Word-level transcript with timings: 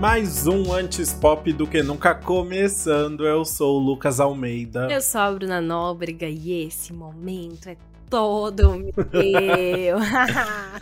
Mais 0.00 0.46
um 0.46 0.72
antes 0.72 1.12
pop 1.12 1.52
do 1.52 1.66
que 1.66 1.82
nunca 1.82 2.14
começando. 2.14 3.26
Eu 3.26 3.44
sou 3.44 3.78
o 3.78 3.84
Lucas 3.84 4.18
Almeida. 4.18 4.88
Eu 4.90 5.02
sou 5.02 5.20
a 5.20 5.30
Bruna 5.30 5.60
Nóbrega 5.60 6.26
e 6.26 6.64
esse 6.64 6.90
momento 6.90 7.68
é 7.68 7.76
todo 8.10 8.76
meu. 8.76 8.90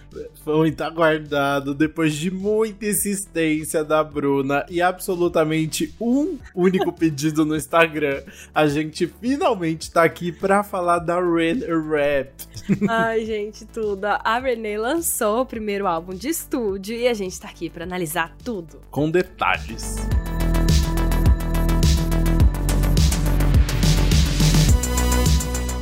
Foi 0.43 0.57
muito 0.57 0.81
aguardado 0.83 1.75
depois 1.75 2.15
de 2.15 2.31
muita 2.31 2.87
insistência 2.87 3.85
da 3.85 4.03
Bruna 4.03 4.65
e 4.69 4.81
absolutamente 4.81 5.95
um 6.01 6.39
único 6.55 6.93
pedido 6.93 7.45
no 7.45 7.55
Instagram. 7.55 8.23
A 8.55 8.67
gente 8.67 9.07
finalmente 9.21 9.91
tá 9.91 10.03
aqui 10.05 10.33
pra 10.33 10.63
falar 10.63 11.01
da 11.01 11.21
Ren 11.21 11.61
Rap. 11.91 12.33
Ai, 12.89 13.25
gente, 13.25 13.67
tudo. 13.67 14.07
A 14.07 14.39
Renee 14.39 14.79
lançou 14.79 15.43
o 15.43 15.47
primeiro 15.47 15.87
álbum 15.87 16.15
de 16.15 16.29
estúdio 16.29 16.97
e 16.97 17.07
a 17.07 17.15
gente 17.15 17.39
tá 17.39 17.49
aqui 17.49 17.69
pra 17.69 17.85
analisar 17.85 18.35
tudo. 18.43 18.81
Com 18.91 19.11
detalhes. 19.11 19.97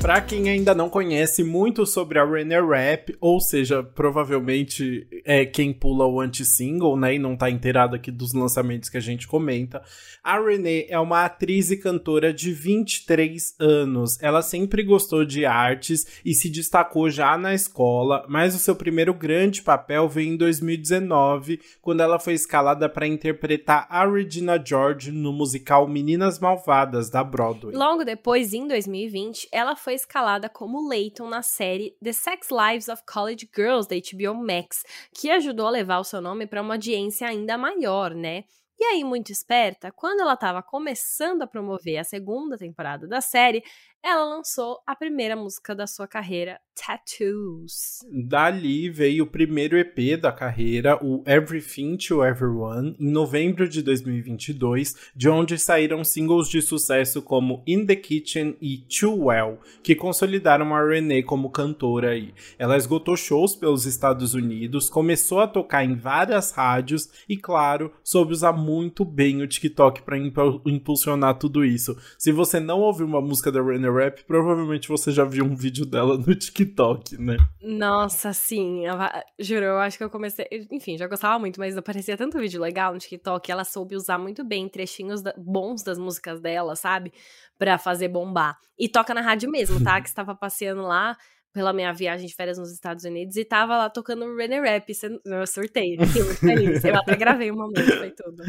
Para 0.00 0.20
quem 0.20 0.48
ainda 0.48 0.72
não 0.72 0.88
conhece 0.88 1.42
muito 1.42 1.84
sobre 1.84 2.18
a 2.20 2.24
Renee 2.24 2.60
Rap, 2.60 3.16
ou 3.20 3.40
seja, 3.40 3.82
provavelmente 3.82 5.04
é 5.24 5.44
quem 5.44 5.72
pula 5.72 6.06
o 6.06 6.20
anti-single, 6.20 6.96
né, 6.96 7.16
e 7.16 7.18
não 7.18 7.36
tá 7.36 7.50
inteirado 7.50 7.96
aqui 7.96 8.12
dos 8.12 8.32
lançamentos 8.32 8.88
que 8.88 8.96
a 8.96 9.00
gente 9.00 9.26
comenta, 9.26 9.82
a 10.22 10.38
Renee 10.38 10.86
é 10.88 10.98
uma 10.98 11.24
atriz 11.24 11.72
e 11.72 11.76
cantora 11.76 12.32
de 12.32 12.52
23 12.52 13.56
anos. 13.58 14.22
Ela 14.22 14.42
sempre 14.42 14.84
gostou 14.84 15.24
de 15.24 15.44
artes 15.44 16.20
e 16.24 16.34
se 16.34 16.48
destacou 16.48 17.10
já 17.10 17.36
na 17.36 17.52
escola, 17.52 18.24
mas 18.28 18.54
o 18.54 18.58
seu 18.58 18.76
primeiro 18.76 19.12
grande 19.12 19.62
papel 19.62 20.08
veio 20.08 20.34
em 20.34 20.36
2019, 20.36 21.60
quando 21.82 22.02
ela 22.02 22.20
foi 22.20 22.34
escalada 22.34 22.88
para 22.88 23.08
interpretar 23.08 23.86
a 23.90 24.06
Regina 24.06 24.62
George 24.64 25.10
no 25.10 25.32
musical 25.32 25.88
Meninas 25.88 26.38
Malvadas 26.38 27.10
da 27.10 27.24
Broadway. 27.24 27.74
Logo 27.74 28.04
depois, 28.04 28.52
em 28.52 28.68
2020, 28.68 29.48
ela 29.50 29.74
foi 29.74 29.85
escalada 29.94 30.48
como 30.48 30.88
Leighton 30.88 31.28
na 31.28 31.42
série 31.42 31.96
The 32.02 32.12
Sex 32.12 32.48
Lives 32.50 32.88
of 32.88 33.02
College 33.06 33.48
Girls 33.54 33.88
da 33.88 33.96
HBO 33.96 34.34
Max, 34.34 34.84
que 35.14 35.30
ajudou 35.30 35.66
a 35.66 35.70
levar 35.70 35.98
o 35.98 36.04
seu 36.04 36.20
nome 36.20 36.46
para 36.46 36.62
uma 36.62 36.74
audiência 36.74 37.28
ainda 37.28 37.56
maior, 37.56 38.14
né? 38.14 38.44
E 38.78 38.84
aí, 38.84 39.02
muito 39.02 39.32
esperta, 39.32 39.90
quando 39.90 40.20
ela 40.20 40.34
estava 40.34 40.62
começando 40.62 41.40
a 41.40 41.46
promover 41.46 41.96
a 41.96 42.04
segunda 42.04 42.58
temporada 42.58 43.08
da 43.08 43.22
série, 43.22 43.64
ela 44.02 44.24
lançou 44.24 44.78
a 44.86 44.94
primeira 44.94 45.34
música 45.34 45.74
da 45.74 45.86
sua 45.86 46.06
carreira, 46.06 46.60
Tattoos. 46.76 47.98
Dali 48.28 48.88
veio 48.90 49.24
o 49.24 49.26
primeiro 49.26 49.76
EP 49.76 50.20
da 50.20 50.30
carreira, 50.30 50.96
o 51.02 51.24
Everything 51.26 51.96
to 51.96 52.24
Everyone, 52.24 52.94
em 53.00 53.10
novembro 53.10 53.68
de 53.68 53.82
2022, 53.82 55.10
de 55.16 55.28
onde 55.28 55.58
saíram 55.58 56.04
singles 56.04 56.48
de 56.48 56.60
sucesso 56.62 57.22
como 57.22 57.62
In 57.66 57.86
the 57.86 57.96
Kitchen 57.96 58.56
e 58.60 58.78
Too 58.78 59.24
Well, 59.24 59.58
que 59.82 59.94
consolidaram 59.94 60.74
a 60.74 60.86
Renee 60.86 61.22
como 61.22 61.50
cantora 61.50 62.10
aí. 62.10 62.32
Ela 62.58 62.76
esgotou 62.76 63.16
shows 63.16 63.56
pelos 63.56 63.86
Estados 63.86 64.34
Unidos, 64.34 64.90
começou 64.90 65.40
a 65.40 65.48
tocar 65.48 65.84
em 65.84 65.96
várias 65.96 66.52
rádios 66.52 67.08
e, 67.28 67.36
claro, 67.36 67.92
soube 68.04 68.32
usar 68.32 68.52
muito 68.52 69.04
bem 69.04 69.42
o 69.42 69.48
TikTok 69.48 70.02
para 70.02 70.18
impulsionar 70.18 71.38
tudo 71.38 71.64
isso. 71.64 71.96
Se 72.18 72.30
você 72.30 72.60
não 72.60 72.80
ouviu 72.80 73.06
uma 73.06 73.20
música 73.20 73.50
da 73.50 73.62
Renee 73.62 73.85
Rap, 73.92 74.24
provavelmente 74.24 74.88
você 74.88 75.12
já 75.12 75.24
viu 75.24 75.44
um 75.44 75.54
vídeo 75.54 75.84
dela 75.84 76.16
no 76.16 76.34
TikTok, 76.34 77.16
né? 77.20 77.36
Nossa, 77.62 78.32
sim. 78.32 78.86
Eu, 78.86 78.96
juro, 79.38 79.64
eu 79.64 79.78
acho 79.78 79.98
que 79.98 80.04
eu 80.04 80.10
comecei. 80.10 80.46
Enfim, 80.70 80.96
já 80.96 81.06
gostava 81.06 81.38
muito, 81.38 81.58
mas 81.60 81.76
aparecia 81.76 82.16
tanto 82.16 82.38
vídeo 82.38 82.60
legal 82.60 82.92
no 82.92 82.98
TikTok. 82.98 83.50
Ela 83.50 83.64
soube 83.64 83.96
usar 83.96 84.18
muito 84.18 84.44
bem 84.44 84.68
trechinhos 84.68 85.22
da, 85.22 85.34
bons 85.36 85.82
das 85.82 85.98
músicas 85.98 86.40
dela, 86.40 86.76
sabe? 86.76 87.12
Pra 87.58 87.78
fazer 87.78 88.08
bombar. 88.08 88.58
E 88.78 88.88
toca 88.88 89.14
na 89.14 89.20
rádio 89.20 89.50
mesmo, 89.50 89.82
tá? 89.82 90.00
que 90.02 90.08
estava 90.08 90.34
passeando 90.34 90.82
lá 90.82 91.16
pela 91.56 91.72
minha 91.72 91.90
viagem 91.90 92.26
de 92.26 92.34
férias 92.34 92.58
nos 92.58 92.70
Estados 92.70 93.02
Unidos 93.04 93.34
e 93.34 93.42
tava 93.42 93.78
lá 93.78 93.88
tocando 93.88 94.36
René 94.36 94.60
Rap. 94.60 94.92
Eu 95.24 95.46
surtei, 95.46 95.96
fiquei 95.96 96.22
muito 96.22 96.38
feliz. 96.38 96.84
Eu 96.84 96.96
até 96.96 97.16
gravei 97.16 97.50
um 97.50 97.56
momento, 97.56 97.96
foi 97.96 98.10
tudo. 98.10 98.42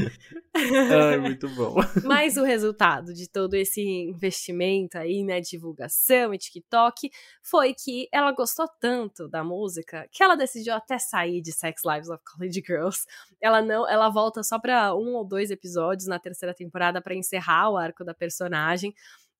Ai, 0.54 1.18
muito 1.18 1.48
bom. 1.52 1.76
Mas 2.04 2.36
o 2.36 2.44
resultado 2.44 3.14
de 3.14 3.30
todo 3.30 3.54
esse 3.54 3.82
investimento 3.82 4.98
aí, 4.98 5.24
né, 5.24 5.40
divulgação 5.40 6.34
e 6.34 6.38
TikTok, 6.38 7.10
foi 7.42 7.74
que 7.74 8.10
ela 8.12 8.34
gostou 8.34 8.68
tanto 8.78 9.30
da 9.30 9.42
música 9.42 10.06
que 10.12 10.22
ela 10.22 10.36
decidiu 10.36 10.74
até 10.74 11.00
sair 11.00 11.42
de 11.42 11.54
Sex 11.54 11.84
Lives 11.86 12.10
of 12.10 12.22
College 12.26 12.62
Girls. 12.68 13.06
Ela 13.42 13.62
não, 13.62 13.90
ela 13.90 14.10
volta 14.10 14.44
só 14.44 14.60
para 14.60 14.94
um 14.94 15.16
ou 15.16 15.26
dois 15.26 15.50
episódios 15.50 16.10
na 16.10 16.20
terceira 16.20 16.54
temporada 16.54 17.02
para 17.02 17.16
encerrar 17.16 17.70
o 17.70 17.78
arco 17.78 18.04
da 18.04 18.14
personagem. 18.14 18.94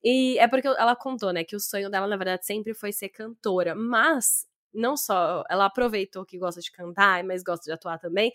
E 0.04 0.38
é 0.40 0.48
porque 0.48 0.68
ela 0.68 0.96
contou, 0.96 1.34
né, 1.34 1.44
que 1.44 1.56
o 1.56 1.60
sonho 1.60 1.90
dela, 1.90 2.08
na 2.08 2.18
verdade, 2.18 2.46
sempre 2.46 2.74
foi 2.74 2.92
ser 2.92 3.10
cantora. 3.10 3.76
Mas, 3.76 4.48
não 4.74 4.96
só, 4.96 5.44
ela 5.50 5.66
aproveitou 5.66 6.26
que 6.26 6.38
gosta 6.38 6.62
de 6.62 6.72
cantar, 6.72 7.24
mas 7.24 7.44
gosta 7.44 7.66
de 7.66 7.72
atuar 7.72 8.00
também. 8.00 8.32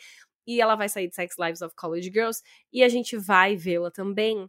E 0.47 0.61
ela 0.61 0.75
vai 0.75 0.89
sair 0.89 1.09
de 1.09 1.15
Sex 1.15 1.37
Lives 1.39 1.63
of 1.63 1.75
College 1.77 2.11
Girls. 2.11 2.43
E 2.73 2.83
a 2.83 2.89
gente 2.89 3.17
vai 3.17 3.57
vê-la 3.57 3.91
também 3.91 4.49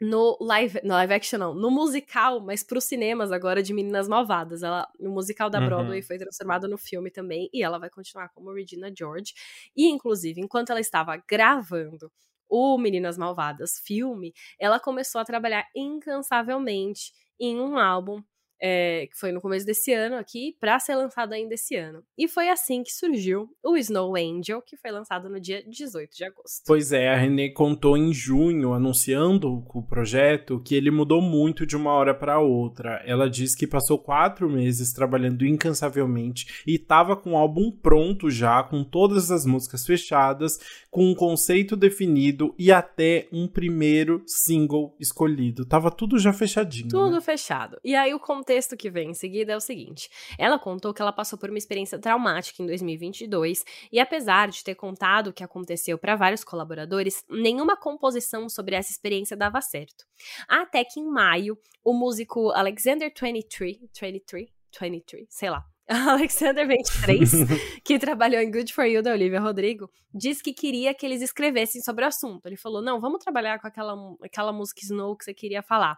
no 0.00 0.36
live, 0.40 0.80
no 0.84 0.94
live 0.94 1.14
action 1.14 1.38
não, 1.38 1.54
no 1.54 1.70
musical, 1.70 2.40
mas 2.40 2.62
para 2.62 2.78
os 2.78 2.84
cinemas 2.84 3.32
agora 3.32 3.62
de 3.62 3.72
Meninas 3.72 4.08
Malvadas. 4.08 4.62
Ela, 4.62 4.86
o 4.98 5.08
musical 5.08 5.48
da 5.48 5.60
Broadway 5.60 6.00
uhum. 6.00 6.06
foi 6.06 6.18
transformado 6.18 6.68
no 6.68 6.76
filme 6.76 7.10
também 7.10 7.48
e 7.52 7.62
ela 7.62 7.78
vai 7.78 7.88
continuar 7.88 8.28
como 8.30 8.52
Regina 8.52 8.92
George. 8.96 9.34
E 9.74 9.86
inclusive, 9.86 10.40
enquanto 10.40 10.70
ela 10.70 10.80
estava 10.80 11.16
gravando 11.28 12.12
o 12.48 12.78
Meninas 12.78 13.18
Malvadas 13.18 13.78
filme, 13.84 14.32
ela 14.58 14.80
começou 14.80 15.20
a 15.20 15.24
trabalhar 15.24 15.66
incansavelmente 15.74 17.12
em 17.38 17.60
um 17.60 17.78
álbum 17.78 18.22
é, 18.60 19.06
que 19.06 19.18
foi 19.18 19.32
no 19.32 19.40
começo 19.40 19.66
desse 19.66 19.92
ano 19.92 20.16
aqui, 20.16 20.56
para 20.60 20.78
ser 20.78 20.94
lançado 20.94 21.32
ainda 21.32 21.54
esse 21.54 21.76
ano. 21.76 22.02
E 22.16 22.28
foi 22.28 22.48
assim 22.48 22.82
que 22.82 22.92
surgiu 22.92 23.48
o 23.62 23.76
Snow 23.76 24.14
Angel, 24.16 24.62
que 24.62 24.76
foi 24.76 24.90
lançado 24.90 25.28
no 25.28 25.40
dia 25.40 25.62
18 25.66 26.16
de 26.16 26.24
agosto. 26.24 26.62
Pois 26.66 26.92
é, 26.92 27.08
a 27.08 27.16
Renée 27.16 27.50
contou 27.50 27.96
em 27.96 28.12
junho, 28.12 28.72
anunciando 28.72 29.64
o 29.74 29.82
projeto, 29.82 30.60
que 30.60 30.74
ele 30.74 30.90
mudou 30.90 31.20
muito 31.20 31.66
de 31.66 31.76
uma 31.76 31.92
hora 31.92 32.14
para 32.14 32.40
outra. 32.40 33.02
Ela 33.06 33.28
disse 33.28 33.56
que 33.56 33.66
passou 33.66 33.98
quatro 33.98 34.48
meses 34.48 34.92
trabalhando 34.92 35.46
incansavelmente 35.46 36.62
e 36.66 36.76
estava 36.76 37.16
com 37.16 37.32
o 37.32 37.36
álbum 37.36 37.70
pronto 37.70 38.30
já, 38.30 38.62
com 38.62 38.82
todas 38.82 39.30
as 39.30 39.44
músicas 39.44 39.84
fechadas, 39.84 40.58
com 40.90 41.10
um 41.10 41.14
conceito 41.14 41.76
definido 41.76 42.54
e 42.58 42.72
até 42.72 43.28
um 43.32 43.46
primeiro 43.46 44.22
single 44.26 44.96
escolhido. 44.98 45.64
Tava 45.66 45.90
tudo 45.90 46.18
já 46.18 46.32
fechadinho. 46.32 46.88
Tudo 46.88 47.16
né? 47.16 47.20
fechado. 47.20 47.78
E 47.84 47.94
aí 47.94 48.14
o 48.14 48.20
contexto 48.46 48.76
que 48.76 48.88
vem 48.88 49.10
em 49.10 49.14
seguida 49.14 49.52
é 49.52 49.56
o 49.56 49.60
seguinte: 49.60 50.08
ela 50.38 50.56
contou 50.58 50.94
que 50.94 51.02
ela 51.02 51.12
passou 51.12 51.36
por 51.36 51.50
uma 51.50 51.58
experiência 51.58 51.98
traumática 51.98 52.62
em 52.62 52.66
2022 52.66 53.64
e, 53.90 53.98
apesar 53.98 54.48
de 54.48 54.62
ter 54.62 54.76
contado 54.76 55.28
o 55.28 55.32
que 55.32 55.42
aconteceu 55.42 55.98
para 55.98 56.14
vários 56.14 56.44
colaboradores, 56.44 57.24
nenhuma 57.28 57.76
composição 57.76 58.48
sobre 58.48 58.76
essa 58.76 58.92
experiência 58.92 59.36
dava 59.36 59.60
certo. 59.60 60.06
Até 60.48 60.84
que 60.84 61.00
em 61.00 61.10
maio, 61.10 61.58
o 61.82 61.92
músico 61.92 62.50
Alexander 62.52 63.12
23, 63.12 63.78
23, 64.00 64.48
23, 64.80 65.26
sei 65.28 65.50
lá, 65.50 65.64
Alexander 66.08 66.66
23, 66.66 67.30
que 67.84 67.96
trabalhou 67.96 68.40
em 68.40 68.50
Good 68.50 68.72
For 68.72 68.84
You 68.84 69.02
da 69.02 69.12
Olivia 69.12 69.38
Rodrigo, 69.38 69.88
disse 70.12 70.42
que 70.42 70.52
queria 70.52 70.92
que 70.92 71.06
eles 71.06 71.22
escrevessem 71.22 71.80
sobre 71.80 72.04
o 72.04 72.08
assunto. 72.08 72.44
Ele 72.46 72.56
falou: 72.56 72.82
não, 72.82 73.00
vamos 73.00 73.22
trabalhar 73.22 73.60
com 73.60 73.68
aquela, 73.68 73.94
aquela 74.20 74.52
música 74.52 74.80
Snow 74.82 75.16
que 75.16 75.24
você 75.24 75.32
queria 75.32 75.62
falar. 75.62 75.96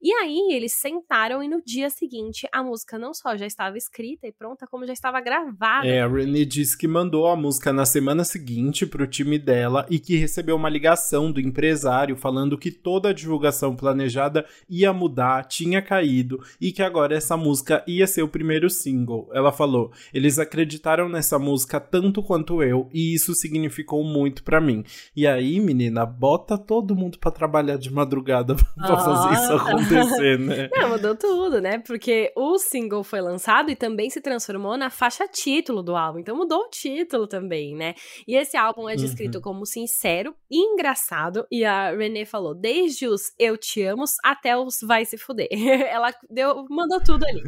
E 0.00 0.10
aí 0.14 0.54
eles 0.54 0.72
sentaram 0.72 1.42
e 1.42 1.48
no 1.48 1.62
dia 1.62 1.90
seguinte 1.90 2.48
a 2.50 2.62
música 2.62 2.98
não 2.98 3.12
só 3.12 3.36
já 3.36 3.44
estava 3.44 3.76
escrita 3.76 4.26
e 4.26 4.32
pronta, 4.32 4.66
como 4.66 4.86
já 4.86 4.94
estava 4.94 5.20
gravada. 5.20 5.86
É, 5.86 6.00
a 6.00 6.08
Renee 6.08 6.46
disse 6.46 6.76
que 6.76 6.88
mandou 6.88 7.26
a 7.26 7.36
música 7.36 7.74
na 7.74 7.84
semana 7.84 8.24
seguinte 8.24 8.86
pro 8.86 9.06
time 9.06 9.38
dela 9.38 9.86
e 9.90 9.98
que 9.98 10.16
recebeu 10.16 10.56
uma 10.56 10.70
ligação 10.70 11.30
do 11.30 11.40
empresário 11.40 12.16
falando 12.16 12.56
que 12.56 12.70
toda 12.70 13.10
a 13.10 13.12
divulgação 13.12 13.76
planejada 13.76 14.46
ia 14.66 14.94
mudar, 14.94 15.44
tinha 15.44 15.82
caído 15.82 16.42
e 16.58 16.72
que 16.72 16.82
agora 16.82 17.14
essa 17.14 17.36
música 17.36 17.84
ia 17.86 18.06
ser 18.06 18.22
o 18.22 18.28
primeiro 18.28 18.70
single. 18.70 19.25
Ela 19.32 19.52
falou: 19.52 19.90
eles 20.12 20.38
acreditaram 20.38 21.08
nessa 21.08 21.38
música 21.38 21.80
tanto 21.80 22.22
quanto 22.22 22.62
eu 22.62 22.88
e 22.92 23.14
isso 23.14 23.34
significou 23.34 24.04
muito 24.04 24.42
para 24.42 24.60
mim. 24.60 24.84
E 25.14 25.26
aí, 25.26 25.60
menina, 25.60 26.04
bota 26.04 26.58
todo 26.58 26.94
mundo 26.94 27.18
para 27.18 27.30
trabalhar 27.30 27.76
de 27.76 27.92
madrugada 27.92 28.54
pra 28.76 28.94
oh. 28.94 28.98
fazer 28.98 29.34
isso 29.34 29.52
acontecer, 29.52 30.38
né? 30.38 30.68
Não, 30.74 30.90
mudou 30.90 31.14
tudo, 31.14 31.60
né? 31.60 31.78
Porque 31.78 32.32
o 32.36 32.58
single 32.58 33.02
foi 33.02 33.20
lançado 33.20 33.70
e 33.70 33.76
também 33.76 34.10
se 34.10 34.20
transformou 34.20 34.76
na 34.76 34.90
faixa 34.90 35.26
título 35.28 35.82
do 35.82 35.96
álbum. 35.96 36.18
Então 36.18 36.36
mudou 36.36 36.60
o 36.60 36.70
título 36.70 37.26
também, 37.26 37.74
né? 37.74 37.94
E 38.26 38.36
esse 38.36 38.56
álbum 38.56 38.88
é 38.88 38.96
descrito 38.96 39.38
uhum. 39.38 39.42
como 39.42 39.66
sincero 39.66 40.34
e 40.50 40.58
engraçado. 40.58 41.46
E 41.50 41.64
a 41.64 41.94
Renee 41.94 42.26
falou: 42.26 42.54
desde 42.54 43.06
os 43.06 43.22
Eu 43.38 43.56
Te 43.56 43.82
Amo 43.82 44.04
até 44.24 44.56
os 44.56 44.78
Vai 44.82 45.04
Se 45.04 45.16
Fuder. 45.16 45.48
ela 45.90 46.12
deu, 46.30 46.66
mandou 46.68 47.00
tudo 47.02 47.24
ali. 47.24 47.42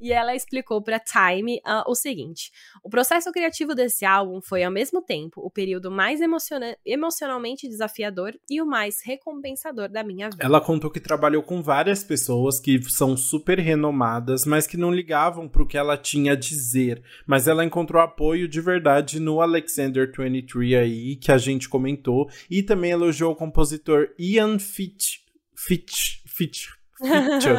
e 0.00 0.12
ela 0.12 0.34
explicou 0.34 0.82
pra 0.82 0.98
Time 1.10 1.56
uh, 1.58 1.90
o 1.90 1.94
seguinte: 1.94 2.50
o 2.82 2.90
processo 2.90 3.32
criativo 3.32 3.74
desse 3.74 4.04
álbum 4.04 4.40
foi, 4.40 4.62
ao 4.62 4.70
mesmo 4.70 5.00
tempo, 5.02 5.40
o 5.40 5.50
período 5.50 5.90
mais 5.90 6.20
emociona 6.20 6.76
emocionalmente 6.84 7.68
desafiador 7.68 8.34
e 8.48 8.60
o 8.60 8.66
mais 8.66 9.02
recompensador 9.02 9.88
da 9.88 10.04
minha 10.04 10.28
vida. 10.28 10.44
Ela 10.44 10.60
contou 10.60 10.90
que 10.90 11.00
trabalhou 11.00 11.42
com 11.42 11.62
várias 11.62 12.04
pessoas 12.04 12.60
que 12.60 12.80
são 12.90 13.16
super 13.16 13.58
renomadas, 13.58 14.44
mas 14.44 14.66
que 14.66 14.76
não 14.76 14.90
ligavam 14.90 15.48
para 15.48 15.62
o 15.62 15.66
que 15.66 15.78
ela 15.78 15.96
tinha 15.96 16.32
a 16.32 16.36
dizer. 16.36 17.02
Mas 17.26 17.48
ela 17.48 17.64
encontrou 17.64 18.02
apoio 18.02 18.46
de 18.48 18.60
verdade 18.60 19.20
no 19.20 19.40
Alexander 19.40 20.10
23 20.10 20.74
aí, 20.74 21.16
que 21.16 21.32
a 21.32 21.38
gente 21.38 21.68
comentou, 21.68 22.28
e 22.50 22.62
também 22.62 22.90
elogiou 22.90 23.32
o 23.32 23.36
compositor 23.36 24.08
Ian 24.18 24.58
Fitch. 24.58 25.18
Fitch. 25.54 26.18
Fitch. 26.26 26.77
Fichok. 27.02 27.58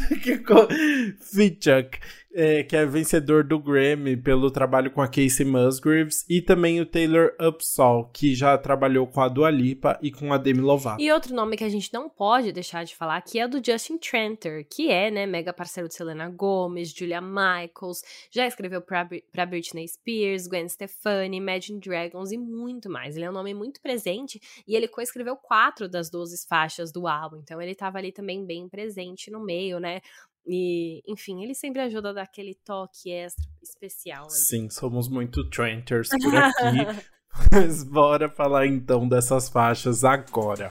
Fichok. 1.22 2.00
É, 2.38 2.64
que 2.64 2.76
é 2.76 2.86
vencedor 2.86 3.44
do 3.44 3.58
Grammy 3.58 4.16
pelo 4.16 4.52
trabalho 4.52 4.92
com 4.92 5.02
a 5.02 5.08
Casey 5.08 5.44
Musgraves, 5.44 6.24
e 6.30 6.40
também 6.40 6.80
o 6.80 6.86
Taylor 6.86 7.32
Upsall, 7.42 8.12
que 8.14 8.36
já 8.36 8.56
trabalhou 8.56 9.08
com 9.08 9.22
a 9.22 9.28
Dua 9.28 9.50
Lipa 9.50 9.98
e 10.04 10.12
com 10.12 10.32
a 10.32 10.38
Demi 10.38 10.62
Lovato. 10.62 11.02
E 11.02 11.12
outro 11.12 11.34
nome 11.34 11.58
que 11.58 11.64
a 11.64 11.70
gente 11.70 11.92
não 11.92 12.08
pode 12.08 12.52
deixar 12.52 12.84
de 12.84 12.96
falar 12.96 13.20
que 13.22 13.40
é 13.40 13.48
do 13.48 13.58
Justin 13.58 13.98
Tranter, 13.98 14.68
que 14.70 14.92
é, 14.92 15.10
né, 15.10 15.26
mega 15.26 15.52
parceiro 15.52 15.90
de 15.90 15.96
Selena 15.96 16.30
Gomez, 16.30 16.94
Julia 16.94 17.20
Michaels, 17.20 18.04
já 18.30 18.46
escreveu 18.46 18.84
pra, 18.84 19.10
pra 19.32 19.46
Britney 19.46 19.88
Spears, 19.88 20.46
Gwen 20.46 20.70
Stefani, 20.70 21.38
Imagine 21.38 21.80
Dragons 21.80 22.32
e 22.32 22.38
muito 22.38 22.88
mais. 22.88 23.16
Ele 23.16 23.26
é 23.26 23.30
um 23.32 23.34
nome 23.34 23.56
muito 23.56 23.82
presente 23.82 24.40
e 24.68 24.76
ele 24.76 24.88
coescreveu 24.88 25.36
quatro 25.36 25.90
das 25.90 26.08
12 26.12 26.46
faixas 26.48 26.92
do 26.92 27.08
álbum, 27.08 27.38
então 27.38 27.60
ele 27.60 27.74
tava 27.74 27.98
ali 27.98 28.12
também 28.12 28.46
bem 28.46 28.70
presente 28.70 29.32
no 29.32 29.44
meio, 29.44 29.80
né? 29.80 30.02
E, 30.48 31.04
enfim, 31.06 31.44
ele 31.44 31.54
sempre 31.54 31.82
ajuda 31.82 32.12
a 32.12 32.14
dar 32.14 32.22
aquele 32.22 32.56
toque 32.56 33.12
extra 33.12 33.46
especial. 33.62 34.24
Ali. 34.24 34.32
Sim, 34.32 34.70
somos 34.70 35.10
muito 35.10 35.50
Trenters 35.50 36.08
por 36.10 36.36
aqui. 36.36 37.06
Mas 37.52 37.84
bora 37.84 38.30
falar 38.30 38.66
então 38.66 39.08
dessas 39.08 39.50
faixas 39.50 40.04
agora. 40.06 40.70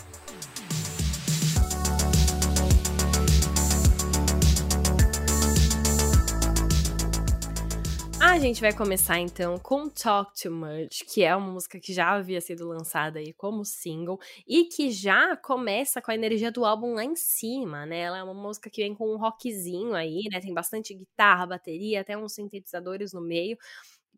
Gente 8.47 8.61
vai 8.61 8.73
começar 8.73 9.19
então 9.19 9.59
com 9.59 9.89
Talk 9.89 10.31
Too 10.41 10.53
Much, 10.53 11.03
que 11.13 11.25
é 11.25 11.35
uma 11.35 11.51
música 11.51 11.81
que 11.81 11.93
já 11.93 12.13
havia 12.13 12.41
sido 12.41 12.69
lançada 12.69 13.19
aí 13.19 13.33
como 13.33 13.65
single 13.65 14.21
e 14.47 14.67
que 14.67 14.93
já 14.93 15.37
começa 15.37 16.01
com 16.01 16.13
a 16.13 16.15
energia 16.15 16.53
do 16.53 16.65
álbum 16.65 16.95
lá 16.95 17.05
em 17.05 17.17
cima, 17.17 17.85
né? 17.85 18.03
Ela 18.03 18.19
é 18.19 18.23
uma 18.23 18.35
música 18.35 18.71
que 18.71 18.83
vem 18.83 18.95
com 18.95 19.13
um 19.13 19.19
rockzinho 19.19 19.95
aí, 19.95 20.29
né? 20.31 20.41
Tem 20.41 20.55
bastante 20.55 20.95
guitarra, 20.95 21.47
bateria, 21.47 22.03
até 22.03 22.17
uns 22.17 22.35
sintetizadores 22.35 23.13
no 23.13 23.21
meio, 23.21 23.59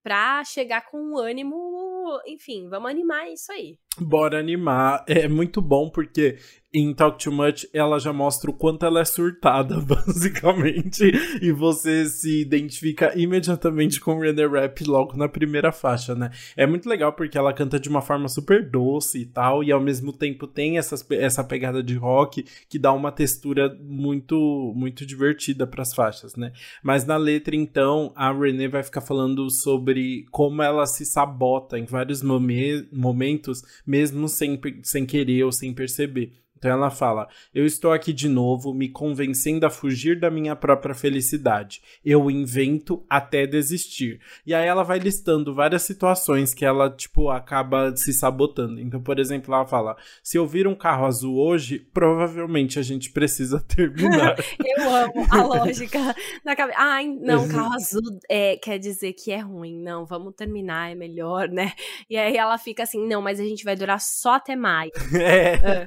pra 0.02 0.44
chegar 0.44 0.82
com 0.90 0.98
um 0.98 1.16
ânimo, 1.16 2.20
enfim, 2.26 2.68
vamos 2.68 2.90
animar 2.90 3.32
isso 3.32 3.50
aí. 3.50 3.78
Bora 3.98 4.38
animar. 4.38 5.06
É 5.08 5.26
muito 5.26 5.62
bom 5.62 5.88
porque 5.88 6.38
em 6.72 6.92
Talk 6.92 7.22
Too 7.22 7.32
Much 7.32 7.66
ela 7.72 7.98
já 7.98 8.12
mostra 8.12 8.50
o 8.50 8.54
quanto 8.54 8.84
ela 8.84 9.00
é 9.00 9.04
surtada, 9.04 9.80
basicamente. 9.80 11.10
E 11.40 11.50
você 11.50 12.04
se 12.06 12.42
identifica 12.42 13.18
imediatamente 13.18 14.00
com 14.00 14.18
René 14.18 14.46
Rap 14.46 14.84
logo 14.84 15.16
na 15.16 15.28
primeira 15.28 15.72
faixa, 15.72 16.14
né? 16.14 16.30
É 16.56 16.66
muito 16.66 16.88
legal 16.88 17.12
porque 17.12 17.38
ela 17.38 17.52
canta 17.52 17.80
de 17.80 17.88
uma 17.88 18.02
forma 18.02 18.28
super 18.28 18.68
doce 18.68 19.20
e 19.20 19.26
tal, 19.26 19.64
e 19.64 19.72
ao 19.72 19.80
mesmo 19.80 20.12
tempo 20.12 20.46
tem 20.46 20.78
essas, 20.78 21.04
essa 21.10 21.42
pegada 21.42 21.82
de 21.82 21.94
rock 21.94 22.44
que 22.68 22.78
dá 22.78 22.92
uma 22.92 23.10
textura 23.10 23.74
muito, 23.80 24.72
muito 24.76 25.06
divertida 25.06 25.66
para 25.66 25.82
as 25.82 25.94
faixas, 25.94 26.36
né? 26.36 26.52
Mas 26.82 27.06
na 27.06 27.16
letra, 27.16 27.56
então, 27.56 28.12
a 28.14 28.32
René 28.32 28.68
vai 28.68 28.82
ficar 28.82 29.00
falando 29.00 29.48
sobre 29.50 30.26
como 30.30 30.62
ela 30.62 30.86
se 30.86 31.06
sabota 31.06 31.78
em 31.78 31.84
vários 31.84 32.22
momen 32.22 32.86
momentos 32.92 33.62
mesmo 33.86 34.28
sem, 34.28 34.60
sem 34.82 35.06
querer 35.06 35.44
ou 35.44 35.52
sem 35.52 35.72
perceber. 35.72 36.32
Então 36.58 36.70
ela 36.70 36.90
fala: 36.90 37.28
Eu 37.54 37.64
estou 37.64 37.92
aqui 37.92 38.12
de 38.12 38.28
novo, 38.28 38.74
me 38.74 38.88
convencendo 38.88 39.64
a 39.64 39.70
fugir 39.70 40.18
da 40.18 40.30
minha 40.30 40.54
própria 40.54 40.94
felicidade. 40.94 41.80
Eu 42.04 42.30
invento 42.30 43.04
até 43.08 43.46
desistir. 43.46 44.20
E 44.44 44.52
aí 44.52 44.66
ela 44.66 44.82
vai 44.82 44.98
listando 44.98 45.54
várias 45.54 45.82
situações 45.82 46.52
que 46.52 46.64
ela, 46.64 46.90
tipo, 46.90 47.30
acaba 47.30 47.94
se 47.96 48.12
sabotando. 48.12 48.80
Então, 48.80 49.00
por 49.00 49.18
exemplo, 49.18 49.54
ela 49.54 49.66
fala: 49.66 49.96
Se 50.22 50.36
eu 50.36 50.46
vir 50.46 50.66
um 50.66 50.74
carro 50.74 51.06
azul 51.06 51.38
hoje, 51.38 51.78
provavelmente 51.78 52.78
a 52.78 52.82
gente 52.82 53.10
precisa 53.10 53.60
terminar. 53.66 54.36
eu 54.58 54.94
amo 54.94 55.26
a 55.30 55.42
lógica 55.42 56.14
da 56.44 56.56
cabeça. 56.56 56.78
Ai, 56.78 57.06
não, 57.06 57.48
carro 57.48 57.72
azul 57.74 58.02
é, 58.28 58.56
quer 58.56 58.78
dizer 58.78 59.12
que 59.12 59.30
é 59.30 59.38
ruim. 59.38 59.80
Não, 59.80 60.04
vamos 60.04 60.34
terminar, 60.34 60.90
é 60.90 60.94
melhor, 60.94 61.48
né? 61.48 61.72
E 62.10 62.16
aí 62.16 62.36
ela 62.36 62.58
fica 62.58 62.82
assim: 62.82 63.06
Não, 63.06 63.22
mas 63.22 63.38
a 63.38 63.44
gente 63.44 63.64
vai 63.64 63.76
durar 63.76 64.00
só 64.00 64.34
até 64.34 64.56
maio. 64.56 64.90
É. 65.18 65.54
é. 65.54 65.86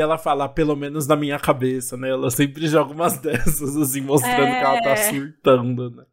E 0.00 0.02
ela 0.02 0.16
fala, 0.16 0.48
pelo 0.48 0.74
menos 0.74 1.06
na 1.06 1.14
minha 1.14 1.38
cabeça, 1.38 1.94
né? 1.94 2.08
Ela 2.08 2.30
sempre 2.30 2.66
joga 2.66 2.94
umas 2.94 3.18
dessas, 3.20 3.76
assim, 3.76 4.00
mostrando 4.00 4.46
é... 4.46 4.58
que 4.58 4.64
ela 4.64 4.80
tá 4.80 4.90
é. 4.92 4.96
surtando, 4.96 5.90
né? 5.90 6.06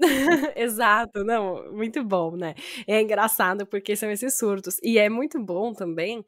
Exato, 0.56 1.22
não, 1.22 1.72
muito 1.72 2.02
bom, 2.02 2.36
né? 2.36 2.56
É 2.84 3.00
engraçado 3.00 3.64
porque 3.64 3.94
são 3.94 4.10
esses 4.10 4.36
surtos. 4.36 4.76
E 4.82 4.98
é 4.98 5.08
muito 5.08 5.38
bom 5.40 5.72
também 5.72 6.24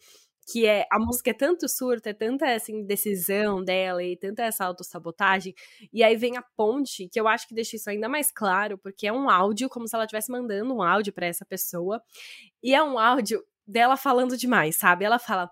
que 0.47 0.67
é 0.67 0.87
a 0.93 0.99
música 1.01 1.31
é 1.31 1.35
tanto 1.35 1.67
surto, 1.69 2.07
é 2.07 2.13
tanta 2.13 2.47
essa 2.47 2.71
indecisão 2.71 3.65
dela 3.65 4.05
e 4.05 4.15
tanta 4.15 4.43
essa 4.43 4.67
autossabotagem, 4.67 5.55
e 5.91 6.05
aí 6.05 6.15
vem 6.17 6.37
a 6.37 6.45
ponte, 6.55 7.09
que 7.11 7.19
eu 7.19 7.27
acho 7.27 7.49
que 7.49 7.55
deixa 7.55 7.77
isso 7.77 7.89
ainda 7.89 8.11
mais 8.11 8.31
claro, 8.31 8.77
porque 8.77 9.07
é 9.07 9.13
um 9.13 9.31
áudio 9.31 9.71
como 9.71 9.89
se 9.89 9.97
ela 9.97 10.05
estivesse 10.05 10.31
mandando 10.31 10.75
um 10.75 10.83
áudio 10.83 11.15
para 11.15 11.27
essa 11.27 11.47
pessoa, 11.47 11.99
e 12.63 12.75
é 12.75 12.83
um 12.83 12.99
áudio 12.99 13.43
dela 13.67 13.97
falando 13.97 14.37
demais, 14.37 14.77
sabe? 14.77 15.05
Ela 15.05 15.19
fala: 15.19 15.51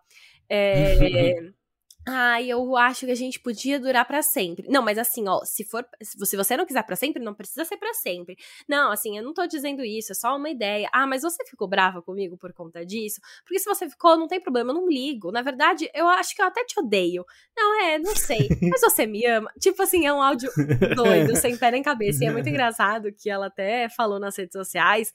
é, 0.48 1.34
ah, 2.06 2.42
eu 2.42 2.76
acho 2.76 3.06
que 3.06 3.12
a 3.12 3.16
gente 3.16 3.38
podia 3.38 3.78
durar 3.78 4.04
para 4.04 4.22
sempre. 4.22 4.66
Não, 4.68 4.82
mas 4.82 4.98
assim, 4.98 5.28
ó, 5.28 5.40
se 5.44 5.64
for, 5.64 5.86
se 6.02 6.36
você 6.36 6.56
não 6.56 6.66
quiser 6.66 6.82
para 6.82 6.96
sempre, 6.96 7.22
não 7.22 7.32
precisa 7.32 7.64
ser 7.64 7.76
para 7.76 7.94
sempre. 7.94 8.36
Não, 8.68 8.90
assim, 8.90 9.16
eu 9.16 9.22
não 9.22 9.32
tô 9.32 9.46
dizendo 9.46 9.84
isso, 9.84 10.10
é 10.10 10.14
só 10.14 10.36
uma 10.36 10.50
ideia. 10.50 10.88
Ah, 10.92 11.06
mas 11.06 11.22
você 11.22 11.44
ficou 11.44 11.68
brava 11.68 12.02
comigo 12.02 12.36
por 12.36 12.52
conta 12.52 12.84
disso? 12.84 13.20
Porque 13.44 13.60
se 13.60 13.66
você 13.66 13.88
ficou, 13.88 14.18
não 14.18 14.26
tem 14.26 14.40
problema, 14.40 14.70
eu 14.70 14.74
não 14.74 14.88
ligo. 14.88 15.30
Na 15.30 15.42
verdade, 15.42 15.88
eu 15.94 16.08
acho 16.08 16.34
que 16.34 16.42
eu 16.42 16.46
até 16.46 16.64
te 16.64 16.78
odeio. 16.80 17.24
Não, 17.56 17.80
é, 17.82 17.98
não 18.00 18.16
sei. 18.16 18.48
Mas 18.68 18.80
você 18.80 19.06
me 19.06 19.24
ama. 19.24 19.52
Tipo 19.60 19.82
assim, 19.82 20.04
é 20.04 20.12
um 20.12 20.20
áudio 20.20 20.50
doido, 20.96 21.36
sem 21.36 21.56
pé 21.56 21.70
nem 21.70 21.82
cabeça. 21.84 22.24
E 22.24 22.26
é 22.26 22.32
muito 22.32 22.48
engraçado 22.50 23.12
que 23.12 23.30
ela 23.30 23.46
até 23.46 23.88
falou 23.88 24.18
nas 24.18 24.36
redes 24.36 24.52
sociais 24.52 25.12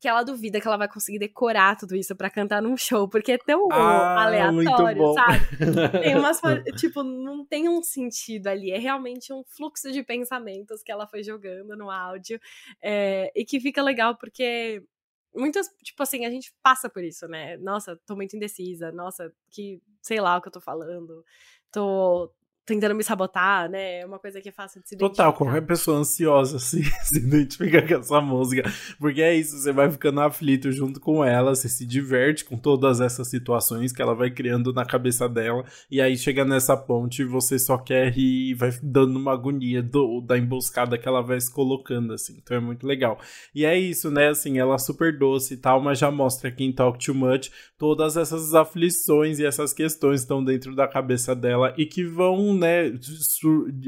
que 0.00 0.06
ela 0.06 0.22
duvida 0.22 0.60
que 0.60 0.66
ela 0.66 0.76
vai 0.76 0.88
conseguir 0.88 1.18
decorar 1.18 1.76
tudo 1.76 1.96
isso 1.96 2.14
para 2.14 2.30
cantar 2.30 2.62
num 2.62 2.76
show, 2.76 3.08
porque 3.08 3.32
é 3.32 3.38
tão 3.38 3.68
ah, 3.72 4.22
aleatório, 4.22 5.12
sabe? 5.14 5.40
Tem 6.02 6.16
umas. 6.16 6.40
tipo, 6.78 7.02
não 7.02 7.44
tem 7.44 7.68
um 7.68 7.82
sentido 7.82 8.46
ali. 8.46 8.70
É 8.70 8.78
realmente 8.78 9.32
um 9.32 9.42
fluxo 9.44 9.90
de 9.90 10.02
pensamentos 10.04 10.82
que 10.82 10.92
ela 10.92 11.06
foi 11.06 11.22
jogando 11.22 11.76
no 11.76 11.90
áudio. 11.90 12.40
É, 12.80 13.32
e 13.34 13.44
que 13.44 13.60
fica 13.60 13.82
legal 13.82 14.16
porque. 14.16 14.82
Muitas, 15.34 15.68
tipo 15.84 16.02
assim, 16.02 16.24
a 16.24 16.30
gente 16.30 16.52
passa 16.62 16.88
por 16.88 17.04
isso, 17.04 17.28
né? 17.28 17.56
Nossa, 17.58 18.00
tô 18.06 18.16
muito 18.16 18.34
indecisa. 18.34 18.90
Nossa, 18.90 19.32
que 19.50 19.80
sei 20.00 20.20
lá 20.20 20.36
o 20.36 20.40
que 20.40 20.48
eu 20.48 20.52
tô 20.52 20.60
falando. 20.60 21.24
Tô, 21.70 22.32
tentando 22.68 22.94
me 22.94 23.02
sabotar, 23.02 23.68
né? 23.68 24.00
É 24.00 24.06
uma 24.06 24.18
coisa 24.18 24.40
que 24.40 24.50
é 24.50 24.52
fácil 24.52 24.82
de 24.82 24.88
se 24.88 24.94
identificar. 24.94 25.24
Total, 25.24 25.32
qualquer 25.32 25.62
pessoa 25.62 25.98
ansiosa 25.98 26.58
se, 26.58 26.84
se 27.02 27.18
identifica 27.18 27.80
com 27.86 27.94
essa 27.94 28.20
música. 28.20 28.70
Porque 28.98 29.22
é 29.22 29.34
isso, 29.34 29.58
você 29.58 29.72
vai 29.72 29.90
ficando 29.90 30.20
aflito 30.20 30.70
junto 30.70 31.00
com 31.00 31.24
ela, 31.24 31.54
você 31.54 31.68
se 31.68 31.86
diverte 31.86 32.44
com 32.44 32.58
todas 32.58 33.00
essas 33.00 33.28
situações 33.28 33.92
que 33.92 34.02
ela 34.02 34.14
vai 34.14 34.30
criando 34.30 34.72
na 34.72 34.84
cabeça 34.84 35.28
dela. 35.28 35.64
E 35.90 36.00
aí 36.00 36.16
chega 36.16 36.44
nessa 36.44 36.76
ponte 36.76 37.22
e 37.22 37.24
você 37.24 37.58
só 37.58 37.78
quer 37.78 38.12
rir 38.12 38.50
e 38.50 38.54
vai 38.54 38.70
dando 38.82 39.18
uma 39.18 39.32
agonia 39.32 39.82
do, 39.82 40.20
da 40.20 40.36
emboscada 40.36 40.98
que 40.98 41.08
ela 41.08 41.22
vai 41.22 41.40
se 41.40 41.52
colocando, 41.52 42.12
assim. 42.12 42.38
Então 42.42 42.56
é 42.56 42.60
muito 42.60 42.86
legal. 42.86 43.18
E 43.54 43.64
é 43.64 43.78
isso, 43.78 44.10
né? 44.10 44.28
Assim, 44.28 44.58
ela 44.58 44.74
é 44.74 44.78
super 44.78 45.16
doce 45.16 45.54
e 45.54 45.56
tal, 45.56 45.80
mas 45.80 45.98
já 45.98 46.10
mostra 46.10 46.50
aqui 46.50 46.64
em 46.64 46.72
Talk 46.72 47.02
Too 47.02 47.14
Much 47.14 47.50
todas 47.78 48.16
essas 48.16 48.54
aflições 48.54 49.38
e 49.38 49.46
essas 49.46 49.72
questões 49.72 50.20
estão 50.20 50.44
dentro 50.44 50.74
da 50.74 50.86
cabeça 50.86 51.34
dela 51.34 51.72
e 51.78 51.86
que 51.86 52.04
vão 52.04 52.52
né, 52.58 52.92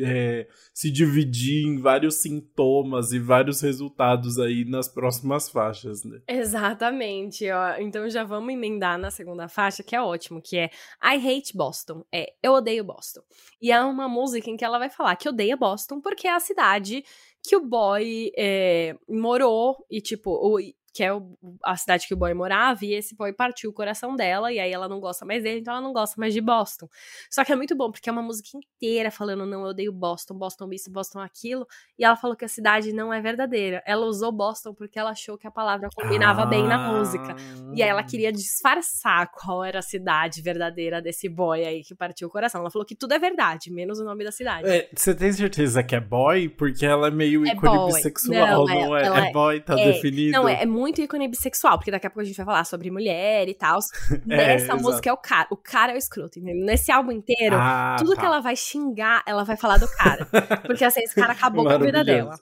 é, 0.04 0.46
se 0.72 0.90
dividir 0.90 1.66
em 1.66 1.78
vários 1.78 2.22
sintomas 2.22 3.12
e 3.12 3.18
vários 3.18 3.60
resultados 3.60 4.38
aí 4.38 4.64
nas 4.64 4.88
próximas 4.88 5.48
faixas, 5.48 6.04
né? 6.04 6.20
Exatamente, 6.28 7.50
ó. 7.50 7.76
Então 7.78 8.08
já 8.08 8.24
vamos 8.24 8.54
emendar 8.54 8.98
na 8.98 9.10
segunda 9.10 9.48
faixa, 9.48 9.82
que 9.82 9.94
é 9.94 10.00
ótimo, 10.00 10.40
que 10.40 10.56
é 10.56 10.70
I 11.02 11.16
Hate 11.16 11.56
Boston. 11.56 12.04
É, 12.12 12.32
eu 12.42 12.52
odeio 12.52 12.84
Boston. 12.84 13.20
E 13.60 13.70
é 13.70 13.82
uma 13.82 14.08
música 14.08 14.48
em 14.48 14.56
que 14.56 14.64
ela 14.64 14.78
vai 14.78 14.88
falar 14.88 15.16
que 15.16 15.28
odeia 15.28 15.56
Boston 15.56 16.00
porque 16.00 16.26
é 16.26 16.34
a 16.34 16.40
cidade 16.40 17.04
que 17.42 17.56
o 17.56 17.66
boy 17.66 18.30
é, 18.36 18.94
morou 19.08 19.84
e, 19.90 20.00
tipo, 20.00 20.30
o, 20.30 20.58
que 20.92 21.04
é 21.04 21.12
o, 21.12 21.36
a 21.64 21.76
cidade 21.76 22.06
que 22.06 22.14
o 22.14 22.16
boy 22.16 22.34
morava, 22.34 22.84
e 22.84 22.94
esse 22.94 23.14
boy 23.14 23.32
partiu 23.32 23.70
o 23.70 23.72
coração 23.72 24.16
dela, 24.16 24.52
e 24.52 24.58
aí 24.58 24.72
ela 24.72 24.88
não 24.88 25.00
gosta 25.00 25.24
mais 25.24 25.42
dele, 25.42 25.60
então 25.60 25.72
ela 25.74 25.82
não 25.82 25.92
gosta 25.92 26.20
mais 26.20 26.34
de 26.34 26.40
Boston. 26.40 26.88
Só 27.30 27.44
que 27.44 27.52
é 27.52 27.56
muito 27.56 27.76
bom, 27.76 27.90
porque 27.90 28.08
é 28.08 28.12
uma 28.12 28.22
música 28.22 28.48
inteira 28.56 29.10
falando, 29.10 29.46
não, 29.46 29.60
eu 29.60 29.68
odeio 29.68 29.92
Boston, 29.92 30.34
Boston 30.34 30.72
isso, 30.72 30.90
Boston 30.90 31.20
aquilo, 31.20 31.66
e 31.98 32.04
ela 32.04 32.16
falou 32.16 32.36
que 32.36 32.44
a 32.44 32.48
cidade 32.48 32.92
não 32.92 33.12
é 33.12 33.20
verdadeira. 33.20 33.82
Ela 33.86 34.06
usou 34.06 34.32
Boston 34.32 34.74
porque 34.74 34.98
ela 34.98 35.10
achou 35.10 35.38
que 35.38 35.46
a 35.46 35.50
palavra 35.50 35.88
combinava 35.94 36.42
ah. 36.42 36.46
bem 36.46 36.64
na 36.64 36.92
música. 36.92 37.36
E 37.74 37.82
aí 37.82 37.88
ela 37.88 38.02
queria 38.02 38.32
disfarçar 38.32 39.30
qual 39.30 39.64
era 39.64 39.78
a 39.78 39.82
cidade 39.82 40.42
verdadeira 40.42 41.00
desse 41.00 41.28
boy 41.28 41.64
aí 41.64 41.82
que 41.82 41.94
partiu 41.94 42.28
o 42.28 42.30
coração. 42.30 42.60
Ela 42.60 42.70
falou 42.70 42.86
que 42.86 42.94
tudo 42.94 43.14
é 43.14 43.18
verdade, 43.18 43.70
menos 43.70 44.00
o 44.00 44.04
nome 44.04 44.24
da 44.24 44.32
cidade. 44.32 44.68
É, 44.68 44.88
você 44.94 45.14
tem 45.14 45.32
certeza 45.32 45.82
que 45.82 45.94
é 45.94 46.00
boy? 46.00 46.48
Porque 46.48 46.84
ela 46.84 47.08
é 47.08 47.10
meio 47.10 47.46
é 47.46 47.52
ícone 47.52 47.76
boy. 47.76 47.92
bissexual, 47.92 48.66
não, 48.66 48.88
não 48.88 48.96
é? 48.96 49.02
É, 49.02 49.28
é 49.28 49.32
boy, 49.32 49.60
tá 49.60 49.78
é, 49.78 49.92
definido. 49.92 50.32
Não, 50.32 50.48
é, 50.48 50.62
é 50.62 50.66
muito 50.80 51.00
ícone 51.00 51.28
bissexual, 51.28 51.78
porque 51.78 51.90
daqui 51.90 52.06
a 52.06 52.10
pouco 52.10 52.22
a 52.22 52.24
gente 52.24 52.36
vai 52.36 52.46
falar 52.46 52.64
sobre 52.64 52.90
mulher 52.90 53.48
e 53.48 53.54
tal. 53.54 53.78
É, 54.30 54.36
Nessa 54.36 54.76
música 54.76 55.08
é 55.10 55.12
o 55.12 55.16
cara. 55.16 55.48
O 55.50 55.56
cara 55.56 55.92
é 55.92 55.94
o 55.94 55.98
escroto, 55.98 56.38
entendeu? 56.38 56.64
Nesse 56.64 56.92
álbum 56.92 57.10
inteiro, 57.10 57.56
ah, 57.58 57.96
tudo 57.98 58.14
tá. 58.14 58.20
que 58.20 58.26
ela 58.26 58.40
vai 58.40 58.54
xingar, 58.54 59.22
ela 59.26 59.44
vai 59.44 59.56
falar 59.56 59.78
do 59.78 59.88
cara. 59.88 60.26
Porque 60.66 60.84
assim, 60.84 61.00
esse 61.00 61.14
cara 61.14 61.32
acabou 61.32 61.64
com 61.64 61.70
a 61.70 61.78
vida 61.78 62.04
dela. 62.04 62.38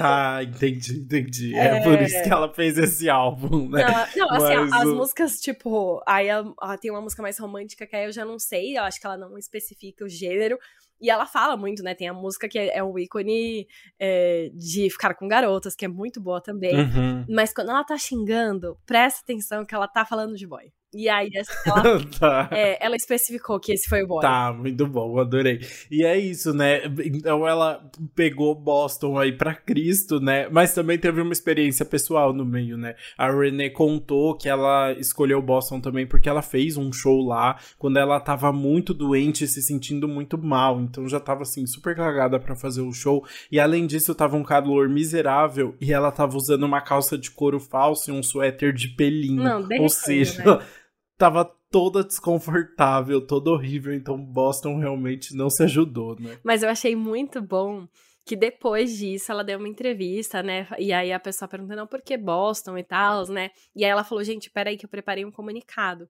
ah, 0.00 0.42
entendi, 0.44 1.00
entendi. 1.00 1.54
É... 1.54 1.78
é... 1.78 1.82
por 1.82 2.00
isso 2.00 2.22
que 2.22 2.30
ela 2.30 2.52
fez 2.52 2.76
esse 2.78 3.08
álbum, 3.08 3.68
né? 3.68 3.84
Não, 4.16 4.28
não 4.28 4.36
assim, 4.36 4.56
Mas 4.56 4.72
as 4.72 4.84
o... 4.84 4.96
músicas, 4.96 5.40
tipo, 5.40 6.02
aí 6.06 6.28
ela, 6.28 6.52
ela, 6.60 6.76
tem 6.76 6.90
uma 6.90 7.00
música 7.00 7.22
mais 7.22 7.38
romântica 7.38 7.86
que 7.86 7.96
aí 7.96 8.04
eu 8.04 8.12
já 8.12 8.24
não 8.24 8.38
sei, 8.38 8.76
eu 8.76 8.82
acho 8.82 9.00
que 9.00 9.06
ela 9.06 9.16
não 9.16 9.38
especifica 9.38 10.04
o 10.04 10.08
gênero. 10.08 10.58
E 11.02 11.10
ela 11.10 11.26
fala 11.26 11.56
muito, 11.56 11.82
né? 11.82 11.96
Tem 11.96 12.08
a 12.08 12.14
música 12.14 12.48
que 12.48 12.56
é, 12.56 12.78
é 12.78 12.82
um 12.82 12.96
ícone 12.96 13.66
é, 13.98 14.50
de 14.54 14.88
ficar 14.88 15.14
com 15.14 15.26
garotas, 15.26 15.74
que 15.74 15.84
é 15.84 15.88
muito 15.88 16.20
boa 16.20 16.40
também. 16.40 16.76
Uhum. 16.76 17.26
Mas 17.28 17.52
quando 17.52 17.70
ela 17.70 17.82
tá 17.82 17.98
xingando, 17.98 18.78
presta 18.86 19.20
atenção 19.20 19.66
que 19.66 19.74
ela 19.74 19.88
tá 19.88 20.04
falando 20.04 20.36
de 20.36 20.46
boy. 20.46 20.72
E 20.94 21.08
aí, 21.08 21.30
ela, 21.66 22.04
tá. 22.20 22.48
é, 22.52 22.84
ela 22.84 22.96
especificou 22.96 23.58
que 23.58 23.72
esse 23.72 23.88
foi 23.88 24.02
o 24.02 24.06
boy. 24.06 24.20
Tá, 24.20 24.52
muito 24.52 24.86
bom, 24.86 25.18
adorei. 25.18 25.60
E 25.90 26.04
é 26.04 26.18
isso, 26.18 26.52
né? 26.52 26.82
Então 27.02 27.48
ela 27.48 27.82
pegou 28.14 28.54
Boston 28.54 29.18
aí 29.18 29.32
pra 29.32 29.54
Cristo, 29.54 30.20
né? 30.20 30.48
Mas 30.50 30.74
também 30.74 30.98
teve 30.98 31.22
uma 31.22 31.32
experiência 31.32 31.86
pessoal 31.86 32.34
no 32.34 32.44
meio, 32.44 32.76
né? 32.76 32.94
A 33.16 33.30
Renee 33.30 33.70
contou 33.70 34.36
que 34.36 34.50
ela 34.50 34.92
escolheu 34.92 35.40
Boston 35.40 35.80
também 35.80 36.06
porque 36.06 36.28
ela 36.28 36.42
fez 36.42 36.76
um 36.76 36.92
show 36.92 37.26
lá 37.26 37.58
quando 37.78 37.98
ela 37.98 38.20
tava 38.20 38.52
muito 38.52 38.92
doente 38.92 39.46
se 39.48 39.62
sentindo 39.62 40.06
muito 40.06 40.36
mal. 40.36 40.78
Então 40.78 41.08
já 41.08 41.18
tava 41.18 41.42
assim, 41.42 41.66
super 41.66 41.96
cagada 41.96 42.38
para 42.38 42.54
fazer 42.54 42.82
o 42.82 42.92
show. 42.92 43.24
E 43.50 43.58
além 43.58 43.86
disso, 43.86 44.14
tava 44.14 44.36
um 44.36 44.44
calor 44.44 44.90
miserável 44.90 45.74
e 45.80 45.90
ela 45.90 46.12
tava 46.12 46.36
usando 46.36 46.64
uma 46.64 46.82
calça 46.82 47.16
de 47.16 47.30
couro 47.30 47.58
falso 47.58 48.10
e 48.10 48.12
um 48.12 48.22
suéter 48.22 48.74
de 48.74 48.88
pelinho. 48.88 49.42
Não, 49.42 49.66
Ou 49.80 49.88
seja. 49.88 50.44
Né? 50.44 50.58
tava 51.16 51.44
toda 51.70 52.04
desconfortável, 52.04 53.26
toda 53.26 53.50
horrível, 53.50 53.94
então 53.94 54.22
Boston 54.22 54.78
realmente 54.78 55.34
não 55.34 55.48
se 55.48 55.62
ajudou, 55.62 56.16
né? 56.20 56.38
Mas 56.44 56.62
eu 56.62 56.68
achei 56.68 56.94
muito 56.94 57.40
bom 57.40 57.88
que 58.24 58.36
depois 58.36 58.96
disso 58.96 59.32
ela 59.32 59.42
deu 59.42 59.58
uma 59.58 59.68
entrevista, 59.68 60.42
né? 60.42 60.68
E 60.78 60.92
aí 60.92 61.12
a 61.12 61.18
pessoa 61.18 61.48
perguntou, 61.48 61.76
não, 61.76 61.86
por 61.86 62.00
que 62.00 62.16
Boston 62.16 62.78
e 62.78 62.84
tal, 62.84 63.26
né? 63.26 63.50
E 63.74 63.84
aí 63.84 63.90
ela 63.90 64.04
falou, 64.04 64.22
gente, 64.22 64.48
peraí 64.48 64.76
que 64.76 64.84
eu 64.84 64.88
preparei 64.88 65.24
um 65.24 65.30
comunicado. 65.30 66.08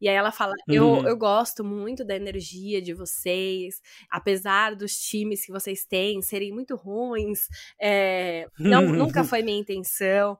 E 0.00 0.08
aí 0.08 0.14
ela 0.14 0.30
fala, 0.30 0.54
eu, 0.68 0.86
uhum. 0.86 1.08
eu 1.08 1.16
gosto 1.16 1.64
muito 1.64 2.04
da 2.04 2.14
energia 2.14 2.80
de 2.80 2.94
vocês, 2.94 3.80
apesar 4.08 4.76
dos 4.76 4.92
times 4.92 5.44
que 5.44 5.52
vocês 5.52 5.84
têm 5.84 6.22
serem 6.22 6.52
muito 6.52 6.76
ruins, 6.76 7.48
é, 7.80 8.46
não, 8.58 8.82
nunca 8.94 9.24
foi 9.24 9.42
minha 9.42 9.58
intenção. 9.58 10.38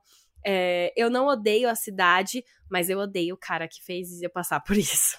É, 0.50 0.94
eu 0.96 1.10
não 1.10 1.26
odeio 1.26 1.68
a 1.68 1.74
cidade, 1.74 2.42
mas 2.70 2.88
eu 2.88 2.98
odeio 2.98 3.34
o 3.34 3.38
cara 3.38 3.68
que 3.68 3.84
fez 3.84 4.22
eu 4.22 4.30
passar 4.30 4.60
por 4.60 4.78
isso. 4.78 5.18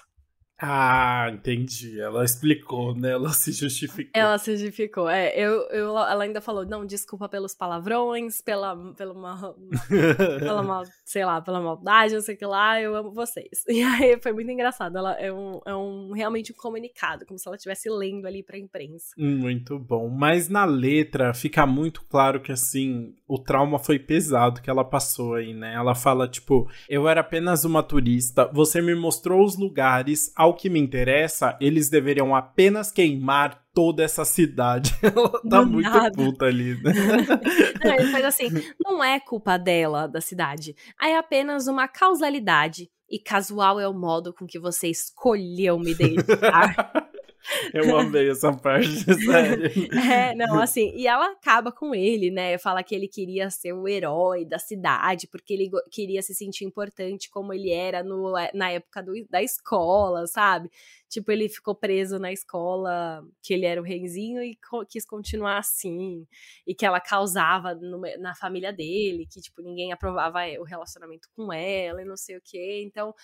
Ah, 0.62 1.30
entendi. 1.32 1.98
Ela 1.98 2.22
explicou, 2.22 2.94
né? 2.94 3.12
Ela 3.12 3.30
se 3.32 3.50
justificou. 3.52 4.10
Ela 4.14 4.36
se 4.36 4.56
justificou. 4.56 5.08
É, 5.08 5.32
eu, 5.34 5.62
eu, 5.70 5.98
ela 5.98 6.24
ainda 6.24 6.40
falou, 6.40 6.66
não, 6.66 6.84
desculpa 6.84 7.28
pelos 7.28 7.54
palavrões, 7.54 8.42
pela, 8.42 8.76
pela, 8.92 9.14
uma, 9.14 9.54
pela 10.38 10.62
mal, 10.62 10.84
sei 11.04 11.24
lá, 11.24 11.40
pela 11.40 11.60
maldade, 11.60 12.14
não 12.14 12.20
sei 12.20 12.34
o 12.34 12.38
que 12.38 12.44
lá, 12.44 12.80
eu 12.80 12.94
amo 12.94 13.10
vocês. 13.12 13.64
E 13.80 13.82
aí 13.82 14.20
foi 14.20 14.32
muito 14.32 14.50
engraçado. 14.50 14.98
Ela 14.98 15.14
é 15.14 15.32
um, 15.32 15.60
é 15.64 15.74
um 15.74 16.12
realmente 16.12 16.52
um 16.52 16.56
comunicado, 16.56 17.24
como 17.24 17.38
se 17.38 17.48
ela 17.48 17.56
estivesse 17.56 17.88
lendo 17.88 18.26
ali 18.26 18.42
pra 18.42 18.58
imprensa. 18.58 19.14
Muito 19.16 19.78
bom. 19.78 20.08
Mas 20.08 20.48
na 20.48 20.64
letra 20.64 21.32
fica 21.32 21.64
muito 21.64 22.02
claro 22.04 22.40
que, 22.40 22.52
assim, 22.52 23.14
o 23.26 23.38
trauma 23.38 23.78
foi 23.78 23.98
pesado 23.98 24.60
que 24.60 24.68
ela 24.68 24.84
passou 24.84 25.34
aí, 25.34 25.54
né? 25.54 25.72
Ela 25.74 25.94
fala, 25.94 26.28
tipo, 26.28 26.68
eu 26.88 27.08
era 27.08 27.20
apenas 27.20 27.64
uma 27.64 27.82
turista, 27.82 28.50
você 28.52 28.82
me 28.82 28.94
mostrou 28.94 29.44
os 29.44 29.56
lugares, 29.56 30.32
ao 30.36 30.49
que 30.54 30.68
me 30.68 30.78
interessa, 30.78 31.56
eles 31.60 31.88
deveriam 31.88 32.34
apenas 32.34 32.90
queimar 32.90 33.62
toda 33.72 34.02
essa 34.02 34.24
cidade. 34.24 34.94
Ela 35.02 35.40
tá 35.48 35.62
muito 35.64 35.88
nada. 35.88 36.10
puta 36.10 36.46
ali, 36.46 36.74
né? 36.82 36.92
não, 37.84 37.94
ele 37.94 38.10
faz 38.10 38.24
assim, 38.24 38.48
não 38.84 39.02
é 39.02 39.20
culpa 39.20 39.56
dela, 39.56 40.06
da 40.06 40.20
cidade. 40.20 40.74
É 41.00 41.16
apenas 41.16 41.66
uma 41.66 41.86
causalidade. 41.88 42.90
E 43.08 43.18
casual 43.18 43.80
é 43.80 43.88
o 43.88 43.92
modo 43.92 44.32
com 44.32 44.46
que 44.46 44.58
você 44.58 44.86
escolheu 44.86 45.78
me 45.78 45.92
deixar. 45.96 47.09
Eu 47.72 47.96
amei 47.98 48.30
essa 48.30 48.52
parte, 48.52 48.88
sério. 49.24 49.70
É, 50.12 50.34
não, 50.34 50.60
assim, 50.60 50.92
e 50.94 51.06
ela 51.06 51.32
acaba 51.32 51.72
com 51.72 51.94
ele, 51.94 52.30
né? 52.30 52.58
Fala 52.58 52.82
que 52.82 52.94
ele 52.94 53.08
queria 53.08 53.50
ser 53.50 53.72
o 53.72 53.88
herói 53.88 54.44
da 54.44 54.58
cidade, 54.58 55.26
porque 55.26 55.54
ele 55.54 55.70
queria 55.90 56.22
se 56.22 56.34
sentir 56.34 56.64
importante 56.64 57.30
como 57.30 57.52
ele 57.52 57.70
era 57.70 58.02
no, 58.02 58.36
é, 58.36 58.50
na 58.54 58.70
época 58.70 59.02
do, 59.02 59.12
da 59.28 59.42
escola, 59.42 60.26
sabe? 60.26 60.70
Tipo, 61.08 61.32
ele 61.32 61.48
ficou 61.48 61.74
preso 61.74 62.18
na 62.18 62.32
escola, 62.32 63.24
que 63.42 63.54
ele 63.54 63.66
era 63.66 63.80
o 63.80 63.84
reizinho 63.84 64.42
e 64.42 64.56
co 64.56 64.84
quis 64.86 65.04
continuar 65.04 65.58
assim. 65.58 66.26
E 66.66 66.74
que 66.74 66.86
ela 66.86 67.00
causava 67.00 67.74
no, 67.74 68.00
na 68.18 68.34
família 68.34 68.72
dele, 68.72 69.26
que, 69.26 69.40
tipo, 69.40 69.62
ninguém 69.62 69.92
aprovava 69.92 70.40
o 70.58 70.64
relacionamento 70.64 71.28
com 71.34 71.52
ela 71.52 72.02
e 72.02 72.04
não 72.04 72.16
sei 72.16 72.36
o 72.36 72.42
quê. 72.44 72.82
Então, 72.84 73.14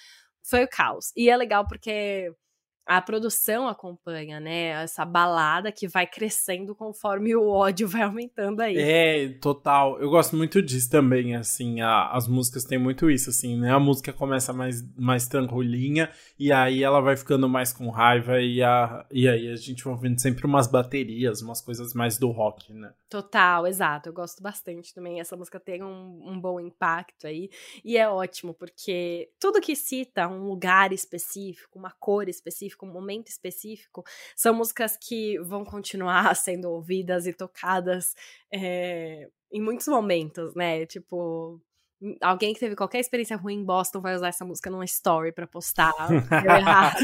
foi 0.42 0.64
o 0.64 0.68
caos. 0.68 1.12
E 1.16 1.28
é 1.28 1.36
legal 1.36 1.66
porque 1.66 2.32
a 2.86 3.02
produção 3.02 3.66
acompanha, 3.66 4.38
né? 4.38 4.68
Essa 4.84 5.04
balada 5.04 5.72
que 5.72 5.88
vai 5.88 6.06
crescendo 6.06 6.72
conforme 6.72 7.34
o 7.34 7.48
ódio 7.48 7.88
vai 7.88 8.02
aumentando 8.02 8.60
aí. 8.60 8.76
É, 8.78 9.28
total. 9.40 10.00
Eu 10.00 10.08
gosto 10.08 10.36
muito 10.36 10.62
disso 10.62 10.88
também, 10.88 11.34
assim. 11.34 11.80
A, 11.80 12.10
as 12.12 12.28
músicas 12.28 12.64
têm 12.64 12.78
muito 12.78 13.10
isso, 13.10 13.30
assim, 13.30 13.58
né? 13.58 13.72
A 13.72 13.80
música 13.80 14.12
começa 14.12 14.52
mais, 14.52 14.84
mais 14.96 15.26
tranquilinha 15.26 16.08
e 16.38 16.52
aí 16.52 16.84
ela 16.84 17.00
vai 17.00 17.16
ficando 17.16 17.48
mais 17.48 17.72
com 17.72 17.90
raiva 17.90 18.40
e, 18.40 18.62
a, 18.62 19.04
e 19.10 19.28
aí 19.28 19.50
a 19.50 19.56
gente 19.56 19.82
vai 19.82 19.92
ouvindo 19.92 20.20
sempre 20.20 20.46
umas 20.46 20.68
baterias, 20.68 21.42
umas 21.42 21.60
coisas 21.60 21.92
mais 21.92 22.16
do 22.18 22.30
rock, 22.30 22.72
né? 22.72 22.92
Total, 23.08 23.64
exato. 23.68 24.08
Eu 24.08 24.12
gosto 24.12 24.42
bastante 24.42 24.92
também. 24.92 25.20
Essa 25.20 25.36
música 25.36 25.60
tem 25.60 25.82
um, 25.82 26.20
um 26.28 26.40
bom 26.40 26.58
impacto 26.58 27.26
aí. 27.26 27.48
E 27.84 27.96
é 27.96 28.08
ótimo, 28.08 28.52
porque 28.52 29.30
tudo 29.38 29.60
que 29.60 29.76
cita 29.76 30.26
um 30.26 30.44
lugar 30.48 30.92
específico, 30.92 31.78
uma 31.78 31.92
cor 32.00 32.28
específica, 32.28 32.84
um 32.84 32.92
momento 32.92 33.28
específico, 33.28 34.02
são 34.34 34.52
músicas 34.54 34.96
que 34.96 35.38
vão 35.40 35.64
continuar 35.64 36.34
sendo 36.34 36.68
ouvidas 36.68 37.26
e 37.28 37.32
tocadas 37.32 38.14
é, 38.52 39.28
em 39.52 39.60
muitos 39.62 39.86
momentos, 39.86 40.52
né? 40.56 40.84
Tipo, 40.84 41.60
alguém 42.20 42.52
que 42.52 42.60
teve 42.60 42.76
qualquer 42.76 43.00
experiência 43.00 43.36
ruim 43.36 43.60
em 43.60 43.64
Boston 43.64 44.00
vai 44.00 44.14
usar 44.14 44.28
essa 44.28 44.44
música 44.44 44.70
numa 44.70 44.84
story 44.84 45.32
para 45.32 45.46
postar. 45.46 45.94
errado. 46.30 46.98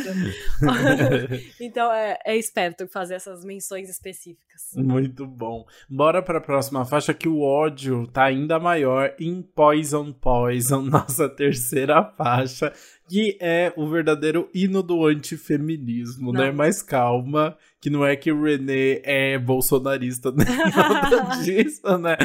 então 1.60 1.92
é, 1.92 2.18
é, 2.26 2.36
esperto 2.36 2.86
fazer 2.88 3.14
essas 3.14 3.44
menções 3.44 3.88
específicas. 3.88 4.70
Muito 4.76 5.26
bom. 5.26 5.64
Bora 5.88 6.22
para 6.22 6.38
a 6.38 6.42
próxima 6.42 6.84
faixa 6.84 7.14
que 7.14 7.28
o 7.28 7.40
ódio 7.40 8.06
tá 8.06 8.24
ainda 8.24 8.58
maior 8.58 9.14
em 9.18 9.42
Poison 9.42 10.12
Poison, 10.12 10.82
nossa 10.86 11.28
terceira 11.28 12.04
faixa, 12.04 12.72
que 13.08 13.36
é 13.40 13.72
o 13.76 13.88
verdadeiro 13.88 14.48
hino 14.54 14.82
do 14.82 15.06
antifeminismo, 15.06 16.32
né? 16.32 16.50
Mais 16.50 16.82
calma, 16.82 17.56
que 17.80 17.90
não 17.90 18.06
é 18.06 18.16
que 18.16 18.30
o 18.30 18.42
René 18.42 19.00
é 19.04 19.38
bolsonarista, 19.38 20.32
nem 20.32 20.46
nada 20.46 21.36
disso, 21.42 21.98
né? 21.98 22.16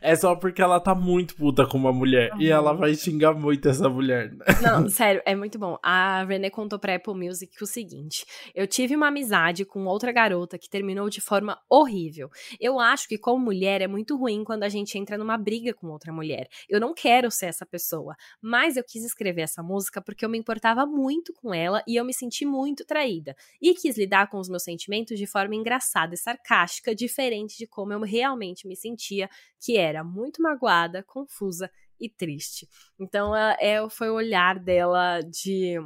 É 0.00 0.14
só 0.14 0.34
porque 0.34 0.62
ela 0.62 0.80
tá 0.80 0.94
muito 0.94 1.34
puta 1.36 1.66
com 1.66 1.76
uma 1.78 1.92
mulher. 1.92 2.32
Uhum. 2.32 2.40
E 2.40 2.50
ela 2.50 2.72
vai 2.72 2.94
xingar 2.94 3.34
muito 3.34 3.68
essa 3.68 3.88
mulher. 3.88 4.32
Não, 4.62 4.88
sério, 4.90 5.22
é 5.24 5.34
muito 5.34 5.58
bom. 5.58 5.78
A 5.82 6.24
René 6.24 6.50
contou 6.50 6.78
pra 6.78 6.94
Apple 6.94 7.14
Music 7.14 7.62
o 7.62 7.66
seguinte: 7.66 8.24
Eu 8.54 8.66
tive 8.66 8.96
uma 8.96 9.08
amizade 9.08 9.64
com 9.64 9.84
outra 9.86 10.12
garota 10.12 10.58
que 10.58 10.68
terminou 10.68 11.08
de 11.08 11.20
forma 11.20 11.58
horrível. 11.68 12.30
Eu 12.60 12.78
acho 12.78 13.08
que, 13.08 13.18
como 13.18 13.44
mulher, 13.44 13.80
é 13.80 13.86
muito 13.86 14.16
ruim 14.16 14.44
quando 14.44 14.62
a 14.62 14.68
gente 14.68 14.98
entra 14.98 15.18
numa 15.18 15.36
briga 15.36 15.72
com 15.74 15.88
outra 15.88 16.12
mulher. 16.12 16.48
Eu 16.68 16.80
não 16.80 16.94
quero 16.94 17.30
ser 17.30 17.46
essa 17.46 17.66
pessoa. 17.66 18.14
Mas 18.40 18.76
eu 18.76 18.84
quis 18.84 19.04
escrever 19.04 19.42
essa 19.42 19.62
música 19.62 20.00
porque 20.00 20.24
eu 20.24 20.28
me 20.28 20.38
importava 20.38 20.86
muito 20.86 21.32
com 21.32 21.52
ela 21.52 21.82
e 21.86 21.96
eu 21.96 22.04
me 22.04 22.12
senti 22.12 22.44
muito 22.44 22.84
traída. 22.84 23.34
E 23.60 23.74
quis 23.74 23.96
lidar 23.96 24.28
com 24.28 24.38
os 24.38 24.48
meus 24.48 24.62
sentimentos 24.62 25.18
de 25.18 25.26
forma 25.26 25.54
engraçada 25.54 26.14
e 26.14 26.18
sarcástica, 26.18 26.94
diferente 26.94 27.56
de 27.58 27.66
como 27.66 27.92
eu 27.92 28.00
realmente 28.00 28.66
me 28.66 28.76
sentia, 28.76 29.28
que 29.60 29.76
era 29.86 30.04
muito 30.04 30.42
magoada, 30.42 31.02
confusa 31.02 31.70
e 32.00 32.08
triste. 32.08 32.68
Então, 32.98 33.34
é, 33.34 33.88
foi 33.90 34.10
o 34.10 34.14
olhar 34.14 34.58
dela 34.58 35.20
de 35.22 35.76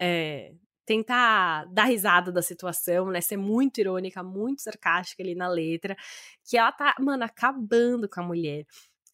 é, 0.00 0.52
tentar 0.86 1.66
dar 1.66 1.84
risada 1.84 2.32
da 2.32 2.40
situação, 2.40 3.10
né? 3.10 3.20
Ser 3.20 3.36
muito 3.36 3.78
irônica, 3.78 4.22
muito 4.22 4.62
sarcástica 4.62 5.22
ali 5.22 5.34
na 5.34 5.48
letra, 5.48 5.96
que 6.48 6.56
ela 6.56 6.72
tá, 6.72 6.94
mano, 6.98 7.24
acabando 7.24 8.08
com 8.08 8.20
a 8.20 8.24
mulher. 8.24 8.64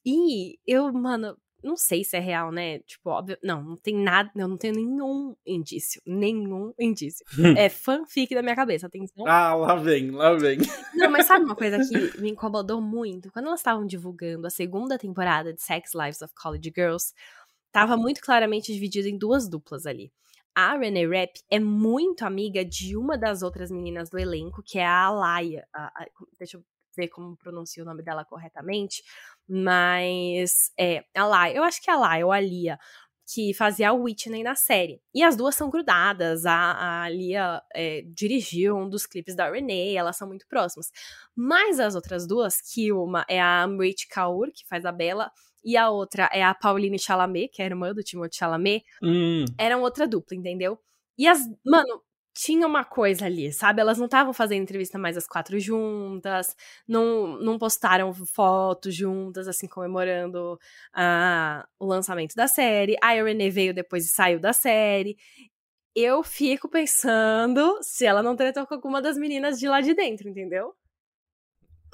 E 0.06 0.58
eu, 0.66 0.92
mano, 0.92 1.36
não 1.64 1.76
sei 1.76 2.04
se 2.04 2.16
é 2.16 2.20
real, 2.20 2.52
né? 2.52 2.78
Tipo, 2.80 3.10
óbvio. 3.10 3.38
Não, 3.42 3.62
não 3.62 3.76
tem 3.76 3.96
nada. 3.96 4.30
Eu 4.36 4.46
não 4.46 4.56
tenho 4.56 4.74
nenhum 4.74 5.34
indício. 5.46 6.00
Nenhum 6.06 6.72
indício. 6.78 7.24
é 7.56 7.68
fanfic 7.68 8.34
da 8.34 8.42
minha 8.42 8.54
cabeça, 8.54 8.86
atenção. 8.86 9.26
Ah, 9.26 9.54
lá 9.54 9.74
vem, 9.76 10.10
lá 10.10 10.34
vem. 10.34 10.58
Não, 10.94 11.10
mas 11.10 11.26
sabe 11.26 11.44
uma 11.44 11.56
coisa 11.56 11.78
que 11.78 12.18
me 12.20 12.30
incomodou 12.30 12.80
muito? 12.80 13.32
Quando 13.32 13.46
elas 13.46 13.60
estavam 13.60 13.86
divulgando 13.86 14.46
a 14.46 14.50
segunda 14.50 14.98
temporada 14.98 15.52
de 15.52 15.62
Sex 15.62 15.92
Lives 15.94 16.22
of 16.22 16.32
College 16.34 16.72
Girls, 16.74 17.12
tava 17.72 17.96
muito 17.96 18.20
claramente 18.20 18.72
dividido 18.72 19.08
em 19.08 19.18
duas 19.18 19.48
duplas 19.48 19.86
ali 19.86 20.12
a 20.54 20.76
Renee 20.76 21.06
Rapp 21.06 21.40
é 21.50 21.58
muito 21.58 22.24
amiga 22.24 22.64
de 22.64 22.96
uma 22.96 23.18
das 23.18 23.42
outras 23.42 23.72
meninas 23.72 24.08
do 24.08 24.18
elenco, 24.18 24.62
que 24.62 24.78
é 24.78 24.86
a 24.86 25.06
Alaya. 25.06 25.66
A, 25.74 25.86
a, 25.86 26.06
deixa 26.38 26.58
eu 26.58 26.64
ver 26.96 27.08
como 27.08 27.36
pronuncio 27.36 27.82
o 27.82 27.86
nome 27.86 28.02
dela 28.02 28.24
corretamente. 28.24 29.02
Mas 29.48 30.72
é, 30.78 31.04
Alaya, 31.14 31.54
eu 31.54 31.64
acho 31.64 31.82
que 31.82 31.90
é 31.90 31.94
Alaya 31.94 32.26
ou 32.26 32.32
Alia, 32.32 32.78
que 33.26 33.54
fazia 33.54 33.90
a 33.90 33.92
Whitney 33.92 34.42
na 34.42 34.54
série. 34.54 35.00
E 35.14 35.22
as 35.22 35.36
duas 35.36 35.54
são 35.54 35.70
grudadas. 35.70 36.44
A, 36.44 36.54
a 36.54 37.02
Alia 37.04 37.62
é, 37.74 38.02
dirigiu 38.06 38.76
um 38.76 38.88
dos 38.88 39.06
clipes 39.06 39.34
da 39.34 39.50
Renee, 39.50 39.96
elas 39.96 40.16
são 40.16 40.28
muito 40.28 40.46
próximas. 40.46 40.90
Mas 41.34 41.80
as 41.80 41.94
outras 41.94 42.26
duas, 42.26 42.60
que 42.60 42.92
uma 42.92 43.24
é 43.28 43.40
a 43.40 43.62
Amrit 43.62 44.06
Kaur, 44.08 44.50
que 44.52 44.66
faz 44.66 44.84
a 44.84 44.92
Bella, 44.92 45.30
e 45.64 45.76
a 45.76 45.88
outra 45.88 46.28
é 46.32 46.44
a 46.44 46.54
Pauline 46.54 46.98
Chalamet, 46.98 47.48
que 47.48 47.62
é 47.62 47.64
a 47.64 47.68
irmã 47.68 47.94
do 47.94 48.02
Timothée 48.02 48.36
Chalamet, 48.36 48.84
hum. 49.02 49.46
eram 49.56 49.80
outra 49.80 50.06
dupla, 50.06 50.36
entendeu? 50.36 50.78
E 51.16 51.26
as. 51.26 51.40
Mano, 51.64 52.02
tinha 52.34 52.66
uma 52.66 52.84
coisa 52.84 53.26
ali, 53.26 53.52
sabe? 53.52 53.80
Elas 53.80 53.96
não 53.96 54.06
estavam 54.06 54.32
fazendo 54.32 54.62
entrevista 54.62 54.98
mais 54.98 55.16
as 55.16 55.26
quatro 55.26 55.58
juntas, 55.60 56.56
não, 56.86 57.38
não 57.38 57.58
postaram 57.58 58.12
fotos 58.12 58.94
juntas, 58.94 59.46
assim, 59.46 59.68
comemorando 59.68 60.54
uh, 60.54 61.64
o 61.78 61.86
lançamento 61.86 62.34
da 62.34 62.48
série. 62.48 62.96
A 63.00 63.12
Renee 63.12 63.50
veio 63.50 63.72
depois 63.72 64.04
e 64.04 64.08
saiu 64.08 64.40
da 64.40 64.52
série. 64.52 65.16
Eu 65.94 66.24
fico 66.24 66.68
pensando 66.68 67.78
se 67.80 68.04
ela 68.04 68.22
não 68.22 68.34
tretou 68.34 68.66
com 68.66 68.74
alguma 68.74 69.00
das 69.00 69.16
meninas 69.16 69.60
de 69.60 69.68
lá 69.68 69.80
de 69.80 69.94
dentro, 69.94 70.28
entendeu? 70.28 70.74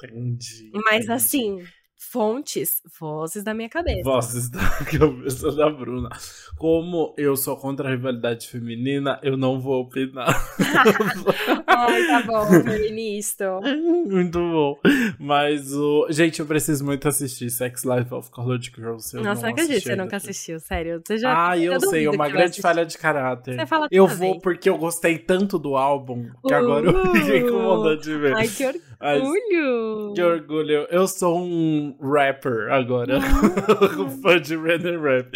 Entendi. 0.03 0.71
Mas 0.73 1.05
entendi. 1.05 1.11
assim, 1.11 1.63
Fontes, 2.03 2.81
vozes 2.99 3.43
da 3.43 3.53
minha 3.53 3.69
cabeça. 3.69 4.01
Vozes 4.01 4.49
da 4.49 4.59
cabeça 4.83 5.51
da 5.51 5.69
Bruna. 5.69 6.09
Como 6.57 7.13
eu 7.15 7.37
sou 7.37 7.55
contra 7.55 7.87
a 7.87 7.91
rivalidade 7.91 8.47
feminina, 8.47 9.19
eu 9.21 9.37
não 9.37 9.61
vou 9.61 9.83
opinar. 9.83 10.27
Ai, 11.67 12.07
tá 12.07 12.23
bom, 12.23 12.45
feminista. 12.65 13.59
Muito 13.61 14.39
bom. 14.39 14.79
Mas 15.19 15.73
o. 15.73 16.07
Gente, 16.09 16.39
eu 16.39 16.47
preciso 16.47 16.83
muito 16.83 17.07
assistir 17.07 17.51
Sex 17.51 17.83
Life 17.83 18.11
of 18.11 18.31
College 18.31 18.71
Girls. 18.75 19.15
Eu 19.15 19.23
Nossa, 19.23 19.43
não 19.43 19.49
acredito 19.49 19.75
que 19.75 19.81
você 19.81 19.95
nunca 19.95 20.17
assistiu, 20.17 20.59
sério. 20.59 21.01
Você 21.05 21.19
já, 21.19 21.51
ah, 21.51 21.57
eu, 21.57 21.79
sei, 21.81 22.07
é 22.07 22.09
uma 22.09 22.27
grande 22.27 22.59
falha 22.61 22.83
de 22.83 22.97
caráter. 22.97 23.55
Você 23.55 23.65
fala 23.67 23.87
eu 23.91 24.07
vou 24.07 24.31
vez. 24.31 24.41
porque 24.41 24.67
eu 24.67 24.77
gostei 24.77 25.19
tanto 25.19 25.59
do 25.59 25.77
álbum 25.77 26.31
que 26.45 26.53
agora 26.53 26.87
eu 26.87 27.11
fiquei 27.13 27.43
com 27.43 27.61
vontade 27.61 28.01
de 28.01 28.17
ver. 28.17 28.35
Ai, 28.35 28.47
que 28.47 28.81
Mas- 29.01 29.21
orgulho! 29.21 30.13
Que 30.13 30.21
orgulho. 30.21 30.87
Eu 30.89 31.07
sou 31.07 31.39
um 31.39 31.97
rapper 32.01 32.71
agora. 32.71 33.19
Fã 34.21 34.39
de 34.39 34.55
Red 34.57 34.97
Rap. 34.99 35.31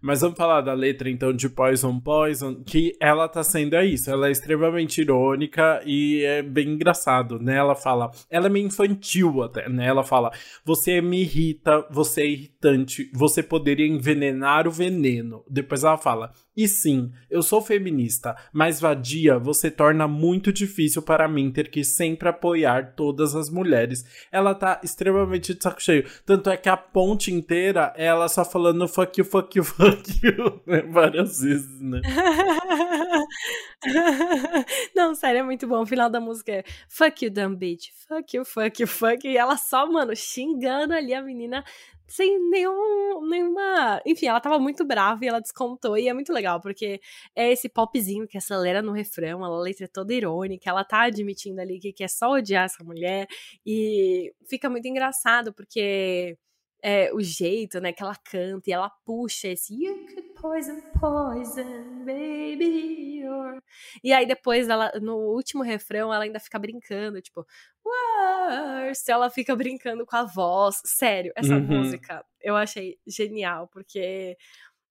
Mas 0.00 0.20
vamos 0.20 0.36
falar 0.36 0.60
da 0.60 0.72
letra 0.72 1.08
então 1.08 1.32
de 1.32 1.48
Poison 1.48 1.98
Poison, 2.00 2.62
que 2.64 2.96
ela 3.00 3.28
tá 3.28 3.42
sendo 3.42 3.74
é 3.74 3.84
isso. 3.86 4.10
Ela 4.10 4.28
é 4.28 4.30
extremamente 4.30 5.00
irônica 5.00 5.80
e 5.86 6.22
é 6.24 6.42
bem 6.42 6.70
engraçado, 6.70 7.38
né? 7.38 7.56
Ela 7.56 7.74
fala, 7.74 8.10
ela 8.30 8.46
é 8.46 8.50
meio 8.50 8.66
infantil 8.66 9.42
até, 9.42 9.68
né? 9.68 9.86
Ela 9.86 10.02
fala: 10.04 10.30
"Você 10.64 11.00
me 11.00 11.22
irrita, 11.22 11.86
você 11.90 12.22
é 12.22 12.26
irritante, 12.26 13.10
você 13.14 13.42
poderia 13.42 13.86
envenenar 13.86 14.66
o 14.66 14.70
veneno". 14.70 15.44
Depois 15.48 15.84
ela 15.84 15.96
fala: 15.96 16.30
"E 16.56 16.66
sim, 16.66 17.12
eu 17.30 17.42
sou 17.42 17.60
feminista, 17.60 18.34
mas 18.52 18.80
vadia 18.80 19.38
você 19.38 19.70
torna 19.70 20.08
muito 20.08 20.52
difícil 20.52 21.02
para 21.02 21.28
mim 21.28 21.52
ter 21.52 21.68
que 21.68 21.84
sempre 21.84 22.28
apoiar 22.28 22.94
todas 22.96 23.34
as 23.34 23.50
mulheres". 23.50 24.04
Ela 24.32 24.54
tá 24.54 24.80
extremamente 24.82 25.54
de 25.54 25.62
saco 25.62 25.82
cheio. 25.82 26.04
Tanto 26.24 26.50
é 26.50 26.56
que 26.56 26.68
a 26.68 26.76
ponte 26.76 27.32
inteira 27.32 27.92
é 27.96 28.06
ela 28.06 28.28
só 28.28 28.44
falando 28.44 28.88
fuck 28.88 29.20
you, 29.20 29.24
fuck 29.24 29.58
you, 29.58 29.62
fuck 29.64 30.20
you, 30.22 30.60
né? 30.66 30.82
várias 30.82 31.40
vezes, 31.40 31.80
né? 31.80 32.00
Não, 34.94 35.14
sério, 35.14 35.40
é 35.40 35.42
muito 35.42 35.66
bom. 35.66 35.82
O 35.82 35.86
final 35.86 36.08
da 36.08 36.20
música 36.20 36.52
é 36.52 36.64
fuck 36.88 37.24
you, 37.24 37.30
dumb 37.30 37.56
bitch. 37.56 37.90
Fuck 38.08 38.36
you, 38.36 38.44
fuck 38.44 38.82
you, 38.82 38.86
fuck 38.86 39.26
you. 39.26 39.32
E 39.32 39.36
ela 39.36 39.56
só, 39.56 39.90
mano, 39.90 40.14
xingando 40.14 40.94
ali 40.94 41.12
a 41.12 41.22
menina 41.22 41.64
sem 42.08 42.38
nenhum, 42.50 43.26
nenhuma. 43.28 44.00
Enfim, 44.06 44.26
ela 44.26 44.40
tava 44.40 44.58
muito 44.58 44.84
brava 44.84 45.24
e 45.24 45.28
ela 45.28 45.40
descontou. 45.40 45.96
E 45.98 46.08
é 46.08 46.14
muito 46.14 46.32
legal, 46.32 46.60
porque 46.60 47.00
é 47.34 47.50
esse 47.52 47.68
popzinho 47.68 48.26
que 48.26 48.38
acelera 48.38 48.82
no 48.82 48.92
refrão, 48.92 49.44
a 49.44 49.60
letra 49.60 49.84
é 49.86 49.88
toda 49.88 50.14
irônica, 50.14 50.68
ela 50.68 50.84
tá 50.84 51.02
admitindo 51.02 51.60
ali 51.60 51.78
que 51.78 51.92
quer 51.92 52.08
só 52.08 52.30
odiar 52.32 52.64
essa 52.64 52.82
mulher. 52.84 53.26
E 53.64 54.32
fica 54.48 54.70
muito 54.70 54.86
engraçado, 54.88 55.52
porque 55.52 56.36
é, 56.82 57.12
o 57.14 57.20
jeito, 57.20 57.80
né, 57.80 57.92
que 57.92 58.02
ela 58.02 58.14
canta 58.16 58.70
e 58.70 58.72
ela 58.72 58.90
puxa 59.04 59.48
esse 59.48 59.74
You 59.74 60.06
could 60.06 60.28
poison, 60.40 60.80
poison, 61.00 62.04
baby, 62.04 63.18
you're... 63.20 63.60
E 64.04 64.12
aí 64.12 64.26
depois, 64.26 64.68
ela, 64.68 64.92
no 65.00 65.16
último 65.16 65.62
refrão, 65.62 66.12
ela 66.12 66.24
ainda 66.24 66.38
fica 66.40 66.58
brincando, 66.58 67.20
tipo, 67.20 67.44
worse, 67.84 69.10
ela 69.10 69.30
fica 69.30 69.54
brincando 69.56 70.04
com 70.06 70.16
a 70.16 70.24
voz. 70.24 70.80
Sério, 70.84 71.32
essa 71.36 71.56
Uhum. 71.56 71.66
música 71.66 72.24
eu 72.40 72.54
achei 72.56 72.98
genial, 73.06 73.68
porque 73.68 74.36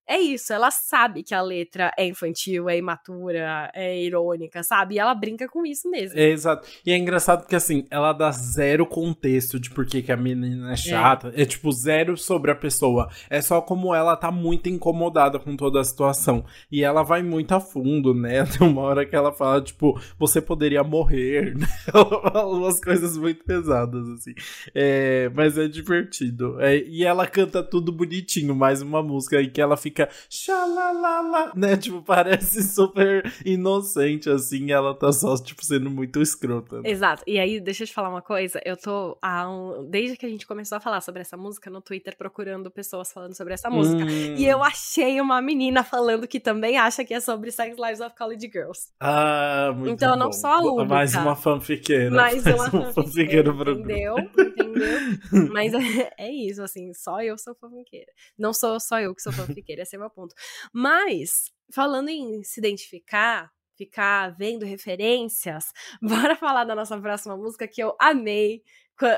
é 0.07 0.19
isso, 0.19 0.53
ela 0.53 0.69
sabe 0.69 1.23
que 1.23 1.33
a 1.33 1.41
letra 1.41 1.91
é 1.97 2.05
infantil, 2.05 2.69
é 2.69 2.77
imatura, 2.77 3.71
é 3.73 3.99
irônica, 4.03 4.61
sabe? 4.61 4.95
E 4.95 4.99
ela 4.99 5.15
brinca 5.15 5.47
com 5.47 5.65
isso 5.65 5.89
mesmo. 5.89 6.19
É, 6.19 6.29
exato. 6.29 6.67
E 6.85 6.91
é 6.91 6.97
engraçado 6.97 7.41
porque, 7.41 7.55
assim, 7.55 7.85
ela 7.89 8.13
dá 8.13 8.31
zero 8.31 8.85
contexto 8.85 9.59
de 9.59 9.71
por 9.71 9.85
que, 9.85 10.11
a 10.11 10.17
menina 10.17 10.73
é 10.73 10.75
chata. 10.75 11.33
É. 11.35 11.43
tipo, 11.43 11.71
zero 11.71 12.15
sobre 12.15 12.51
a 12.51 12.55
pessoa. 12.55 13.09
É 13.29 13.41
só 13.41 13.59
como 13.61 13.95
ela 13.95 14.15
tá 14.15 14.31
muito 14.31 14.69
incomodada 14.69 15.39
com 15.39 15.57
toda 15.57 15.81
a 15.81 15.83
situação. 15.83 16.45
E 16.71 16.83
ela 16.83 17.01
vai 17.01 17.23
muito 17.23 17.53
a 17.53 17.59
fundo, 17.59 18.13
né? 18.13 18.45
Tem 18.57 18.67
uma 18.67 18.81
hora 18.81 19.05
que 19.07 19.15
ela 19.15 19.31
fala, 19.31 19.59
tipo, 19.59 19.99
você 20.19 20.39
poderia 20.39 20.83
morrer. 20.83 21.55
né? 21.57 21.65
Ela 21.91 22.31
fala 22.31 22.55
umas 22.55 22.79
coisas 22.79 23.17
muito 23.17 23.43
pesadas, 23.43 24.07
assim. 24.09 24.35
É, 24.75 25.29
mas 25.33 25.57
é 25.57 25.67
divertido. 25.67 26.61
É, 26.61 26.77
e 26.77 27.03
ela 27.03 27.25
canta 27.25 27.63
tudo 27.63 27.91
bonitinho. 27.91 28.53
Mais 28.55 28.83
uma 28.83 29.01
música 29.01 29.37
aí 29.37 29.49
que 29.49 29.59
ela 29.59 29.75
fica 29.75 29.94
xalalala, 30.29 31.51
né? 31.55 31.77
Tipo, 31.77 32.01
parece 32.01 32.63
super 32.63 33.31
inocente, 33.45 34.29
assim. 34.29 34.65
e 34.67 34.71
Ela 34.71 34.93
tá 34.93 35.11
só, 35.11 35.35
tipo, 35.37 35.63
sendo 35.63 35.89
muito 35.89 36.21
escrota. 36.21 36.81
né? 36.81 36.89
Exato. 36.89 37.23
E 37.27 37.39
aí, 37.39 37.59
deixa 37.59 37.83
eu 37.83 37.87
te 37.87 37.93
falar 37.93 38.09
uma 38.09 38.21
coisa. 38.21 38.59
Eu 38.65 38.77
tô 38.77 39.17
há 39.21 39.49
um... 39.49 39.87
desde 39.89 40.17
que 40.17 40.25
a 40.25 40.29
gente 40.29 40.45
começou 40.47 40.77
a 40.77 40.81
falar 40.81 41.01
sobre 41.01 41.21
essa 41.21 41.37
música 41.37 41.69
no 41.69 41.81
Twitter 41.81 42.15
procurando 42.17 42.69
pessoas 42.71 43.11
falando 43.11 43.35
sobre 43.35 43.53
essa 43.53 43.69
música. 43.69 44.03
Hum. 44.03 44.35
E 44.37 44.45
eu 44.45 44.63
achei 44.63 45.19
uma 45.21 45.41
menina 45.41 45.83
falando 45.83 46.27
que 46.27 46.39
também 46.39 46.77
acha 46.77 47.03
que 47.03 47.13
é 47.13 47.19
sobre 47.19 47.51
Sex 47.51 47.77
Lives 47.77 48.01
of 48.01 48.15
College 48.17 48.49
Girls. 48.51 48.89
Ah, 48.99 49.71
muito 49.75 49.91
Então 49.93 50.11
eu 50.11 50.17
não 50.17 50.27
bom. 50.27 50.33
sou 50.33 50.49
a 50.49 50.59
única. 50.59 50.85
Mais 50.85 51.15
uma 51.15 51.35
fanfiqueira. 51.35 52.11
Mais 52.11 52.45
uma 52.45 52.69
fanfiqueira 52.69 53.15
fanfiqueira, 53.15 53.53
pro 53.53 53.71
entendeu? 53.71 54.15
Entendeu? 54.17 55.51
Mas 55.51 55.73
é, 55.73 56.13
é 56.17 56.31
isso, 56.31 56.61
assim, 56.61 56.93
só 56.93 57.21
eu 57.21 57.37
sou 57.37 57.55
fanfiqueira. 57.55 58.11
Não 58.37 58.53
sou 58.53 58.79
só 58.79 58.99
eu 58.99 59.13
que 59.15 59.21
sou 59.21 59.31
fanfiqueira, 59.31 59.84
esse 59.85 59.95
é 59.95 59.99
o 59.99 60.01
meu 60.01 60.09
ponto. 60.09 60.35
Mas, 60.73 61.51
falando 61.73 62.09
em 62.09 62.43
se 62.43 62.59
identificar, 62.59 63.51
ficar 63.77 64.35
vendo 64.37 64.65
referências, 64.65 65.65
bora 66.01 66.35
falar 66.35 66.65
da 66.65 66.75
nossa 66.75 66.99
próxima 66.99 67.37
música 67.37 67.67
que 67.67 67.81
eu 67.81 67.95
amei 67.99 68.63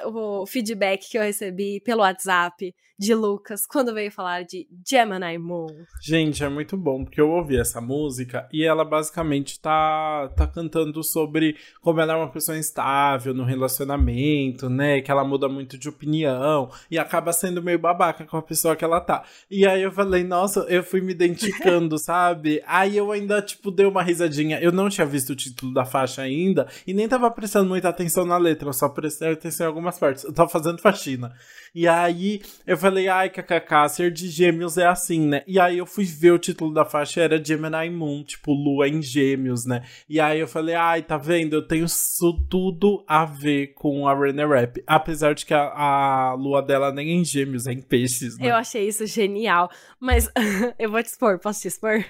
o 0.05 0.45
feedback 0.45 1.09
que 1.09 1.17
eu 1.17 1.21
recebi 1.21 1.81
pelo 1.81 2.01
WhatsApp 2.01 2.73
de 2.99 3.13
Lucas 3.13 3.67
quando 3.67 3.93
veio 3.93 4.11
falar 4.11 4.43
de 4.43 4.67
Gemini 4.85 5.37
Moon. 5.37 5.67
Gente, 6.01 6.43
é 6.43 6.49
muito 6.49 6.75
bom, 6.75 7.03
porque 7.03 7.21
eu 7.21 7.29
ouvi 7.29 7.59
essa 7.59 7.79
música 7.79 8.49
e 8.51 8.63
ela 8.63 8.83
basicamente 8.83 9.59
tá, 9.59 10.29
tá 10.35 10.47
cantando 10.47 11.03
sobre 11.03 11.57
como 11.79 12.01
ela 12.01 12.13
é 12.13 12.15
uma 12.15 12.31
pessoa 12.31 12.57
instável 12.57 13.35
no 13.35 13.43
relacionamento, 13.43 14.67
né? 14.67 14.99
Que 15.01 15.11
ela 15.11 15.23
muda 15.23 15.47
muito 15.47 15.77
de 15.77 15.87
opinião 15.87 16.71
e 16.89 16.97
acaba 16.97 17.31
sendo 17.31 17.61
meio 17.61 17.77
babaca 17.77 18.25
com 18.25 18.37
a 18.37 18.41
pessoa 18.41 18.75
que 18.75 18.83
ela 18.83 18.99
tá. 18.99 19.23
E 19.49 19.67
aí 19.67 19.83
eu 19.83 19.91
falei, 19.91 20.23
nossa, 20.23 20.61
eu 20.61 20.83
fui 20.83 21.01
me 21.01 21.11
identificando, 21.11 21.99
sabe? 21.99 22.63
Aí 22.65 22.97
eu 22.97 23.11
ainda, 23.11 23.41
tipo, 23.43 23.69
dei 23.69 23.85
uma 23.85 24.01
risadinha. 24.01 24.59
Eu 24.59 24.71
não 24.71 24.89
tinha 24.89 25.05
visto 25.05 25.31
o 25.31 25.35
título 25.35 25.71
da 25.71 25.85
faixa 25.85 26.23
ainda 26.23 26.67
e 26.87 26.93
nem 26.95 27.07
tava 27.07 27.29
prestando 27.29 27.69
muita 27.69 27.89
atenção 27.89 28.25
na 28.25 28.37
letra, 28.37 28.69
eu 28.69 28.73
só 28.73 28.89
prestei 28.89 29.33
atenção 29.33 29.66
algumas 29.67 29.99
partes. 29.99 30.23
Eu 30.23 30.33
tava 30.33 30.49
fazendo 30.49 30.81
faxina. 30.81 31.33
E 31.73 31.87
aí 31.87 32.41
eu 32.65 32.77
falei, 32.77 33.07
ai, 33.07 33.29
kkk, 33.29 33.89
ser 33.89 34.11
de 34.11 34.27
gêmeos 34.29 34.77
é 34.77 34.87
assim, 34.87 35.27
né? 35.27 35.43
E 35.45 35.59
aí 35.59 35.77
eu 35.77 35.85
fui 35.85 36.05
ver 36.05 36.31
o 36.31 36.39
título 36.39 36.73
da 36.73 36.85
faixa, 36.85 37.21
era 37.21 37.43
Gemini 37.43 37.89
Moon, 37.89 38.23
tipo, 38.23 38.51
lua 38.51 38.87
em 38.87 39.01
gêmeos, 39.01 39.65
né? 39.65 39.83
E 40.09 40.19
aí 40.19 40.39
eu 40.39 40.47
falei, 40.47 40.75
ai, 40.75 41.01
tá 41.01 41.17
vendo? 41.17 41.53
Eu 41.53 41.67
tenho 41.67 41.85
isso 41.85 42.33
tudo 42.49 43.03
a 43.07 43.25
ver 43.25 43.73
com 43.73 44.07
a 44.07 44.17
Renner 44.17 44.49
Rap. 44.49 44.83
Apesar 44.87 45.35
de 45.35 45.45
que 45.45 45.53
a, 45.53 45.67
a 45.67 46.33
lua 46.33 46.61
dela 46.61 46.91
nem 46.91 47.09
é 47.09 47.13
em 47.13 47.25
gêmeos, 47.25 47.67
é 47.67 47.73
em 47.73 47.81
peixes, 47.81 48.37
né? 48.37 48.49
Eu 48.49 48.55
achei 48.55 48.87
isso 48.87 49.05
genial. 49.05 49.69
Mas 49.99 50.29
eu 50.79 50.89
vou 50.89 51.03
te 51.03 51.07
expor, 51.07 51.39
posso 51.39 51.61
te 51.61 51.67
expor? 51.67 52.03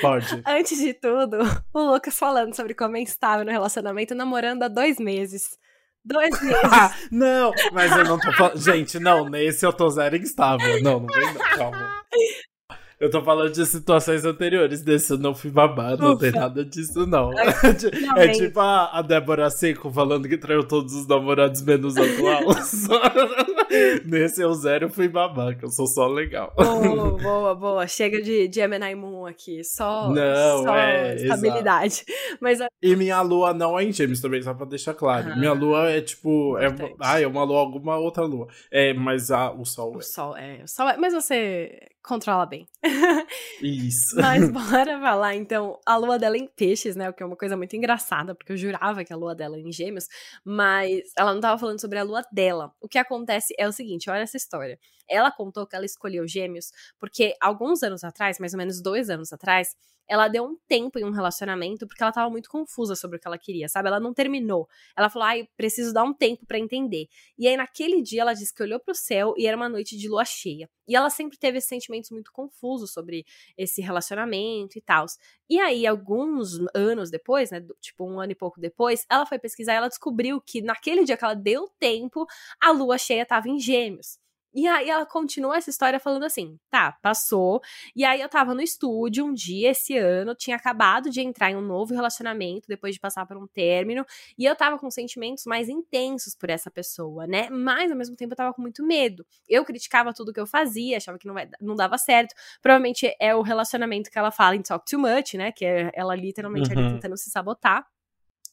Pode. 0.00 0.42
Antes 0.46 0.78
de 0.78 0.92
tudo, 0.94 1.38
o 1.72 1.92
Lucas 1.92 2.18
falando 2.18 2.54
sobre 2.54 2.74
como 2.74 2.96
é 2.96 3.00
instável 3.00 3.44
no 3.44 3.50
relacionamento, 3.50 4.14
namorando 4.14 4.62
há 4.62 4.68
dois 4.68 4.98
meses. 4.98 5.58
Dois 6.08 6.30
meses. 6.40 6.62
não, 7.10 7.52
mas 7.72 7.92
eu 7.94 8.04
não 8.04 8.18
tô 8.18 8.32
falando. 8.32 8.58
Gente, 8.58 8.98
não, 8.98 9.28
nesse 9.28 9.64
eu 9.66 9.72
tô 9.72 9.88
zero 9.90 10.16
instável. 10.16 10.82
Não, 10.82 11.00
não 11.00 11.06
vem, 11.06 11.34
não, 11.34 11.40
calma. 11.56 12.02
Eu 13.00 13.08
tô 13.08 13.22
falando 13.22 13.52
de 13.52 13.64
situações 13.64 14.24
anteriores, 14.24 14.82
desse 14.82 15.12
eu 15.12 15.18
não 15.18 15.32
fui 15.32 15.52
babado, 15.52 16.02
não 16.02 16.18
tem 16.18 16.32
nada 16.32 16.64
disso, 16.64 17.06
não. 17.06 17.30
não 17.30 18.16
é 18.16 18.26
bem... 18.26 18.32
tipo 18.32 18.58
a, 18.58 18.98
a, 18.98 19.02
Débora 19.02 19.48
Seco 19.50 19.88
falando 19.92 20.28
que 20.28 20.36
traiu 20.36 20.66
todos 20.66 20.92
os 20.94 21.06
namorados 21.06 21.62
menos 21.62 21.96
atual. 21.96 22.42
Nesse 24.04 24.42
eu 24.42 24.52
zero 24.54 24.88
fui 24.88 25.08
babaca, 25.08 25.64
eu 25.64 25.70
sou 25.70 25.86
só 25.86 26.08
legal. 26.08 26.52
Boa, 26.56 27.10
boa, 27.22 27.54
boa. 27.54 27.86
Chega 27.86 28.20
de, 28.20 28.50
Gemini 28.52 28.96
Moon 28.96 29.26
aqui, 29.26 29.62
só, 29.62 30.08
não, 30.08 30.64
só 30.64 30.74
é, 30.74 31.14
estabilidade. 31.14 32.04
Mas, 32.40 32.58
E 32.82 32.96
minha 32.96 33.20
lua 33.20 33.54
não 33.54 33.78
é 33.78 33.84
em 33.84 33.92
gêmeos 33.92 34.20
também, 34.20 34.42
só 34.42 34.54
pra 34.54 34.66
deixar 34.66 34.94
claro. 34.94 35.30
Ah, 35.30 35.36
minha 35.36 35.52
lua 35.52 35.88
é 35.88 36.00
tipo. 36.00 36.58
É, 36.58 36.66
ah, 36.98 37.20
é 37.20 37.26
uma 37.26 37.44
lua, 37.44 37.60
alguma 37.60 37.96
outra 37.96 38.24
lua. 38.24 38.48
É, 38.72 38.92
mas 38.92 39.30
a, 39.30 39.52
o 39.52 39.64
sol 39.64 39.94
o 39.94 39.98
é. 39.98 40.02
Sol, 40.02 40.36
é. 40.36 40.62
O 40.64 40.68
sol 40.68 40.88
é. 40.88 40.96
Mas 40.96 41.12
você 41.12 41.78
controla 42.08 42.46
bem. 42.46 42.66
Isso. 43.62 44.16
Mas 44.16 44.48
bora 44.50 44.98
falar, 44.98 45.34
então, 45.34 45.78
a 45.84 45.96
lua 45.96 46.18
dela 46.18 46.38
em 46.38 46.46
peixes, 46.46 46.96
né? 46.96 47.10
O 47.10 47.12
que 47.12 47.22
é 47.22 47.26
uma 47.26 47.36
coisa 47.36 47.56
muito 47.56 47.76
engraçada, 47.76 48.34
porque 48.34 48.52
eu 48.52 48.56
jurava 48.56 49.04
que 49.04 49.12
a 49.12 49.16
lua 49.16 49.34
dela 49.34 49.58
era 49.58 49.68
em 49.68 49.70
gêmeos, 49.70 50.06
mas 50.42 51.02
ela 51.16 51.34
não 51.34 51.40
tava 51.40 51.58
falando 51.58 51.80
sobre 51.80 51.98
a 51.98 52.02
lua 52.02 52.22
dela. 52.32 52.72
O 52.80 52.88
que 52.88 52.98
acontece 52.98 53.54
é 53.58 53.68
o 53.68 53.72
seguinte, 53.72 54.08
olha 54.08 54.22
essa 54.22 54.38
história. 54.38 54.78
Ela 55.06 55.30
contou 55.30 55.66
que 55.66 55.76
ela 55.76 55.84
escolheu 55.84 56.26
gêmeos 56.26 56.70
porque 56.98 57.34
alguns 57.40 57.82
anos 57.82 58.02
atrás, 58.02 58.38
mais 58.38 58.54
ou 58.54 58.58
menos 58.58 58.80
dois 58.80 59.10
anos 59.10 59.32
atrás, 59.32 59.76
ela 60.08 60.28
deu 60.28 60.44
um 60.44 60.56
tempo 60.66 60.98
em 60.98 61.04
um 61.04 61.10
relacionamento 61.10 61.86
porque 61.86 62.02
ela 62.02 62.12
tava 62.12 62.30
muito 62.30 62.48
confusa 62.48 62.96
sobre 62.96 63.16
o 63.16 63.20
que 63.20 63.26
ela 63.26 63.38
queria, 63.38 63.68
sabe? 63.68 63.88
Ela 63.88 64.00
não 64.00 64.14
terminou. 64.14 64.68
Ela 64.96 65.10
falou, 65.10 65.28
ai, 65.28 65.48
preciso 65.56 65.92
dar 65.92 66.04
um 66.04 66.14
tempo 66.14 66.46
para 66.46 66.58
entender. 66.58 67.08
E 67.38 67.46
aí, 67.46 67.56
naquele 67.56 68.02
dia, 68.02 68.22
ela 68.22 68.32
disse 68.32 68.54
que 68.54 68.62
olhou 68.62 68.80
pro 68.80 68.94
céu 68.94 69.34
e 69.36 69.46
era 69.46 69.56
uma 69.56 69.68
noite 69.68 69.96
de 69.96 70.08
lua 70.08 70.24
cheia. 70.24 70.68
E 70.86 70.96
ela 70.96 71.10
sempre 71.10 71.36
teve 71.36 71.60
sentimentos 71.60 72.10
muito 72.10 72.32
confusos 72.32 72.92
sobre 72.92 73.26
esse 73.56 73.82
relacionamento 73.82 74.78
e 74.78 74.80
tal. 74.80 75.04
E 75.48 75.60
aí, 75.60 75.86
alguns 75.86 76.58
anos 76.74 77.10
depois, 77.10 77.50
né? 77.50 77.62
Tipo, 77.80 78.06
um 78.06 78.20
ano 78.20 78.32
e 78.32 78.34
pouco 78.34 78.60
depois, 78.60 79.04
ela 79.10 79.26
foi 79.26 79.38
pesquisar 79.38 79.74
e 79.74 79.76
ela 79.76 79.88
descobriu 79.88 80.40
que 80.40 80.62
naquele 80.62 81.04
dia 81.04 81.16
que 81.16 81.24
ela 81.24 81.34
deu 81.34 81.68
tempo, 81.78 82.26
a 82.60 82.70
lua 82.70 82.96
cheia 82.96 83.26
tava 83.26 83.48
em 83.48 83.58
gêmeos. 83.58 84.18
E 84.54 84.66
aí 84.66 84.88
ela 84.88 85.06
continua 85.06 85.56
essa 85.56 85.70
história 85.70 86.00
falando 86.00 86.24
assim: 86.24 86.58
tá, 86.70 86.96
passou. 87.02 87.60
E 87.94 88.04
aí 88.04 88.20
eu 88.20 88.28
tava 88.28 88.54
no 88.54 88.62
estúdio 88.62 89.24
um 89.24 89.32
dia 89.32 89.70
esse 89.70 89.96
ano, 89.96 90.34
tinha 90.34 90.56
acabado 90.56 91.10
de 91.10 91.20
entrar 91.20 91.50
em 91.50 91.56
um 91.56 91.60
novo 91.60 91.94
relacionamento 91.94 92.66
depois 92.68 92.94
de 92.94 93.00
passar 93.00 93.26
por 93.26 93.36
um 93.36 93.46
término, 93.46 94.04
e 94.38 94.44
eu 94.44 94.56
tava 94.56 94.78
com 94.78 94.90
sentimentos 94.90 95.44
mais 95.44 95.68
intensos 95.68 96.34
por 96.34 96.50
essa 96.50 96.70
pessoa, 96.70 97.26
né? 97.26 97.48
Mas 97.50 97.90
ao 97.90 97.96
mesmo 97.96 98.16
tempo 98.16 98.32
eu 98.32 98.36
tava 98.36 98.54
com 98.54 98.62
muito 98.62 98.84
medo. 98.84 99.24
Eu 99.48 99.64
criticava 99.64 100.12
tudo 100.12 100.32
que 100.32 100.40
eu 100.40 100.46
fazia, 100.46 100.96
achava 100.96 101.18
que 101.18 101.26
não, 101.26 101.34
vai, 101.34 101.48
não 101.60 101.74
dava 101.74 101.98
certo. 101.98 102.34
Provavelmente 102.62 103.14
é 103.20 103.34
o 103.34 103.42
relacionamento 103.42 104.10
que 104.10 104.18
ela 104.18 104.30
fala 104.30 104.56
em 104.56 104.62
Talk 104.62 104.84
Too 104.88 105.00
Much, 105.00 105.34
né? 105.34 105.52
Que 105.52 105.64
é 105.64 105.90
ela 105.94 106.14
literalmente 106.14 106.72
uhum. 106.72 106.78
ali 106.78 106.94
tentando 106.94 107.16
se 107.16 107.30
sabotar. 107.30 107.86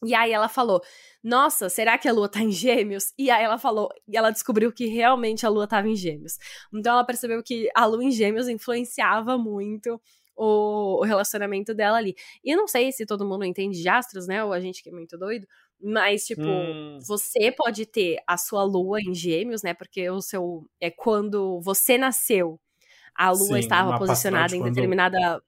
E 0.04 0.14
aí 0.14 0.32
ela 0.32 0.48
falou: 0.48 0.80
Nossa, 1.22 1.68
será 1.68 1.96
que 1.98 2.08
a 2.08 2.12
lua 2.12 2.28
tá 2.28 2.40
em 2.40 2.50
gêmeos? 2.50 3.12
E 3.18 3.30
aí 3.30 3.44
ela 3.44 3.58
falou, 3.58 3.88
e 4.06 4.16
ela 4.16 4.30
descobriu 4.30 4.72
que 4.72 4.86
realmente 4.86 5.46
a 5.46 5.48
lua 5.48 5.66
tava 5.66 5.88
em 5.88 5.96
gêmeos. 5.96 6.38
Então 6.72 6.92
ela 6.92 7.04
percebeu 7.04 7.42
que 7.42 7.68
a 7.74 7.86
lua 7.86 8.04
em 8.04 8.10
gêmeos 8.10 8.48
influenciava 8.48 9.38
muito 9.38 10.00
o, 10.36 11.00
o 11.00 11.04
relacionamento 11.04 11.74
dela 11.74 11.96
ali. 11.96 12.14
E 12.44 12.50
eu 12.52 12.56
não 12.56 12.68
sei 12.68 12.92
se 12.92 13.06
todo 13.06 13.26
mundo 13.26 13.44
entende 13.44 13.80
de 13.80 13.88
astros, 13.88 14.26
né? 14.26 14.44
Ou 14.44 14.52
a 14.52 14.60
gente 14.60 14.82
que 14.82 14.90
é 14.90 14.92
muito 14.92 15.16
doido. 15.16 15.46
Mas, 15.80 16.26
tipo, 16.26 16.42
hum. 16.42 16.98
você 17.06 17.52
pode 17.52 17.84
ter 17.86 18.18
a 18.26 18.36
sua 18.36 18.62
lua 18.62 19.00
em 19.00 19.14
gêmeos, 19.14 19.62
né? 19.62 19.74
Porque 19.74 20.08
o 20.10 20.20
seu. 20.20 20.66
É 20.80 20.90
quando 20.90 21.60
você 21.60 21.98
nasceu, 21.98 22.58
a 23.14 23.30
lua 23.30 23.46
Sim, 23.46 23.58
estava 23.58 23.98
posicionada 23.98 24.54
em 24.54 24.62
determinada 24.62 25.42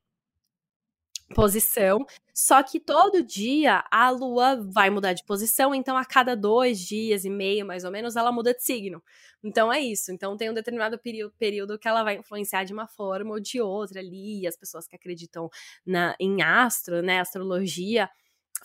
posição. 1.34 2.04
Só 2.34 2.62
que 2.62 2.78
todo 2.78 3.22
dia 3.22 3.84
a 3.90 4.10
Lua 4.10 4.56
vai 4.72 4.90
mudar 4.90 5.12
de 5.12 5.24
posição, 5.24 5.74
então 5.74 5.96
a 5.96 6.04
cada 6.04 6.36
dois 6.36 6.78
dias 6.78 7.24
e 7.24 7.30
meio, 7.30 7.66
mais 7.66 7.84
ou 7.84 7.90
menos, 7.90 8.16
ela 8.16 8.30
muda 8.30 8.54
de 8.54 8.62
signo. 8.62 9.02
Então 9.42 9.72
é 9.72 9.80
isso. 9.80 10.12
Então 10.12 10.36
tem 10.36 10.50
um 10.50 10.54
determinado 10.54 10.98
período, 11.38 11.78
que 11.78 11.88
ela 11.88 12.02
vai 12.02 12.16
influenciar 12.16 12.64
de 12.64 12.72
uma 12.72 12.86
forma 12.86 13.32
ou 13.32 13.40
de 13.40 13.60
outra 13.60 14.00
ali. 14.00 14.42
E 14.42 14.46
as 14.46 14.56
pessoas 14.56 14.86
que 14.86 14.96
acreditam 14.96 15.48
na, 15.84 16.16
em 16.20 16.42
astro, 16.42 17.02
né, 17.02 17.20
astrologia, 17.20 18.08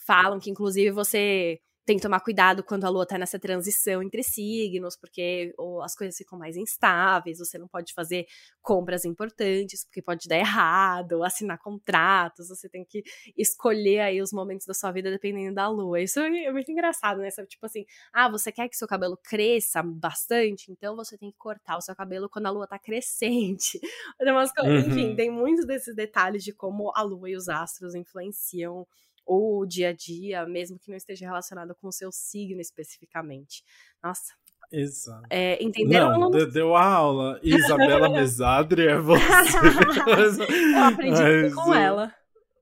falam 0.06 0.39
que 0.39 0.49
inclusive 0.49 0.91
você 0.91 1.60
tem 1.86 1.98
que 1.98 2.02
tomar 2.02 2.22
cuidado 2.22 2.63
quando 2.63 2.86
a 2.86 2.89
lua 2.89 3.06
tá 3.06 3.17
nessa 3.17 3.38
transição 3.38 4.02
entre 4.02 4.24
signos, 4.24 4.96
porque 4.96 5.54
as 5.84 5.96
coisas 5.96 6.17
ficam 6.17 6.39
mais 6.39 6.56
instáveis, 6.56 7.39
você 7.39 7.58
não 7.58 7.67
pode 7.67 7.93
fazer 7.93 8.26
compras 8.62 9.04
importantes, 9.04 9.84
porque 9.84 10.02
pode 10.02 10.28
dar 10.28 10.38
errado, 10.38 11.24
assinar 11.24 11.58
contratos, 11.58 12.48
você 12.48 12.69
tem 12.69 12.86
que 12.86 13.04
escolher 13.38 14.00
aí 14.00 14.22
os 14.22 14.32
momentos 14.32 14.65
da 14.65 14.74
sua 14.74 14.91
vida 14.91 15.12
dependendo 15.12 15.56
da 15.56 15.67
lua. 15.67 16.00
Isso 16.00 16.19
é 16.19 16.52
muito 16.52 16.72
engraçado, 16.72 17.19
né? 17.19 17.30
Tipo 17.48 17.65
assim, 17.65 17.86
ah, 18.13 18.30
você 18.30 18.52
quer 18.52 18.69
que 18.69 18.78
seu 18.78 18.88
cabelo 18.88 19.17
cresça 19.17 19.84
bastante, 19.84 20.72
então 20.72 20.96
você 20.96 21.17
tem 21.17 21.32
que 21.32 21.38
cortar 21.38 21.78
o 21.78 21.82
seu 21.82 21.96
cabelo 21.96 22.30
quando 22.30 22.46
a 22.46 22.52
lua 22.52 22.67
tá 22.67 22.80
crescente. 22.80 23.80
Uhum. 24.63 24.80
Enfim, 24.80 25.15
tem 25.15 25.30
muitos 25.30 25.65
desses 25.65 25.96
detalhes 25.96 26.43
de 26.43 26.54
como 26.54 26.91
a 26.96 27.02
lua 27.02 27.30
e 27.30 27.36
os 27.36 27.50
astros 27.50 27.96
influenciam 27.96 28.88
ou 29.26 29.60
o 29.62 29.66
dia 29.66 29.90
a 29.90 29.94
dia, 29.94 30.46
mesmo 30.46 30.78
que 30.78 30.90
não 30.90 30.98
esteja 30.98 31.26
relacionado 31.26 31.76
com 31.76 31.88
o 31.88 31.92
seu 31.92 32.12
signo 32.12 32.62
especificamente. 32.62 33.64
Nossa. 34.04 34.34
Exato. 34.72 35.28
É, 35.30 35.64
entenderam? 35.64 36.20
Não, 36.20 36.32
deu, 36.32 36.52
deu 36.52 36.76
a 36.76 36.84
aula. 36.84 37.40
Isabela 37.44 38.10
Mesadri 38.10 38.88
é 38.88 38.98
você. 38.98 39.22
Eu 40.76 40.84
aprendi 40.84 41.22
Mas, 41.22 41.54
com 41.54 41.74
ela. 41.74 42.14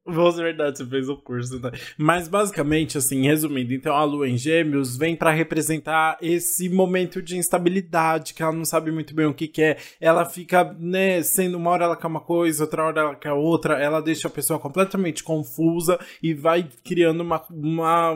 Você, 0.04 0.42
verdade, 0.42 0.80
você 0.80 0.86
fez 0.86 1.08
o 1.10 1.16
curso, 1.16 1.60
né? 1.60 1.72
Mas 1.96 2.28
basicamente, 2.28 2.98
assim, 2.98 3.22
resumindo, 3.24 3.72
então 3.72 3.96
a 3.96 4.04
lua 4.04 4.28
em 4.28 4.36
gêmeos 4.36 4.98
vem 4.98 5.16
para 5.16 5.30
representar 5.30 6.18
esse 6.22 6.68
momento 6.70 7.22
de 7.22 7.38
instabilidade, 7.38 8.34
que 8.34 8.42
ela 8.42 8.52
não 8.52 8.66
sabe 8.66 8.92
muito 8.92 9.14
bem 9.14 9.28
o 9.28 9.34
que 9.34 9.48
quer. 9.48 9.78
Ela 10.00 10.26
fica, 10.26 10.76
né, 10.80 11.22
sendo 11.22 11.56
uma 11.56 11.70
hora 11.70 11.86
ela 11.86 11.96
quer 11.96 12.08
uma 12.08 12.20
coisa, 12.20 12.64
outra 12.64 12.84
hora 12.84 13.02
ela 13.02 13.16
quer 13.16 13.32
outra, 13.34 13.76
ela 13.76 14.02
deixa 14.02 14.28
a 14.28 14.32
pessoa 14.32 14.60
completamente 14.60 15.24
confusa 15.24 16.00
e 16.22 16.34
vai 16.34 16.68
criando 16.84 17.22
uma, 17.22 17.44
uma 17.52 18.16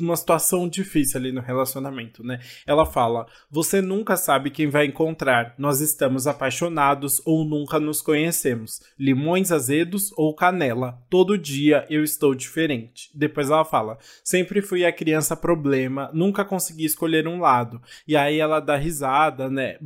uma 0.00 0.16
situação 0.16 0.68
difícil 0.68 1.20
ali 1.20 1.32
no 1.32 1.40
relacionamento, 1.40 2.22
né? 2.22 2.40
Ela 2.66 2.86
fala: 2.86 3.26
Você 3.50 3.80
nunca 3.80 4.16
sabe 4.16 4.50
quem 4.50 4.68
vai 4.68 4.86
encontrar. 4.86 5.54
Nós 5.58 5.80
estamos 5.80 6.26
apaixonados 6.26 7.20
ou 7.24 7.44
nunca 7.44 7.78
nos 7.78 8.00
conhecemos. 8.00 8.80
Limões 8.98 9.52
azedos 9.52 10.12
ou 10.16 10.34
canela. 10.34 10.98
Todo 11.08 11.38
dia 11.38 11.86
eu 11.88 12.02
estou 12.02 12.34
diferente. 12.34 13.10
Depois 13.14 13.50
ela 13.50 13.64
fala: 13.64 13.98
Sempre 14.24 14.62
fui 14.62 14.84
a 14.84 14.92
criança 14.92 15.36
problema, 15.36 16.10
nunca 16.12 16.44
consegui 16.44 16.84
escolher 16.84 17.26
um 17.26 17.40
lado. 17.40 17.80
E 18.06 18.16
aí 18.16 18.38
ela 18.38 18.60
dá 18.60 18.76
risada, 18.76 19.50
né? 19.50 19.78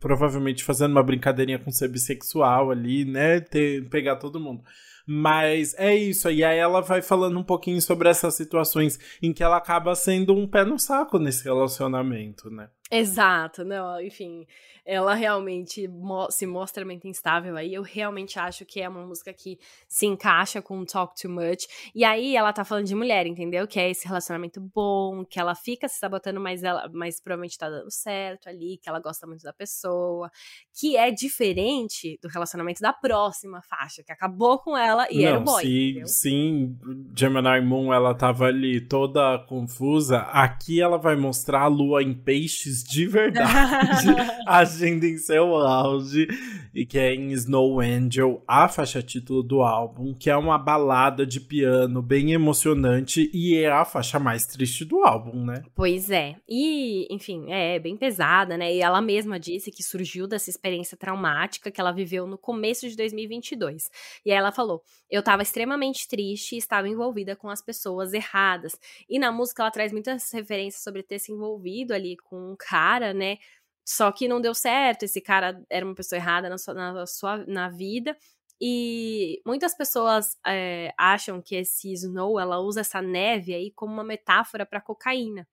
Provavelmente 0.00 0.64
fazendo 0.64 0.92
uma 0.92 1.02
brincadeirinha 1.02 1.58
com 1.58 1.70
ser 1.70 1.88
bissexual 1.88 2.70
ali, 2.70 3.04
né? 3.04 3.40
Ter, 3.40 3.88
pegar 3.88 4.16
todo 4.16 4.40
mundo. 4.40 4.62
Mas 5.06 5.72
é 5.78 5.94
isso. 5.94 6.28
E 6.28 6.42
aí 6.42 6.58
ela 6.58 6.80
vai 6.80 7.00
falando 7.00 7.38
um 7.38 7.44
pouquinho 7.44 7.80
sobre 7.80 8.08
essas 8.08 8.34
situações 8.34 8.98
em 9.22 9.32
que 9.32 9.42
ela 9.42 9.56
acaba 9.56 9.94
sendo 9.94 10.34
um 10.34 10.48
pé 10.48 10.64
no 10.64 10.78
saco 10.78 11.18
nesse 11.18 11.44
relacionamento, 11.44 12.50
né? 12.50 12.68
Exato, 12.90 13.64
não, 13.64 14.00
enfim, 14.00 14.46
ela 14.84 15.14
realmente 15.14 15.88
mo 15.88 16.30
se 16.30 16.46
mostra 16.46 16.84
muito 16.84 17.08
instável 17.08 17.56
aí. 17.56 17.74
Eu 17.74 17.82
realmente 17.82 18.38
acho 18.38 18.64
que 18.64 18.80
é 18.80 18.88
uma 18.88 19.04
música 19.04 19.32
que 19.32 19.58
se 19.88 20.06
encaixa 20.06 20.62
com 20.62 20.84
Talk 20.84 21.20
Too 21.20 21.28
Much. 21.30 21.66
E 21.92 22.04
aí 22.04 22.36
ela 22.36 22.52
tá 22.52 22.64
falando 22.64 22.86
de 22.86 22.94
mulher, 22.94 23.26
entendeu? 23.26 23.66
Que 23.66 23.80
é 23.80 23.90
esse 23.90 24.06
relacionamento 24.06 24.60
bom, 24.60 25.24
que 25.24 25.40
ela 25.40 25.56
fica 25.56 25.88
se 25.88 25.98
sabotando, 25.98 26.40
mas 26.40 26.62
ela 26.62 26.88
mas 26.92 27.20
provavelmente 27.20 27.58
tá 27.58 27.68
dando 27.68 27.90
certo 27.90 28.48
ali, 28.48 28.78
que 28.80 28.88
ela 28.88 29.00
gosta 29.00 29.26
muito 29.26 29.42
da 29.42 29.52
pessoa, 29.52 30.30
que 30.72 30.96
é 30.96 31.10
diferente 31.10 32.16
do 32.22 32.28
relacionamento 32.28 32.80
da 32.80 32.92
próxima 32.92 33.60
faixa, 33.62 34.04
que 34.04 34.12
acabou 34.12 34.60
com 34.60 34.76
ela 34.76 35.08
e 35.10 35.22
Não, 35.22 35.28
era 35.28 35.38
o 35.40 35.42
boy. 35.42 36.06
Sim, 36.06 36.78
Gemini 37.16 37.60
Moon 37.60 37.92
ela 37.92 38.14
tava 38.14 38.46
ali 38.46 38.80
toda 38.80 39.44
confusa. 39.48 40.18
Aqui 40.18 40.80
ela 40.80 40.96
vai 40.96 41.16
mostrar 41.16 41.62
a 41.62 41.66
lua 41.66 42.04
em 42.04 42.14
peixes 42.14 42.75
de 42.82 43.06
verdade, 43.06 44.08
agindo 44.46 45.04
em 45.04 45.18
seu 45.18 45.54
auge, 45.56 46.28
e 46.74 46.84
que 46.84 46.98
é 46.98 47.14
em 47.14 47.32
Snow 47.32 47.80
Angel, 47.80 48.42
a 48.46 48.68
faixa 48.68 49.02
título 49.02 49.42
do 49.42 49.62
álbum, 49.62 50.12
que 50.12 50.28
é 50.28 50.36
uma 50.36 50.58
balada 50.58 51.26
de 51.26 51.40
piano 51.40 52.02
bem 52.02 52.32
emocionante 52.32 53.30
e 53.32 53.56
é 53.56 53.70
a 53.70 53.84
faixa 53.84 54.18
mais 54.18 54.44
triste 54.44 54.84
do 54.84 55.02
álbum, 55.02 55.44
né? 55.44 55.62
Pois 55.74 56.10
é. 56.10 56.36
E, 56.48 57.06
enfim, 57.10 57.50
é 57.50 57.78
bem 57.78 57.96
pesada, 57.96 58.58
né? 58.58 58.74
E 58.74 58.80
ela 58.80 59.00
mesma 59.00 59.40
disse 59.40 59.70
que 59.70 59.82
surgiu 59.82 60.26
dessa 60.26 60.50
experiência 60.50 60.96
traumática 60.96 61.70
que 61.70 61.80
ela 61.80 61.92
viveu 61.92 62.26
no 62.26 62.36
começo 62.36 62.88
de 62.88 62.96
2022. 62.96 63.90
E 64.24 64.30
aí 64.30 64.36
ela 64.36 64.52
falou: 64.52 64.82
"Eu 65.10 65.22
tava 65.22 65.42
extremamente 65.42 66.06
triste 66.06 66.54
e 66.54 66.58
estava 66.58 66.88
envolvida 66.88 67.34
com 67.34 67.48
as 67.48 67.62
pessoas 67.62 68.12
erradas". 68.12 68.78
E 69.08 69.18
na 69.18 69.32
música 69.32 69.62
ela 69.62 69.70
traz 69.70 69.92
muitas 69.92 70.30
referências 70.32 70.82
sobre 70.82 71.02
ter 71.02 71.18
se 71.18 71.32
envolvido 71.32 71.94
ali 71.94 72.16
com 72.16 72.52
um 72.52 72.56
cara, 72.68 73.14
né? 73.14 73.38
Só 73.84 74.10
que 74.10 74.26
não 74.28 74.40
deu 74.40 74.54
certo, 74.54 75.04
esse 75.04 75.20
cara 75.20 75.62
era 75.70 75.86
uma 75.86 75.94
pessoa 75.94 76.18
errada 76.18 76.48
na 76.48 76.58
sua, 76.58 76.74
na 76.74 77.06
sua 77.06 77.36
na 77.46 77.68
vida. 77.68 78.16
E 78.60 79.40
muitas 79.46 79.76
pessoas 79.76 80.36
é, 80.46 80.92
acham 80.98 81.42
que 81.42 81.54
esse 81.56 81.92
Snow, 81.92 82.40
ela 82.40 82.58
usa 82.58 82.80
essa 82.80 83.02
neve 83.02 83.54
aí 83.54 83.70
como 83.72 83.92
uma 83.92 84.04
metáfora 84.04 84.64
para 84.66 84.80
cocaína. 84.80 85.46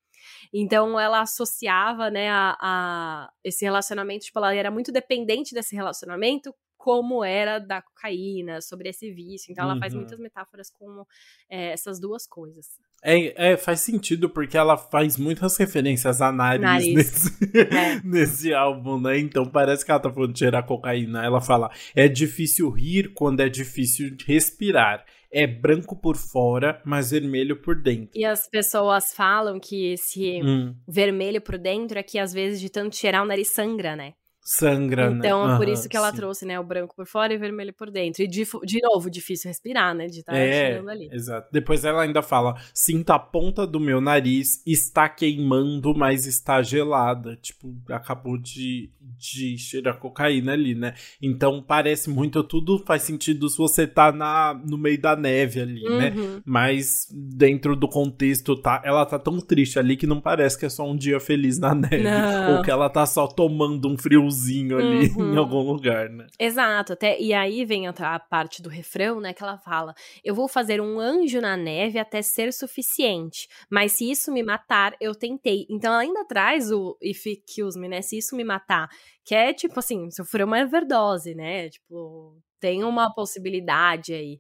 Então 0.53 0.99
ela 0.99 1.21
associava, 1.21 2.09
né, 2.09 2.29
a, 2.31 2.57
a, 2.59 3.31
esse 3.43 3.65
relacionamento, 3.65 4.25
tipo, 4.25 4.39
ela 4.39 4.55
era 4.55 4.71
muito 4.71 4.91
dependente 4.91 5.53
desse 5.53 5.75
relacionamento, 5.75 6.55
como 6.83 7.23
era 7.23 7.59
da 7.59 7.81
cocaína, 7.81 8.59
sobre 8.59 8.89
esse 8.89 9.09
vício. 9.09 9.49
Então 9.49 9.63
ela 9.63 9.75
uhum. 9.75 9.79
faz 9.79 9.93
muitas 9.93 10.19
metáforas 10.19 10.69
com 10.69 11.05
é, 11.49 11.71
essas 11.71 11.97
duas 11.97 12.27
coisas. 12.27 12.65
É, 13.01 13.51
é, 13.51 13.55
faz 13.57 13.79
sentido, 13.79 14.29
porque 14.29 14.57
ela 14.57 14.75
faz 14.75 15.15
muitas 15.15 15.55
referências 15.55 16.21
a 16.21 16.29
nariz, 16.29 16.61
nariz. 16.61 16.93
Nesse, 16.93 17.29
é. 17.73 18.01
nesse 18.03 18.53
álbum, 18.53 18.99
né? 18.99 19.17
Então 19.17 19.45
parece 19.45 19.85
que 19.85 19.91
ela 19.91 19.99
tá 20.01 20.11
falando 20.11 20.33
de 20.33 20.39
cheirar 20.39 20.65
cocaína. 20.65 21.23
Ela 21.23 21.39
fala: 21.39 21.71
é 21.95 22.09
difícil 22.09 22.69
rir 22.69 23.13
quando 23.13 23.39
é 23.39 23.47
difícil 23.47 24.17
respirar. 24.27 25.05
É 25.31 25.47
branco 25.47 25.95
por 25.95 26.17
fora, 26.17 26.81
mas 26.85 27.11
vermelho 27.11 27.61
por 27.61 27.81
dentro. 27.81 28.11
E 28.13 28.25
as 28.25 28.49
pessoas 28.49 29.13
falam 29.15 29.57
que 29.57 29.93
esse 29.93 30.41
hum. 30.43 30.75
vermelho 30.85 31.39
por 31.39 31.57
dentro 31.57 31.97
é 31.97 32.03
que 32.03 32.19
às 32.19 32.33
vezes 32.33 32.59
de 32.59 32.69
tanto 32.69 32.97
cheirar 32.97 33.23
o 33.23 33.25
nariz 33.25 33.47
sangra, 33.53 33.95
né? 33.95 34.13
Sangra, 34.43 35.03
então, 35.05 35.13
né? 35.13 35.27
Então, 35.27 35.53
é 35.53 35.57
por 35.57 35.67
isso 35.67 35.87
que 35.87 35.95
ela 35.95 36.11
sim. 36.11 36.17
trouxe, 36.17 36.45
né, 36.45 36.59
o 36.59 36.63
branco 36.63 36.95
por 36.95 37.05
fora 37.05 37.33
e 37.33 37.37
o 37.37 37.39
vermelho 37.39 37.73
por 37.73 37.89
dentro. 37.89 38.21
E 38.23 38.27
de, 38.27 38.43
de 38.63 38.81
novo, 38.81 39.09
difícil 39.09 39.47
respirar, 39.49 39.95
né, 39.95 40.07
de 40.07 40.19
estar 40.19 40.35
é, 40.35 40.79
ali. 40.79 41.09
Exato. 41.11 41.47
Depois 41.51 41.85
ela 41.85 42.03
ainda 42.03 42.21
fala: 42.21 42.55
"Sinta 42.73 43.15
a 43.15 43.19
ponta 43.19 43.65
do 43.65 43.79
meu 43.79 44.01
nariz, 44.01 44.61
está 44.65 45.07
queimando, 45.07 45.95
mas 45.95 46.25
está 46.25 46.61
gelada". 46.61 47.37
Tipo, 47.37 47.73
acabou 47.89 48.37
de 48.37 48.91
de 49.17 49.57
cheirar 49.57 49.97
cocaína 49.99 50.53
ali, 50.53 50.75
né? 50.75 50.93
Então, 51.21 51.61
parece 51.61 52.09
muito 52.09 52.43
tudo 52.43 52.79
faz 52.85 53.03
sentido 53.03 53.47
se 53.47 53.57
você 53.57 53.87
tá 53.87 54.11
na 54.11 54.53
no 54.65 54.77
meio 54.77 54.99
da 54.99 55.15
neve 55.15 55.61
ali, 55.61 55.83
né? 55.83 56.09
uhum. 56.09 56.35
né? 56.35 56.41
Mas 56.45 57.07
dentro 57.11 57.75
do 57.75 57.87
contexto 57.87 58.55
tá, 58.55 58.81
ela 58.83 59.05
tá 59.05 59.17
tão 59.17 59.39
triste 59.39 59.79
ali 59.79 59.95
que 59.95 60.07
não 60.07 60.19
parece 60.19 60.57
que 60.57 60.65
é 60.65 60.69
só 60.69 60.89
um 60.89 60.95
dia 60.95 61.19
feliz 61.19 61.57
na 61.57 61.73
neve, 61.73 62.03
não. 62.03 62.57
ou 62.57 62.61
que 62.61 62.71
ela 62.71 62.89
tá 62.89 63.05
só 63.05 63.27
tomando 63.27 63.87
um 63.87 63.97
frio 63.97 64.29
ali 64.77 65.07
uhum. 65.15 65.33
em 65.33 65.37
algum 65.37 65.59
lugar, 65.59 66.09
né? 66.09 66.27
Exato, 66.39 66.93
até 66.93 67.19
e 67.19 67.33
aí 67.33 67.63
vem 67.65 67.87
a 67.87 68.19
parte 68.19 68.61
do 68.61 68.69
refrão, 68.69 69.19
né, 69.19 69.33
que 69.33 69.43
ela 69.43 69.57
fala: 69.57 69.93
"Eu 70.23 70.35
vou 70.35 70.47
fazer 70.47 70.81
um 70.81 70.99
anjo 70.99 71.39
na 71.39 71.55
neve 71.55 71.99
até 71.99 72.21
ser 72.21 72.51
suficiente, 72.51 73.47
mas 73.69 73.93
se 73.93 74.09
isso 74.09 74.31
me 74.31 74.43
matar, 74.43 74.95
eu 74.99 75.13
tentei". 75.15 75.65
Então 75.69 75.93
ela 75.93 76.01
ainda 76.01 76.25
traz 76.25 76.71
o 76.71 76.97
if 77.01 77.25
it 77.27 77.43
kills 77.47 77.79
me, 77.79 77.87
né? 77.87 78.01
Se 78.01 78.17
isso 78.17 78.35
me 78.35 78.43
matar, 78.43 78.89
que 79.25 79.35
é 79.35 79.53
tipo 79.53 79.79
assim, 79.79 80.09
se 80.09 80.21
eu 80.21 80.25
for 80.25 80.41
uma 80.41 80.61
overdose, 80.63 81.33
né? 81.35 81.69
Tipo, 81.69 82.37
tem 82.59 82.83
uma 82.83 83.13
possibilidade 83.13 84.13
aí 84.13 84.39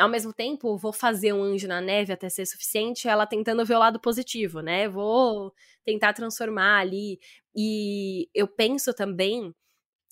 ao 0.00 0.08
mesmo 0.08 0.32
tempo, 0.32 0.76
vou 0.76 0.92
fazer 0.92 1.32
um 1.32 1.42
anjo 1.42 1.68
na 1.68 1.80
neve 1.80 2.12
até 2.12 2.28
ser 2.28 2.46
suficiente, 2.46 3.08
ela 3.08 3.26
tentando 3.26 3.64
ver 3.64 3.74
o 3.74 3.78
lado 3.78 4.00
positivo, 4.00 4.60
né? 4.60 4.88
Vou 4.88 5.52
tentar 5.84 6.12
transformar 6.12 6.80
ali. 6.80 7.18
E 7.54 8.28
eu 8.34 8.48
penso 8.48 8.94
também 8.94 9.54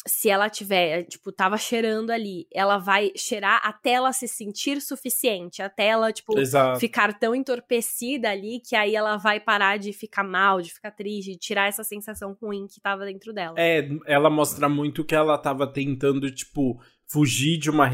se 0.07 0.31
ela 0.31 0.48
tiver, 0.48 1.05
tipo, 1.05 1.33
tava 1.33 1.59
cheirando 1.59 2.11
ali, 2.11 2.46
ela 2.53 2.79
vai 2.79 3.11
cheirar 3.16 3.61
até 3.62 3.90
ela 3.90 4.12
se 4.12 4.27
sentir 4.29 4.81
suficiente, 4.81 5.61
até 5.61 5.88
ela, 5.88 6.12
tipo, 6.12 6.38
Exato. 6.38 6.79
ficar 6.79 7.18
tão 7.18 7.35
entorpecida 7.35 8.31
ali 8.31 8.61
que 8.61 8.77
aí 8.77 8.94
ela 8.94 9.16
vai 9.16 9.40
parar 9.40 9.79
de 9.79 9.92
ficar 9.92 10.24
mal, 10.24 10.62
de 10.62 10.72
ficar 10.72 10.92
triste, 10.92 11.33
de 11.33 11.38
tirar 11.38 11.68
essa 11.68 11.85
sensação 11.85 12.37
ruim 12.40 12.66
que 12.66 12.81
tava 12.81 13.05
dentro 13.05 13.33
dela. 13.33 13.55
É, 13.59 13.88
ela 14.07 14.31
mostra 14.31 14.68
muito 14.68 15.05
que 15.05 15.14
ela 15.14 15.37
tava 15.37 15.66
tentando, 15.66 16.31
tipo, 16.31 16.81
fugir 17.09 17.57
de 17.57 17.71
uma, 17.71 17.90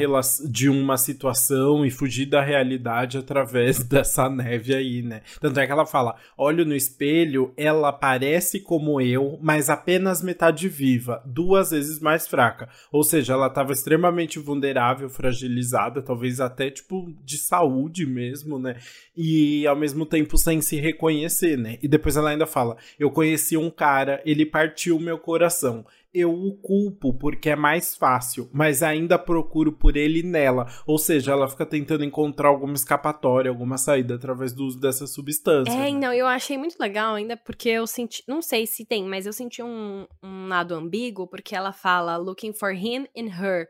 de 0.50 0.68
uma 0.68 0.96
situação 0.96 1.86
e 1.86 1.90
fugir 1.90 2.26
da 2.26 2.42
realidade 2.42 3.16
através 3.16 3.82
dessa 3.84 4.28
neve 4.28 4.74
aí, 4.74 5.02
né? 5.02 5.22
Tanto 5.40 5.58
é 5.60 5.66
que 5.66 5.72
ela 5.72 5.86
fala: 5.86 6.16
olho 6.36 6.64
no 6.64 6.74
espelho, 6.74 7.52
ela 7.56 7.92
parece 7.92 8.60
como 8.60 9.00
eu, 9.00 9.38
mas 9.40 9.70
apenas 9.70 10.22
metade 10.22 10.68
viva, 10.68 11.22
duas 11.24 11.70
vezes 11.70 12.00
mais 12.00 12.26
fraca. 12.26 12.68
Ou 12.90 13.04
seja, 13.04 13.34
ela 13.34 13.46
estava 13.46 13.72
extremamente 13.72 14.38
vulnerável, 14.38 15.08
fragilizada, 15.08 16.02
talvez 16.02 16.40
até 16.40 16.70
tipo 16.70 17.14
de 17.24 17.38
saúde 17.38 18.04
mesmo, 18.04 18.58
né? 18.58 18.76
E 19.16 19.64
ao 19.66 19.76
mesmo 19.76 20.04
tempo 20.04 20.36
sem 20.36 20.60
se 20.60 20.76
reconhecer, 20.76 21.56
né? 21.56 21.78
E 21.80 21.86
depois 21.86 22.16
ela 22.16 22.30
ainda 22.30 22.46
fala: 22.46 22.76
eu 22.98 23.10
conheci 23.10 23.56
um 23.56 23.70
cara, 23.70 24.20
ele 24.24 24.44
partiu 24.44 24.98
meu 24.98 25.18
coração 25.18 25.84
eu 26.14 26.32
o 26.32 26.56
culpo 26.56 27.12
porque 27.12 27.50
é 27.50 27.56
mais 27.56 27.96
fácil, 27.96 28.48
mas 28.52 28.82
ainda 28.82 29.18
procuro 29.18 29.72
por 29.72 29.96
ele 29.96 30.22
nela. 30.22 30.66
Ou 30.86 30.96
seja, 30.96 31.32
ela 31.32 31.48
fica 31.48 31.66
tentando 31.66 32.04
encontrar 32.04 32.48
alguma 32.48 32.74
escapatória, 32.74 33.50
alguma 33.50 33.76
saída 33.76 34.14
através 34.14 34.52
do 34.52 34.64
uso 34.64 34.78
dessa 34.78 35.06
substância. 35.08 35.72
É, 35.72 35.90
né? 35.90 35.98
não, 35.98 36.12
eu 36.12 36.26
achei 36.26 36.56
muito 36.56 36.76
legal 36.78 37.16
ainda 37.16 37.36
porque 37.36 37.68
eu 37.68 37.86
senti, 37.86 38.22
não 38.28 38.40
sei 38.40 38.66
se 38.66 38.86
tem, 38.86 39.04
mas 39.04 39.26
eu 39.26 39.32
senti 39.32 39.60
um, 39.60 40.06
um 40.22 40.46
lado 40.46 40.74
ambíguo 40.74 41.26
porque 41.26 41.56
ela 41.56 41.72
fala 41.72 42.16
looking 42.16 42.52
for 42.52 42.72
him 42.72 43.06
in 43.16 43.26
her, 43.26 43.66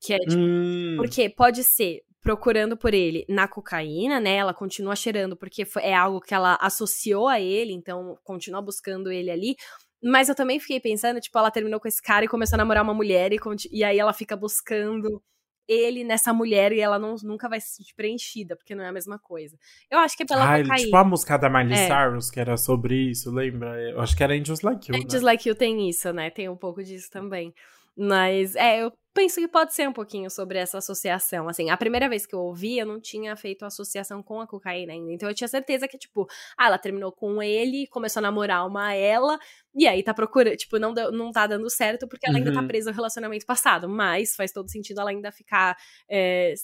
que 0.00 0.14
é 0.14 0.18
tipo, 0.18 0.40
hum. 0.40 0.94
porque 0.96 1.28
pode 1.28 1.62
ser 1.62 2.00
procurando 2.22 2.76
por 2.76 2.94
ele 2.94 3.26
na 3.28 3.48
cocaína, 3.48 4.20
né? 4.20 4.36
Ela 4.36 4.54
continua 4.54 4.94
cheirando 4.94 5.36
porque 5.36 5.64
foi, 5.64 5.82
é 5.82 5.94
algo 5.94 6.20
que 6.20 6.32
ela 6.32 6.56
associou 6.60 7.28
a 7.28 7.40
ele, 7.40 7.72
então 7.72 8.16
continua 8.22 8.62
buscando 8.62 9.10
ele 9.10 9.30
ali. 9.30 9.56
Mas 10.02 10.28
eu 10.28 10.34
também 10.34 10.58
fiquei 10.58 10.80
pensando, 10.80 11.20
tipo, 11.20 11.38
ela 11.38 11.50
terminou 11.50 11.78
com 11.78 11.86
esse 11.86 12.02
cara 12.02 12.24
e 12.24 12.28
começou 12.28 12.56
a 12.56 12.58
namorar 12.58 12.82
uma 12.82 12.94
mulher, 12.94 13.32
e, 13.32 13.38
e 13.70 13.84
aí 13.84 13.98
ela 13.98 14.12
fica 14.12 14.36
buscando 14.36 15.22
ele 15.68 16.02
nessa 16.04 16.32
mulher 16.32 16.72
e 16.72 16.80
ela 16.80 16.98
não, 16.98 17.14
nunca 17.22 17.48
vai 17.48 17.60
se 17.60 17.76
sentir 17.76 17.94
preenchida, 17.94 18.56
porque 18.56 18.74
não 18.74 18.84
é 18.84 18.88
a 18.88 18.92
mesma 18.92 19.18
coisa. 19.18 19.56
Eu 19.90 19.98
acho 19.98 20.16
que 20.16 20.24
é 20.24 20.26
pela 20.26 20.56
ah, 20.56 20.76
Tipo 20.76 20.96
a 20.96 21.04
música 21.04 21.36
da 21.36 21.48
Miley 21.48 21.78
é. 21.78 21.86
Cyrus, 21.86 22.30
que 22.30 22.40
era 22.40 22.56
sobre 22.56 23.10
isso, 23.10 23.30
lembra? 23.30 23.80
Eu 23.90 24.00
acho 24.00 24.16
que 24.16 24.22
era 24.22 24.34
Angels 24.34 24.60
Like 24.60 24.90
You, 24.90 24.96
Angels 24.96 25.22
né? 25.22 25.26
Like 25.26 25.48
You 25.48 25.54
tem 25.54 25.88
isso, 25.88 26.12
né? 26.12 26.30
Tem 26.30 26.48
um 26.48 26.56
pouco 26.56 26.82
disso 26.82 27.08
também. 27.10 27.54
Mas, 27.96 28.56
é, 28.56 28.82
eu 28.82 28.92
penso 29.14 29.40
que 29.40 29.48
pode 29.48 29.74
ser 29.74 29.88
um 29.88 29.92
pouquinho 29.92 30.30
sobre 30.30 30.58
essa 30.58 30.78
associação. 30.78 31.48
Assim, 31.48 31.70
a 31.70 31.76
primeira 31.76 32.08
vez 32.08 32.26
que 32.26 32.34
eu 32.34 32.40
ouvi, 32.40 32.78
eu 32.78 32.86
não 32.86 33.00
tinha 33.00 33.36
feito 33.36 33.64
associação 33.64 34.22
com 34.22 34.40
a 34.40 34.46
cocaína 34.46 34.92
ainda. 34.92 35.12
Então 35.12 35.28
eu 35.28 35.34
tinha 35.34 35.48
certeza 35.48 35.86
que, 35.86 35.98
tipo, 35.98 36.26
ah, 36.56 36.66
ela 36.66 36.78
terminou 36.78 37.12
com 37.12 37.42
ele, 37.42 37.86
começou 37.88 38.20
a 38.20 38.22
namorar 38.22 38.66
uma 38.66 38.94
ela, 38.94 39.38
e 39.74 39.86
aí 39.86 40.02
tá 40.02 40.14
procurando, 40.14 40.56
tipo, 40.56 40.78
não, 40.78 40.92
deu, 40.92 41.12
não 41.12 41.30
tá 41.30 41.46
dando 41.46 41.68
certo 41.70 42.06
porque 42.08 42.26
ela 42.26 42.36
uhum. 42.36 42.44
ainda 42.44 42.52
tá 42.52 42.60
uhum. 42.60 42.68
presa 42.68 42.90
ao 42.90 42.94
relacionamento 42.94 43.46
passado. 43.46 43.88
Mas 43.88 44.34
faz 44.34 44.52
todo 44.52 44.70
sentido 44.70 45.00
ela 45.00 45.10
ainda 45.10 45.30
ficar. 45.30 45.76
É, 46.08 46.54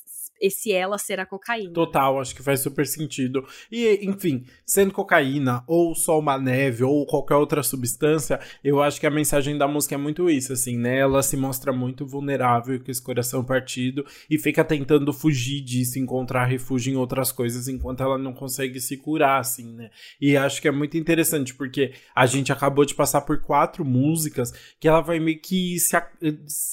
esse 0.40 0.70
ela 0.72 0.98
ser 0.98 1.18
a 1.18 1.26
cocaína. 1.26 1.72
Total, 1.72 2.20
acho 2.20 2.34
que 2.34 2.42
faz 2.42 2.60
super 2.60 2.86
sentido. 2.86 3.44
E, 3.72 3.98
enfim, 4.02 4.44
sendo 4.64 4.92
cocaína, 4.92 5.64
ou 5.66 5.94
só 5.96 6.16
uma 6.16 6.38
neve, 6.38 6.84
ou 6.84 7.04
qualquer 7.06 7.34
outra 7.34 7.60
substância, 7.62 8.38
eu 8.62 8.80
acho 8.80 9.00
que 9.00 9.06
a 9.06 9.10
mensagem 9.10 9.58
da 9.58 9.66
música 9.66 9.96
é 9.96 9.98
muito 9.98 10.30
isso, 10.30 10.52
assim, 10.52 10.78
né? 10.78 10.98
Ela 10.98 11.22
se 11.24 11.36
mostra 11.36 11.72
muito 11.72 12.06
vulnerável 12.06 12.37
vulnerável, 12.38 12.80
com 12.82 12.90
esse 12.90 13.02
coração 13.02 13.44
partido, 13.44 14.06
e 14.30 14.38
fica 14.38 14.64
tentando 14.64 15.12
fugir 15.12 15.60
disso, 15.60 15.98
encontrar 15.98 16.44
refúgio 16.44 16.92
em 16.92 16.96
outras 16.96 17.32
coisas, 17.32 17.68
enquanto 17.68 18.02
ela 18.02 18.16
não 18.16 18.32
consegue 18.32 18.80
se 18.80 18.96
curar, 18.96 19.40
assim, 19.40 19.74
né? 19.74 19.90
E 20.20 20.36
acho 20.36 20.62
que 20.62 20.68
é 20.68 20.70
muito 20.70 20.96
interessante, 20.96 21.54
porque 21.54 21.92
a 22.14 22.26
gente 22.26 22.52
acabou 22.52 22.84
de 22.84 22.94
passar 22.94 23.22
por 23.22 23.40
quatro 23.42 23.84
músicas 23.84 24.52
que 24.78 24.86
ela 24.86 25.00
vai 25.00 25.18
meio 25.18 25.40
que 25.40 25.78
se, 25.78 25.96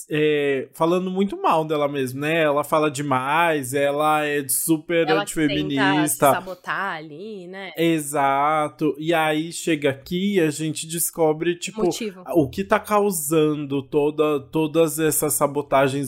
é, 0.10 0.70
falando 0.74 1.10
muito 1.10 1.42
mal 1.42 1.66
dela 1.66 1.88
mesma, 1.88 2.22
né? 2.22 2.44
Ela 2.44 2.64
fala 2.64 2.92
demais, 2.92 3.74
ela 3.74 4.24
é 4.26 4.48
super 4.48 5.08
ela 5.08 5.22
antifeminista. 5.22 6.32
sabotar 6.32 6.98
ali, 6.98 7.48
né? 7.48 7.72
Exato. 7.78 8.96
E 9.00 9.14
aí 9.14 9.52
chega 9.52 9.90
aqui 9.90 10.36
e 10.36 10.40
a 10.40 10.52
gente 10.52 10.88
descobre, 10.88 11.56
tipo, 11.56 11.84
Motivo. 11.84 12.24
o 12.36 12.50
que 12.50 12.64
tá 12.64 12.80
causando 12.80 13.82
toda, 13.82 14.40
todas 14.40 15.00
essas 15.00 15.34
sabotagens 15.34 15.55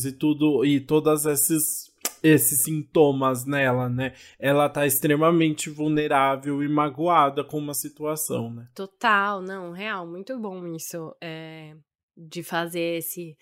e 0.05 0.11
tudo, 0.11 0.65
e 0.65 0.79
todas 0.79 1.25
esses 1.25 1.87
esses 2.23 2.63
sintomas 2.63 3.45
nela, 3.45 3.87
né? 3.89 4.13
Ela 4.39 4.67
tá 4.67 4.85
extremamente 4.85 5.69
vulnerável 5.69 6.63
e 6.63 6.67
magoada 6.67 7.43
com 7.43 7.57
uma 7.57 7.73
situação, 7.73 8.51
né? 8.51 8.67
Total, 8.73 9.41
não, 9.41 9.71
real, 9.71 10.07
muito 10.07 10.37
bom 10.39 10.65
isso 10.75 11.15
é, 11.21 11.75
de 12.15 12.43
fazer 12.43 12.97
esse 12.97 13.37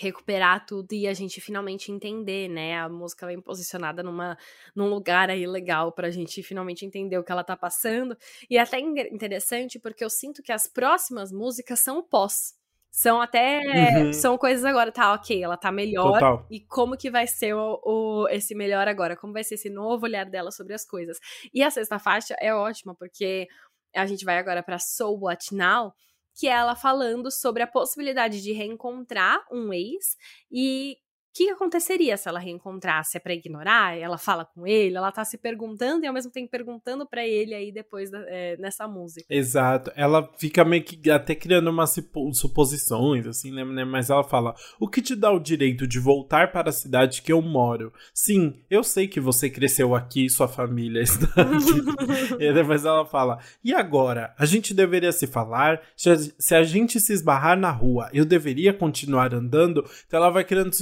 recuperar 0.00 0.64
tudo 0.64 0.94
e 0.94 1.06
a 1.06 1.12
gente 1.12 1.42
finalmente 1.42 1.92
entender, 1.92 2.48
né? 2.48 2.78
A 2.78 2.88
música 2.88 3.26
vem 3.26 3.38
posicionada 3.38 4.02
numa, 4.02 4.38
num 4.74 4.88
lugar 4.88 5.28
aí 5.28 5.46
legal 5.46 5.92
pra 5.92 6.10
gente 6.10 6.42
finalmente 6.42 6.86
entender 6.86 7.18
o 7.18 7.22
que 7.22 7.30
ela 7.30 7.44
tá 7.44 7.54
passando. 7.54 8.16
E 8.48 8.56
é 8.56 8.62
até 8.62 8.80
interessante 8.80 9.78
porque 9.78 10.02
eu 10.02 10.08
sinto 10.08 10.42
que 10.42 10.52
as 10.52 10.66
próximas 10.66 11.30
músicas 11.30 11.80
são 11.80 12.02
pós. 12.02 12.54
São 12.90 13.20
até. 13.20 13.60
Uhum. 13.96 14.12
São 14.12 14.36
coisas 14.36 14.64
agora, 14.64 14.90
tá, 14.90 15.12
ok, 15.12 15.42
ela 15.42 15.56
tá 15.56 15.70
melhor. 15.70 16.14
Total. 16.14 16.46
E 16.50 16.60
como 16.60 16.96
que 16.96 17.10
vai 17.10 17.26
ser 17.26 17.54
o, 17.54 17.80
o, 17.84 18.28
esse 18.28 18.54
melhor 18.54 18.88
agora? 18.88 19.16
Como 19.16 19.32
vai 19.32 19.44
ser 19.44 19.54
esse 19.54 19.70
novo 19.70 20.04
olhar 20.04 20.26
dela 20.26 20.50
sobre 20.50 20.74
as 20.74 20.84
coisas? 20.84 21.18
E 21.54 21.62
a 21.62 21.70
sexta 21.70 21.98
faixa 21.98 22.34
é 22.40 22.52
ótima, 22.52 22.94
porque 22.94 23.46
a 23.94 24.06
gente 24.06 24.24
vai 24.24 24.38
agora 24.38 24.62
pra 24.62 24.78
So 24.78 25.16
What 25.20 25.54
Now, 25.54 25.92
que 26.34 26.48
é 26.48 26.52
ela 26.52 26.74
falando 26.74 27.30
sobre 27.30 27.62
a 27.62 27.66
possibilidade 27.66 28.42
de 28.42 28.52
reencontrar 28.52 29.40
um 29.52 29.72
ex 29.72 30.16
e 30.50 30.96
o 31.30 31.32
que 31.32 31.48
aconteceria 31.48 32.16
se 32.16 32.28
ela 32.28 32.40
reencontrasse? 32.40 33.16
É 33.16 33.20
pra 33.20 33.32
ignorar? 33.32 33.96
Ela 33.96 34.18
fala 34.18 34.44
com 34.44 34.66
ele, 34.66 34.96
ela 34.96 35.12
tá 35.12 35.24
se 35.24 35.38
perguntando 35.38 36.04
e 36.04 36.08
ao 36.08 36.12
mesmo 36.12 36.30
tempo 36.32 36.50
perguntando 36.50 37.06
para 37.06 37.24
ele 37.24 37.54
aí 37.54 37.70
depois 37.70 38.10
da, 38.10 38.18
é, 38.26 38.56
nessa 38.56 38.88
música. 38.88 39.26
Exato. 39.30 39.92
Ela 39.94 40.28
fica 40.36 40.64
meio 40.64 40.82
que 40.82 41.08
até 41.08 41.36
criando 41.36 41.70
umas 41.70 41.94
suposições, 42.32 43.28
assim, 43.28 43.52
né, 43.52 43.64
né? 43.64 43.84
Mas 43.84 44.10
ela 44.10 44.24
fala: 44.24 44.56
O 44.80 44.88
que 44.88 45.00
te 45.00 45.14
dá 45.14 45.30
o 45.30 45.38
direito 45.38 45.86
de 45.86 46.00
voltar 46.00 46.50
para 46.50 46.70
a 46.70 46.72
cidade 46.72 47.22
que 47.22 47.32
eu 47.32 47.40
moro? 47.40 47.92
Sim, 48.12 48.60
eu 48.68 48.82
sei 48.82 49.06
que 49.06 49.20
você 49.20 49.48
cresceu 49.48 49.94
aqui 49.94 50.26
e 50.26 50.30
sua 50.30 50.48
família 50.48 51.00
está 51.00 51.26
aqui. 51.26 52.42
e 52.42 52.52
depois 52.52 52.84
ela 52.84 53.06
fala: 53.06 53.38
E 53.62 53.72
agora? 53.72 54.34
A 54.36 54.44
gente 54.44 54.74
deveria 54.74 55.12
se 55.12 55.28
falar? 55.28 55.80
Se 55.96 56.54
a 56.56 56.64
gente 56.64 56.98
se 56.98 57.12
esbarrar 57.12 57.56
na 57.56 57.70
rua, 57.70 58.10
eu 58.12 58.24
deveria 58.24 58.74
continuar 58.74 59.32
andando? 59.32 59.84
Então 60.06 60.18
ela 60.18 60.30
vai 60.30 60.42
criando 60.42 60.72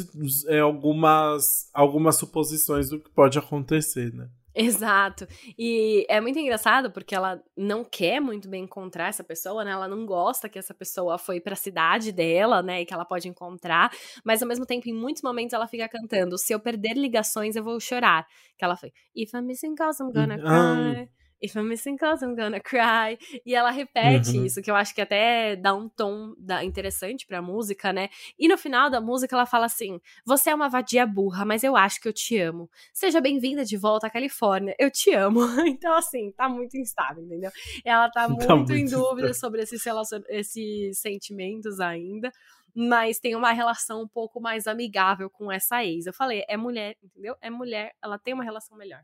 é, 0.46 0.61
algumas, 0.61 1.70
algumas 1.72 2.16
suposições 2.16 2.88
do 2.90 3.01
que 3.01 3.11
pode 3.11 3.38
acontecer, 3.38 4.12
né? 4.12 4.29
Exato. 4.61 5.24
E 5.57 6.05
é 6.09 6.20
muito 6.20 6.37
engraçado 6.37 6.90
porque 6.90 7.14
ela 7.14 7.40
não 7.57 7.85
quer 7.85 8.18
muito 8.18 8.48
bem 8.48 8.64
encontrar 8.64 9.09
essa 9.09 9.22
pessoa, 9.22 9.64
né? 9.64 9.70
Ela 9.70 9.87
não 9.87 10.05
gosta 10.05 10.48
que 10.48 10.59
essa 10.59 10.74
pessoa 10.74 11.16
foi 11.16 11.40
para 11.40 11.53
a 11.53 11.57
cidade 11.57 12.11
dela, 12.11 12.61
né? 12.61 12.83
E 12.83 12.85
que 12.85 12.92
ela 12.92 13.05
pode 13.05 13.29
encontrar, 13.29 13.88
mas 14.24 14.42
ao 14.42 14.48
mesmo 14.48 14.66
tempo, 14.66 14.88
em 14.88 14.92
muitos 14.92 15.22
momentos, 15.22 15.53
ela 15.53 15.68
fica 15.68 15.88
cantando: 15.88 16.37
Se 16.37 16.53
eu 16.53 16.59
perder 16.59 16.94
ligações, 16.94 17.55
eu 17.55 17.62
vou 17.62 17.79
chorar. 17.79 18.27
Que 18.59 18.64
ela 18.64 18.77
foi: 18.77 18.92
If 19.14 19.33
I'm 19.33 19.42
missing 19.42 19.77
calls, 19.77 20.01
I'm 20.01 20.12
gonna 20.12 20.38
cry. 20.38 21.09
If 21.40 21.55
I'm 21.57 21.68
missing 21.68 21.96
cause, 21.96 22.24
I'm 22.24 22.35
gonna 22.35 22.61
cry. 22.61 23.18
E 23.44 23.55
ela 23.55 23.70
repete 23.70 24.37
uhum. 24.37 24.44
isso, 24.44 24.61
que 24.61 24.70
eu 24.70 24.74
acho 24.74 24.94
que 24.94 25.01
até 25.01 25.55
dá 25.55 25.74
um 25.74 25.88
tom 25.88 26.35
da, 26.37 26.64
interessante 26.64 27.27
pra 27.27 27.40
música, 27.40 27.92
né? 27.92 28.09
E 28.38 28.48
no 28.48 28.59
final 28.59 28.90
da 28.90 29.01
música 29.01 29.37
ela 29.37 29.46
fala 29.46 29.66
assim: 29.66 30.01
Você 30.24 30.51
é 30.51 30.55
uma 30.55 30.68
vadia 30.68 31.07
burra, 31.07 31.44
mas 31.44 31.62
eu 31.62 31.77
acho 31.77 32.01
que 32.01 32.09
eu 32.09 32.12
te 32.12 32.38
amo. 32.38 32.68
Seja 32.92 33.20
bem-vinda 33.20 33.64
de 33.64 33.77
volta 33.77 34.07
à 34.09 34.11
Califórnia. 34.11 34.74
Eu 34.79 34.90
te 34.90 35.12
amo. 35.14 35.40
Então, 35.79 35.94
assim, 35.94 36.33
tá 36.33 36.48
muito 36.48 36.77
instável, 36.77 37.22
entendeu? 37.22 37.51
Ela 37.85 38.11
tá, 38.11 38.22
tá 38.22 38.29
muito, 38.29 38.46
tá 38.46 38.57
muito 38.57 38.72
em 38.72 38.85
dúvida 38.85 39.33
sobre 39.33 39.62
esses, 39.62 39.85
relacion... 39.85 40.20
esses 40.29 40.98
sentimentos 40.98 41.79
ainda 41.79 42.33
mas 42.74 43.18
tem 43.18 43.35
uma 43.35 43.51
relação 43.51 44.03
um 44.03 44.07
pouco 44.07 44.40
mais 44.40 44.68
amigável 44.68 45.29
com 45.29 45.51
essa 45.51 45.85
ex. 45.85 46.07
Eu 46.07 46.12
falei, 46.12 46.44
é 46.46 46.57
mulher, 46.57 46.96
entendeu? 47.03 47.35
É 47.40 47.51
mulher, 47.51 47.92
ela 48.01 48.18
tem 48.18 48.33
uma 48.33 48.44
relação 48.44 48.77
melhor. 48.77 49.03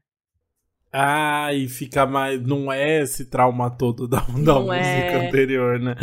Ah, 0.97 1.53
e 1.53 1.69
fica 1.69 2.07
mais. 2.07 2.41
Não 2.41 2.73
é 2.73 3.03
esse 3.03 3.25
trauma 3.25 3.69
todo 3.69 4.07
da, 4.07 4.21
da 4.45 4.61
música 4.61 4.77
é. 4.77 5.27
anterior, 5.27 5.81
né? 5.81 5.97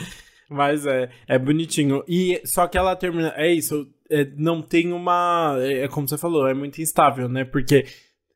Mas 0.49 0.85
é, 0.85 1.09
é 1.29 1.39
bonitinho. 1.39 2.03
E 2.05 2.41
só 2.43 2.67
que 2.67 2.77
ela 2.77 2.93
termina. 2.93 3.33
É 3.37 3.49
isso, 3.49 3.87
é, 4.09 4.27
não 4.35 4.61
tem 4.61 4.91
uma. 4.91 5.55
É, 5.59 5.85
é 5.85 5.87
como 5.87 6.09
você 6.09 6.17
falou, 6.17 6.45
é 6.45 6.53
muito 6.53 6.81
instável, 6.81 7.29
né? 7.29 7.45
Porque 7.45 7.85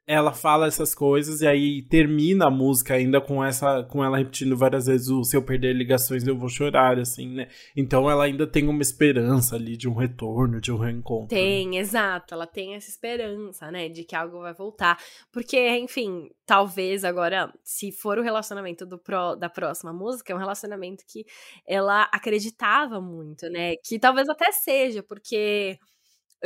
ela 0.07 0.31
fala 0.31 0.67
essas 0.67 0.93
coisas 0.93 1.41
e 1.41 1.47
aí 1.47 1.81
termina 1.81 2.45
a 2.45 2.51
música 2.51 2.93
ainda 2.93 3.19
com 3.19 3.43
essa 3.43 3.83
com 3.83 4.03
ela 4.03 4.17
repetindo 4.17 4.55
várias 4.55 4.85
vezes 4.85 5.09
o 5.09 5.23
se 5.23 5.35
eu 5.35 5.41
perder 5.41 5.73
ligações 5.73 6.25
eu 6.27 6.37
vou 6.37 6.47
chorar 6.47 6.99
assim 6.99 7.29
né? 7.29 7.47
Então 7.75 8.09
ela 8.09 8.25
ainda 8.25 8.45
tem 8.45 8.67
uma 8.67 8.83
esperança 8.83 9.55
ali 9.55 9.75
de 9.75 9.89
um 9.89 9.95
retorno 9.95 10.61
de 10.61 10.71
um 10.71 10.77
reencontro 10.77 11.35
né? 11.35 11.41
tem 11.41 11.77
exato. 11.77 12.33
Ela 12.35 12.45
tem 12.45 12.75
essa 12.75 12.89
esperança 12.89 13.71
né 13.71 13.89
de 13.89 14.03
que 14.03 14.15
algo 14.15 14.41
vai 14.41 14.53
voltar. 14.53 14.99
Porque 15.31 15.77
enfim 15.77 16.29
talvez 16.45 17.03
agora 17.03 17.51
se 17.63 17.91
for 17.91 18.19
o 18.19 18.21
relacionamento 18.21 18.85
do 18.85 18.99
pro, 18.99 19.35
da 19.35 19.49
próxima 19.49 19.91
música 19.91 20.31
é 20.31 20.35
um 20.35 20.39
relacionamento 20.39 21.03
que 21.07 21.25
ela 21.67 22.03
acreditava 22.11 23.01
muito 23.01 23.49
né? 23.49 23.75
Que 23.77 23.97
talvez 23.97 24.29
até 24.29 24.51
seja 24.51 25.01
porque 25.01 25.79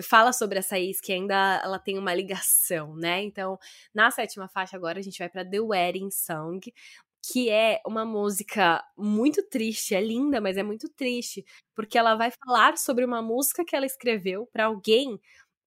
fala 0.03 0.31
sobre 0.33 0.59
essa 0.59 0.79
ex 0.79 0.99
que 1.01 1.11
ainda 1.13 1.61
ela 1.63 1.79
tem 1.79 1.97
uma 1.97 2.13
ligação, 2.13 2.95
né? 2.95 3.21
Então, 3.23 3.57
na 3.93 4.11
sétima 4.11 4.47
faixa 4.47 4.77
agora 4.77 4.99
a 4.99 5.01
gente 5.01 5.19
vai 5.19 5.29
para 5.29 5.45
The 5.45 5.59
Wedding 5.59 6.11
Song, 6.11 6.59
que 7.31 7.49
é 7.49 7.81
uma 7.85 8.05
música 8.05 8.83
muito 8.97 9.43
triste, 9.49 9.93
é 9.95 10.01
linda, 10.01 10.39
mas 10.41 10.57
é 10.57 10.63
muito 10.63 10.89
triste, 10.89 11.45
porque 11.75 11.97
ela 11.97 12.15
vai 12.15 12.31
falar 12.31 12.77
sobre 12.77 13.05
uma 13.05 13.21
música 13.21 13.65
que 13.65 13.75
ela 13.75 13.85
escreveu 13.85 14.47
para 14.51 14.65
alguém 14.65 15.19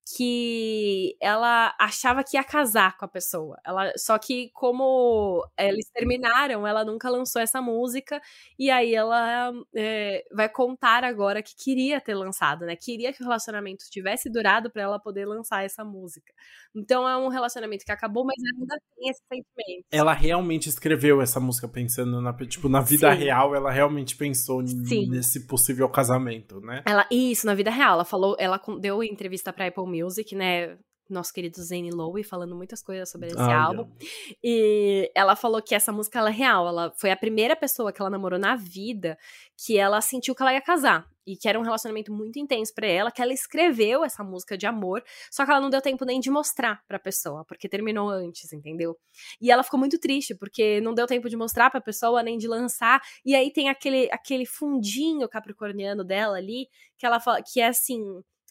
que 0.05 1.17
ela 1.21 1.75
achava 1.79 2.25
que 2.25 2.37
ia 2.37 2.43
casar 2.43 2.97
com 2.97 3.05
a 3.05 3.09
pessoa. 3.09 3.59
Ela, 3.65 3.93
só 3.97 4.19
que 4.19 4.51
como 4.53 5.47
eles 5.59 5.89
terminaram, 5.93 6.67
ela 6.67 6.85
nunca 6.85 7.09
lançou 7.09 7.41
essa 7.41 7.63
música 7.63 8.21
e 8.59 8.71
aí 8.71 8.95
ela 8.95 9.53
é, 9.75 10.25
vai 10.35 10.49
contar 10.49 11.05
agora 11.05 11.43
que 11.43 11.55
queria 11.57 12.01
ter 12.01 12.15
lançado, 12.15 12.67
né? 12.67 12.75
Queria 12.75 13.13
que 13.13 13.23
o 13.23 13.25
relacionamento 13.25 13.85
tivesse 13.91 14.29
durado 14.31 14.71
para 14.71 14.83
ela 14.83 14.99
poder 14.99 15.25
lançar 15.27 15.65
essa 15.65 15.85
música. 15.85 16.33
Então 16.75 17.09
é 17.09 17.17
um 17.17 17.29
relacionamento 17.29 17.85
que 17.85 17.93
acabou, 17.93 18.25
mas 18.25 18.37
ainda 18.45 18.77
tem 18.97 19.09
esse 19.09 19.23
sentimento. 19.29 19.87
Ela 19.91 20.13
realmente 20.13 20.69
escreveu 20.69 21.21
essa 21.21 21.39
música 21.39 21.69
pensando 21.69 22.21
na, 22.21 22.33
tipo, 22.47 22.69
na 22.69 22.81
vida 22.81 23.13
Sim. 23.13 23.19
real, 23.19 23.55
ela 23.55 23.71
realmente 23.71 24.17
pensou 24.17 24.67
Sim. 24.67 25.09
nesse 25.09 25.47
possível 25.47 25.89
casamento, 25.89 26.61
né? 26.61 26.83
Ela 26.87 27.07
isso 27.11 27.47
na 27.47 27.55
vida 27.55 27.71
real, 27.71 27.95
ela 27.95 28.05
falou, 28.05 28.37
ela 28.39 28.61
deu 28.81 29.03
entrevista 29.03 29.53
para 29.53 29.67
Apple 29.67 29.92
Music, 29.93 30.35
né? 30.35 30.79
Nosso 31.11 31.33
querido 31.33 31.63
Zane 31.63 31.91
Lowe 31.91 32.25
falando 32.25 32.57
muitas 32.57 32.83
coisas 32.83 33.11
sobre 33.11 33.29
esse 33.29 33.39
ah, 33.39 33.65
álbum. 33.65 33.83
Yeah. 34.01 34.39
E 34.43 35.13
ela 35.15 35.37
falou 35.37 35.61
que 35.61 35.75
essa 35.75 35.93
música 35.93 36.19
ela 36.19 36.31
é 36.31 36.33
real. 36.33 36.67
Ela 36.67 36.93
foi 36.97 37.11
a 37.11 37.17
primeira 37.17 37.55
pessoa 37.55 37.93
que 37.93 38.01
ela 38.01 38.09
namorou 38.09 38.39
na 38.39 38.57
vida 38.57 39.19
que 39.65 39.79
ela 39.79 40.01
sentiu 40.01 40.35
que 40.35 40.43
ela 40.43 40.53
ia 40.53 40.61
casar 40.61 41.07
e 41.27 41.37
que 41.37 41.49
era 41.49 41.59
um 41.59 41.63
relacionamento 41.63 42.13
muito 42.13 42.39
intenso 42.39 42.75
para 42.75 42.87
ela, 42.87 43.11
que 43.11 43.23
ela 43.23 43.33
escreveu 43.33 44.05
essa 44.05 44.25
música 44.25 44.59
de 44.59 44.67
amor, 44.67 45.03
só 45.31 45.45
que 45.45 45.51
ela 45.51 45.61
não 45.61 45.71
deu 45.71 45.81
tempo 45.81 46.05
nem 46.05 46.19
de 46.19 46.31
mostrar 46.31 46.83
pra 46.87 46.99
pessoa, 46.99 47.45
porque 47.45 47.69
terminou 47.69 48.11
antes, 48.11 48.53
entendeu? 48.53 48.99
E 49.41 49.51
ela 49.51 49.63
ficou 49.63 49.79
muito 49.79 49.99
triste, 49.99 50.35
porque 50.35 50.81
não 50.81 50.95
deu 50.95 51.07
tempo 51.07 51.29
de 51.29 51.37
mostrar 51.37 51.71
pra 51.71 51.81
pessoa, 51.81 52.23
nem 52.23 52.37
de 52.39 52.49
lançar, 52.49 53.01
e 53.25 53.35
aí 53.35 53.53
tem 53.53 53.69
aquele, 53.69 54.09
aquele 54.11 54.45
fundinho 54.45 55.29
capricorniano 55.29 56.05
dela 56.05 56.37
ali, 56.37 56.69
que 56.99 57.07
ela 57.07 57.21
fala, 57.21 57.41
que 57.41 57.61
é 57.61 57.69
assim, 57.69 58.03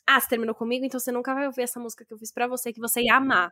ah, 0.08 0.20
você 0.20 0.28
terminou 0.30 0.56
comigo, 0.56 0.86
então 0.86 1.00
você 1.00 1.12
nunca 1.12 1.34
vai 1.34 1.46
ouvir 1.48 1.62
essa 1.64 1.80
música 1.80 2.06
que 2.06 2.14
eu 2.14 2.18
fiz 2.20 2.32
para 2.32 2.48
você, 2.48 2.74
que 2.74 2.80
você 2.80 3.02
ia 3.04 3.16
amar. 3.18 3.52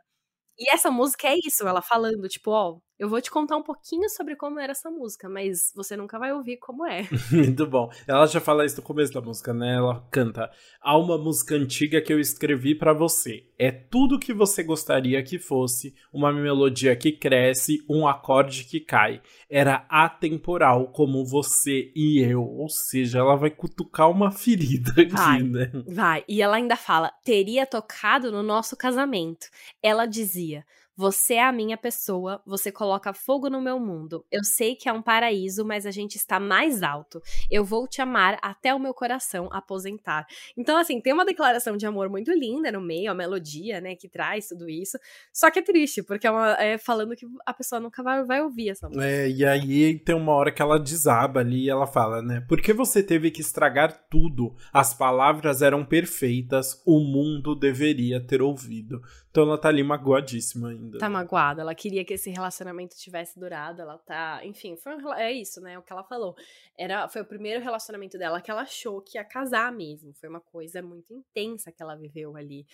E 0.58 0.70
essa 0.72 0.90
música 0.90 1.28
é 1.28 1.36
isso, 1.46 1.66
ela 1.68 1.82
falando, 1.82 2.28
tipo, 2.28 2.50
ó, 2.52 2.78
Eu 3.00 3.08
vou 3.08 3.18
te 3.18 3.30
contar 3.30 3.56
um 3.56 3.62
pouquinho 3.62 4.10
sobre 4.10 4.36
como 4.36 4.60
era 4.60 4.72
essa 4.72 4.90
música, 4.90 5.26
mas 5.26 5.72
você 5.74 5.96
nunca 5.96 6.18
vai 6.18 6.34
ouvir 6.34 6.58
como 6.58 6.84
é. 6.84 7.08
Muito 7.32 7.66
bom. 7.66 7.90
Ela 8.06 8.26
já 8.26 8.42
fala 8.42 8.66
isso 8.66 8.76
no 8.76 8.82
começo 8.82 9.10
da 9.10 9.22
música, 9.22 9.54
né? 9.54 9.76
Ela 9.76 10.06
canta: 10.10 10.50
Há 10.82 10.98
uma 10.98 11.16
música 11.16 11.54
antiga 11.54 12.02
que 12.02 12.12
eu 12.12 12.20
escrevi 12.20 12.74
para 12.74 12.92
você. 12.92 13.46
É 13.58 13.70
tudo 13.70 14.18
que 14.18 14.34
você 14.34 14.62
gostaria 14.62 15.22
que 15.22 15.38
fosse, 15.38 15.94
uma 16.12 16.30
melodia 16.30 16.94
que 16.94 17.10
cresce, 17.10 17.82
um 17.88 18.06
acorde 18.06 18.64
que 18.64 18.80
cai. 18.80 19.22
Era 19.48 19.86
atemporal, 19.88 20.88
como 20.88 21.24
você 21.24 21.90
e 21.96 22.20
eu. 22.20 22.42
Ou 22.42 22.68
seja, 22.68 23.20
ela 23.20 23.34
vai 23.34 23.48
cutucar 23.48 24.10
uma 24.10 24.30
ferida 24.30 24.92
aqui, 24.92 25.06
vai, 25.06 25.42
né? 25.42 25.72
Vai. 25.86 26.22
E 26.28 26.42
ela 26.42 26.56
ainda 26.56 26.76
fala: 26.76 27.10
teria 27.24 27.64
tocado 27.64 28.30
no 28.30 28.42
nosso 28.42 28.76
casamento. 28.76 29.46
Ela 29.82 30.04
dizia. 30.04 30.66
Você 31.00 31.36
é 31.36 31.42
a 31.42 31.50
minha 31.50 31.78
pessoa, 31.78 32.42
você 32.44 32.70
coloca 32.70 33.14
fogo 33.14 33.48
no 33.48 33.58
meu 33.58 33.80
mundo. 33.80 34.22
Eu 34.30 34.44
sei 34.44 34.76
que 34.76 34.86
é 34.86 34.92
um 34.92 35.00
paraíso, 35.00 35.64
mas 35.64 35.86
a 35.86 35.90
gente 35.90 36.16
está 36.16 36.38
mais 36.38 36.82
alto. 36.82 37.22
Eu 37.50 37.64
vou 37.64 37.88
te 37.88 38.02
amar 38.02 38.38
até 38.42 38.74
o 38.74 38.78
meu 38.78 38.92
coração 38.92 39.48
aposentar. 39.50 40.26
Então, 40.58 40.76
assim, 40.76 41.00
tem 41.00 41.14
uma 41.14 41.24
declaração 41.24 41.74
de 41.74 41.86
amor 41.86 42.10
muito 42.10 42.30
linda 42.32 42.70
no 42.70 42.82
meio, 42.82 43.10
a 43.10 43.14
melodia, 43.14 43.80
né, 43.80 43.96
que 43.96 44.10
traz 44.10 44.48
tudo 44.48 44.68
isso. 44.68 44.98
Só 45.32 45.50
que 45.50 45.60
é 45.60 45.62
triste, 45.62 46.02
porque 46.02 46.26
é, 46.26 46.30
uma, 46.30 46.52
é 46.62 46.76
falando 46.76 47.16
que 47.16 47.24
a 47.46 47.54
pessoa 47.54 47.80
nunca 47.80 48.02
vai, 48.02 48.22
vai 48.22 48.42
ouvir 48.42 48.68
essa 48.68 48.86
música. 48.86 49.06
É, 49.06 49.26
e 49.26 49.42
aí 49.42 49.98
tem 50.00 50.14
uma 50.14 50.32
hora 50.32 50.52
que 50.52 50.60
ela 50.60 50.78
desaba 50.78 51.40
ali 51.40 51.64
e 51.64 51.70
ela 51.70 51.86
fala, 51.86 52.20
né? 52.20 52.44
Por 52.46 52.60
que 52.60 52.74
você 52.74 53.02
teve 53.02 53.30
que 53.30 53.40
estragar 53.40 54.04
tudo? 54.10 54.54
As 54.70 54.92
palavras 54.92 55.62
eram 55.62 55.82
perfeitas, 55.82 56.82
o 56.84 57.00
mundo 57.00 57.54
deveria 57.54 58.20
ter 58.20 58.42
ouvido. 58.42 59.00
Então 59.30 59.44
ela 59.44 59.58
tá 59.58 59.68
ali 59.68 59.82
magoadíssima 59.82 60.70
ainda. 60.70 60.98
Tá 60.98 61.08
magoada, 61.08 61.62
ela 61.62 61.74
queria 61.74 62.04
que 62.04 62.14
esse 62.14 62.30
relacionamento 62.30 62.96
tivesse 62.96 63.38
durado, 63.38 63.80
ela 63.80 63.96
tá, 63.98 64.40
enfim, 64.44 64.76
foi 64.76 64.96
um, 64.96 65.14
é 65.14 65.32
isso, 65.32 65.60
né, 65.60 65.78
o 65.78 65.82
que 65.82 65.92
ela 65.92 66.02
falou. 66.02 66.34
Era, 66.76 67.08
foi 67.08 67.22
o 67.22 67.24
primeiro 67.24 67.62
relacionamento 67.62 68.18
dela 68.18 68.40
que 68.40 68.50
ela 68.50 68.62
achou 68.62 69.00
que 69.00 69.16
ia 69.16 69.24
casar 69.24 69.72
mesmo, 69.72 70.12
foi 70.14 70.28
uma 70.28 70.40
coisa 70.40 70.82
muito 70.82 71.14
intensa 71.14 71.70
que 71.70 71.80
ela 71.80 71.94
viveu 71.94 72.36
ali 72.36 72.66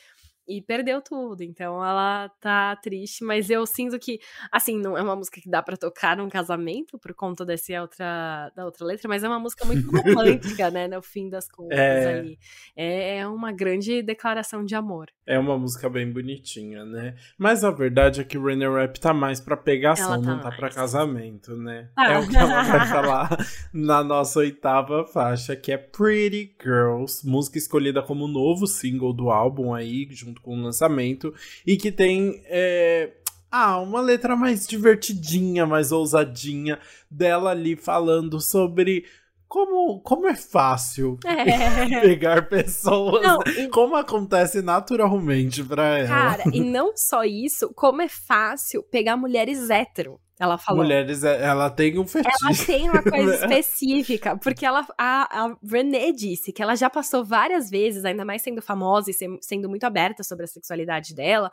e 0.48 0.62
perdeu 0.62 1.02
tudo. 1.02 1.42
Então 1.42 1.84
ela 1.84 2.28
tá 2.40 2.76
triste, 2.76 3.24
mas 3.24 3.50
eu 3.50 3.66
sinto 3.66 3.98
que, 3.98 4.20
assim, 4.50 4.78
não 4.78 4.96
é 4.96 5.02
uma 5.02 5.16
música 5.16 5.40
que 5.40 5.50
dá 5.50 5.62
para 5.62 5.76
tocar 5.76 6.16
num 6.16 6.28
casamento 6.28 6.98
por 6.98 7.12
conta 7.14 7.44
dessa 7.44 7.80
outra, 7.82 8.50
da 8.54 8.64
outra 8.64 8.86
letra, 8.86 9.08
mas 9.08 9.24
é 9.24 9.28
uma 9.28 9.40
música 9.40 9.64
muito 9.64 9.86
romântica, 9.90 10.70
né, 10.70 10.88
no 10.88 11.02
fim 11.02 11.28
das 11.28 11.48
contas 11.48 11.78
é... 11.78 12.18
ali. 12.18 12.38
É 12.76 13.26
uma 13.26 13.52
grande 13.52 14.02
declaração 14.02 14.64
de 14.64 14.74
amor. 14.74 15.10
É 15.26 15.38
uma 15.38 15.58
música 15.58 15.88
bem 15.90 16.12
bonitinha, 16.12 16.84
né? 16.84 17.16
Mas 17.36 17.64
a 17.64 17.70
verdade 17.72 18.20
é 18.20 18.24
que 18.24 18.38
o 18.38 18.44
Rainer 18.44 18.72
Rap 18.72 19.00
tá 19.00 19.12
mais 19.12 19.40
pra 19.40 19.56
pegação, 19.56 20.22
tá 20.22 20.28
não 20.28 20.38
tá 20.38 20.44
mais. 20.44 20.56
pra 20.56 20.70
casamento, 20.70 21.56
né? 21.56 21.88
Ah. 21.96 22.12
É 22.12 22.18
o 22.18 22.28
que 22.28 22.36
ela 22.36 22.62
vai 22.62 22.86
falar 22.86 23.46
na 23.72 24.04
nossa 24.04 24.38
oitava 24.38 25.04
faixa, 25.04 25.56
que 25.56 25.72
é 25.72 25.76
Pretty 25.76 26.54
Girls, 26.62 27.26
música 27.26 27.58
escolhida 27.58 28.00
como 28.00 28.28
novo 28.28 28.66
single 28.66 29.12
do 29.12 29.28
álbum 29.30 29.74
aí, 29.74 30.06
junto 30.12 30.36
junto 30.36 30.42
com 30.42 30.58
o 30.58 30.62
lançamento, 30.62 31.34
e 31.66 31.76
que 31.76 31.90
tem. 31.90 32.42
É, 32.46 33.12
ah, 33.50 33.78
uma 33.80 34.00
letra 34.00 34.36
mais 34.36 34.66
divertidinha, 34.66 35.64
mais 35.64 35.92
ousadinha, 35.92 36.78
dela 37.10 37.50
ali 37.50 37.76
falando 37.76 38.40
sobre 38.40 39.06
como, 39.48 40.00
como 40.00 40.26
é 40.26 40.34
fácil 40.34 41.18
é. 41.24 42.00
pegar 42.00 42.48
pessoas, 42.48 43.22
não, 43.22 43.38
e... 43.42 43.68
como 43.68 43.96
acontece 43.96 44.60
naturalmente 44.60 45.62
pra 45.62 45.98
ela. 45.98 46.08
Cara, 46.08 46.44
e 46.52 46.60
não 46.60 46.96
só 46.96 47.24
isso, 47.24 47.72
como 47.74 48.02
é 48.02 48.08
fácil 48.08 48.82
pegar 48.82 49.16
mulheres 49.16 49.70
hétero. 49.70 50.20
Ela 50.38 50.58
falou. 50.58 50.82
Mulheres, 50.82 51.24
é, 51.24 51.42
ela 51.42 51.70
tem 51.70 51.98
um 51.98 52.06
fetiche. 52.06 52.36
Ela 52.42 52.66
tem 52.66 52.90
uma 52.90 53.02
coisa 53.02 53.34
específica, 53.40 54.36
porque 54.36 54.66
ela, 54.66 54.86
a, 54.98 55.44
a 55.44 55.56
Renée 55.64 56.12
disse 56.12 56.52
que 56.52 56.62
ela 56.62 56.74
já 56.74 56.90
passou 56.90 57.24
várias 57.24 57.70
vezes, 57.70 58.04
ainda 58.04 58.22
mais 58.22 58.42
sendo 58.42 58.60
famosa 58.60 59.10
e 59.10 59.14
sendo 59.40 59.68
muito 59.68 59.84
aberta 59.84 60.22
sobre 60.22 60.44
a 60.44 60.48
sexualidade 60.48 61.14
dela, 61.14 61.50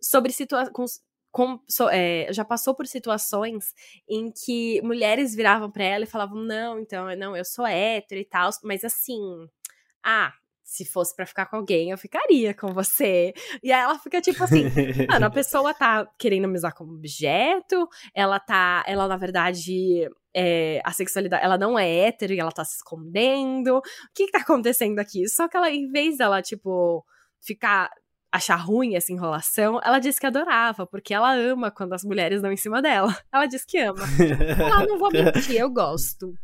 sobre 0.00 0.32
situações. 0.32 1.00
Com, 1.38 1.60
so, 1.68 1.88
é, 1.88 2.26
já 2.32 2.44
passou 2.44 2.74
por 2.74 2.84
situações 2.84 3.72
em 4.08 4.28
que 4.28 4.82
mulheres 4.82 5.36
viravam 5.36 5.70
para 5.70 5.84
ela 5.84 6.02
e 6.02 6.08
falavam: 6.08 6.42
Não, 6.42 6.80
então, 6.80 7.14
não, 7.16 7.36
eu 7.36 7.44
sou 7.44 7.64
hétero 7.64 8.20
e 8.20 8.24
tal, 8.24 8.50
mas 8.64 8.82
assim, 8.82 9.20
ah, 10.04 10.32
se 10.64 10.84
fosse 10.84 11.14
para 11.14 11.26
ficar 11.26 11.46
com 11.46 11.54
alguém, 11.54 11.90
eu 11.90 11.96
ficaria 11.96 12.52
com 12.52 12.74
você. 12.74 13.32
E 13.62 13.70
aí 13.70 13.80
ela 13.80 13.96
fica 14.00 14.20
tipo 14.20 14.42
assim, 14.42 14.64
mano, 15.08 15.26
a 15.26 15.30
pessoa 15.30 15.72
tá 15.72 16.10
querendo 16.18 16.48
me 16.48 16.58
usar 16.58 16.72
como 16.72 16.92
objeto, 16.92 17.88
ela 18.12 18.40
tá, 18.40 18.82
ela 18.88 19.06
na 19.06 19.16
verdade, 19.16 20.10
é, 20.34 20.80
a 20.84 20.90
sexualidade, 20.90 21.44
ela 21.44 21.56
não 21.56 21.78
é 21.78 21.88
hétero 21.88 22.32
e 22.32 22.40
ela 22.40 22.50
tá 22.50 22.64
se 22.64 22.78
escondendo. 22.78 23.76
O 23.76 23.82
que 24.12 24.26
que 24.26 24.32
tá 24.32 24.40
acontecendo 24.40 24.98
aqui? 24.98 25.28
Só 25.28 25.46
que 25.46 25.56
ela, 25.56 25.70
em 25.70 25.88
vez 25.88 26.18
dela, 26.18 26.42
tipo, 26.42 27.04
ficar 27.40 27.92
achar 28.32 28.56
ruim 28.56 28.94
essa 28.94 29.12
enrolação, 29.12 29.80
ela 29.82 29.98
disse 29.98 30.20
que 30.20 30.26
adorava, 30.26 30.86
porque 30.86 31.14
ela 31.14 31.34
ama 31.34 31.70
quando 31.70 31.92
as 31.94 32.04
mulheres 32.04 32.42
dão 32.42 32.52
em 32.52 32.56
cima 32.56 32.82
dela. 32.82 33.16
Ela 33.32 33.46
diz 33.46 33.64
que 33.64 33.78
ama. 33.78 34.04
ela 34.58 34.86
não 34.86 34.98
vou 34.98 35.10
mentir, 35.10 35.56
eu 35.56 35.70
gosto. 35.70 36.34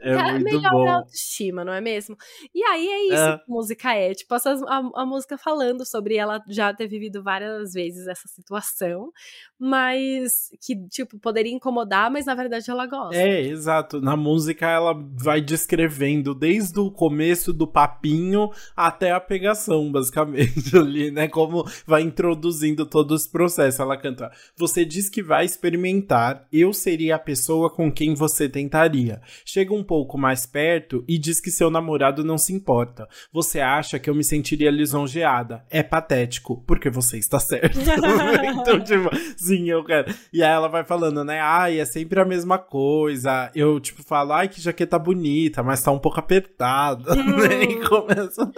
É, 0.00 0.32
muito 0.32 0.44
melhor 0.44 0.72
bom. 0.72 0.88
autoestima, 0.88 1.64
não 1.64 1.72
é 1.72 1.80
mesmo? 1.80 2.16
E 2.54 2.62
aí 2.62 2.86
é 2.86 3.06
isso 3.06 3.22
é. 3.22 3.38
que 3.38 3.44
música 3.48 3.94
é. 3.94 4.14
Tipo, 4.14 4.34
a, 4.34 5.02
a, 5.02 5.06
música 5.06 5.38
falando 5.38 5.84
sobre 5.86 6.16
ela 6.16 6.42
já 6.48 6.74
ter 6.74 6.86
vivido 6.86 7.22
várias 7.22 7.72
vezes 7.72 8.06
essa 8.06 8.28
situação, 8.28 9.10
mas 9.58 10.50
que, 10.60 10.76
tipo, 10.88 11.18
poderia 11.18 11.52
incomodar, 11.52 12.10
mas 12.10 12.26
na 12.26 12.34
verdade 12.34 12.70
ela 12.70 12.86
gosta. 12.86 13.16
É, 13.16 13.40
exato. 13.40 14.00
Na 14.00 14.16
música 14.16 14.66
ela 14.66 14.94
vai 15.14 15.40
descrevendo 15.40 16.34
desde 16.34 16.78
o 16.78 16.90
começo 16.90 17.52
do 17.52 17.66
papinho 17.66 18.50
até 18.76 19.12
a 19.12 19.20
pegação, 19.20 19.90
basicamente, 19.90 20.76
ali, 20.76 21.10
né? 21.10 21.28
Como 21.28 21.64
vai 21.86 22.02
introduzindo 22.02 22.84
todo 22.84 23.14
esse 23.14 23.28
processo. 23.30 23.80
Ela 23.80 23.96
canta: 23.96 24.30
Você 24.56 24.84
diz 24.84 25.08
que 25.08 25.22
vai 25.22 25.44
experimentar, 25.44 26.46
eu 26.52 26.72
seria 26.72 27.16
a 27.16 27.18
pessoa 27.18 27.70
com 27.70 27.90
quem 27.90 28.14
você 28.14 28.48
tentaria. 28.48 29.20
Chega 29.44 29.72
um 29.74 29.77
pouco 29.82 30.18
mais 30.18 30.46
perto 30.46 31.04
e 31.08 31.18
diz 31.18 31.40
que 31.40 31.50
seu 31.50 31.70
namorado 31.70 32.24
não 32.24 32.38
se 32.38 32.52
importa. 32.52 33.08
Você 33.32 33.60
acha 33.60 33.98
que 33.98 34.08
eu 34.08 34.14
me 34.14 34.24
sentiria 34.24 34.70
lisonjeada. 34.70 35.64
É 35.70 35.82
patético, 35.82 36.62
porque 36.66 36.90
você 36.90 37.18
está 37.18 37.38
certo. 37.38 37.78
então, 38.60 38.80
tipo, 38.80 39.10
sim, 39.36 39.68
eu 39.68 39.84
quero. 39.84 40.14
E 40.32 40.42
aí 40.42 40.50
ela 40.50 40.68
vai 40.68 40.84
falando, 40.84 41.24
né? 41.24 41.40
Ai, 41.40 41.80
é 41.80 41.84
sempre 41.84 42.20
a 42.20 42.24
mesma 42.24 42.58
coisa. 42.58 43.50
Eu, 43.54 43.78
tipo, 43.80 44.02
falo, 44.02 44.32
ai, 44.32 44.48
que 44.48 44.60
jaqueta 44.60 44.98
bonita, 44.98 45.62
mas 45.62 45.82
tá 45.82 45.90
um 45.90 45.98
pouco 45.98 46.18
apertada. 46.18 47.18
Hum. 47.18 47.36
Né? 47.36 47.62
E 47.64 47.88
começa. 47.88 48.50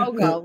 Algo. 0.00 0.44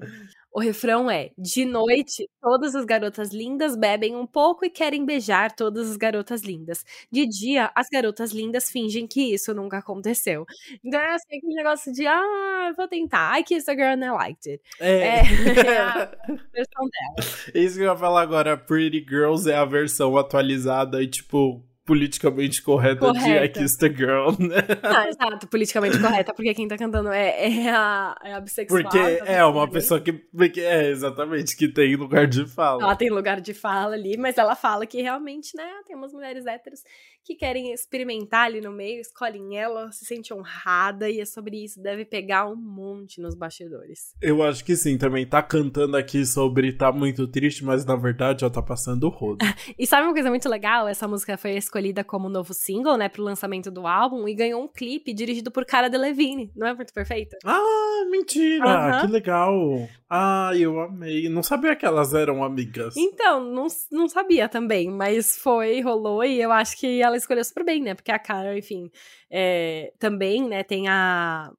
O 0.52 0.60
refrão 0.60 1.10
é: 1.10 1.32
De 1.38 1.64
noite, 1.64 2.28
todas 2.42 2.76
as 2.76 2.86
garotas 2.86 3.32
lindas 3.32 3.76
bebem 3.76 4.16
um 4.16 4.26
pouco 4.26 4.66
e 4.66 4.70
querem 4.70 5.06
beijar 5.06 5.56
todas 5.56 5.92
as 5.92 5.98
garotas 5.98 6.42
lindas. 6.42 6.84
De 7.12 7.28
dia, 7.28 7.72
as 7.76 7.88
garotas 7.88 8.32
lindas 8.32 8.70
fingem 8.72 9.06
que 9.08 9.34
isso 9.34 9.54
nunca 9.54 9.78
aconteceu. 9.78 10.46
Então 10.84 11.00
é 11.00 11.14
assim 11.14 11.38
aquele 11.38 11.54
negócio 11.54 11.92
de: 11.94 12.08
Ah, 12.08 12.74
vou 12.76 12.88
tentar. 12.88 13.40
I 13.40 13.44
kissed 13.44 13.70
a 13.70 13.76
girl 13.76 13.94
and 13.94 14.06
I 14.06 14.12
liked 14.12 14.50
it. 14.50 14.64
É, 14.80 15.20
é, 15.20 15.22
é 15.68 15.78
a 15.78 16.06
versão 16.52 16.86
dela. 16.90 17.30
Isso 17.54 17.76
que 17.78 17.84
eu 17.84 17.92
ia 17.92 17.98
falar 17.98 18.22
agora: 18.22 18.58
Pretty 18.58 19.06
Girls 19.08 19.50
é 19.50 19.56
a 19.56 19.66
versão 19.66 20.18
atualizada 20.18 21.02
e, 21.04 21.08
tipo, 21.08 21.64
politicamente 21.90 22.62
correta, 22.62 23.00
correta. 23.00 23.28
de 23.28 23.46
I 23.46 23.50
Kissed 23.50 23.84
a 23.84 23.92
Girl, 23.92 24.30
né? 24.38 24.58
Ah, 24.84 25.10
exato, 25.10 25.48
politicamente 25.48 26.00
correta, 26.00 26.32
porque 26.36 26.54
quem 26.54 26.68
tá 26.68 26.78
cantando 26.78 27.10
é, 27.10 27.64
é, 27.64 27.70
a, 27.72 28.16
é 28.24 28.34
a 28.36 28.40
bissexual. 28.40 28.84
Porque 28.84 29.00
é 29.26 29.44
uma 29.44 29.68
pessoa 29.68 30.00
que. 30.00 30.14
Porque 30.14 30.62
é, 30.62 30.92
exatamente, 30.92 31.58
que 31.58 31.68
tem 31.68 31.96
lugar 31.96 32.28
de 32.28 32.46
fala. 32.46 32.84
Ela 32.84 32.96
tem 32.96 33.10
lugar 33.10 33.42
de 33.42 33.56
fala 33.56 33.96
ali, 33.96 34.18
mas 34.18 34.38
ela 34.38 34.56
fala 34.56 34.86
que 34.86 35.02
realmente, 35.02 35.58
né, 35.58 35.68
tem 35.88 35.96
umas 35.96 36.14
mulheres 36.14 36.46
héteros 36.46 36.84
que 37.30 37.36
querem 37.36 37.72
experimentar 37.72 38.48
ali 38.48 38.60
no 38.60 38.72
meio, 38.72 39.00
escolhem 39.00 39.56
ela, 39.56 39.92
se 39.92 40.04
sente 40.04 40.34
honrada, 40.34 41.08
e 41.08 41.22
é 41.22 41.26
sobre 41.26 41.64
isso, 41.64 41.80
deve 41.80 42.04
pegar 42.04 42.48
um 42.48 42.56
monte 42.56 43.22
nos 43.22 43.36
bastidores. 43.36 44.16
Eu 44.20 44.42
acho 44.42 44.66
que 44.66 44.76
sim, 44.76 44.98
também 44.98 45.28
tá 45.28 45.44
cantando 45.44 45.96
aqui 45.96 46.26
sobre 46.26 46.74
tá 46.74 46.92
muito 46.92 47.28
triste, 47.28 47.64
mas 47.64 47.86
na 47.86 47.96
verdade 47.96 48.42
já 48.42 48.50
tá 48.50 48.64
passando 48.64 49.04
o 49.04 49.10
rodo. 49.10 49.46
e 49.78 49.86
sabe 49.86 50.08
uma 50.08 50.14
coisa 50.14 50.30
muito 50.30 50.50
legal? 50.50 50.88
Essa 50.88 51.08
música 51.08 51.38
foi 51.38 51.52
escolhida 51.52 52.04
como 52.04 52.30
novo 52.30 52.52
single, 52.52 52.98
né, 52.98 53.08
pro 53.08 53.22
lançamento 53.22 53.70
do 53.70 53.86
álbum 53.86 54.28
e 54.28 54.34
ganhou 54.34 54.64
um 54.64 54.68
clipe 54.68 55.14
dirigido 55.14 55.52
por 55.52 55.66
Cara 55.66 55.88
Delevingne. 55.88 56.52
Não 56.56 56.66
é 56.66 56.74
muito 56.74 56.92
perfeita? 56.92 57.38
Ah, 57.46 58.06
mentira! 58.10 59.02
Que 59.02 59.08
legal! 59.12 59.88
Ah, 60.10 60.50
eu 60.56 60.80
amei. 60.80 61.30
Não 61.30 61.44
sabia 61.44 61.76
que 61.76 61.86
elas 61.86 62.16
eram 62.16 62.44
amigas. 62.44 62.98
Então, 62.98 63.40
não, 63.40 63.68
não 63.92 64.10
sabia 64.10 64.50
também, 64.50 64.90
mas 64.90 65.38
foi, 65.38 65.82
rolou 65.82 66.24
e 66.24 66.42
eu 66.42 66.52
acho 66.52 66.76
que 66.76 67.00
ela 67.00 67.19
escolheu 67.20 67.44
super 67.44 67.64
bem, 67.64 67.82
né? 67.82 67.94
Porque 67.94 68.12
a 68.12 68.20
Cara, 68.20 68.58
enfim, 68.58 68.92
é, 69.30 69.94
também, 69.98 70.48
né, 70.48 70.64
tem 70.64 70.88
a 70.88 71.52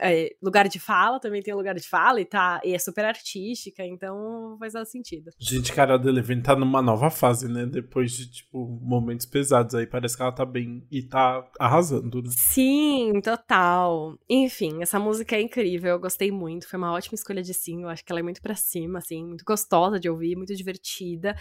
é, 0.00 0.34
lugar 0.42 0.68
de 0.68 0.80
fala, 0.80 1.20
também 1.20 1.40
tem 1.40 1.54
lugar 1.54 1.74
de 1.74 1.88
fala 1.88 2.20
e 2.20 2.24
tá 2.24 2.60
e 2.64 2.74
é 2.74 2.78
super 2.78 3.04
artística, 3.04 3.84
então 3.84 4.56
faz 4.58 4.72
todo 4.72 4.84
sentido. 4.84 5.30
Gente, 5.38 5.72
cara, 5.72 5.94
a 5.94 5.98
Delevingne 5.98 6.42
tá 6.42 6.56
numa 6.56 6.82
nova 6.82 7.10
fase, 7.10 7.46
né? 7.48 7.64
Depois 7.64 8.10
de, 8.12 8.30
tipo, 8.30 8.66
momentos 8.82 9.24
pesados 9.26 9.74
aí, 9.74 9.86
parece 9.86 10.16
que 10.16 10.22
ela 10.22 10.32
tá 10.32 10.44
bem 10.44 10.84
e 10.90 11.02
tá 11.02 11.48
arrasando, 11.58 12.22
né? 12.22 12.30
Sim, 12.36 13.20
total. 13.22 14.18
Enfim, 14.28 14.82
essa 14.82 14.98
música 14.98 15.36
é 15.36 15.40
incrível, 15.40 15.90
eu 15.90 16.00
gostei 16.00 16.32
muito, 16.32 16.68
foi 16.68 16.78
uma 16.78 16.92
ótima 16.92 17.14
escolha 17.14 17.42
de 17.42 17.54
sim, 17.54 17.82
eu 17.82 17.88
acho 17.88 18.04
que 18.04 18.10
ela 18.10 18.20
é 18.20 18.22
muito 18.22 18.42
pra 18.42 18.56
cima, 18.56 18.98
assim, 18.98 19.24
muito 19.24 19.44
gostosa 19.44 20.00
de 20.00 20.10
ouvir, 20.10 20.34
muito 20.34 20.54
divertida. 20.54 21.36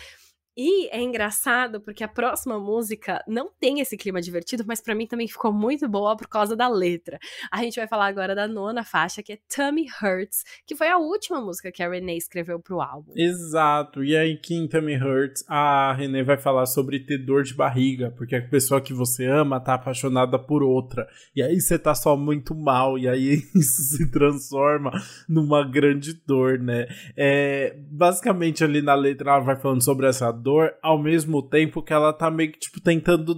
E 0.58 0.90
é 0.90 1.00
engraçado 1.00 1.80
porque 1.80 2.04
a 2.04 2.08
próxima 2.08 2.60
música 2.60 3.24
não 3.28 3.48
tem 3.60 3.80
esse 3.80 3.96
clima 3.96 4.20
divertido, 4.20 4.64
mas 4.66 4.82
para 4.82 4.96
mim 4.96 5.06
também 5.06 5.28
ficou 5.28 5.54
muito 5.54 5.88
boa 5.88 6.18
por 6.18 6.28
causa 6.28 6.56
da 6.56 6.68
letra. 6.68 7.20
A 7.52 7.62
gente 7.62 7.76
vai 7.76 7.88
falar 7.88 8.08
agora 8.08 8.34
da 8.34 8.48
nona 8.48 8.84
faixa, 8.84 9.22
que 9.22 9.34
é 9.34 9.38
Tummy 9.48 9.86
Hurts, 10.02 10.44
que 10.66 10.76
foi 10.76 10.90
a 10.90 10.98
última 10.98 11.40
música 11.40 11.72
que 11.72 11.84
a 11.84 11.90
Renee 11.90 12.18
escreveu 12.18 12.60
pro 12.60 12.82
álbum. 12.82 13.14
Exato. 13.16 14.04
E 14.04 14.18
aí, 14.18 14.34
aqui 14.34 14.56
em 14.56 14.68
Tummy 14.68 14.98
Hurts, 14.98 15.46
a 15.48 15.94
Renee 15.94 16.24
vai 16.24 16.38
falar 16.38 16.66
sobre 16.66 17.02
ter 17.02 17.20
dor 17.20 17.44
de 17.44 17.54
barriga, 17.54 18.10
porque 18.18 18.36
a 18.36 18.42
pessoa 18.42 18.82
que 18.82 18.94
você 18.94 19.28
ama 19.28 19.60
tá 19.60 19.76
apaixonada 19.76 20.40
por 20.40 20.64
outra. 20.64 21.08
E 21.36 21.44
aí 21.44 21.62
você 21.62 21.78
tá 21.78 21.94
só 21.94 22.18
muito 22.18 22.56
mal, 22.56 22.98
e 22.98 23.08
aí 23.08 23.44
isso 23.54 23.84
se 23.96 24.10
transforma 24.10 24.90
numa 25.30 25.64
grande 25.64 26.14
dor, 26.26 26.58
né? 26.58 26.88
É, 27.16 27.76
basicamente, 27.92 28.64
ali 28.64 28.82
na 28.82 28.96
letra, 28.96 29.34
ela 29.34 29.40
vai 29.42 29.56
falando 29.56 29.84
sobre 29.84 30.08
essa 30.08 30.32
dor 30.32 30.47
ao 30.82 31.02
mesmo 31.02 31.42
tempo 31.42 31.82
que 31.82 31.94
ela 31.94 32.14
tá 32.14 32.30
meio 32.30 32.52
que, 32.52 32.60
tipo, 32.60 32.82
tentando 32.82 33.36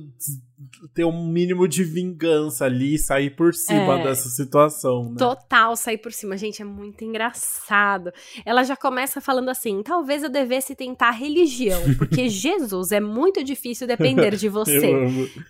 ter 0.93 1.05
um 1.05 1.27
mínimo 1.27 1.67
de 1.67 1.83
vingança 1.83 2.65
ali 2.65 2.95
e 2.95 2.99
sair 2.99 3.29
por 3.29 3.53
cima 3.53 3.99
é, 3.99 4.03
dessa 4.03 4.29
situação. 4.29 5.09
Né? 5.09 5.15
Total, 5.17 5.75
sair 5.75 5.97
por 5.97 6.11
cima. 6.11 6.37
Gente, 6.37 6.61
é 6.61 6.65
muito 6.65 7.03
engraçado. 7.03 8.11
Ela 8.45 8.63
já 8.63 8.75
começa 8.75 9.21
falando 9.21 9.49
assim: 9.49 9.81
talvez 9.83 10.23
eu 10.23 10.29
devesse 10.29 10.75
tentar 10.75 11.11
religião, 11.11 11.81
porque 11.97 12.29
Jesus 12.29 12.91
é 12.91 12.99
muito 12.99 13.43
difícil 13.43 13.87
depender 13.87 14.35
de 14.35 14.47
você. 14.49 14.93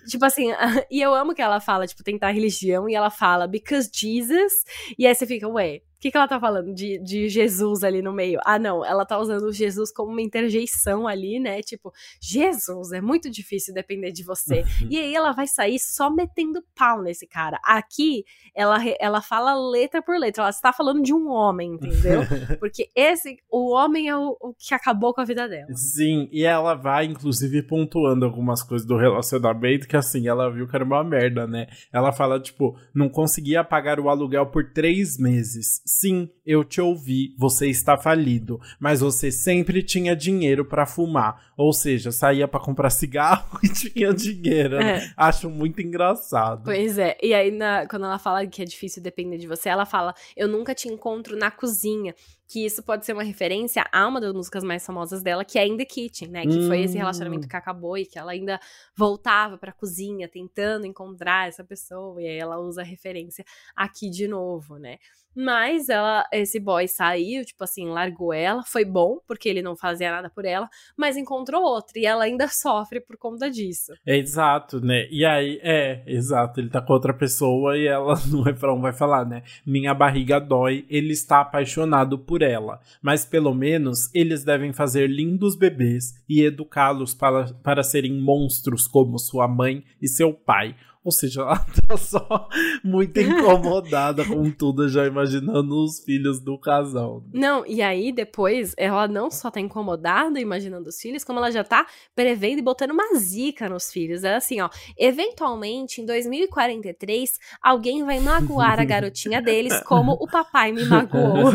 Tipo 0.07 0.25
assim, 0.25 0.47
e 0.89 1.01
eu 1.01 1.13
amo 1.13 1.33
que 1.33 1.41
ela 1.41 1.59
fala, 1.59 1.87
tipo, 1.87 2.03
tentar 2.03 2.31
religião, 2.31 2.87
e 2.87 2.95
ela 2.95 3.09
fala, 3.09 3.47
because 3.47 3.89
Jesus, 3.93 4.53
e 4.97 5.05
aí 5.05 5.13
você 5.13 5.25
fica, 5.25 5.47
ué, 5.47 5.81
o 5.99 6.01
que, 6.01 6.11
que 6.11 6.15
ela 6.15 6.29
tá 6.29 6.39
falando 6.39 6.73
de, 6.73 6.97
de 6.99 7.27
Jesus 7.27 7.83
ali 7.83 8.01
no 8.01 8.13
meio? 8.13 8.39
Ah, 8.45 8.57
não, 8.57 8.85
ela 8.85 9.05
tá 9.05 9.19
usando 9.19 9.51
Jesus 9.51 9.91
como 9.91 10.13
uma 10.13 10.21
interjeição 10.21 11.05
ali, 11.05 11.41
né? 11.41 11.61
Tipo, 11.61 11.91
Jesus, 12.21 12.93
é 12.93 13.01
muito 13.01 13.29
difícil 13.29 13.73
depender 13.73 14.13
de 14.13 14.23
você. 14.23 14.63
e 14.89 14.97
aí 14.97 15.13
ela 15.13 15.33
vai 15.33 15.45
sair 15.45 15.77
só 15.77 16.09
metendo 16.09 16.63
pau 16.73 17.01
nesse 17.01 17.27
cara. 17.27 17.59
Aqui, 17.65 18.23
ela, 18.55 18.77
ela 18.97 19.21
fala 19.21 19.53
letra 19.53 20.01
por 20.01 20.17
letra. 20.17 20.43
Ela 20.43 20.51
está 20.51 20.71
falando 20.71 21.03
de 21.03 21.13
um 21.13 21.27
homem, 21.27 21.73
entendeu? 21.73 22.21
Porque 22.61 22.89
esse, 22.95 23.35
o 23.51 23.73
homem 23.73 24.07
é 24.07 24.15
o, 24.15 24.37
o 24.39 24.53
que 24.53 24.73
acabou 24.73 25.13
com 25.13 25.19
a 25.19 25.25
vida 25.25 25.49
dela. 25.49 25.67
Sim, 25.73 26.29
e 26.31 26.45
ela 26.45 26.75
vai, 26.75 27.07
inclusive, 27.07 27.61
pontuando 27.63 28.23
algumas 28.23 28.63
coisas 28.63 28.87
do 28.87 28.95
relacionamento 28.95 29.85
que, 29.85 29.97
assim, 29.97 30.29
ela 30.29 30.49
viu 30.49 30.65
que 30.65 30.77
era 30.77 30.85
uma 30.85 31.03
merda, 31.03 31.45
né? 31.45 31.67
Ela 31.91 32.13
fala, 32.13 32.39
tipo, 32.39 32.79
não 32.95 33.09
conseguia 33.09 33.65
pagar 33.65 33.99
o 33.99 34.07
aluguel 34.07 34.45
por 34.45 34.71
três 34.71 35.17
meses 35.17 35.88
Sim, 35.91 36.29
eu 36.45 36.63
te 36.63 36.79
ouvi, 36.79 37.33
você 37.35 37.67
está 37.67 37.97
falido, 37.97 38.61
mas 38.79 38.99
você 38.99 39.31
sempre 39.31 39.81
tinha 39.81 40.15
dinheiro 40.15 40.63
para 40.63 40.85
fumar, 40.85 41.51
ou 41.57 41.73
seja, 41.73 42.11
saía 42.11 42.47
para 42.47 42.59
comprar 42.59 42.91
cigarro 42.91 43.57
e 43.65 43.69
tinha 43.69 44.13
dinheiro. 44.13 44.79
É. 44.79 45.11
Acho 45.17 45.49
muito 45.49 45.81
engraçado. 45.81 46.61
Pois 46.63 46.99
é, 46.99 47.17
e 47.23 47.33
aí 47.33 47.49
na, 47.49 47.87
quando 47.87 48.05
ela 48.05 48.19
fala 48.19 48.45
que 48.45 48.61
é 48.61 48.65
difícil 48.65 49.01
depender 49.01 49.39
de 49.39 49.47
você, 49.47 49.67
ela 49.67 49.83
fala: 49.83 50.13
"Eu 50.37 50.47
nunca 50.47 50.75
te 50.75 50.87
encontro 50.87 51.35
na 51.35 51.49
cozinha" 51.49 52.13
que 52.49 52.65
isso 52.65 52.81
pode 52.81 53.05
ser 53.05 53.13
uma 53.13 53.21
referência 53.21 53.85
a 53.91 54.07
uma 54.07 54.19
das 54.19 54.33
músicas 54.33 54.63
mais 54.63 54.83
famosas 54.83 55.21
dela, 55.21 55.45
que 55.45 55.59
é 55.59 55.67
In 55.67 55.77
the 55.77 55.85
Kitchen, 55.85 56.29
né? 56.29 56.41
Que 56.41 56.57
hum. 56.57 56.67
foi 56.67 56.81
esse 56.81 56.97
relacionamento 56.97 57.45
hum. 57.45 57.47
que 57.47 57.55
acabou 57.55 57.95
e 57.95 58.07
que 58.07 58.17
ela 58.17 58.31
ainda 58.31 58.59
voltava 58.97 59.55
pra 59.55 59.71
cozinha 59.71 60.27
tentando 60.27 60.87
encontrar 60.87 61.47
essa 61.47 61.63
pessoa, 61.63 62.19
e 62.19 62.27
aí 62.27 62.37
ela 62.37 62.57
usa 62.57 62.81
a 62.81 62.83
referência 62.83 63.45
aqui 63.75 64.09
de 64.09 64.27
novo, 64.27 64.77
né? 64.77 64.97
Mas 65.35 65.89
ela, 65.89 66.27
esse 66.33 66.59
boy 66.59 66.87
saiu, 66.87 67.45
tipo 67.45 67.63
assim, 67.63 67.87
largou 67.87 68.33
ela. 68.33 68.63
Foi 68.63 68.83
bom, 68.83 69.19
porque 69.27 69.47
ele 69.47 69.61
não 69.61 69.75
fazia 69.75 70.11
nada 70.11 70.29
por 70.29 70.43
ela, 70.43 70.67
mas 70.97 71.15
encontrou 71.15 71.61
outra. 71.61 71.97
E 71.97 72.05
ela 72.05 72.23
ainda 72.23 72.47
sofre 72.49 72.99
por 72.99 73.15
conta 73.17 73.49
disso. 73.49 73.93
É 74.05 74.17
exato, 74.17 74.81
né? 74.81 75.07
E 75.09 75.23
aí, 75.23 75.59
é, 75.63 76.03
exato. 76.07 76.59
Ele 76.59 76.69
tá 76.69 76.81
com 76.81 76.93
outra 76.93 77.13
pessoa 77.13 77.77
e 77.77 77.87
ela 77.87 78.15
no 78.29 78.41
refrão 78.41 78.81
vai 78.81 78.91
falar, 78.91 79.25
né? 79.25 79.43
Minha 79.65 79.93
barriga 79.93 80.39
dói, 80.39 80.85
ele 80.89 81.13
está 81.13 81.41
apaixonado 81.41 82.17
por 82.17 82.38
ela. 82.41 82.79
Mas 83.01 83.25
pelo 83.25 83.53
menos 83.53 84.09
eles 84.13 84.43
devem 84.43 84.73
fazer 84.73 85.07
lindos 85.07 85.55
bebês 85.55 86.13
e 86.27 86.41
educá-los 86.41 87.13
para, 87.13 87.53
para 87.53 87.83
serem 87.83 88.19
monstros 88.19 88.87
como 88.87 89.17
sua 89.19 89.47
mãe 89.47 89.83
e 90.01 90.07
seu 90.07 90.33
pai. 90.33 90.75
Ou 91.03 91.11
seja, 91.11 91.41
ela 91.43 91.65
tá 91.87 91.97
só 91.97 92.47
muito 92.83 93.19
incomodada 93.21 94.25
com 94.25 94.51
tudo, 94.51 94.89
já 94.89 95.05
imaginando 95.05 95.83
os 95.83 96.03
filhos 96.03 96.39
do 96.41 96.59
casal. 96.59 97.23
Não, 97.33 97.65
e 97.65 97.81
aí 97.81 98.11
depois 98.11 98.73
ela 98.77 99.07
não 99.07 99.31
só 99.31 99.49
tá 99.49 99.59
incomodada 99.59 100.39
imaginando 100.39 100.89
os 100.89 100.99
filhos, 100.99 101.23
como 101.23 101.39
ela 101.39 101.51
já 101.51 101.63
tá 101.63 101.85
prevendo 102.15 102.59
e 102.59 102.63
botando 102.63 102.91
uma 102.91 103.15
zica 103.15 103.69
nos 103.69 103.91
filhos. 103.91 104.23
É 104.23 104.35
assim, 104.35 104.59
ó, 104.59 104.69
eventualmente 104.97 106.01
em 106.01 106.05
2043 106.05 107.39
alguém 107.61 108.03
vai 108.03 108.19
magoar 108.19 108.79
a 108.79 108.85
garotinha 108.85 109.41
deles 109.41 109.81
como 109.83 110.13
o 110.13 110.27
papai 110.27 110.71
me 110.71 110.83
magoou. 110.85 111.51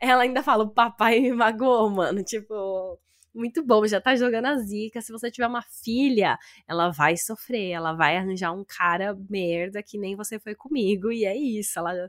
ela 0.00 0.22
ainda 0.22 0.42
fala, 0.42 0.64
o 0.64 0.70
papai 0.70 1.20
me 1.20 1.32
magoou, 1.32 1.88
mano, 1.88 2.22
tipo 2.22 2.98
muito 3.36 3.62
bom, 3.64 3.86
já 3.86 4.00
tá 4.00 4.16
jogando 4.16 4.46
a 4.46 4.56
zica. 4.56 5.00
Se 5.00 5.12
você 5.12 5.30
tiver 5.30 5.46
uma 5.46 5.62
filha, 5.62 6.38
ela 6.66 6.90
vai 6.90 7.16
sofrer, 7.16 7.70
ela 7.70 7.92
vai 7.92 8.16
arranjar 8.16 8.52
um 8.52 8.64
cara 8.64 9.16
merda 9.28 9.82
que 9.82 9.98
nem 9.98 10.16
você 10.16 10.38
foi 10.38 10.54
comigo, 10.54 11.12
e 11.12 11.24
é 11.24 11.36
isso. 11.36 11.78
Ela 11.78 12.08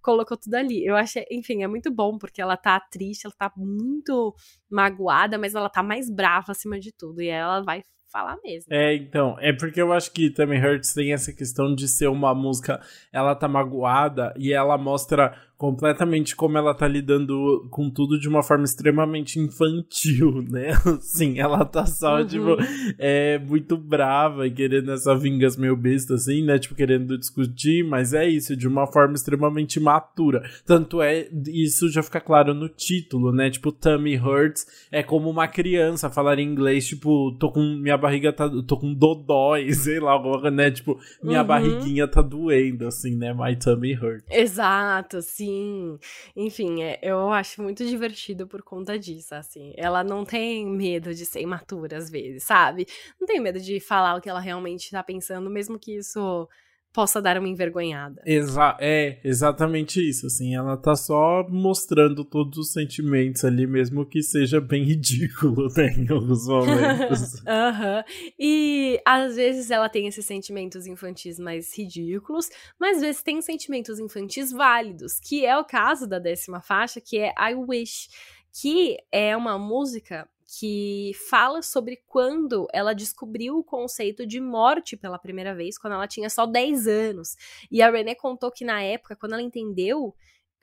colocou 0.00 0.36
tudo 0.36 0.54
ali. 0.54 0.84
Eu 0.86 0.96
achei, 0.96 1.26
enfim, 1.30 1.62
é 1.62 1.66
muito 1.66 1.90
bom, 1.92 2.16
porque 2.16 2.40
ela 2.40 2.56
tá 2.56 2.78
triste, 2.80 3.26
ela 3.26 3.34
tá 3.36 3.52
muito 3.56 4.34
magoada, 4.70 5.36
mas 5.36 5.54
ela 5.54 5.68
tá 5.68 5.82
mais 5.82 6.08
brava 6.08 6.52
acima 6.52 6.78
de 6.78 6.92
tudo. 6.92 7.20
E 7.20 7.28
ela 7.28 7.60
vai 7.62 7.82
falar 8.10 8.36
mesmo. 8.42 8.72
É, 8.72 8.94
então, 8.94 9.36
é 9.38 9.52
porque 9.52 9.80
eu 9.80 9.92
acho 9.92 10.12
que 10.12 10.30
também 10.30 10.60
Hurts 10.60 10.92
tem 10.92 11.12
essa 11.12 11.32
questão 11.32 11.74
de 11.74 11.88
ser 11.88 12.08
uma 12.08 12.34
música, 12.34 12.80
ela 13.12 13.34
tá 13.34 13.48
magoada 13.48 14.34
e 14.36 14.52
ela 14.52 14.76
mostra 14.76 15.36
completamente 15.60 16.34
como 16.34 16.56
ela 16.56 16.72
tá 16.72 16.88
lidando 16.88 17.68
com 17.68 17.90
tudo 17.90 18.18
de 18.18 18.26
uma 18.26 18.42
forma 18.42 18.64
extremamente 18.64 19.38
infantil, 19.38 20.42
né? 20.48 20.70
Assim, 20.86 21.38
ela 21.38 21.66
tá 21.66 21.84
só, 21.84 22.20
uhum. 22.20 22.26
tipo, 22.26 22.56
é 22.98 23.38
muito 23.38 23.76
brava 23.76 24.46
e 24.46 24.50
querendo 24.50 24.90
essa 24.90 25.14
vingança 25.14 25.60
meio 25.60 25.76
besta, 25.76 26.14
assim, 26.14 26.42
né? 26.42 26.58
Tipo, 26.58 26.74
querendo 26.74 27.18
discutir, 27.18 27.84
mas 27.84 28.14
é 28.14 28.26
isso, 28.26 28.56
de 28.56 28.66
uma 28.66 28.86
forma 28.86 29.12
extremamente 29.12 29.78
matura. 29.78 30.42
Tanto 30.64 31.02
é, 31.02 31.28
isso 31.48 31.90
já 31.90 32.02
fica 32.02 32.22
claro 32.22 32.54
no 32.54 32.66
título, 32.66 33.30
né? 33.30 33.50
Tipo, 33.50 33.70
Tummy 33.70 34.18
Hurts 34.18 34.66
é 34.90 35.02
como 35.02 35.28
uma 35.28 35.46
criança 35.46 36.08
falar 36.08 36.38
em 36.38 36.50
inglês, 36.50 36.86
tipo, 36.86 37.36
tô 37.38 37.52
com, 37.52 37.60
minha 37.60 37.98
barriga 37.98 38.32
tá, 38.32 38.48
tô 38.66 38.78
com 38.78 38.94
dodói, 38.94 39.70
sei 39.76 40.00
lá, 40.00 40.18
né? 40.50 40.70
Tipo, 40.70 40.98
minha 41.22 41.42
uhum. 41.42 41.46
barriguinha 41.46 42.08
tá 42.08 42.22
doendo, 42.22 42.86
assim, 42.86 43.14
né? 43.14 43.34
My 43.34 43.54
tummy 43.56 43.92
hurts. 43.92 44.24
Exato, 44.30 45.20
sim 45.20 45.49
Sim, 45.50 45.98
enfim, 46.36 46.82
é, 46.82 47.00
eu 47.02 47.32
acho 47.32 47.60
muito 47.60 47.84
divertido 47.84 48.46
por 48.46 48.62
conta 48.62 48.96
disso, 48.98 49.34
assim. 49.34 49.72
Ela 49.76 50.04
não 50.04 50.24
tem 50.24 50.64
medo 50.66 51.12
de 51.12 51.26
ser 51.26 51.40
imatura 51.40 51.96
às 51.98 52.08
vezes, 52.08 52.44
sabe? 52.44 52.86
Não 53.20 53.26
tem 53.26 53.40
medo 53.40 53.58
de 53.58 53.80
falar 53.80 54.14
o 54.16 54.20
que 54.20 54.28
ela 54.28 54.38
realmente 54.40 54.90
tá 54.92 55.02
pensando, 55.02 55.50
mesmo 55.50 55.76
que 55.78 55.96
isso 55.96 56.48
possa 56.92 57.22
dar 57.22 57.38
uma 57.38 57.48
envergonhada. 57.48 58.20
Exa 58.26 58.76
é, 58.80 59.20
exatamente 59.22 60.00
isso, 60.06 60.26
assim, 60.26 60.54
ela 60.54 60.76
tá 60.76 60.96
só 60.96 61.46
mostrando 61.48 62.24
todos 62.24 62.58
os 62.58 62.72
sentimentos 62.72 63.44
ali, 63.44 63.66
mesmo 63.66 64.04
que 64.04 64.22
seja 64.22 64.60
bem 64.60 64.82
ridículo, 64.84 65.68
né, 65.76 65.88
em 65.96 66.10
alguns 66.10 66.46
momentos. 66.46 67.42
Aham, 67.46 67.96
uhum. 67.96 68.02
e 68.38 69.00
às 69.04 69.36
vezes 69.36 69.70
ela 69.70 69.88
tem 69.88 70.06
esses 70.06 70.26
sentimentos 70.26 70.86
infantis 70.86 71.38
mais 71.38 71.76
ridículos, 71.76 72.48
mas 72.78 72.96
às 72.96 73.02
vezes 73.02 73.22
tem 73.22 73.40
sentimentos 73.40 73.98
infantis 73.98 74.50
válidos, 74.50 75.20
que 75.20 75.46
é 75.46 75.56
o 75.56 75.64
caso 75.64 76.06
da 76.06 76.18
décima 76.18 76.60
faixa, 76.60 77.00
que 77.00 77.18
é 77.18 77.32
I 77.38 77.54
Wish, 77.54 78.08
que 78.52 78.96
é 79.12 79.36
uma 79.36 79.58
música 79.58 80.28
que 80.58 81.12
fala 81.28 81.62
sobre 81.62 82.02
quando 82.08 82.66
ela 82.72 82.92
descobriu 82.92 83.58
o 83.58 83.64
conceito 83.64 84.26
de 84.26 84.40
morte 84.40 84.96
pela 84.96 85.18
primeira 85.18 85.54
vez, 85.54 85.78
quando 85.78 85.92
ela 85.92 86.08
tinha 86.08 86.28
só 86.28 86.44
10 86.44 86.88
anos. 86.88 87.36
E 87.70 87.80
a 87.80 87.90
René 87.90 88.16
contou 88.16 88.50
que 88.50 88.64
na 88.64 88.82
época, 88.82 89.14
quando 89.14 89.34
ela 89.34 89.42
entendeu 89.42 90.12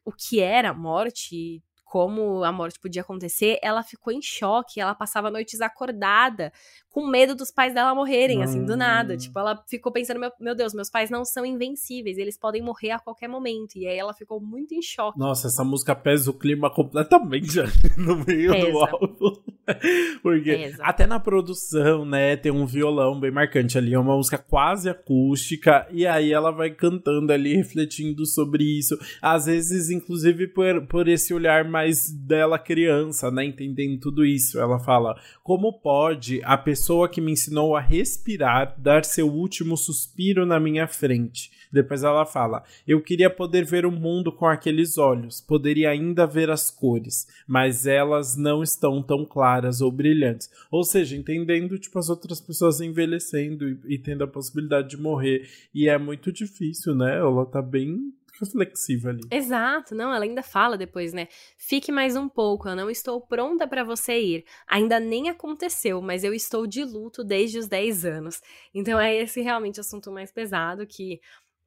o 0.03 0.11
que 0.11 0.41
era 0.41 0.73
morte, 0.73 1.63
como 1.85 2.43
a 2.43 2.51
morte 2.51 2.77
podia 2.81 3.01
acontecer, 3.01 3.59
ela 3.63 3.81
ficou 3.81 4.11
em 4.11 4.21
choque, 4.21 4.81
ela 4.81 4.93
passava 4.93 5.31
noites 5.31 5.61
acordada 5.61 6.51
com 6.89 7.07
medo 7.07 7.33
dos 7.33 7.49
pais 7.49 7.73
dela 7.73 7.95
morrerem, 7.95 8.43
assim, 8.43 8.65
do 8.65 8.75
nada. 8.75 9.13
Hum. 9.13 9.17
Tipo, 9.17 9.39
ela 9.39 9.63
ficou 9.69 9.89
pensando, 9.89 10.19
meu, 10.19 10.31
meu 10.37 10.53
Deus, 10.53 10.73
meus 10.73 10.89
pais 10.89 11.09
não 11.09 11.23
são 11.23 11.45
invencíveis, 11.45 12.17
eles 12.17 12.37
podem 12.37 12.61
morrer 12.61 12.91
a 12.91 12.99
qualquer 12.99 13.29
momento. 13.29 13.77
E 13.77 13.87
aí 13.87 13.97
ela 13.97 14.13
ficou 14.13 14.41
muito 14.41 14.73
em 14.73 14.81
choque. 14.81 15.17
Nossa, 15.17 15.47
essa 15.47 15.63
música 15.63 15.95
pesa 15.95 16.29
o 16.29 16.37
clima 16.37 16.69
completamente 16.69 17.55
no 17.97 18.17
meio 18.25 18.51
pesa. 18.51 18.69
do 18.69 18.79
álbum. 18.79 19.56
Porque 20.23 20.55
pesa. 20.55 20.83
até 20.83 21.05
na 21.05 21.19
produção, 21.19 22.05
né, 22.05 22.35
tem 22.35 22.51
um 22.51 22.65
violão 22.65 23.19
bem 23.19 23.31
marcante 23.31 23.77
ali, 23.77 23.93
é 23.93 23.99
uma 23.99 24.15
música 24.15 24.37
quase 24.37 24.89
acústica, 24.89 25.87
e 25.91 26.05
aí 26.05 26.31
ela 26.31 26.51
vai 26.51 26.69
cantando 26.69 27.31
ali, 27.31 27.55
refletindo 27.55 28.25
sobre 28.25 28.63
isso. 28.63 28.97
Às 29.21 29.45
vezes, 29.45 29.89
inclusive, 29.89 30.47
por, 30.47 30.87
por 30.87 31.07
esse 31.07 31.33
olhar 31.33 31.65
mais 31.65 32.09
dela 32.11 32.57
criança, 32.57 33.29
né, 33.29 33.45
entendendo 33.45 33.99
tudo 33.99 34.25
isso. 34.25 34.59
Ela 34.59 34.79
fala: 34.79 35.19
como 35.43 35.73
pode 35.73 36.41
a 36.43 36.57
pessoa 36.57 37.09
que 37.09 37.21
me 37.21 37.31
ensinou 37.31 37.75
a 37.75 37.81
respirar 37.81 38.75
dar 38.77 39.03
seu 39.05 39.27
último 39.27 39.75
suspiro 39.77 40.45
na 40.45 40.59
minha 40.59 40.87
frente? 40.87 41.51
Depois 41.71 42.03
ela 42.03 42.25
fala: 42.25 42.63
Eu 42.87 43.01
queria 43.01 43.29
poder 43.29 43.65
ver 43.65 43.85
o 43.85 43.91
mundo 43.91 44.31
com 44.31 44.45
aqueles 44.45 44.97
olhos, 44.97 45.41
poderia 45.41 45.89
ainda 45.89 46.25
ver 46.25 46.49
as 46.49 46.69
cores, 46.69 47.27
mas 47.47 47.85
elas 47.85 48.35
não 48.35 48.63
estão 48.63 49.01
tão 49.01 49.25
claras 49.25 49.81
ou 49.81 49.91
brilhantes. 49.91 50.49
Ou 50.71 50.83
seja, 50.83 51.15
entendendo 51.15 51.77
tipo 51.77 51.99
as 51.99 52.09
outras 52.09 52.39
pessoas 52.39 52.81
envelhecendo 52.81 53.67
e, 53.67 53.95
e 53.95 53.97
tendo 53.97 54.23
a 54.23 54.27
possibilidade 54.27 54.89
de 54.89 54.97
morrer. 54.97 55.47
E 55.73 55.87
é 55.87 55.97
muito 55.97 56.31
difícil, 56.31 56.95
né? 56.95 57.17
Ela 57.17 57.45
tá 57.45 57.61
bem 57.61 58.13
reflexiva 58.39 59.09
ali. 59.09 59.21
Exato, 59.31 59.95
não, 59.95 60.13
ela 60.13 60.23
ainda 60.23 60.43
fala 60.43 60.77
depois, 60.77 61.13
né? 61.13 61.27
Fique 61.57 61.91
mais 61.91 62.15
um 62.15 62.29
pouco, 62.29 62.69
eu 62.69 62.75
não 62.75 62.89
estou 62.89 63.19
pronta 63.19 63.67
para 63.67 63.83
você 63.83 64.19
ir. 64.19 64.45
Ainda 64.67 64.99
nem 64.99 65.29
aconteceu, 65.29 66.01
mas 66.01 66.23
eu 66.23 66.33
estou 66.33 66.67
de 66.67 66.83
luto 66.83 67.23
desde 67.23 67.57
os 67.57 67.67
10 67.67 68.05
anos. 68.05 68.41
Então 68.73 68.99
é 68.99 69.15
esse 69.15 69.41
realmente 69.41 69.79
assunto 69.79 70.11
mais 70.11 70.31
pesado 70.31 70.85
que 70.85 71.19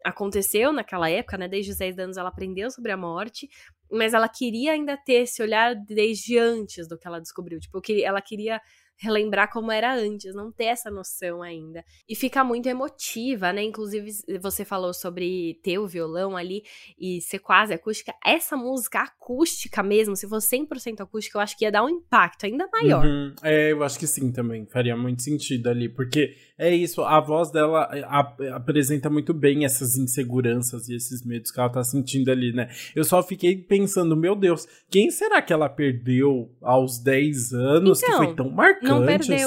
aconteceu 0.05 0.73
naquela 0.73 1.11
época, 1.11 1.37
né? 1.39 1.49
Desde 1.49 1.73
os 1.73 1.79
10 1.79 1.99
anos 1.99 2.17
ela 2.17 2.29
aprendeu 2.29 2.71
sobre 2.71 2.93
a 2.93 2.97
morte, 2.97 3.49
mas 3.91 4.15
ela 4.15 4.29
queria 4.29 4.73
ainda 4.73 4.97
ter 4.97 5.23
esse 5.23 5.43
olhar 5.43 5.75
desde 5.75 6.39
antes 6.39 6.89
do 6.89 6.99
que 6.99 7.07
ela 7.07 7.21
descobriu. 7.21 7.59
Tipo, 7.61 7.81
ela 8.05 8.21
queria 8.21 8.61
relembrar 9.01 9.51
como 9.51 9.73
era 9.73 9.95
antes, 9.95 10.35
não 10.35 10.53
ter 10.53 10.67
essa 10.67 10.91
noção 10.91 11.43
ainda. 11.43 11.83
E 12.09 12.15
fica 12.15 12.45
muito 12.45 12.69
emotiva, 12.69 13.53
né? 13.53 13.63
Inclusive, 13.63 14.11
você 14.41 14.65
falou 14.65 14.93
sobre 14.93 15.59
ter 15.63 15.79
o 15.79 15.89
violão 15.89 16.37
ali 16.37 16.63
e 16.99 17.21
ser 17.23 17.39
quase 17.39 17.73
acústica. 17.73 18.13
Essa 18.25 18.57
música 18.57 19.01
acústica 19.01 19.83
mesmo, 19.83 20.15
se 20.15 20.29
fosse 20.29 20.55
100% 20.57 21.01
acústica, 21.01 21.39
eu 21.39 21.43
acho 21.43 21.57
que 21.57 21.65
ia 21.65 21.73
dar 21.73 21.83
um 21.83 21.89
impacto 21.89 22.45
ainda 22.45 22.69
maior. 22.71 23.05
Uhum. 23.05 23.35
É, 23.43 23.73
eu 23.73 23.83
acho 23.83 23.99
que 23.99 24.07
sim 24.07 24.31
também. 24.31 24.67
Faria 24.67 24.97
muito 24.97 25.23
sentido 25.23 25.69
ali, 25.69 25.89
porque 25.89 26.35
é 26.59 26.75
isso, 26.75 27.01
a 27.01 27.19
voz 27.21 27.51
dela 27.51 27.89
é, 27.91 28.51
apresenta 28.51 29.09
muito 29.09 29.33
bem 29.33 29.65
essas 29.65 29.97
inseguranças 29.97 30.91
e 30.91 30.95
esses 30.95 31.25
medos 31.25 31.51
que 31.51 31.59
ela 31.59 31.71
tá 31.71 31.83
sentindo 31.83 32.31
ali, 32.31 32.53
né? 32.53 32.69
Eu 32.95 33.03
só 33.03 33.23
fiquei 33.23 33.57
pensando, 33.57 34.15
meu 34.15 34.37
Deus, 34.37 34.69
quem 34.91 35.11
será 35.11 35.41
que 35.41 35.55
ela 35.55 35.71
perdeu 35.71 36.51
aos 36.61 36.99
10 36.99 37.55
anos 37.55 38.03
então, 38.03 38.11
que 38.11 38.17
foi 38.17 38.27
então, 38.27 38.45
tão 38.45 38.55
marcante 38.55 38.90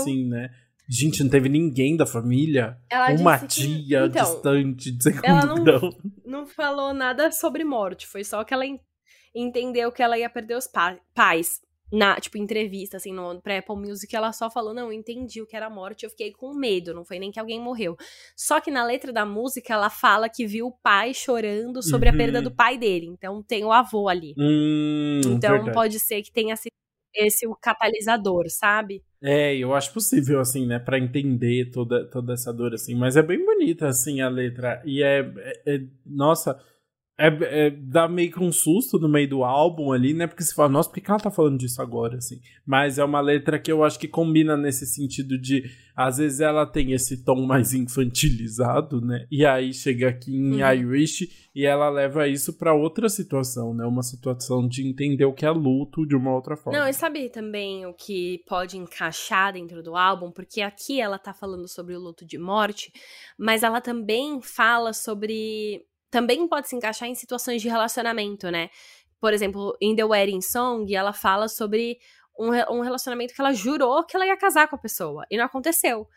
assim, 0.01 0.27
né? 0.27 0.49
Gente, 0.89 1.23
não 1.23 1.29
teve 1.29 1.47
ninguém 1.47 1.95
da 1.95 2.05
família? 2.05 2.77
Ela 2.89 3.11
Uma 3.11 3.39
tia 3.39 4.01
que, 4.01 4.05
então, 4.05 4.23
distante 4.23 4.91
de 4.91 5.03
segundo 5.03 5.25
ela 5.25 5.45
não, 5.45 5.63
grau. 5.63 5.89
não 6.25 6.45
falou 6.45 6.93
nada 6.93 7.31
sobre 7.31 7.63
morte, 7.63 8.05
foi 8.05 8.23
só 8.23 8.43
que 8.43 8.53
ela 8.53 8.65
entendeu 9.33 9.91
que 9.91 10.03
ela 10.03 10.17
ia 10.17 10.29
perder 10.29 10.57
os 10.57 10.67
pa 10.67 10.97
pais 11.15 11.61
na, 11.93 12.19
tipo, 12.19 12.39
entrevista, 12.39 12.97
assim, 12.97 13.13
no, 13.13 13.39
pra 13.39 13.59
Apple 13.59 13.75
Music, 13.75 14.13
ela 14.15 14.33
só 14.33 14.49
falou, 14.49 14.73
não, 14.73 14.87
eu 14.87 14.93
entendi 14.93 15.43
o 15.43 15.45
que 15.45 15.55
era 15.55 15.69
morte, 15.69 16.03
eu 16.03 16.09
fiquei 16.09 16.31
com 16.31 16.51
medo, 16.51 16.91
não 16.91 17.05
foi 17.05 17.19
nem 17.19 17.31
que 17.31 17.39
alguém 17.39 17.61
morreu. 17.61 17.95
Só 18.35 18.59
que 18.59 18.71
na 18.71 18.83
letra 18.83 19.13
da 19.13 19.27
música, 19.27 19.73
ela 19.73 19.91
fala 19.91 20.27
que 20.27 20.47
viu 20.47 20.67
o 20.67 20.71
pai 20.71 21.13
chorando 21.13 21.83
sobre 21.83 22.09
uhum. 22.09 22.15
a 22.15 22.17
perda 22.17 22.41
do 22.41 22.49
pai 22.49 22.79
dele, 22.79 23.05
então 23.05 23.43
tem 23.43 23.63
o 23.63 23.71
avô 23.71 24.09
ali. 24.09 24.33
Hum, 24.39 25.21
então 25.23 25.51
verdade. 25.51 25.71
pode 25.71 25.99
ser 25.99 26.23
que 26.23 26.31
tenha 26.31 26.55
sido 26.55 26.73
esse 27.13 27.45
o 27.45 27.55
catalisador, 27.55 28.45
sabe? 28.49 29.03
É, 29.25 29.55
eu 29.55 29.73
acho 29.73 29.93
possível, 29.93 30.41
assim, 30.41 30.65
né, 30.67 30.79
para 30.79 30.99
entender 30.99 31.71
toda, 31.71 32.05
toda 32.05 32.33
essa 32.33 32.51
dor, 32.51 32.73
assim, 32.73 32.93
mas 32.93 33.15
é 33.15 33.21
bem 33.21 33.43
bonita, 33.45 33.87
assim, 33.87 34.19
a 34.19 34.27
letra, 34.27 34.81
e 34.83 35.01
é, 35.01 35.19
é, 35.65 35.75
é 35.75 35.81
nossa 36.05 36.59
é, 37.17 37.27
é, 37.27 37.69
dá 37.69 38.07
meio 38.07 38.31
que 38.31 38.39
um 38.39 38.51
susto 38.51 38.97
no 38.97 39.07
meio 39.07 39.29
do 39.29 39.43
álbum 39.43 39.91
ali, 39.91 40.15
né? 40.15 40.25
Porque 40.25 40.43
você 40.43 40.53
fala, 40.53 40.69
nossa, 40.69 40.89
por 40.89 40.99
que 40.99 41.09
ela 41.09 41.19
tá 41.19 41.29
falando 41.29 41.59
disso 41.59 41.79
agora, 41.79 42.17
assim? 42.17 42.39
Mas 42.65 42.97
é 42.97 43.03
uma 43.03 43.21
letra 43.21 43.59
que 43.59 43.71
eu 43.71 43.83
acho 43.83 43.99
que 43.99 44.07
combina 44.07 44.57
nesse 44.57 44.87
sentido 44.87 45.37
de, 45.37 45.63
às 45.95 46.17
vezes 46.17 46.39
ela 46.39 46.65
tem 46.65 46.91
esse 46.91 47.23
tom 47.23 47.45
mais 47.45 47.71
infantilizado, 47.73 48.99
né? 48.99 49.27
E 49.29 49.45
aí 49.45 49.71
chega 49.73 50.09
aqui 50.09 50.35
em 50.35 50.63
uhum. 50.63 50.73
Irish 50.73 51.49
e 51.53 51.67
ela 51.67 51.87
leva 51.87 52.27
isso 52.27 52.57
para 52.57 52.73
outra 52.73 53.07
situação, 53.07 53.75
né? 53.75 53.85
Uma 53.85 54.01
situação 54.01 54.67
de 54.67 54.87
entender 54.87 55.25
o 55.25 55.33
que 55.33 55.45
é 55.45 55.51
luto 55.51 56.07
de 56.07 56.15
uma 56.15 56.33
outra 56.33 56.57
forma. 56.57 56.79
Não, 56.79 56.87
e 56.87 56.93
sabe 56.93 57.29
também 57.29 57.85
o 57.85 57.93
que 57.93 58.41
pode 58.47 58.75
encaixar 58.75 59.53
dentro 59.53 59.83
do 59.83 59.95
álbum? 59.95 60.31
Porque 60.31 60.61
aqui 60.61 60.99
ela 60.99 61.19
tá 61.19 61.31
falando 61.31 61.67
sobre 61.67 61.95
o 61.95 61.99
luto 61.99 62.25
de 62.25 62.39
morte, 62.39 62.91
mas 63.37 63.61
ela 63.61 63.79
também 63.79 64.41
fala 64.41 64.93
sobre 64.93 65.85
também 66.13 66.47
pode 66.47 66.69
se 66.69 66.75
encaixar 66.75 67.09
em 67.09 67.15
situações 67.15 67.59
de 67.59 67.67
relacionamento, 67.67 68.51
né? 68.51 68.69
Por 69.19 69.33
exemplo, 69.33 69.75
em 69.81 69.95
The 69.95 70.05
Wedding 70.05 70.41
Song, 70.41 70.93
ela 70.93 71.11
fala 71.11 71.47
sobre 71.47 71.97
um, 72.37 72.49
um 72.71 72.81
relacionamento 72.81 73.33
que 73.33 73.41
ela 73.41 73.51
jurou 73.51 74.05
que 74.05 74.15
ela 74.15 74.27
ia 74.27 74.37
casar 74.37 74.67
com 74.67 74.75
a 74.75 74.79
pessoa 74.79 75.25
e 75.31 75.37
não 75.37 75.45
aconteceu. 75.45 76.07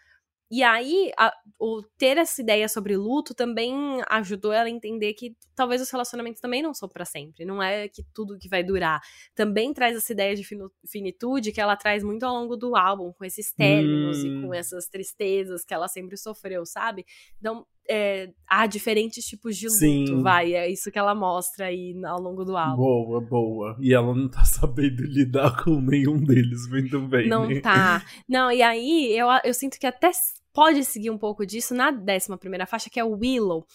E 0.50 0.62
aí, 0.62 1.10
a, 1.18 1.32
o 1.58 1.82
ter 1.96 2.18
essa 2.18 2.42
ideia 2.42 2.68
sobre 2.68 2.94
luto 2.94 3.34
também 3.34 3.74
ajudou 4.10 4.52
ela 4.52 4.66
a 4.66 4.70
entender 4.70 5.14
que 5.14 5.34
talvez 5.54 5.80
os 5.80 5.90
relacionamentos 5.90 6.42
também 6.42 6.62
não 6.62 6.74
são 6.74 6.90
para 6.90 7.06
sempre, 7.06 7.46
não 7.46 7.62
é 7.62 7.88
que 7.88 8.04
tudo 8.12 8.38
que 8.38 8.50
vai 8.50 8.62
durar. 8.62 9.00
Também 9.34 9.72
traz 9.72 9.96
essa 9.96 10.12
ideia 10.12 10.36
de 10.36 10.46
finitude 10.86 11.52
que 11.52 11.60
ela 11.60 11.74
traz 11.74 12.04
muito 12.04 12.22
ao 12.24 12.34
longo 12.34 12.54
do 12.54 12.76
álbum, 12.76 13.14
com 13.14 13.24
esses 13.24 13.50
términos 13.50 14.18
hum. 14.18 14.26
e 14.26 14.46
com 14.46 14.54
essas 14.54 14.88
tristezas 14.88 15.64
que 15.64 15.72
ela 15.72 15.88
sempre 15.88 16.18
sofreu, 16.18 16.66
sabe? 16.66 17.06
Então, 17.38 17.66
é, 17.88 18.30
há 18.48 18.66
diferentes 18.66 19.24
tipos 19.24 19.56
de 19.56 19.66
luto, 19.66 19.78
Sim. 19.78 20.22
vai. 20.22 20.54
É 20.54 20.70
isso 20.70 20.90
que 20.90 20.98
ela 20.98 21.14
mostra 21.14 21.66
aí 21.66 21.94
ao 22.04 22.20
longo 22.20 22.44
do 22.44 22.56
álbum. 22.56 22.76
Boa, 22.76 23.20
boa. 23.20 23.76
E 23.80 23.94
ela 23.94 24.14
não 24.14 24.28
tá 24.28 24.44
sabendo 24.46 25.02
lidar 25.02 25.62
com 25.62 25.80
nenhum 25.80 26.22
deles 26.22 26.68
muito 26.68 27.00
bem. 27.00 27.28
Não 27.28 27.48
né? 27.48 27.60
tá. 27.60 28.04
Não, 28.28 28.50
e 28.50 28.62
aí 28.62 29.16
eu, 29.16 29.26
eu 29.44 29.54
sinto 29.54 29.78
que 29.78 29.86
até 29.86 30.10
pode 30.56 30.82
seguir 30.84 31.10
um 31.10 31.18
pouco 31.18 31.44
disso 31.44 31.74
na 31.74 31.90
décima 31.90 32.38
primeira 32.38 32.64
faixa, 32.64 32.88
que 32.88 32.98
é 32.98 33.04
o 33.04 33.12
Willow, 33.12 33.66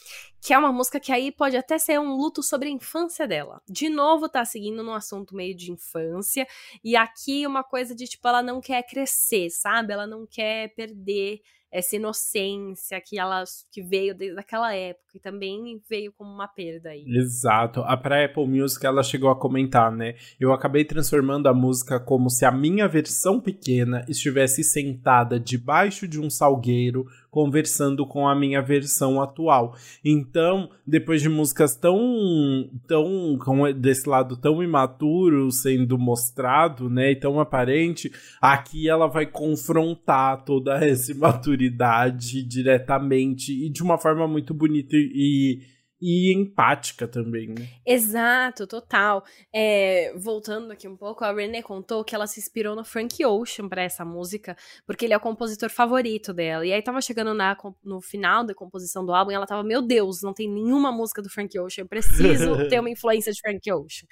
que 0.41 0.53
é 0.53 0.57
uma 0.57 0.71
música 0.71 0.99
que 0.99 1.11
aí 1.11 1.31
pode 1.31 1.55
até 1.55 1.77
ser 1.77 1.99
um 1.99 2.15
luto 2.15 2.41
sobre 2.41 2.67
a 2.67 2.71
infância 2.71 3.27
dela. 3.27 3.61
De 3.69 3.87
novo, 3.87 4.27
tá 4.27 4.43
seguindo 4.43 4.81
num 4.81 4.93
assunto 4.93 5.35
meio 5.35 5.55
de 5.55 5.71
infância, 5.71 6.47
e 6.83 6.95
aqui 6.95 7.45
uma 7.45 7.63
coisa 7.63 7.95
de 7.95 8.05
tipo, 8.05 8.27
ela 8.27 8.41
não 8.41 8.59
quer 8.59 8.83
crescer, 8.83 9.49
sabe? 9.51 9.93
Ela 9.93 10.07
não 10.07 10.25
quer 10.25 10.73
perder 10.73 11.41
essa 11.71 11.95
inocência 11.95 12.99
que 12.99 13.17
ela 13.17 13.43
que 13.71 13.81
veio 13.81 14.13
desde 14.13 14.37
aquela 14.37 14.75
época 14.75 15.15
e 15.15 15.19
também 15.19 15.81
veio 15.89 16.11
como 16.11 16.29
uma 16.29 16.47
perda 16.47 16.89
aí. 16.89 17.05
Exato. 17.07 17.81
A 17.81 17.95
pra 17.95 18.25
Apple 18.25 18.45
Music 18.45 18.85
ela 18.85 19.01
chegou 19.01 19.29
a 19.29 19.39
comentar, 19.39 19.89
né? 19.89 20.15
Eu 20.37 20.51
acabei 20.51 20.83
transformando 20.83 21.47
a 21.47 21.53
música 21.53 21.99
como 21.99 22.29
se 22.29 22.43
a 22.43 22.51
minha 22.51 22.87
versão 22.89 23.39
pequena 23.39 24.05
estivesse 24.09 24.63
sentada 24.63 25.39
debaixo 25.39 26.07
de 26.07 26.19
um 26.19 26.29
salgueiro 26.29 27.05
conversando 27.31 28.05
com 28.05 28.27
a 28.27 28.35
minha 28.35 28.61
versão 28.61 29.21
atual. 29.21 29.73
Então, 30.03 30.69
depois 30.85 31.21
de 31.21 31.29
músicas 31.29 31.75
tão 31.75 32.69
tão 32.85 33.37
com 33.39 33.71
desse 33.71 34.07
lado 34.07 34.35
tão 34.35 34.61
imaturo 34.61 35.49
sendo 35.49 35.97
mostrado, 35.97 36.89
né, 36.89 37.11
e 37.11 37.15
tão 37.15 37.39
aparente, 37.39 38.11
aqui 38.41 38.89
ela 38.89 39.07
vai 39.07 39.25
confrontar 39.25 40.43
toda 40.43 40.75
essa 40.85 41.11
imaturidade 41.11 42.43
diretamente 42.43 43.53
e 43.65 43.69
de 43.69 43.81
uma 43.81 43.97
forma 43.97 44.27
muito 44.27 44.53
bonita 44.53 44.95
e 44.95 45.61
e 46.01 46.35
empática 46.35 47.07
também, 47.07 47.47
né? 47.49 47.67
Exato, 47.85 48.65
total. 48.65 49.23
É, 49.53 50.11
voltando 50.17 50.71
aqui 50.71 50.87
um 50.87 50.97
pouco, 50.97 51.23
a 51.23 51.31
Renee 51.31 51.61
contou 51.61 52.03
que 52.03 52.15
ela 52.15 52.25
se 52.25 52.39
inspirou 52.39 52.75
no 52.75 52.83
Frank 52.83 53.23
Ocean 53.23 53.69
para 53.69 53.83
essa 53.83 54.03
música, 54.03 54.57
porque 54.85 55.05
ele 55.05 55.13
é 55.13 55.17
o 55.17 55.19
compositor 55.19 55.69
favorito 55.69 56.33
dela. 56.33 56.65
E 56.65 56.73
aí 56.73 56.81
tava 56.81 56.99
chegando 57.01 57.35
na, 57.35 57.55
no 57.83 58.01
final 58.01 58.43
da 58.43 58.55
composição 58.55 59.05
do 59.05 59.13
álbum 59.13 59.31
e 59.31 59.35
ela 59.35 59.45
tava, 59.45 59.63
meu 59.63 59.81
Deus, 59.81 60.23
não 60.23 60.33
tem 60.33 60.49
nenhuma 60.49 60.91
música 60.91 61.21
do 61.21 61.29
Frank 61.29 61.57
Ocean, 61.59 61.83
eu 61.83 61.87
preciso 61.87 62.57
ter 62.67 62.79
uma 62.79 62.89
influência 62.89 63.31
de 63.31 63.39
Frank 63.39 63.71
Ocean. 63.71 64.07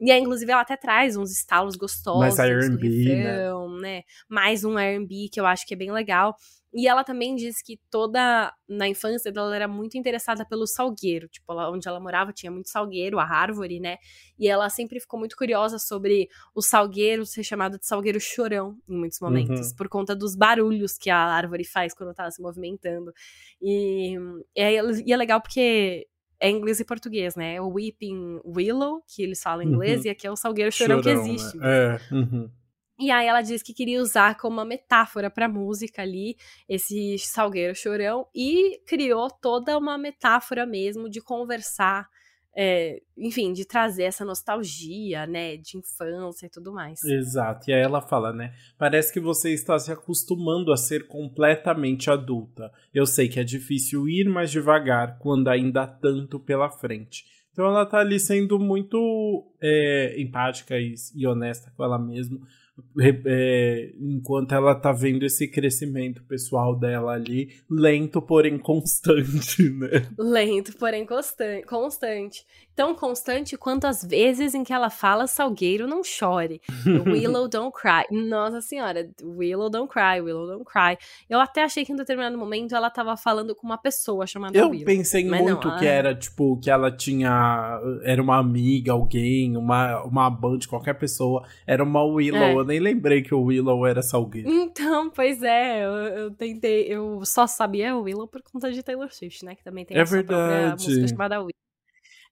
E 0.00 0.10
aí, 0.10 0.20
inclusive, 0.20 0.50
ela 0.50 0.62
até 0.62 0.78
traz 0.78 1.14
uns 1.14 1.30
estalos 1.30 1.76
gostosos 1.76 2.20
Mais 2.20 2.38
R&B, 2.38 3.16
né? 3.16 3.50
né? 3.82 4.02
Mais 4.28 4.64
um 4.64 4.78
R&B 4.78 5.28
que 5.30 5.38
eu 5.38 5.44
acho 5.44 5.66
que 5.66 5.74
é 5.74 5.76
bem 5.76 5.92
legal. 5.92 6.34
E 6.74 6.88
ela 6.88 7.04
também 7.04 7.36
diz 7.36 7.62
que 7.62 7.78
toda 7.88 8.52
na 8.68 8.88
infância 8.88 9.30
dela 9.30 9.54
era 9.54 9.68
muito 9.68 9.96
interessada 9.96 10.44
pelo 10.44 10.66
salgueiro, 10.66 11.28
tipo, 11.28 11.52
ela, 11.52 11.70
onde 11.70 11.86
ela 11.86 12.00
morava 12.00 12.32
tinha 12.32 12.50
muito 12.50 12.68
salgueiro, 12.68 13.20
a 13.20 13.24
árvore, 13.24 13.78
né? 13.78 13.98
E 14.36 14.48
ela 14.48 14.68
sempre 14.68 14.98
ficou 14.98 15.20
muito 15.20 15.36
curiosa 15.36 15.78
sobre 15.78 16.28
o 16.52 16.60
salgueiro 16.60 17.24
ser 17.24 17.44
chamado 17.44 17.78
de 17.78 17.86
salgueiro 17.86 18.18
chorão 18.18 18.76
em 18.88 18.96
muitos 18.96 19.20
momentos, 19.20 19.70
uhum. 19.70 19.76
por 19.76 19.88
conta 19.88 20.16
dos 20.16 20.34
barulhos 20.34 20.98
que 20.98 21.10
a 21.10 21.18
árvore 21.18 21.64
faz 21.64 21.94
quando 21.94 22.12
tá 22.12 22.28
se 22.28 22.42
movimentando. 22.42 23.12
E, 23.62 24.16
e, 24.56 24.60
é, 24.60 24.82
e 25.06 25.12
é 25.12 25.16
legal 25.16 25.40
porque 25.40 26.08
é 26.40 26.50
inglês 26.50 26.80
e 26.80 26.84
português, 26.84 27.36
né? 27.36 27.54
É 27.54 27.60
o 27.60 27.68
Weeping 27.68 28.40
Willow, 28.44 29.00
que 29.06 29.22
eles 29.22 29.40
falam 29.40 29.62
em 29.62 29.68
inglês, 29.68 30.00
uhum. 30.00 30.06
e 30.06 30.10
aqui 30.10 30.26
é 30.26 30.30
o 30.30 30.36
salgueiro 30.36 30.72
chorão, 30.72 31.00
chorão 31.00 31.22
que 31.22 31.30
existe. 31.30 31.56
Né? 31.56 31.66
É. 32.10 32.14
Uhum. 32.14 32.50
E 32.98 33.10
aí 33.10 33.26
ela 33.26 33.42
disse 33.42 33.64
que 33.64 33.74
queria 33.74 34.00
usar 34.00 34.36
como 34.36 34.54
uma 34.56 34.64
metáfora 34.64 35.28
para 35.28 35.48
música 35.48 36.02
ali 36.02 36.36
esse 36.68 37.18
salgueiro 37.18 37.74
chorão 37.74 38.26
e 38.34 38.80
criou 38.86 39.28
toda 39.28 39.76
uma 39.76 39.98
metáfora 39.98 40.64
mesmo 40.64 41.10
de 41.10 41.20
conversar, 41.20 42.08
é, 42.56 43.00
enfim, 43.18 43.52
de 43.52 43.64
trazer 43.64 44.04
essa 44.04 44.24
nostalgia, 44.24 45.26
né, 45.26 45.56
de 45.56 45.76
infância 45.76 46.46
e 46.46 46.48
tudo 46.48 46.72
mais. 46.72 47.02
Exato. 47.02 47.68
E 47.68 47.74
aí 47.74 47.80
ela 47.80 48.00
fala, 48.00 48.32
né, 48.32 48.54
parece 48.78 49.12
que 49.12 49.18
você 49.18 49.52
está 49.52 49.76
se 49.76 49.90
acostumando 49.90 50.72
a 50.72 50.76
ser 50.76 51.08
completamente 51.08 52.08
adulta. 52.08 52.70
Eu 52.92 53.06
sei 53.06 53.28
que 53.28 53.40
é 53.40 53.44
difícil 53.44 54.08
ir 54.08 54.28
mais 54.28 54.52
devagar 54.52 55.18
quando 55.18 55.48
ainda 55.48 55.82
há 55.82 55.86
tanto 55.88 56.38
pela 56.38 56.70
frente. 56.70 57.24
Então 57.50 57.66
ela 57.66 57.84
tá 57.84 57.98
ali 57.98 58.20
sendo 58.20 58.56
muito 58.56 59.52
é, 59.60 60.20
empática 60.20 60.78
e, 60.78 60.94
e 61.16 61.26
honesta 61.26 61.72
com 61.76 61.82
ela 61.82 61.98
mesma 61.98 62.38
é, 63.26 63.92
enquanto 64.00 64.52
ela 64.52 64.74
tá 64.74 64.92
vendo 64.92 65.24
esse 65.24 65.48
crescimento 65.48 66.22
pessoal 66.24 66.76
dela 66.78 67.12
ali, 67.12 67.50
lento, 67.70 68.20
porém 68.20 68.58
constante, 68.58 69.62
né? 69.70 70.08
Lento, 70.18 70.76
porém 70.76 71.06
constante. 71.06 72.44
Tão 72.74 72.94
constante 72.94 73.56
quanto 73.56 73.86
as 73.86 74.02
vezes 74.02 74.54
em 74.54 74.64
que 74.64 74.72
ela 74.72 74.90
fala 74.90 75.26
Salgueiro 75.26 75.86
não 75.86 76.02
chore. 76.02 76.60
Willow 77.06 77.48
don't 77.48 77.72
cry. 77.72 78.04
Nossa 78.10 78.60
senhora, 78.60 79.08
Willow 79.22 79.70
don't 79.70 79.90
cry, 79.90 80.20
Willow 80.20 80.46
don't 80.46 80.64
cry. 80.64 80.98
Eu 81.28 81.40
até 81.40 81.62
achei 81.62 81.84
que 81.84 81.92
em 81.92 81.96
determinado 81.96 82.36
momento 82.36 82.74
ela 82.74 82.90
tava 82.90 83.16
falando 83.16 83.54
com 83.54 83.66
uma 83.66 83.78
pessoa 83.78 84.26
chamada 84.26 84.58
Eu 84.58 84.70
Willow. 84.70 84.84
pensei 84.84 85.24
muito 85.24 85.68
não, 85.68 85.78
que 85.78 85.86
era, 85.86 86.14
tipo, 86.14 86.58
que 86.58 86.70
ela 86.70 86.90
tinha. 86.90 87.80
Era 88.02 88.20
uma 88.20 88.38
amiga, 88.38 88.92
alguém, 88.92 89.56
uma, 89.56 90.02
uma 90.02 90.28
band, 90.28 90.60
qualquer 90.68 90.94
pessoa. 90.94 91.46
Era 91.66 91.82
uma 91.82 92.02
Willow. 92.02 92.42
É. 92.42 92.54
Eu 92.54 92.64
nem 92.64 92.80
lembrei 92.80 93.22
que 93.22 93.34
o 93.34 93.42
Willow 93.42 93.86
era 93.86 94.02
Salgueiro. 94.02 94.50
Então, 94.50 95.10
pois 95.10 95.42
é, 95.42 95.84
eu, 95.84 95.90
eu, 95.90 96.30
tentei. 96.32 96.86
Eu 96.88 97.24
só 97.24 97.46
sabia 97.46 97.96
o 97.96 98.02
Willow 98.02 98.26
por 98.26 98.42
conta 98.42 98.72
de 98.72 98.82
Taylor 98.82 99.12
Swift, 99.12 99.44
né? 99.44 99.54
Que 99.54 99.62
também 99.62 99.84
tem 99.84 99.96
é 99.96 100.00
a 100.00 100.04
verdade. 100.04 100.84
música 100.84 101.08
chamada 101.08 101.38
Willow. 101.38 101.63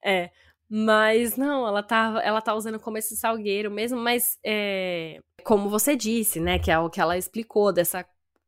É. 0.05 0.30
Mas 0.68 1.36
não, 1.36 1.66
ela 1.66 1.82
tá, 1.82 2.20
ela 2.24 2.40
tá 2.40 2.55
usando 2.55 2.80
como 2.80 2.96
esse 2.96 3.14
salgueiro 3.16 3.70
mesmo, 3.70 4.00
mas 4.00 4.38
é, 4.42 5.20
como 5.44 5.68
você 5.68 5.94
disse, 5.94 6.40
né? 6.40 6.59
Que 6.59 6.70
é 6.70 6.78
o 6.78 6.88
que 6.88 7.00
ela 7.00 7.18
explicou 7.18 7.72
dessa. 7.72 8.05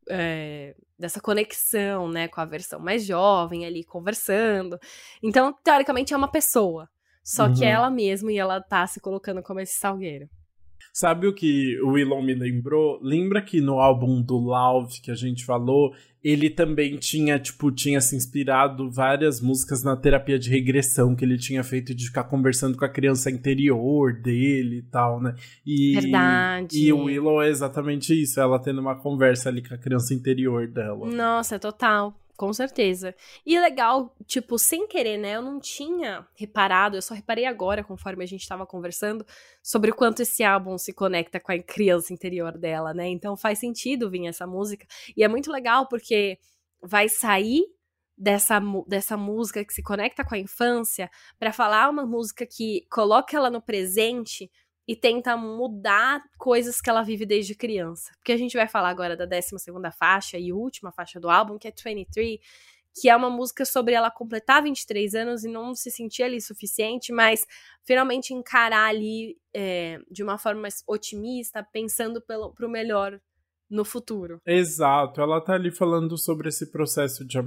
É, 0.08 0.74
dessa 0.98 1.20
conexão, 1.20 2.08
né, 2.08 2.28
com 2.28 2.40
a 2.40 2.44
versão 2.44 2.78
mais 2.78 3.04
jovem 3.04 3.66
ali 3.66 3.84
conversando. 3.84 4.78
Então, 5.22 5.52
teoricamente 5.64 6.14
é 6.14 6.16
uma 6.16 6.30
pessoa, 6.30 6.88
só 7.22 7.46
uhum. 7.46 7.54
que 7.54 7.64
é 7.64 7.70
ela 7.70 7.90
mesma 7.90 8.32
e 8.32 8.38
ela 8.38 8.60
tá 8.60 8.86
se 8.86 9.00
colocando 9.00 9.42
como 9.42 9.60
esse 9.60 9.74
salgueiro. 9.74 10.28
Sabe 10.92 11.26
o 11.26 11.34
que 11.34 11.80
o 11.82 11.88
Willow 11.88 12.22
me 12.22 12.34
lembrou? 12.34 13.00
Lembra 13.02 13.42
que 13.42 13.60
no 13.60 13.80
álbum 13.80 14.22
do 14.22 14.36
Love 14.36 15.00
que 15.00 15.10
a 15.10 15.14
gente 15.14 15.44
falou, 15.44 15.92
ele 16.24 16.48
também 16.48 16.96
tinha, 16.96 17.38
tipo, 17.38 17.70
tinha 17.70 18.00
se 18.00 18.16
inspirado 18.16 18.90
várias 18.90 19.42
músicas 19.42 19.84
na 19.84 19.94
terapia 19.94 20.38
de 20.38 20.48
regressão 20.48 21.14
que 21.14 21.22
ele 21.22 21.36
tinha 21.36 21.62
feito 21.62 21.94
de 21.94 22.06
ficar 22.06 22.24
conversando 22.24 22.78
com 22.78 22.84
a 22.86 22.88
criança 22.88 23.30
interior 23.30 24.14
dele 24.14 24.78
e 24.78 24.82
tal, 24.82 25.20
né? 25.20 25.34
E, 25.66 25.92
Verdade. 26.00 26.78
E 26.78 26.90
o 26.90 27.04
Willow 27.04 27.42
é 27.42 27.50
exatamente 27.50 28.18
isso, 28.18 28.40
ela 28.40 28.58
tendo 28.58 28.80
uma 28.80 28.96
conversa 28.96 29.50
ali 29.50 29.62
com 29.62 29.74
a 29.74 29.78
criança 29.78 30.14
interior 30.14 30.66
dela. 30.66 31.10
Nossa, 31.10 31.58
total. 31.58 32.18
Com 32.36 32.52
certeza. 32.52 33.14
E 33.46 33.58
legal, 33.60 34.12
tipo, 34.26 34.58
sem 34.58 34.88
querer, 34.88 35.18
né? 35.18 35.36
Eu 35.36 35.42
não 35.42 35.60
tinha 35.60 36.26
reparado, 36.34 36.96
eu 36.96 37.02
só 37.02 37.14
reparei 37.14 37.44
agora, 37.44 37.84
conforme 37.84 38.24
a 38.24 38.26
gente 38.26 38.48
tava 38.48 38.66
conversando, 38.66 39.24
sobre 39.62 39.92
o 39.92 39.94
quanto 39.94 40.22
esse 40.22 40.42
álbum 40.42 40.76
se 40.76 40.92
conecta 40.92 41.38
com 41.38 41.52
a 41.52 41.58
criança 41.62 42.12
interior 42.12 42.58
dela, 42.58 42.92
né? 42.92 43.08
Então 43.08 43.36
faz 43.36 43.60
sentido 43.60 44.10
vir 44.10 44.26
essa 44.26 44.46
música. 44.48 44.84
E 45.16 45.22
é 45.22 45.28
muito 45.28 45.52
legal 45.52 45.86
porque 45.88 46.38
vai 46.82 47.08
sair 47.08 47.62
dessa, 48.18 48.60
dessa 48.86 49.16
música 49.16 49.64
que 49.64 49.72
se 49.72 49.82
conecta 49.82 50.24
com 50.24 50.34
a 50.34 50.38
infância 50.38 51.08
para 51.38 51.52
falar 51.52 51.88
uma 51.88 52.04
música 52.04 52.44
que 52.44 52.84
coloca 52.90 53.36
ela 53.36 53.50
no 53.50 53.62
presente 53.62 54.50
e 54.86 54.94
tenta 54.94 55.36
mudar 55.36 56.22
coisas 56.38 56.80
que 56.80 56.90
ela 56.90 57.02
vive 57.02 57.24
desde 57.24 57.54
criança. 57.54 58.12
Porque 58.16 58.32
a 58.32 58.36
gente 58.36 58.56
vai 58.56 58.68
falar 58.68 58.90
agora 58.90 59.16
da 59.16 59.24
12 59.24 59.56
faixa 59.96 60.38
e 60.38 60.52
última 60.52 60.92
faixa 60.92 61.18
do 61.18 61.30
álbum, 61.30 61.58
que 61.58 61.68
é 61.68 61.72
23, 61.72 62.38
que 62.94 63.08
é 63.08 63.16
uma 63.16 63.30
música 63.30 63.64
sobre 63.64 63.94
ela 63.94 64.10
completar 64.10 64.62
23 64.62 65.14
anos 65.14 65.44
e 65.44 65.48
não 65.48 65.74
se 65.74 65.90
sentir 65.90 66.22
ali 66.22 66.40
suficiente, 66.40 67.12
mas 67.12 67.46
finalmente 67.82 68.32
encarar 68.32 68.88
ali 68.88 69.36
é, 69.52 69.98
de 70.10 70.22
uma 70.22 70.38
forma 70.38 70.62
mais 70.62 70.84
otimista, 70.86 71.66
pensando 71.72 72.20
pelo, 72.20 72.52
pro 72.52 72.68
melhor 72.68 73.20
no 73.70 73.84
futuro. 73.84 74.40
Exato, 74.46 75.20
ela 75.20 75.40
tá 75.40 75.54
ali 75.54 75.70
falando 75.70 76.16
sobre 76.16 76.48
esse 76.48 76.70
processo 76.70 77.24
de 77.24 77.38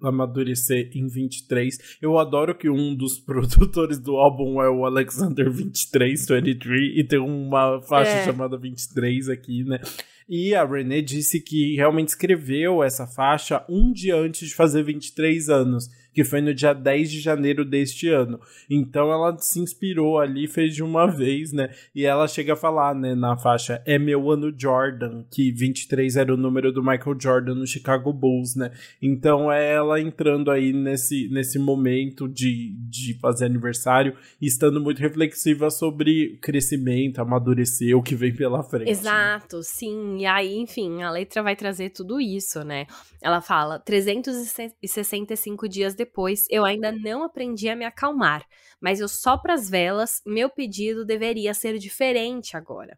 amadurecer 0.00 0.90
em 0.94 1.08
23. 1.08 1.98
Eu 2.00 2.18
adoro 2.18 2.56
que 2.56 2.68
um 2.68 2.94
dos 2.94 3.18
produtores 3.20 3.98
do 3.98 4.16
álbum 4.16 4.60
é 4.62 4.70
o 4.70 4.84
Alexander 4.84 5.50
23, 5.50 6.26
23, 6.28 6.98
e 6.98 7.04
tem 7.04 7.18
uma 7.18 7.80
faixa 7.82 8.10
é. 8.10 8.24
chamada 8.24 8.56
23 8.56 9.28
aqui, 9.28 9.64
né? 9.64 9.80
E 10.28 10.54
a 10.54 10.64
Renée 10.64 11.02
disse 11.02 11.40
que 11.40 11.76
realmente 11.76 12.08
escreveu 12.08 12.82
essa 12.82 13.06
faixa 13.06 13.64
um 13.68 13.92
dia 13.92 14.16
antes 14.16 14.48
de 14.48 14.54
fazer 14.54 14.82
23 14.82 15.48
anos 15.48 15.88
que 16.16 16.24
foi 16.24 16.40
no 16.40 16.54
dia 16.54 16.72
10 16.72 17.10
de 17.10 17.20
janeiro 17.20 17.62
deste 17.62 18.08
ano. 18.08 18.40
Então 18.70 19.12
ela 19.12 19.36
se 19.38 19.60
inspirou 19.60 20.18
ali, 20.18 20.48
fez 20.48 20.74
de 20.74 20.82
uma 20.82 21.06
vez, 21.06 21.52
né? 21.52 21.68
E 21.94 22.06
ela 22.06 22.26
chega 22.26 22.54
a 22.54 22.56
falar, 22.56 22.94
né, 22.94 23.14
na 23.14 23.36
faixa 23.36 23.82
É 23.84 23.98
meu 23.98 24.30
ano 24.30 24.50
Jordan, 24.58 25.24
que 25.30 25.52
23 25.52 26.16
era 26.16 26.32
o 26.32 26.36
número 26.38 26.72
do 26.72 26.82
Michael 26.82 27.20
Jordan 27.20 27.56
no 27.56 27.66
Chicago 27.66 28.14
Bulls, 28.14 28.56
né? 28.56 28.70
Então 29.02 29.52
é 29.52 29.74
ela 29.74 30.00
entrando 30.00 30.50
aí 30.50 30.72
nesse, 30.72 31.28
nesse 31.28 31.58
momento 31.58 32.26
de, 32.26 32.74
de 32.88 33.18
fazer 33.20 33.44
aniversário 33.44 34.16
e 34.40 34.46
estando 34.46 34.80
muito 34.80 35.00
reflexiva 35.00 35.68
sobre 35.68 36.38
crescimento, 36.40 37.20
amadurecer, 37.20 37.94
o 37.94 38.02
que 38.02 38.14
vem 38.14 38.34
pela 38.34 38.62
frente. 38.62 38.90
Exato, 38.90 39.58
né? 39.58 39.62
sim. 39.62 40.16
E 40.20 40.24
aí, 40.24 40.56
enfim, 40.56 41.02
a 41.02 41.10
letra 41.10 41.42
vai 41.42 41.54
trazer 41.54 41.90
tudo 41.90 42.18
isso, 42.18 42.64
né? 42.64 42.86
Ela 43.20 43.42
fala 43.42 43.78
365 43.78 45.68
dias 45.68 45.94
depois 45.94 46.05
depois, 46.06 46.46
eu 46.48 46.64
ainda 46.64 46.92
não 46.92 47.24
aprendi 47.24 47.68
a 47.68 47.76
me 47.76 47.84
acalmar, 47.84 48.46
mas 48.80 49.00
eu 49.00 49.08
sopro 49.08 49.52
as 49.52 49.68
velas, 49.68 50.22
meu 50.24 50.48
pedido 50.48 51.04
deveria 51.04 51.52
ser 51.52 51.78
diferente 51.78 52.56
agora. 52.56 52.96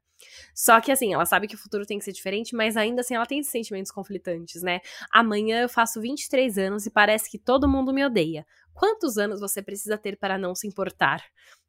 Só 0.54 0.80
que 0.80 0.92
assim, 0.92 1.14
ela 1.14 1.24
sabe 1.24 1.46
que 1.46 1.54
o 1.54 1.58
futuro 1.58 1.86
tem 1.86 1.98
que 1.98 2.04
ser 2.04 2.12
diferente, 2.12 2.54
mas 2.54 2.76
ainda 2.76 3.00
assim 3.00 3.14
ela 3.14 3.24
tem 3.24 3.42
sentimentos 3.42 3.90
conflitantes, 3.90 4.62
né? 4.62 4.80
Amanhã 5.12 5.62
eu 5.62 5.68
faço 5.68 6.00
23 6.00 6.58
anos 6.58 6.86
e 6.86 6.90
parece 6.90 7.30
que 7.30 7.38
todo 7.38 7.68
mundo 7.68 7.92
me 7.92 8.04
odeia. 8.04 8.44
Quantos 8.78 9.18
anos 9.18 9.40
você 9.40 9.60
precisa 9.60 9.98
ter 9.98 10.16
para 10.16 10.38
não 10.38 10.54
se 10.54 10.66
importar? 10.68 11.20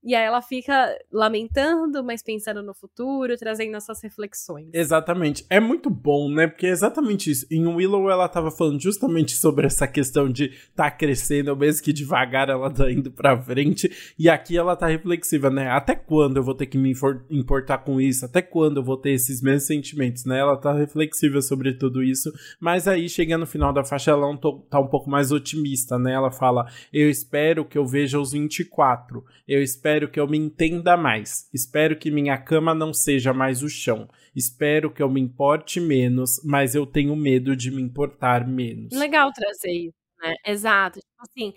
E 0.02 0.16
aí 0.16 0.24
ela 0.24 0.42
fica 0.42 0.98
lamentando, 1.12 2.02
mas 2.02 2.24
pensando 2.24 2.64
no 2.64 2.74
futuro, 2.74 3.36
trazendo 3.36 3.76
as 3.76 3.84
suas 3.84 4.02
reflexões. 4.02 4.70
Exatamente. 4.72 5.46
É 5.50 5.60
muito 5.60 5.90
bom, 5.90 6.32
né? 6.32 6.48
Porque 6.48 6.68
é 6.68 6.70
exatamente 6.70 7.30
isso. 7.30 7.46
Em 7.52 7.68
Willow 7.68 8.10
ela 8.10 8.30
tava 8.30 8.50
falando 8.50 8.82
justamente 8.82 9.34
sobre 9.34 9.68
essa 9.68 9.86
questão 9.86 10.30
de 10.30 10.54
tá 10.74 10.90
crescendo, 10.90 11.54
mesmo 11.58 11.84
que 11.84 11.92
devagar 11.92 12.48
ela 12.48 12.72
tá 12.72 12.90
indo 12.90 13.12
pra 13.12 13.42
frente. 13.42 13.92
E 14.18 14.30
aqui 14.30 14.56
ela 14.56 14.74
tá 14.76 14.88
reflexiva, 14.88 15.50
né? 15.50 15.70
Até 15.70 15.96
quando 15.96 16.38
eu 16.38 16.44
vou 16.44 16.56
ter 16.56 16.68
que 16.68 16.78
me 16.78 16.94
importar 17.30 17.80
com 17.80 18.00
isso? 18.00 18.24
Até 18.24 18.42
quando 18.42 18.78
eu 18.78 18.84
vou 18.84 18.96
ter 18.96 19.12
esses 19.12 19.42
mesmos 19.42 19.68
sentimentos, 19.68 20.24
né? 20.24 20.40
Ela 20.40 20.56
tá 20.56 20.72
reflexiva 20.72 21.42
sobre 21.42 21.74
tudo 21.74 22.02
isso. 22.02 22.32
Mas 22.58 22.88
aí, 22.88 23.10
chegando 23.10 23.42
no 23.42 23.48
final 23.48 23.74
da 23.74 23.84
faixa, 23.84 24.12
ela 24.12 24.26
tá 24.70 24.80
um 24.80 24.88
pouco 24.88 25.10
mais 25.10 25.30
otimista, 25.34 26.00
né? 26.00 26.14
Ela 26.14 26.32
fala: 26.32 26.72
Eu 27.00 27.10
espero 27.10 27.64
que 27.64 27.78
eu 27.78 27.86
veja 27.86 28.20
os 28.20 28.34
24. 28.34 29.24
Eu 29.48 29.64
espero 29.64 30.12
que 30.12 30.20
eu 30.20 30.28
me 30.28 30.38
entenda 30.38 30.98
mais. 30.98 31.50
Espero 31.54 31.98
que 31.98 32.12
minha 32.12 32.38
cama 32.38 32.76
não 32.76 32.94
seja 32.94 33.34
mais 33.34 33.64
o 33.64 33.70
chão. 33.70 34.10
Espero 34.36 34.92
que 34.92 35.02
eu 35.02 35.10
me 35.10 35.22
importe 35.22 35.80
menos, 35.80 36.42
mas 36.44 36.76
eu 36.76 36.86
tenho 36.86 37.16
medo 37.16 37.56
de 37.56 37.72
me 37.72 37.82
importar 37.82 38.46
menos. 38.46 38.92
Legal 38.92 39.32
trazer 39.32 39.72
isso, 39.72 39.96
né? 40.22 40.34
Exato. 40.46 41.00
Tipo 41.00 41.22
assim, 41.22 41.54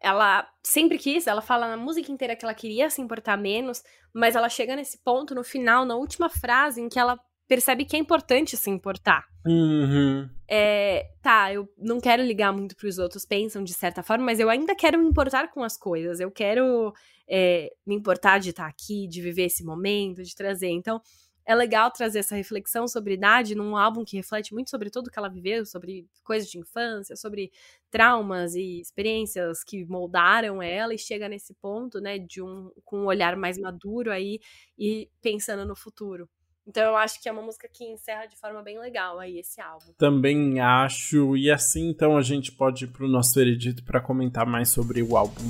ela 0.00 0.48
sempre 0.62 0.96
quis, 0.96 1.26
ela 1.26 1.42
fala 1.42 1.66
na 1.66 1.76
música 1.76 2.12
inteira 2.12 2.36
que 2.36 2.44
ela 2.44 2.54
queria 2.54 2.88
se 2.88 3.02
importar 3.02 3.36
menos, 3.36 3.82
mas 4.14 4.36
ela 4.36 4.48
chega 4.48 4.76
nesse 4.76 5.02
ponto 5.02 5.34
no 5.34 5.42
final, 5.42 5.84
na 5.84 5.96
última 5.96 6.28
frase, 6.28 6.80
em 6.80 6.88
que 6.88 7.00
ela 7.00 7.18
percebe 7.46 7.84
que 7.84 7.96
é 7.96 7.98
importante 7.98 8.56
se 8.56 8.70
importar. 8.70 9.26
Uhum. 9.46 10.28
É, 10.48 11.10
tá, 11.22 11.52
eu 11.52 11.68
não 11.76 12.00
quero 12.00 12.22
ligar 12.22 12.52
muito 12.52 12.76
pros 12.76 12.98
outros, 12.98 13.24
pensam 13.24 13.62
de 13.62 13.74
certa 13.74 14.02
forma, 14.02 14.24
mas 14.24 14.40
eu 14.40 14.48
ainda 14.48 14.74
quero 14.74 14.98
me 14.98 15.06
importar 15.06 15.50
com 15.50 15.62
as 15.62 15.76
coisas. 15.76 16.20
Eu 16.20 16.30
quero 16.30 16.92
é, 17.28 17.72
me 17.86 17.94
importar 17.94 18.38
de 18.38 18.50
estar 18.50 18.66
aqui, 18.66 19.06
de 19.06 19.20
viver 19.20 19.44
esse 19.44 19.64
momento, 19.64 20.22
de 20.22 20.34
trazer. 20.34 20.68
Então, 20.68 21.00
é 21.46 21.54
legal 21.54 21.90
trazer 21.90 22.20
essa 22.20 22.34
reflexão 22.34 22.88
sobre 22.88 23.14
idade 23.14 23.54
num 23.54 23.76
álbum 23.76 24.02
que 24.04 24.16
reflete 24.16 24.54
muito 24.54 24.70
sobre 24.70 24.88
tudo 24.88 25.10
que 25.10 25.18
ela 25.18 25.28
viveu, 25.28 25.66
sobre 25.66 26.08
coisas 26.22 26.50
de 26.50 26.58
infância, 26.58 27.16
sobre 27.16 27.52
traumas 27.90 28.54
e 28.54 28.80
experiências 28.80 29.62
que 29.62 29.84
moldaram 29.84 30.62
ela 30.62 30.94
e 30.94 30.98
chega 30.98 31.28
nesse 31.28 31.52
ponto, 31.54 32.00
né, 32.00 32.18
de 32.18 32.40
um 32.40 32.70
com 32.82 33.00
um 33.00 33.06
olhar 33.06 33.36
mais 33.36 33.58
maduro 33.58 34.10
aí 34.10 34.40
e 34.78 35.10
pensando 35.20 35.66
no 35.66 35.76
futuro. 35.76 36.28
Então 36.66 36.82
eu 36.82 36.96
acho 36.96 37.20
que 37.22 37.28
é 37.28 37.32
uma 37.32 37.42
música 37.42 37.68
que 37.70 37.84
encerra 37.84 38.26
de 38.26 38.36
forma 38.36 38.62
bem 38.62 38.78
legal 38.78 39.18
aí 39.18 39.38
esse 39.38 39.60
álbum. 39.60 39.92
Também 39.98 40.60
acho, 40.60 41.36
e 41.36 41.50
assim 41.50 41.90
então 41.90 42.16
a 42.16 42.22
gente 42.22 42.50
pode 42.50 42.84
ir 42.84 42.88
pro 42.88 43.06
nosso 43.06 43.34
veredito 43.34 43.84
para 43.84 44.00
comentar 44.00 44.46
mais 44.46 44.70
sobre 44.70 45.02
o 45.02 45.16
álbum. 45.16 45.42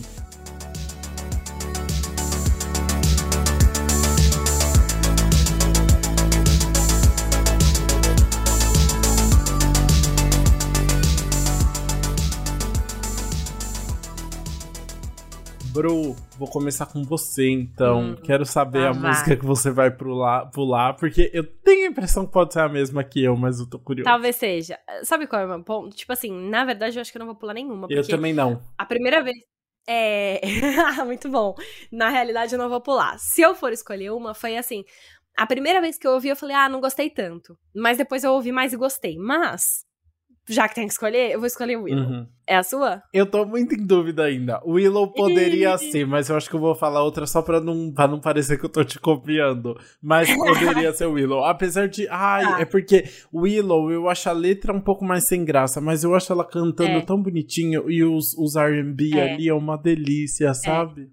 Bru, 15.74 16.14
vou 16.38 16.48
começar 16.48 16.86
com 16.86 17.02
você 17.02 17.50
então. 17.50 18.00
Hum, 18.00 18.14
Quero 18.14 18.46
saber 18.46 18.86
ah, 18.86 18.90
a 18.90 18.92
vai. 18.92 19.10
música 19.10 19.36
que 19.36 19.44
você 19.44 19.72
vai 19.72 19.90
pular, 19.90 20.46
pular, 20.52 20.94
porque 20.94 21.32
eu 21.34 21.42
tenho 21.42 21.88
a 21.88 21.90
impressão 21.90 22.24
que 22.24 22.32
pode 22.32 22.52
ser 22.52 22.60
a 22.60 22.68
mesma 22.68 23.02
que 23.02 23.24
eu, 23.24 23.36
mas 23.36 23.58
eu 23.58 23.68
tô 23.68 23.76
curioso. 23.80 24.04
Talvez 24.04 24.36
seja. 24.36 24.78
Sabe 25.02 25.26
qual 25.26 25.42
é 25.42 25.46
o 25.46 25.48
meu 25.48 25.64
ponto? 25.64 25.96
Tipo 25.96 26.12
assim, 26.12 26.30
na 26.48 26.64
verdade 26.64 26.96
eu 26.96 27.00
acho 27.00 27.10
que 27.10 27.18
eu 27.18 27.20
não 27.20 27.26
vou 27.26 27.34
pular 27.34 27.54
nenhuma. 27.54 27.88
Eu 27.90 28.06
também 28.06 28.32
não. 28.32 28.62
A 28.78 28.86
primeira 28.86 29.20
vez. 29.20 29.36
É. 29.84 30.40
Muito 31.04 31.28
bom. 31.28 31.56
Na 31.90 32.08
realidade 32.08 32.54
eu 32.54 32.58
não 32.58 32.68
vou 32.68 32.80
pular. 32.80 33.18
Se 33.18 33.42
eu 33.42 33.52
for 33.56 33.72
escolher 33.72 34.12
uma, 34.12 34.32
foi 34.32 34.56
assim. 34.56 34.84
A 35.36 35.44
primeira 35.44 35.80
vez 35.80 35.98
que 35.98 36.06
eu 36.06 36.12
ouvi, 36.12 36.28
eu 36.28 36.36
falei, 36.36 36.54
ah, 36.54 36.68
não 36.68 36.80
gostei 36.80 37.10
tanto. 37.10 37.58
Mas 37.74 37.98
depois 37.98 38.22
eu 38.22 38.30
ouvi 38.30 38.52
mais 38.52 38.72
e 38.72 38.76
gostei. 38.76 39.18
Mas 39.18 39.84
já 40.48 40.68
que 40.68 40.74
tem 40.74 40.86
que 40.86 40.92
escolher, 40.92 41.32
eu 41.32 41.38
vou 41.38 41.46
escolher 41.46 41.76
o 41.76 41.84
Willow. 41.84 42.04
Uhum. 42.04 42.26
É 42.46 42.56
a 42.56 42.62
sua? 42.62 43.02
Eu 43.12 43.24
tô 43.24 43.46
muito 43.46 43.74
em 43.74 43.86
dúvida 43.86 44.24
ainda. 44.24 44.60
O 44.64 44.72
Willow 44.72 45.10
poderia 45.12 45.76
ser, 45.78 46.06
mas 46.06 46.28
eu 46.28 46.36
acho 46.36 46.50
que 46.50 46.56
eu 46.56 46.60
vou 46.60 46.74
falar 46.74 47.02
outra 47.02 47.26
só 47.26 47.40
pra 47.40 47.60
não, 47.60 47.90
pra 47.90 48.06
não 48.06 48.20
parecer 48.20 48.58
que 48.58 48.66
eu 48.66 48.70
tô 48.70 48.84
te 48.84 48.98
copiando. 49.00 49.78
Mas 50.02 50.28
poderia 50.36 50.92
ser 50.92 51.06
o 51.06 51.12
Willow. 51.12 51.44
Apesar 51.44 51.88
de. 51.88 52.06
Ai, 52.10 52.44
ah. 52.44 52.60
é 52.60 52.64
porque 52.66 53.04
Willow, 53.32 53.90
eu 53.90 54.08
acho 54.08 54.28
a 54.28 54.32
letra 54.32 54.72
um 54.74 54.80
pouco 54.80 55.04
mais 55.04 55.24
sem 55.24 55.44
graça, 55.44 55.80
mas 55.80 56.04
eu 56.04 56.14
acho 56.14 56.30
ela 56.32 56.44
cantando 56.44 56.98
é. 56.98 57.00
tão 57.00 57.20
bonitinho 57.22 57.90
e 57.90 58.04
os, 58.04 58.36
os 58.36 58.54
RB 58.56 59.16
é. 59.18 59.32
ali 59.32 59.48
é 59.48 59.54
uma 59.54 59.76
delícia, 59.76 60.48
é. 60.48 60.54
sabe? 60.54 61.10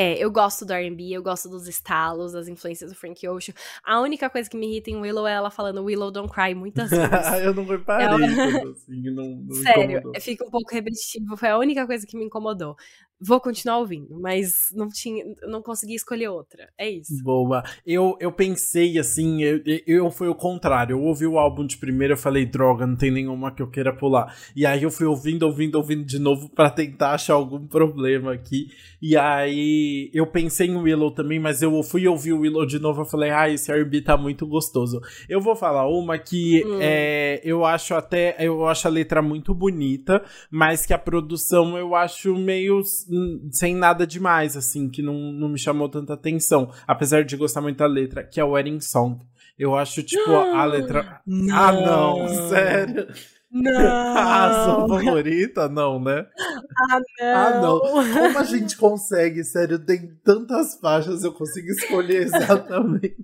É, 0.00 0.16
eu 0.16 0.30
gosto 0.30 0.64
do 0.64 0.72
R&B, 0.72 1.10
eu 1.10 1.20
gosto 1.20 1.48
dos 1.48 1.66
estalos, 1.66 2.30
das 2.30 2.46
influências 2.46 2.92
do 2.92 2.96
Frank 2.96 3.26
Ocean. 3.26 3.52
A 3.82 4.00
única 4.00 4.30
coisa 4.30 4.48
que 4.48 4.56
me 4.56 4.68
irrita 4.70 4.90
em 4.90 4.96
Willow 4.96 5.26
é 5.26 5.32
ela 5.32 5.50
falando 5.50 5.82
Willow 5.82 6.12
don't 6.12 6.32
cry 6.32 6.54
muitas 6.54 6.88
vezes. 6.94 7.44
eu 7.44 7.52
não 7.52 7.64
reparei, 7.64 8.06
é 8.06 8.62
assim, 8.70 9.10
não, 9.10 9.24
não 9.24 9.50
Sério, 9.60 10.00
fica 10.20 10.46
um 10.46 10.50
pouco 10.50 10.72
repetitivo, 10.72 11.36
foi 11.36 11.48
a 11.48 11.58
única 11.58 11.84
coisa 11.84 12.06
que 12.06 12.16
me 12.16 12.24
incomodou 12.24 12.76
vou 13.20 13.40
continuar 13.40 13.78
ouvindo, 13.78 14.18
mas 14.20 14.68
não 14.72 14.88
tinha, 14.88 15.24
não 15.42 15.60
consegui 15.60 15.94
escolher 15.94 16.28
outra. 16.28 16.68
É 16.78 16.88
isso. 16.88 17.22
Boa. 17.22 17.62
Eu, 17.84 18.16
eu 18.20 18.30
pensei 18.30 18.98
assim, 18.98 19.42
eu, 19.42 19.60
eu 19.86 20.10
fui 20.10 20.28
o 20.28 20.34
contrário. 20.34 20.94
Eu 20.94 21.02
ouvi 21.02 21.26
o 21.26 21.38
álbum 21.38 21.66
de 21.66 21.76
primeira, 21.76 22.14
eu 22.14 22.18
falei, 22.18 22.46
droga, 22.46 22.86
não 22.86 22.96
tem 22.96 23.10
nenhuma 23.10 23.52
que 23.52 23.62
eu 23.62 23.70
queira 23.70 23.92
pular. 23.92 24.34
E 24.54 24.64
aí 24.64 24.82
eu 24.82 24.90
fui 24.90 25.06
ouvindo, 25.06 25.42
ouvindo, 25.44 25.76
ouvindo 25.76 26.04
de 26.04 26.18
novo 26.18 26.48
para 26.48 26.70
tentar 26.70 27.12
achar 27.12 27.34
algum 27.34 27.66
problema 27.66 28.32
aqui. 28.32 28.68
E 29.02 29.16
aí 29.16 30.10
eu 30.12 30.26
pensei 30.26 30.68
em 30.68 30.76
Willow 30.76 31.10
também, 31.10 31.38
mas 31.38 31.62
eu 31.62 31.82
fui 31.82 32.06
ouvir 32.06 32.32
o 32.32 32.40
Willow 32.40 32.66
de 32.66 32.78
novo, 32.78 33.02
eu 33.02 33.06
falei, 33.06 33.30
ah, 33.30 33.48
esse 33.48 33.70
R&B 33.70 34.02
tá 34.02 34.16
muito 34.16 34.46
gostoso. 34.46 35.00
Eu 35.28 35.40
vou 35.40 35.56
falar 35.56 35.88
uma 35.88 36.18
que 36.18 36.64
hum. 36.64 36.78
é, 36.80 37.40
eu 37.44 37.64
acho 37.64 37.94
até, 37.94 38.36
eu 38.38 38.66
acho 38.66 38.86
a 38.86 38.90
letra 38.90 39.20
muito 39.22 39.52
bonita, 39.54 40.22
mas 40.50 40.86
que 40.86 40.92
a 40.92 40.98
produção 40.98 41.76
eu 41.76 41.94
acho 41.94 42.34
meio 42.36 42.82
sem 43.50 43.74
nada 43.74 44.06
demais, 44.06 44.56
assim, 44.56 44.88
que 44.88 45.02
não, 45.02 45.14
não 45.32 45.48
me 45.48 45.58
chamou 45.58 45.88
tanta 45.88 46.14
atenção. 46.14 46.70
Apesar 46.86 47.24
de 47.24 47.36
gostar 47.36 47.60
muito 47.60 47.78
da 47.78 47.86
letra, 47.86 48.24
que 48.24 48.40
é 48.40 48.44
o 48.44 48.50
Wedding 48.50 48.80
Song. 48.80 49.18
Eu 49.58 49.74
acho, 49.74 50.02
tipo, 50.02 50.30
a 50.30 50.64
letra. 50.64 51.20
Não. 51.26 51.56
Ah, 51.56 51.72
não, 51.72 52.48
sério. 52.48 53.08
Não! 53.50 54.16
a 54.16 54.64
sua 54.64 54.88
favorita? 54.88 55.68
Não, 55.70 55.98
né? 55.98 56.26
Ah, 56.76 57.00
não! 57.00 57.34
Ah, 57.34 57.60
não! 57.60 57.80
Como 57.80 58.38
a 58.38 58.44
gente 58.44 58.76
consegue, 58.76 59.42
sério? 59.42 59.78
Tem 59.78 60.14
tantas 60.22 60.78
faixas, 60.78 61.24
eu 61.24 61.32
consigo 61.32 61.68
escolher 61.68 62.24
exatamente. 62.28 63.16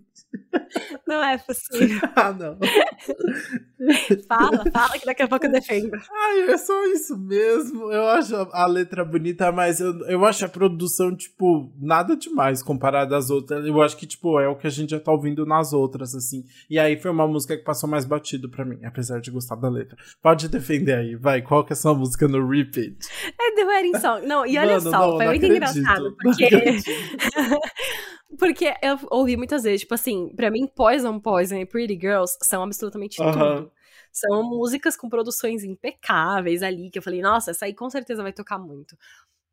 Não 1.07 1.23
é 1.23 1.39
possível. 1.39 2.01
Ah, 2.17 2.33
não. 2.33 2.57
fala, 4.29 4.65
fala 4.71 4.99
que 4.99 5.05
daqui 5.05 5.23
a 5.23 5.29
pouco 5.29 5.47
eu 5.47 5.53
defendo. 5.53 5.93
Ai, 5.95 6.43
é 6.51 6.57
só 6.57 6.85
isso 6.87 7.19
mesmo. 7.19 7.91
Eu 7.91 8.07
acho 8.07 8.35
a 8.53 8.67
letra 8.67 9.05
bonita, 9.05 9.51
mas 9.51 9.81
eu, 9.81 9.99
eu 10.07 10.25
acho 10.25 10.45
a 10.45 10.49
produção, 10.49 11.15
tipo, 11.15 11.73
nada 11.79 12.17
demais 12.17 12.63
comparada 12.63 13.17
às 13.17 13.31
outras. 13.31 13.67
Eu 13.67 13.83
acho 13.83 13.97
que, 13.97 14.07
tipo, 14.07 14.39
é 14.39 14.49
o 14.49 14.57
que 14.57 14.67
a 14.67 14.71
gente 14.71 14.91
já 14.91 15.01
tá 15.01 15.11
ouvindo 15.11 15.45
nas 15.45 15.73
outras, 15.73 16.15
assim. 16.15 16.45
E 16.71 16.79
aí 16.79 16.97
foi 16.99 17.11
uma 17.11 17.27
música 17.27 17.57
que 17.57 17.65
passou 17.65 17.89
mais 17.89 18.05
batido 18.05 18.49
pra 18.49 18.65
mim, 18.65 18.79
apesar 18.85 19.21
de 19.21 19.31
gostar 19.31 19.57
da 19.57 19.69
letra. 19.69 19.97
Pode 20.23 20.49
defender 20.49 20.95
aí, 20.95 21.17
vai. 21.17 21.43
Qual 21.43 21.65
que 21.65 21.73
é 21.73 21.75
a 21.75 21.77
sua 21.77 21.95
música 21.95 22.29
no 22.29 22.47
repeat? 22.49 22.97
É 23.41 23.55
The 23.57 23.65
Wedding 23.65 23.99
Song. 23.99 24.27
Não, 24.27 24.47
e 24.47 24.57
olha 24.57 24.79
Mano, 24.79 24.91
só, 24.91 24.91
não, 24.91 25.17
foi 25.17 25.27
muito 25.27 25.45
acredito, 25.45 25.79
engraçado, 25.79 26.17
porque. 26.23 26.49
Porque 28.39 28.73
eu 28.83 28.99
ouvi 29.11 29.37
muitas 29.37 29.63
vezes, 29.63 29.83
tipo 29.83 29.95
assim, 29.95 30.24
pra 30.37 30.51
mim, 30.51 30.67
Poison 30.67 31.19
Poison 31.19 31.57
e 31.57 31.67
Pretty 31.67 31.99
Girls 32.01 32.37
são 32.43 32.63
absolutamente 32.63 33.17
tudo. 33.17 33.71
São 34.13 34.45
músicas 34.45 34.97
com 34.97 35.09
produções 35.09 35.65
impecáveis 35.65 36.63
ali, 36.63 36.89
que 36.89 36.99
eu 36.99 37.03
falei, 37.03 37.21
nossa, 37.21 37.51
essa 37.51 37.65
aí 37.65 37.75
com 37.75 37.91
certeza 37.91 38.23
vai 38.23 38.33
tocar 38.33 38.59
muito. 38.59 38.97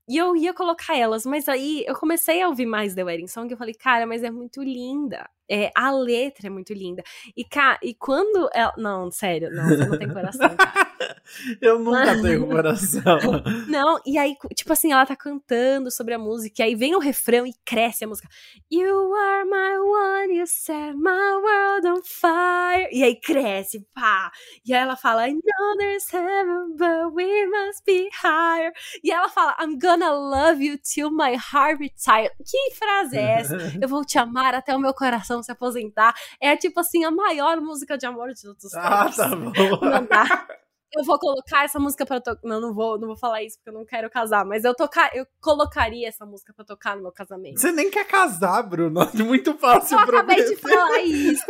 E 0.07 0.17
eu 0.17 0.35
ia 0.35 0.53
colocar 0.53 0.97
elas, 0.97 1.25
mas 1.25 1.47
aí 1.47 1.83
eu 1.87 1.95
comecei 1.95 2.41
a 2.41 2.47
ouvir 2.47 2.65
mais 2.65 2.93
The 2.93 3.03
Wedding 3.03 3.27
Song 3.27 3.47
e 3.49 3.53
eu 3.53 3.57
falei, 3.57 3.73
cara, 3.73 4.05
mas 4.05 4.23
é 4.23 4.29
muito 4.29 4.61
linda. 4.61 5.29
É, 5.51 5.69
a 5.75 5.91
letra 5.91 6.47
é 6.47 6.49
muito 6.49 6.73
linda. 6.73 7.03
E, 7.35 7.43
cara, 7.43 7.77
e 7.83 7.93
quando 7.93 8.49
ela. 8.53 8.73
Não, 8.77 9.11
sério, 9.11 9.51
não, 9.51 9.67
você 9.67 9.85
não 9.85 9.99
tem 9.99 10.07
coração. 10.07 10.49
eu 11.61 11.77
nunca 11.77 12.21
tenho 12.21 12.47
coração. 12.47 13.19
não, 13.67 13.99
e 14.05 14.17
aí, 14.17 14.33
tipo 14.55 14.71
assim, 14.71 14.93
ela 14.93 15.05
tá 15.05 15.13
cantando 15.13 15.91
sobre 15.91 16.13
a 16.13 16.17
música, 16.17 16.61
e 16.61 16.63
aí 16.63 16.75
vem 16.75 16.95
o 16.95 16.99
refrão 16.99 17.45
e 17.45 17.53
cresce 17.65 18.05
a 18.05 18.07
música. 18.07 18.29
You 18.71 19.13
are 19.13 19.43
my 19.43 19.77
one, 19.77 20.37
you 20.37 20.47
set 20.47 20.95
my 20.95 21.33
world 21.43 21.87
on 21.87 22.01
fire. 22.01 22.87
E 22.89 23.03
aí 23.03 23.19
cresce, 23.19 23.85
pá. 23.93 24.31
E 24.65 24.73
aí 24.73 24.81
ela 24.81 24.95
fala, 24.95 25.27
I 25.27 25.33
know 25.33 25.77
there's 25.77 26.07
heaven, 26.13 26.77
but 26.77 27.13
we 27.13 27.45
must 27.47 27.83
be 27.85 28.09
higher. 28.23 28.71
E 29.03 29.11
ela 29.11 29.27
fala, 29.27 29.55
I'm 29.59 29.77
gonna 29.77 30.13
love 30.13 30.63
you 30.63 30.77
till 30.77 31.11
my 31.11 31.35
heart 31.35 31.79
retire. 31.79 32.31
Que 32.45 32.73
frase 32.75 33.17
é 33.17 33.39
essa? 33.39 33.57
Eu 33.81 33.89
vou 33.89 34.05
te 34.05 34.17
amar 34.17 34.53
até 34.53 34.75
o 34.75 34.79
meu 34.79 34.93
coração 34.93 35.40
se 35.43 35.51
aposentar. 35.51 36.13
É 36.39 36.55
tipo 36.55 36.79
assim, 36.79 37.03
a 37.03 37.11
maior 37.11 37.59
música 37.61 37.97
de 37.97 38.05
amor 38.05 38.33
de 38.33 38.41
todos 38.41 38.63
os 38.63 38.73
ah, 38.73 39.03
tempos. 39.05 39.19
Ah, 39.19 39.29
tá 39.29 39.35
bom. 39.35 39.51
Não 39.89 40.05
dá. 40.05 40.47
Eu 40.93 41.05
vou 41.05 41.17
colocar 41.17 41.63
essa 41.63 41.79
música 41.79 42.05
para 42.05 42.19
tocar. 42.19 42.41
Não, 42.43 42.59
não 42.59 42.73
vou, 42.73 42.99
não 42.99 43.07
vou 43.07 43.15
falar 43.15 43.41
isso 43.41 43.57
porque 43.57 43.69
eu 43.69 43.73
não 43.73 43.85
quero 43.85 44.09
casar, 44.09 44.45
mas 44.45 44.65
eu 44.65 44.75
tocar, 44.75 45.09
eu 45.15 45.25
colocaria 45.39 46.05
essa 46.05 46.25
música 46.25 46.53
para 46.53 46.65
tocar 46.65 46.97
no 46.97 47.03
meu 47.03 47.13
casamento. 47.13 47.61
Você 47.61 47.71
nem 47.71 47.89
quer 47.89 48.05
casar, 48.05 48.61
Bruno? 48.63 48.99
Muito 49.23 49.53
fácil 49.53 49.97
eu 49.97 50.05
prometer. 50.05 50.41
Eu 50.41 50.43
acabei 50.43 50.55
de 50.55 50.61
falar 50.61 51.01
isso. 51.01 51.45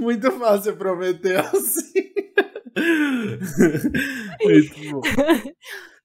Muito 0.02 0.32
fácil 0.32 0.76
prometer 0.76 1.38
assim. 1.38 2.12
Muito 4.42 4.90
bom. 4.90 5.00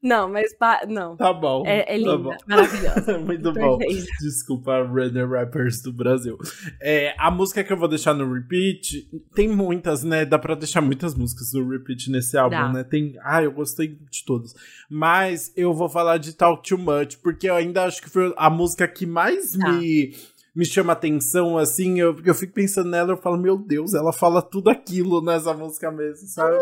Não, 0.03 0.29
mas 0.29 0.51
não. 0.89 1.15
Tá 1.15 1.31
bom. 1.31 1.63
É, 1.65 1.93
é 1.93 1.97
linda, 1.97 2.11
tá 2.11 2.17
bom. 2.17 2.35
maravilhosa. 2.45 3.17
Muito 3.25 3.53
bom. 3.53 3.77
Desculpa, 4.19 4.83
Runner 4.83 5.29
Rappers 5.29 5.81
do 5.81 5.93
Brasil. 5.93 6.37
É, 6.81 7.15
a 7.17 7.31
música 7.31 7.63
que 7.63 7.71
eu 7.71 7.77
vou 7.77 7.87
deixar 7.87 8.13
no 8.13 8.31
repeat, 8.33 9.07
tem 9.33 9.47
muitas, 9.47 10.03
né? 10.03 10.25
Dá 10.25 10.37
pra 10.37 10.55
deixar 10.55 10.81
muitas 10.81 11.15
músicas 11.15 11.53
no 11.53 11.69
repeat 11.69 12.11
nesse 12.11 12.37
álbum, 12.37 12.55
Dá. 12.55 12.73
né? 12.73 12.83
Tem. 12.83 13.15
Ah, 13.23 13.41
eu 13.41 13.53
gostei 13.53 13.97
de 14.11 14.25
todas. 14.25 14.53
Mas 14.89 15.53
eu 15.55 15.73
vou 15.73 15.87
falar 15.87 16.17
de 16.17 16.33
Talk 16.33 16.67
Too 16.67 16.77
Much, 16.77 17.15
porque 17.23 17.49
eu 17.49 17.55
ainda 17.55 17.85
acho 17.85 18.01
que 18.01 18.09
foi 18.09 18.33
a 18.35 18.49
música 18.49 18.85
que 18.85 19.05
mais 19.05 19.53
Dá. 19.53 19.71
me 19.71 20.13
me 20.55 20.65
chama 20.65 20.93
atenção, 20.93 21.57
assim, 21.57 21.99
eu, 21.99 22.15
eu 22.23 22.35
fico 22.35 22.53
pensando 22.53 22.87
nela, 22.89 23.13
eu 23.13 23.17
falo, 23.17 23.37
meu 23.37 23.57
Deus, 23.57 23.95
ela 23.95 24.13
fala 24.13 24.39
tudo 24.39 24.69
aquilo 24.69 25.19
nessa 25.19 25.51
música 25.53 25.91
mesmo, 25.91 26.27
sabe? 26.27 26.55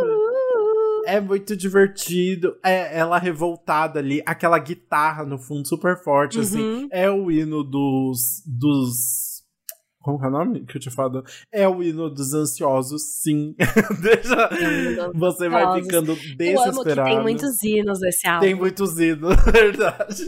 É 1.06 1.20
muito 1.20 1.56
divertido. 1.56 2.58
É 2.64 2.98
ela 2.98 3.18
revoltada 3.18 4.00
ali, 4.00 4.22
aquela 4.26 4.58
guitarra 4.60 5.26
no 5.26 5.38
fundo 5.38 5.68
super 5.68 6.02
forte, 6.04 6.40
assim. 6.40 6.62
uhum. 6.62 6.78
assim. 6.78 6.88
É 6.92 7.10
o 7.10 7.32
hino 7.32 7.64
dos. 7.64 8.44
dos 8.46 9.44
Como 10.02 10.24
é 10.24 10.28
o 10.28 10.32
nome 10.32 10.66
que 10.66 10.78
eu 10.78 10.82
tinha 10.82 10.92
falado? 10.92 11.24
É 11.52 11.68
o 11.68 11.82
hino 11.82 12.10
dos 12.10 12.34
ansiosos, 12.34 13.02
sim. 13.22 13.56
Deixa, 14.02 14.50
você 15.14 15.50
vai 15.50 15.82
ficando 15.82 16.16
desesperado. 16.16 17.10
tem 17.10 17.22
muitos 17.22 17.64
hinos 17.64 18.00
nesse 18.00 18.28
álbum. 18.28 18.46
Tem 18.46 18.56
muitos 18.56 19.00
hinos, 19.00 19.36
verdade. 19.52 20.28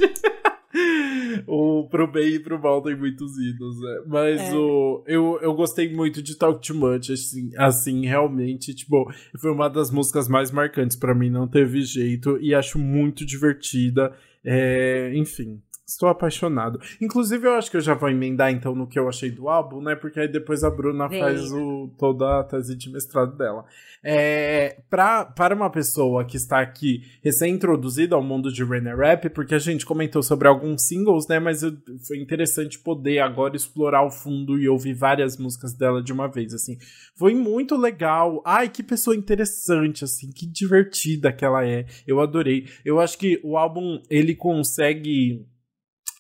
O 1.48 1.88
pro 1.90 2.12
bem 2.12 2.36
e 2.36 2.40
pro 2.40 2.62
mal 2.62 2.82
tem 2.82 2.96
muitos 2.96 3.38
hinos, 3.38 3.80
né? 3.82 4.04
Mas 4.08 4.42
é. 4.42 4.56
o, 4.56 5.04
eu, 5.08 5.40
eu 5.42 5.54
gostei 5.54 5.94
muito 5.94 6.22
de 6.22 6.36
Talk 6.38 6.66
Too 6.66 6.76
Much, 6.76 7.10
assim, 7.10 7.52
assim, 7.58 8.06
realmente, 8.06 8.74
tipo, 8.74 9.12
foi 9.40 9.52
uma 9.52 9.70
das 9.70 9.92
músicas 9.92 10.28
mais 10.28 10.52
marcantes 10.52 10.98
para 10.98 11.16
mim, 11.16 11.30
não 11.30 11.48
teve 11.48 11.82
jeito, 11.82 12.38
e 12.42 12.54
acho 12.54 12.78
muito 12.80 13.26
divertida. 13.26 14.14
É, 14.46 15.12
enfim, 15.16 15.62
Estou 15.86 16.08
apaixonado. 16.08 16.80
Inclusive, 17.02 17.46
eu 17.46 17.56
acho 17.56 17.70
que 17.70 17.76
eu 17.76 17.82
já 17.82 17.94
vou 17.94 18.10
emendar 18.10 18.50
então 18.50 18.74
no 18.74 18.88
que 18.88 18.98
eu 18.98 19.10
achei 19.10 19.30
do 19.30 19.50
álbum, 19.50 19.82
né? 19.82 19.96
Porque 19.96 20.18
aí 20.18 20.30
depois 20.30 20.64
a 20.64 20.70
Bruna 20.70 21.10
Vem. 21.10 21.20
faz 21.20 21.52
o, 21.52 21.94
toda 21.98 22.40
a 22.40 22.44
tese 22.46 22.74
de 22.74 22.90
mestrado 22.90 23.36
dela. 23.36 23.66
É, 24.02 24.82
pra, 24.90 25.26
para 25.26 25.54
uma 25.54 25.70
pessoa 25.70 26.24
que 26.24 26.38
está 26.38 26.62
aqui 26.62 27.02
recém-introduzida 27.22 28.16
ao 28.16 28.24
mundo 28.24 28.50
de 28.50 28.64
Renner 28.64 28.98
Rap, 28.98 29.30
porque 29.32 29.56
a 29.56 29.60
gente 29.60 29.86
comentou 29.86 30.24
sobre 30.24 30.48
alguns 30.48 30.84
singles, 30.84 31.28
né? 31.28 31.38
Mas 31.38 31.64
eu, 31.64 31.74
foi 32.08 32.18
interessante 32.18 32.80
poder 32.80 33.20
agora 33.20 33.58
explorar 33.58 34.06
o 34.06 34.12
fundo 34.12 34.58
e 34.58 34.70
ouvir 34.70 34.94
várias 34.94 35.38
músicas 35.38 35.74
dela 35.74 36.02
de 36.02 36.14
uma 36.14 36.30
vez, 36.30 36.54
assim. 36.54 36.78
Foi 37.18 37.36
muito 37.36 37.76
legal. 37.76 38.42
Ai, 38.46 38.70
que 38.70 38.84
pessoa 38.84 39.18
interessante, 39.18 40.06
assim. 40.06 40.32
Que 40.32 40.46
divertida 40.46 41.34
que 41.34 41.44
ela 41.44 41.68
é. 41.68 41.86
Eu 42.08 42.22
adorei. 42.22 42.68
Eu 42.86 43.02
acho 43.02 43.18
que 43.18 43.42
o 43.44 43.58
álbum, 43.58 44.02
ele 44.10 44.34
consegue 44.34 45.46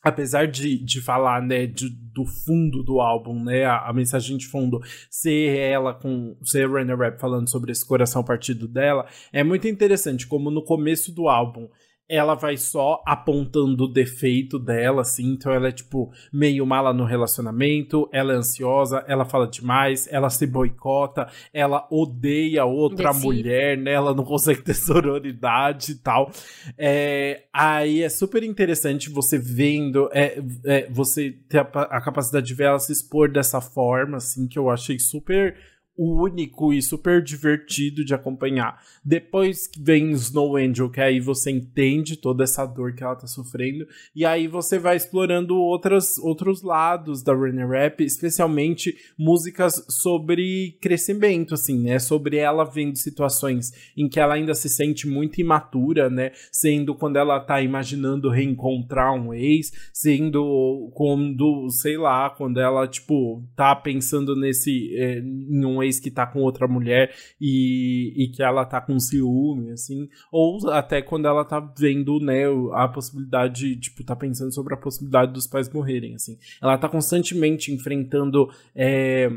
apesar 0.03 0.47
de, 0.47 0.77
de 0.77 1.01
falar, 1.01 1.41
né, 1.41 1.65
de, 1.65 1.89
do 1.89 2.25
fundo 2.25 2.83
do 2.83 2.99
álbum, 2.99 3.41
né, 3.41 3.63
a, 3.63 3.87
a, 3.87 3.93
mensagem 3.93 4.35
de 4.35 4.45
fundo 4.45 4.81
ser 5.09 5.57
ela 5.57 5.93
com 5.93 6.35
ser 6.43 6.69
Renner 6.69 6.97
Rap 6.97 7.19
falando 7.19 7.49
sobre 7.49 7.71
esse 7.71 7.85
coração 7.85 8.23
partido 8.23 8.67
dela, 8.67 9.07
é 9.31 9.43
muito 9.43 9.67
interessante 9.67 10.27
como 10.27 10.51
no 10.51 10.63
começo 10.63 11.13
do 11.13 11.29
álbum 11.29 11.69
ela 12.07 12.35
vai 12.35 12.57
só 12.57 13.01
apontando 13.05 13.85
o 13.85 13.91
defeito 13.91 14.59
dela, 14.59 15.01
assim, 15.01 15.33
então 15.33 15.51
ela 15.51 15.69
é 15.69 15.71
tipo 15.71 16.11
meio 16.31 16.65
mala 16.65 16.93
no 16.93 17.05
relacionamento, 17.05 18.09
ela 18.11 18.33
é 18.33 18.35
ansiosa, 18.35 19.03
ela 19.07 19.25
fala 19.25 19.47
demais, 19.47 20.07
ela 20.11 20.29
se 20.29 20.45
boicota, 20.45 21.27
ela 21.53 21.87
odeia 21.89 22.65
outra 22.65 23.09
Desse. 23.09 23.23
mulher, 23.23 23.77
né? 23.77 23.91
Ela 23.93 24.13
não 24.13 24.23
consegue 24.23 24.61
ter 24.61 24.73
sororidade 24.75 25.93
e 25.93 25.95
tal. 25.95 26.31
É, 26.77 27.45
aí 27.53 28.03
é 28.03 28.09
super 28.09 28.43
interessante 28.43 29.09
você 29.09 29.37
vendo, 29.37 30.09
é, 30.11 30.41
é, 30.65 30.89
você 30.89 31.31
ter 31.47 31.59
a, 31.59 31.61
a 31.61 32.01
capacidade 32.01 32.45
de 32.45 32.53
ver 32.53 32.65
ela 32.65 32.79
se 32.79 32.91
expor 32.91 33.31
dessa 33.31 33.61
forma, 33.61 34.17
assim, 34.17 34.47
que 34.47 34.59
eu 34.59 34.69
achei 34.69 34.99
super 34.99 35.55
único 35.97 36.73
e 36.73 36.81
super 36.81 37.21
divertido 37.21 38.03
de 38.03 38.13
acompanhar. 38.13 38.81
Depois 39.03 39.69
vem 39.77 40.11
Snow 40.11 40.57
Angel, 40.57 40.89
que 40.89 41.01
aí 41.01 41.19
você 41.19 41.51
entende 41.51 42.17
toda 42.17 42.43
essa 42.43 42.65
dor 42.65 42.93
que 42.93 43.03
ela 43.03 43.15
tá 43.15 43.27
sofrendo, 43.27 43.85
e 44.15 44.25
aí 44.25 44.47
você 44.47 44.79
vai 44.79 44.95
explorando 44.95 45.55
outras, 45.55 46.17
outros 46.17 46.63
lados 46.63 47.21
da 47.21 47.33
Runner 47.33 47.67
Rap, 47.67 48.03
especialmente 48.03 48.95
músicas 49.17 49.85
sobre 49.89 50.77
crescimento, 50.81 51.53
assim, 51.53 51.83
né? 51.83 51.99
Sobre 51.99 52.37
ela 52.37 52.63
vendo 52.63 52.97
situações 52.97 53.71
em 53.95 54.09
que 54.09 54.19
ela 54.19 54.33
ainda 54.33 54.55
se 54.55 54.69
sente 54.69 55.07
muito 55.07 55.39
imatura, 55.39 56.09
né? 56.09 56.31
Sendo 56.51 56.95
quando 56.95 57.17
ela 57.17 57.39
tá 57.39 57.61
imaginando 57.61 58.29
reencontrar 58.29 59.13
um 59.13 59.33
ex, 59.33 59.71
sendo 59.93 60.91
quando, 60.93 61.69
sei 61.69 61.97
lá, 61.97 62.29
quando 62.29 62.59
ela, 62.59 62.87
tipo, 62.87 63.43
tá 63.55 63.75
pensando 63.75 64.35
nesse, 64.35 64.95
é, 64.95 65.19
em 65.19 65.65
um 65.65 65.82
ex 65.83 65.99
que 65.99 66.11
tá 66.11 66.25
com 66.25 66.39
outra 66.39 66.67
mulher 66.67 67.13
e, 67.39 68.13
e 68.15 68.27
que 68.29 68.43
ela 68.43 68.65
tá 68.65 68.81
com 68.81 68.99
ciúme, 68.99 69.71
assim, 69.71 70.09
ou 70.31 70.69
até 70.69 71.01
quando 71.01 71.27
ela 71.27 71.43
tá 71.45 71.59
vendo, 71.77 72.19
né, 72.19 72.43
a 72.73 72.87
possibilidade, 72.87 73.75
tipo, 73.77 74.03
tá 74.03 74.15
pensando 74.15 74.53
sobre 74.53 74.73
a 74.73 74.77
possibilidade 74.77 75.33
dos 75.33 75.47
pais 75.47 75.71
morrerem, 75.71 76.15
assim. 76.15 76.37
Ela 76.61 76.77
tá 76.77 76.89
constantemente 76.89 77.71
enfrentando 77.71 78.49
é, 78.75 79.29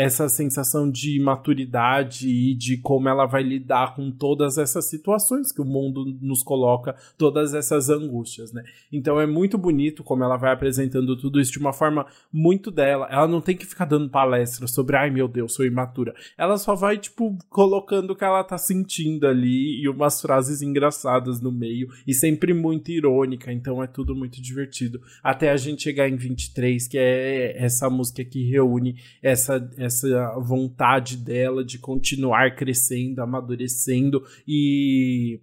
essa 0.00 0.30
sensação 0.30 0.90
de 0.90 1.20
maturidade 1.20 2.26
e 2.26 2.54
de 2.54 2.78
como 2.78 3.06
ela 3.06 3.26
vai 3.26 3.42
lidar 3.42 3.94
com 3.94 4.10
todas 4.10 4.56
essas 4.56 4.88
situações 4.88 5.52
que 5.52 5.60
o 5.60 5.64
mundo 5.64 6.16
nos 6.22 6.42
coloca, 6.42 6.96
todas 7.18 7.52
essas 7.52 7.90
angústias, 7.90 8.50
né? 8.50 8.62
Então 8.90 9.20
é 9.20 9.26
muito 9.26 9.58
bonito 9.58 10.02
como 10.02 10.24
ela 10.24 10.38
vai 10.38 10.54
apresentando 10.54 11.18
tudo 11.18 11.38
isso 11.38 11.52
de 11.52 11.58
uma 11.58 11.74
forma 11.74 12.06
muito 12.32 12.70
dela. 12.70 13.08
Ela 13.10 13.28
não 13.28 13.42
tem 13.42 13.54
que 13.54 13.66
ficar 13.66 13.84
dando 13.84 14.08
palestra 14.08 14.66
sobre, 14.66 14.96
ai 14.96 15.10
meu 15.10 15.28
Deus, 15.28 15.52
sou 15.52 15.66
imatura. 15.66 16.14
Ela 16.38 16.56
só 16.56 16.74
vai, 16.74 16.96
tipo, 16.96 17.36
colocando 17.50 18.12
o 18.12 18.16
que 18.16 18.24
ela 18.24 18.42
tá 18.42 18.56
sentindo 18.56 19.26
ali 19.26 19.82
e 19.82 19.86
umas 19.86 20.18
frases 20.18 20.62
engraçadas 20.62 21.42
no 21.42 21.52
meio 21.52 21.88
e 22.06 22.14
sempre 22.14 22.54
muito 22.54 22.90
irônica, 22.90 23.52
então 23.52 23.82
é 23.82 23.86
tudo 23.86 24.16
muito 24.16 24.40
divertido. 24.40 24.98
Até 25.22 25.50
a 25.50 25.58
gente 25.58 25.82
chegar 25.82 26.08
em 26.08 26.16
23, 26.16 26.88
que 26.88 26.96
é 26.96 27.62
essa 27.62 27.90
música 27.90 28.24
que 28.24 28.48
reúne 28.48 28.96
essa 29.22 29.60
essa 29.76 29.89
vontade 30.40 31.16
dela 31.16 31.64
de 31.64 31.78
continuar 31.78 32.54
crescendo, 32.54 33.20
amadurecendo 33.20 34.24
e 34.46 35.40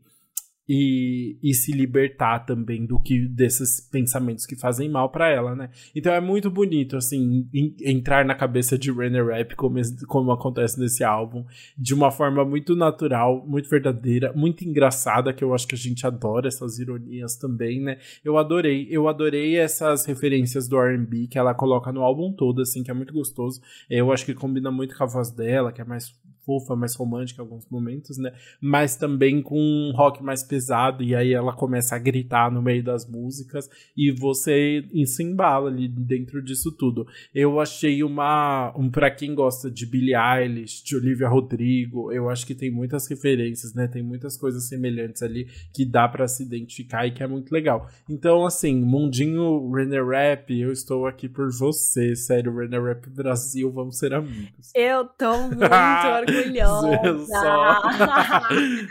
e, 0.68 1.38
e 1.42 1.54
se 1.54 1.72
libertar 1.72 2.40
também 2.40 2.86
do 2.86 3.00
que 3.00 3.28
desses 3.28 3.80
pensamentos 3.80 4.46
que 4.46 4.56
fazem 4.56 4.90
mal 4.90 5.10
para 5.10 5.30
ela, 5.30 5.56
né? 5.56 5.70
Então 5.96 6.14
é 6.14 6.20
muito 6.20 6.52
bonito, 6.52 6.98
assim, 6.98 7.48
in, 7.54 7.76
entrar 7.82 8.26
na 8.26 8.36
cabeça 8.36 8.78
de 8.78 8.92
Renner 8.92 9.26
Rap, 9.26 9.56
como, 9.56 9.80
como 10.08 10.32
acontece 10.32 10.80
nesse 10.80 11.04
álbum, 11.04 11.46
de 11.78 11.94
uma 11.94 12.12
forma 12.12 12.44
muito 12.44 12.76
natural, 12.76 13.46
muito 13.48 13.70
verdadeira, 13.70 14.34
muito 14.34 14.66
engraçada, 14.66 15.34
que 15.34 15.44
eu 15.44 15.54
acho 15.54 15.68
que 15.68 15.76
a 15.76 15.78
gente 15.78 16.06
adora 16.06 16.48
essas 16.48 16.80
ironias 16.80 17.38
também, 17.38 17.82
né? 17.82 17.98
Eu 18.24 18.38
adorei, 18.38 18.88
eu 18.90 19.08
adorei 19.08 19.58
essas 19.58 20.06
referências 20.06 20.68
do 20.68 20.78
R&B 20.78 21.28
que 21.28 21.38
ela 21.38 21.54
coloca 21.54 21.92
no 21.92 22.02
álbum 22.02 22.34
todo, 22.34 22.62
assim, 22.62 22.84
que 22.84 22.92
é 22.92 22.94
muito 22.94 23.14
gostoso. 23.14 23.62
Eu 23.90 24.12
acho 24.12 24.26
que 24.26 24.34
combina 24.34 24.72
muito 24.72 24.98
com 24.98 25.04
a 25.04 25.08
voz 25.08 25.32
dela, 25.32 25.72
que 25.72 25.82
é 25.82 25.86
mais 25.86 26.14
fofa, 26.48 26.78
mais 26.78 26.96
romântica 26.96 27.42
em 27.42 27.46
alguns 27.46 27.68
momentos, 27.70 28.18
né? 28.18 28.32
Mas 28.62 28.96
também 28.96 29.42
com 29.42 29.60
um 29.60 29.92
rock 29.94 30.24
mais 30.24 30.42
pesado, 30.42 31.04
e 31.04 31.14
aí 31.14 31.34
ela 31.34 31.52
começa 31.52 31.94
a 31.94 32.00
gritar 32.00 32.50
no 32.50 32.62
meio 32.62 32.82
das 32.82 33.06
músicas, 33.06 33.70
e 33.96 34.10
você 34.12 34.82
se 35.06 35.24
embala 35.24 35.70
ali 35.70 35.90
dentro 35.90 36.42
disso 36.42 36.72
tudo. 36.72 37.06
Eu 37.36 37.60
achei 37.60 38.02
uma. 38.02 38.74
Um, 38.78 38.90
pra 38.90 39.12
quem 39.12 39.36
gosta 39.36 39.70
de 39.70 39.86
Billie 39.86 40.16
Eilish, 40.16 40.84
de 40.84 40.96
Olivia 40.96 41.28
Rodrigo, 41.28 42.12
eu 42.14 42.30
acho 42.30 42.48
que 42.48 42.56
tem 42.56 42.72
muitas 42.72 43.08
referências, 43.08 43.74
né? 43.74 43.88
Tem 43.88 44.02
muitas 44.02 44.38
coisas 44.38 44.68
semelhantes 44.70 45.22
ali 45.22 45.48
que 45.74 45.84
dá 45.84 46.08
para 46.08 46.28
se 46.28 46.44
identificar 46.44 47.06
e 47.06 47.12
que 47.12 47.22
é 47.22 47.28
muito 47.28 47.52
legal. 47.52 47.90
Então, 48.10 48.46
assim, 48.46 48.76
Mundinho 48.76 49.70
Renner 49.72 50.08
Rap, 50.08 50.58
eu 50.58 50.72
estou 50.72 51.06
aqui 51.06 51.28
por 51.28 51.52
você, 51.52 52.16
sério, 52.16 52.56
Renner 52.56 52.82
Rap 52.82 53.10
Brasil, 53.10 53.70
vamos 53.72 53.98
ser 53.98 54.14
amigos. 54.14 54.72
Eu 54.74 55.06
tô 55.06 55.38
muito 55.42 55.64
orgulhosa 55.64 56.37
orgulhosa. 56.38 57.00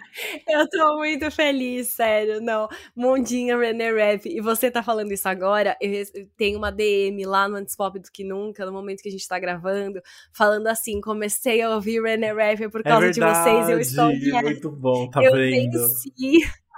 eu 0.48 0.68
tô 0.68 0.96
muito 0.98 1.30
feliz, 1.30 1.88
sério. 1.88 2.40
Não, 2.40 2.68
Mondinha 2.94 3.56
René 3.56 3.92
Rap. 3.92 4.26
E 4.26 4.40
você 4.40 4.70
tá 4.70 4.82
falando 4.82 5.12
isso 5.12 5.28
agora, 5.28 5.76
eu 5.80 6.04
tenho 6.36 6.58
uma 6.58 6.70
DM 6.70 7.24
lá 7.24 7.48
no 7.48 7.56
Antes 7.56 7.76
Pop 7.76 7.98
do 7.98 8.10
que 8.10 8.24
Nunca, 8.24 8.66
no 8.66 8.72
momento 8.72 9.02
que 9.02 9.08
a 9.08 9.12
gente 9.12 9.26
tá 9.26 9.38
gravando, 9.38 10.00
falando 10.32 10.66
assim: 10.66 11.00
comecei 11.00 11.62
a 11.62 11.70
ouvir 11.70 12.02
René 12.02 12.32
Rap 12.32 12.68
por 12.70 12.80
é 12.80 12.84
causa 12.84 13.06
é 13.06 13.10
de 13.10 13.20
vocês. 13.20 13.68
Eu 13.68 13.80
estou 13.80 14.06
aqui. 14.06 14.32
Muito 14.32 14.70
bom, 14.70 15.08
tá 15.08 15.22
eu 15.22 15.32
vendo? 15.32 15.72
Venci. 15.72 16.12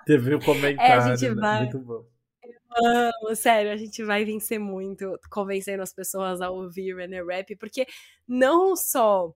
Teve 0.07 0.35
um 0.35 0.41
comentário. 0.41 0.93
É, 0.93 0.95
a 0.95 1.16
gente 1.16 1.35
vai... 1.35 1.59
Muito 1.64 1.79
bom. 1.81 2.05
Amo, 2.77 3.35
sério, 3.35 3.73
a 3.73 3.77
gente 3.77 4.05
vai 4.05 4.25
vencer 4.25 4.59
muito 4.59 5.19
convencendo 5.31 5.83
as 5.83 5.93
pessoas 5.93 6.41
a 6.41 6.51
ouvir 6.51 6.95
Renner 6.95 7.27
Rap, 7.27 7.57
porque 7.57 7.87
não 8.27 8.77
só 8.77 9.35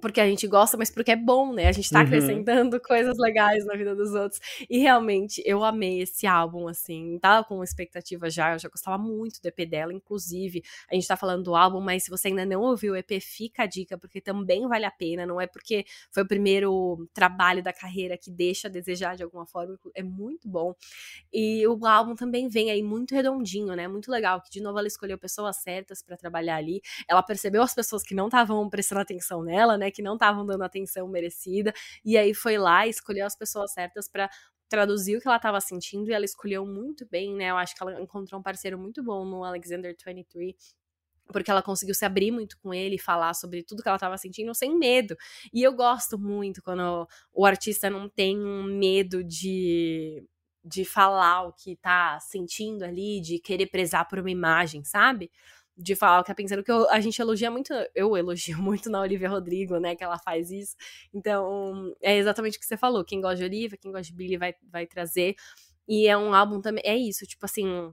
porque 0.00 0.20
a 0.20 0.26
gente 0.26 0.46
gosta, 0.46 0.76
mas 0.76 0.90
porque 0.90 1.12
é 1.12 1.16
bom, 1.16 1.52
né? 1.52 1.68
A 1.68 1.72
gente 1.72 1.90
tá 1.90 2.00
uhum. 2.00 2.06
acrescentando 2.06 2.80
coisas 2.80 3.16
legais 3.18 3.64
na 3.66 3.74
vida 3.74 3.94
dos 3.94 4.12
outros. 4.14 4.40
E 4.68 4.78
realmente, 4.78 5.42
eu 5.44 5.62
amei 5.62 6.00
esse 6.00 6.26
álbum, 6.26 6.66
assim. 6.68 7.18
Tava 7.20 7.46
com 7.46 7.62
expectativa 7.62 8.30
já, 8.30 8.54
eu 8.54 8.58
já 8.58 8.68
gostava 8.68 8.98
muito 8.98 9.40
do 9.40 9.46
EP 9.46 9.68
dela. 9.68 9.92
Inclusive, 9.92 10.62
a 10.90 10.94
gente 10.94 11.06
tá 11.06 11.16
falando 11.16 11.44
do 11.44 11.54
álbum, 11.54 11.80
mas 11.80 12.04
se 12.04 12.10
você 12.10 12.28
ainda 12.28 12.44
não 12.46 12.62
ouviu 12.62 12.94
o 12.94 12.96
EP, 12.96 13.20
fica 13.20 13.64
a 13.64 13.66
dica, 13.66 13.98
porque 13.98 14.20
também 14.20 14.66
vale 14.66 14.84
a 14.84 14.90
pena. 14.90 15.26
Não 15.26 15.40
é 15.40 15.46
porque 15.46 15.84
foi 16.10 16.22
o 16.22 16.26
primeiro 16.26 17.08
trabalho 17.12 17.62
da 17.62 17.72
carreira 17.72 18.16
que 18.16 18.30
deixa 18.30 18.68
a 18.68 18.70
desejar 18.70 19.16
de 19.16 19.22
alguma 19.22 19.46
forma. 19.46 19.78
É 19.94 20.02
muito 20.02 20.48
bom. 20.48 20.74
E 21.32 21.66
o 21.66 21.86
álbum 21.86 22.14
também 22.14 22.48
vem 22.48 22.70
aí 22.70 22.82
muito 22.82 23.14
redondinho, 23.14 23.74
né? 23.74 23.86
Muito 23.86 24.10
legal. 24.10 24.40
Que 24.40 24.50
de 24.50 24.60
novo 24.60 24.78
ela 24.78 24.88
escolheu 24.88 25.18
pessoas 25.18 25.56
certas 25.56 26.02
para 26.02 26.16
trabalhar 26.16 26.56
ali. 26.56 26.80
Ela 27.08 27.22
percebeu 27.22 27.62
as 27.62 27.74
pessoas 27.74 28.02
que 28.02 28.14
não 28.14 28.26
estavam 28.26 28.68
prestando 28.68 29.00
atenção 29.00 29.42
nela, 29.42 29.76
né? 29.76 29.89
Que 29.90 30.02
não 30.02 30.14
estavam 30.14 30.44
dando 30.46 30.62
atenção 30.64 31.08
merecida. 31.08 31.72
E 32.04 32.16
aí 32.18 32.34
foi 32.34 32.58
lá 32.58 32.86
e 32.86 32.90
escolheu 32.90 33.26
as 33.26 33.36
pessoas 33.36 33.72
certas 33.72 34.08
para 34.08 34.30
traduzir 34.68 35.16
o 35.16 35.20
que 35.20 35.26
ela 35.28 35.36
estava 35.36 35.60
sentindo 35.60 36.08
e 36.10 36.12
ela 36.14 36.24
escolheu 36.24 36.64
muito 36.64 37.06
bem, 37.10 37.34
né? 37.34 37.50
Eu 37.50 37.56
acho 37.56 37.74
que 37.74 37.82
ela 37.82 38.00
encontrou 38.00 38.38
um 38.40 38.42
parceiro 38.42 38.78
muito 38.78 39.02
bom 39.02 39.24
no 39.24 39.44
Alexander 39.44 39.94
23 40.06 40.54
porque 41.32 41.50
ela 41.50 41.62
conseguiu 41.62 41.94
se 41.94 42.04
abrir 42.04 42.32
muito 42.32 42.56
com 42.58 42.74
ele, 42.74 42.98
falar 42.98 43.34
sobre 43.34 43.62
tudo 43.62 43.82
que 43.82 43.88
ela 43.88 43.96
estava 43.96 44.18
sentindo 44.18 44.52
sem 44.54 44.76
medo. 44.76 45.16
E 45.52 45.62
eu 45.62 45.72
gosto 45.72 46.18
muito 46.18 46.60
quando 46.62 47.06
o 47.32 47.46
artista 47.46 47.88
não 47.88 48.08
tem 48.08 48.38
um 48.38 48.64
medo 48.64 49.22
de 49.24 50.24
de 50.62 50.84
falar 50.84 51.44
o 51.44 51.54
que 51.54 51.74
tá 51.76 52.20
sentindo 52.20 52.84
ali, 52.84 53.18
de 53.22 53.38
querer 53.38 53.66
prezar 53.68 54.06
por 54.06 54.18
uma 54.18 54.30
imagem, 54.30 54.84
sabe? 54.84 55.30
De 55.76 55.96
falar 55.96 56.20
o 56.20 56.22
que 56.22 56.28
tá 56.28 56.34
pensando, 56.34 56.62
que 56.62 56.70
eu, 56.70 56.88
a 56.90 57.00
gente 57.00 57.20
elogia 57.20 57.50
muito, 57.50 57.72
eu 57.94 58.16
elogio 58.16 58.58
muito 58.62 58.90
na 58.90 59.00
Olivia 59.00 59.28
Rodrigo, 59.28 59.78
né, 59.78 59.96
que 59.96 60.04
ela 60.04 60.18
faz 60.18 60.50
isso. 60.50 60.76
Então, 61.12 61.94
é 62.02 62.16
exatamente 62.16 62.58
o 62.58 62.60
que 62.60 62.66
você 62.66 62.76
falou, 62.76 63.04
quem 63.04 63.20
gosta 63.20 63.36
de 63.36 63.44
Olivia, 63.44 63.78
quem 63.78 63.90
gosta 63.90 64.06
de 64.06 64.14
Billy 64.14 64.36
vai, 64.36 64.54
vai 64.70 64.86
trazer. 64.86 65.34
E 65.88 66.06
é 66.06 66.16
um 66.16 66.34
álbum 66.34 66.60
também, 66.60 66.82
é 66.86 66.96
isso, 66.96 67.26
tipo 67.26 67.44
assim, 67.44 67.92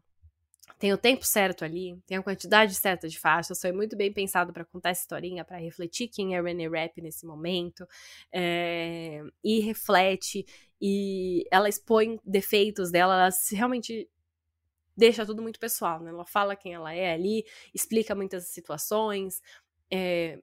tem 0.79 0.93
o 0.93 0.97
tempo 0.97 1.25
certo 1.25 1.65
ali, 1.65 1.97
tem 2.05 2.17
a 2.17 2.23
quantidade 2.23 2.75
certa 2.75 3.07
de 3.07 3.19
faixas, 3.19 3.59
foi 3.59 3.71
muito 3.71 3.97
bem 3.97 4.13
pensado 4.13 4.53
para 4.53 4.63
contar 4.63 4.89
essa 4.89 5.01
historinha, 5.01 5.43
para 5.43 5.57
refletir 5.57 6.07
quem 6.07 6.35
é 6.35 6.41
René 6.41 6.67
Rap 6.67 7.01
nesse 7.01 7.25
momento, 7.25 7.87
é, 8.31 9.23
e 9.43 9.59
reflete, 9.59 10.45
e 10.79 11.45
ela 11.51 11.67
expõe 11.67 12.19
defeitos 12.23 12.91
dela, 12.91 13.15
ela 13.15 13.29
realmente 13.51 14.07
deixa 14.97 15.25
tudo 15.25 15.41
muito 15.41 15.59
pessoal, 15.59 16.01
né? 16.01 16.09
Ela 16.11 16.25
fala 16.25 16.55
quem 16.55 16.73
ela 16.73 16.93
é 16.93 17.13
ali, 17.13 17.45
explica 17.73 18.15
muitas 18.15 18.47
situações, 18.47 19.41
é, 19.91 20.39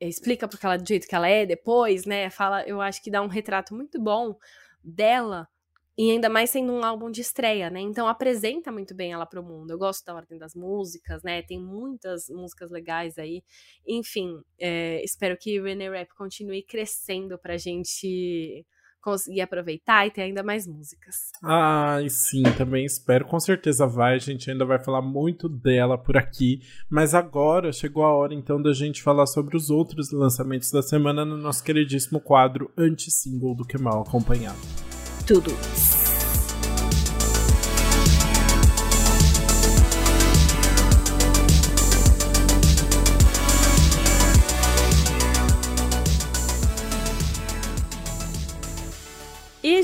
explica 0.00 0.48
porque 0.48 0.64
ela 0.64 0.78
do 0.78 0.86
jeito 0.88 1.06
que 1.06 1.14
ela 1.14 1.28
é 1.28 1.44
depois, 1.46 2.06
né? 2.06 2.30
Fala, 2.30 2.62
eu 2.66 2.80
acho 2.80 3.02
que 3.02 3.10
dá 3.10 3.22
um 3.22 3.28
retrato 3.28 3.74
muito 3.74 4.00
bom 4.00 4.36
dela 4.82 5.48
e 5.96 6.12
ainda 6.12 6.28
mais 6.28 6.50
sendo 6.50 6.72
um 6.72 6.84
álbum 6.84 7.10
de 7.10 7.20
estreia, 7.20 7.68
né? 7.68 7.80
Então 7.80 8.06
apresenta 8.06 8.70
muito 8.70 8.94
bem 8.94 9.12
ela 9.12 9.26
para 9.26 9.40
o 9.40 9.44
mundo. 9.44 9.72
Eu 9.72 9.78
gosto 9.78 10.04
da 10.04 10.14
ordem 10.14 10.38
das 10.38 10.54
músicas, 10.54 11.24
né? 11.24 11.42
Tem 11.42 11.60
muitas 11.60 12.28
músicas 12.28 12.70
legais 12.70 13.18
aí. 13.18 13.42
Enfim, 13.86 14.40
é, 14.58 15.02
espero 15.02 15.36
que 15.36 15.60
René 15.60 15.90
Rap 15.90 16.10
continue 16.14 16.62
crescendo 16.62 17.36
pra 17.36 17.56
gente 17.56 18.64
conseguir 19.02 19.40
aproveitar 19.40 20.06
e 20.06 20.10
ter 20.10 20.22
ainda 20.22 20.42
mais 20.42 20.66
músicas. 20.66 21.16
Ai, 21.42 22.08
sim, 22.08 22.42
também 22.56 22.84
espero. 22.84 23.24
Com 23.24 23.38
certeza 23.38 23.86
vai. 23.86 24.14
A 24.14 24.18
gente 24.18 24.50
ainda 24.50 24.64
vai 24.64 24.78
falar 24.78 25.02
muito 25.02 25.48
dela 25.48 25.96
por 25.96 26.16
aqui. 26.16 26.60
Mas 26.90 27.14
agora 27.14 27.72
chegou 27.72 28.04
a 28.04 28.14
hora 28.14 28.34
então 28.34 28.60
da 28.60 28.72
gente 28.72 29.02
falar 29.02 29.26
sobre 29.26 29.56
os 29.56 29.70
outros 29.70 30.12
lançamentos 30.12 30.70
da 30.70 30.82
semana 30.82 31.24
no 31.24 31.36
nosso 31.36 31.62
queridíssimo 31.62 32.20
quadro 32.20 32.70
anti-single 32.76 33.54
do 33.54 33.64
Que 33.64 33.78
Mal 33.78 34.02
Acompanhado 34.02 34.58
tudo. 35.28 36.07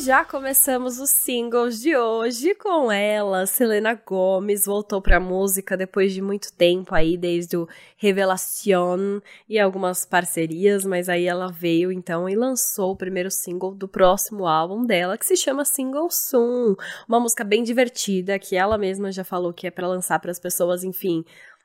Já 0.04 0.22
começamos 0.22 1.00
os 1.00 1.08
singles 1.08 1.80
de 1.80 1.96
hoje 1.96 2.54
com 2.56 2.92
ela. 2.92 3.46
Selena 3.46 3.94
Gomes 3.94 4.66
voltou 4.66 5.00
pra 5.00 5.18
música 5.18 5.78
depois 5.78 6.12
de 6.12 6.20
muito 6.20 6.52
tempo 6.52 6.94
aí, 6.94 7.16
desde 7.16 7.56
o 7.56 7.66
Revelación 7.96 9.22
e 9.48 9.58
algumas 9.58 10.04
parcerias, 10.04 10.84
mas 10.84 11.08
aí 11.08 11.24
ela 11.24 11.50
veio 11.50 11.90
então 11.90 12.28
e 12.28 12.36
lançou 12.36 12.90
o 12.90 12.96
primeiro 12.96 13.30
single 13.30 13.74
do 13.74 13.88
próximo 13.88 14.46
álbum 14.46 14.84
dela, 14.84 15.16
que 15.16 15.24
se 15.24 15.38
chama 15.38 15.64
Single 15.64 16.10
Soon. 16.10 16.76
Uma 17.08 17.18
música 17.18 17.42
bem 17.42 17.62
divertida, 17.62 18.38
que 18.38 18.56
ela 18.56 18.76
mesma 18.76 19.10
já 19.10 19.24
falou 19.24 19.54
que 19.54 19.66
é 19.66 19.70
para 19.70 19.88
lançar 19.88 20.18
para 20.18 20.30
as 20.30 20.38
pessoas, 20.38 20.84
enfim, 20.84 21.24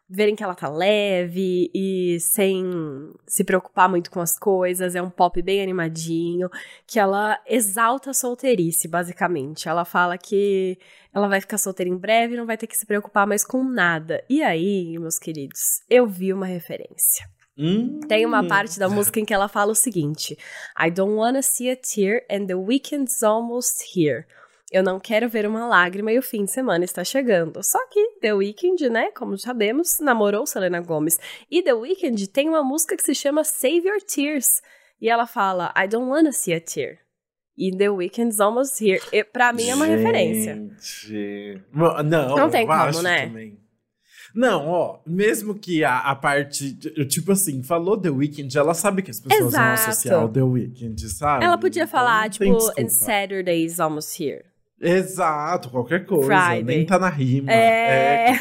verem 0.10 0.36
que 0.36 0.44
ela 0.44 0.56
tá 0.56 0.68
leve 0.68 1.70
e 1.74 2.18
sem 2.20 2.66
se 3.28 3.44
preocupar 3.44 3.88
muito 3.88 4.10
com 4.10 4.20
as 4.20 4.38
coisas. 4.38 4.96
É 4.96 5.02
um 5.02 5.10
pop 5.10 5.40
bem 5.42 5.62
animadinho, 5.62 6.50
que 6.88 7.00
ela 7.00 7.40
exalta 7.46 8.10
a 8.10 8.14
solteirice, 8.14 8.88
basicamente. 8.88 9.70
Ela 9.70 9.86
fala 9.86 10.18
que 10.18 10.80
ela 11.14 11.28
vai 11.28 11.40
ficar 11.40 11.60
solteira 11.60 11.92
em 11.92 11.98
breve 11.98 12.34
e 12.34 12.38
não 12.38 12.46
vai 12.46 12.58
ter 12.58 12.66
que 12.66 12.78
se 12.78 12.86
preocupar 12.86 13.28
mais 13.28 13.46
com 13.46 13.64
nada. 13.64 14.24
E 14.28 14.42
aí, 14.42 14.98
meus 14.98 15.20
queridos, 15.20 15.82
eu 15.88 16.08
vi 16.08 16.34
uma 16.34 16.48
referência. 16.48 17.30
Hum. 17.58 18.00
Tem 18.08 18.26
uma 18.26 18.48
parte 18.48 18.80
da 18.80 18.88
música 18.88 19.20
em 19.20 19.26
que 19.26 19.34
ela 19.34 19.50
fala 19.50 19.74
o 19.74 19.76
seguinte: 19.76 20.38
I 20.80 20.90
don't 20.90 21.14
wanna 21.14 21.42
see 21.42 21.70
a 21.70 21.76
tear 21.76 22.26
and 22.32 22.46
the 22.46 22.56
weekend's 22.56 23.22
almost 23.22 23.84
here. 23.96 24.26
Eu 24.72 24.84
não 24.84 25.00
quero 25.00 25.28
ver 25.28 25.48
uma 25.48 25.66
lágrima 25.68 26.12
e 26.12 26.20
o 26.20 26.22
fim 26.22 26.46
de 26.46 26.52
semana 26.52 26.86
está 26.86 27.04
chegando. 27.04 27.64
Só 27.64 27.80
que 27.90 28.20
The 28.22 28.34
Weeknd, 28.34 28.88
né, 28.90 29.10
como 29.12 29.38
sabemos, 29.38 30.00
namorou 30.00 30.46
Selena 30.46 30.80
Gomez. 30.80 31.18
E 31.50 31.64
The 31.64 31.74
Weeknd 31.74 32.28
tem 32.28 32.48
uma 32.50 32.64
música 32.64 32.96
que 32.96 33.04
se 33.04 33.16
chama 33.16 33.44
Save 33.44 33.88
Your 33.88 34.02
Tears. 34.02 34.62
E 35.02 35.10
ela 35.10 35.26
fala, 35.26 35.74
I 35.76 35.88
don't 35.88 36.08
wanna 36.10 36.32
see 36.32 36.54
a 36.54 36.62
tear. 36.62 37.00
E 37.58 37.76
The 37.76 37.90
Weeknd's 37.90 38.40
Almost 38.40 38.84
Here. 38.86 39.02
E, 39.12 39.24
pra 39.24 39.52
mim 39.52 39.68
é 39.70 39.76
uma 39.76 39.86
Gente. 39.88 39.98
referência. 39.98 40.56
Não, 42.06 42.38
Não 42.38 42.50
tem 42.50 42.66
como, 42.68 43.02
né? 43.02 43.28
Também. 43.28 43.60
Não, 44.36 44.68
ó, 44.68 45.00
mesmo 45.08 45.56
que 45.56 45.84
a, 45.84 45.98
a 46.02 46.16
parte, 46.16 46.74
tipo 47.08 47.32
assim, 47.32 47.64
falou 47.64 48.00
The 48.00 48.12
Weeknd, 48.12 48.56
ela 48.58 48.76
sabe 48.76 49.02
que 49.02 49.10
as 49.10 49.20
pessoas 49.20 49.40
vão 49.40 49.48
Exato. 49.50 49.90
associar 49.90 50.24
o 50.24 50.30
The 50.30 50.44
Weeknd, 50.44 51.10
sabe? 51.10 51.44
Ela 51.44 51.58
podia 51.58 51.84
Então, 51.84 51.92
falar, 51.92 52.24
não 52.26 52.30
tipo. 52.30 52.46
And 52.80 52.90
Saturday's 52.90 53.80
Almost 53.80 54.24
Here. 54.24 54.46
Exato, 54.82 55.70
qualquer 55.70 56.06
coisa. 56.06 56.26
Friday. 56.26 56.64
Nem 56.64 56.86
tá 56.86 56.98
na 56.98 57.10
rima. 57.10 57.52
É, 57.52 58.30
É, 58.30 58.34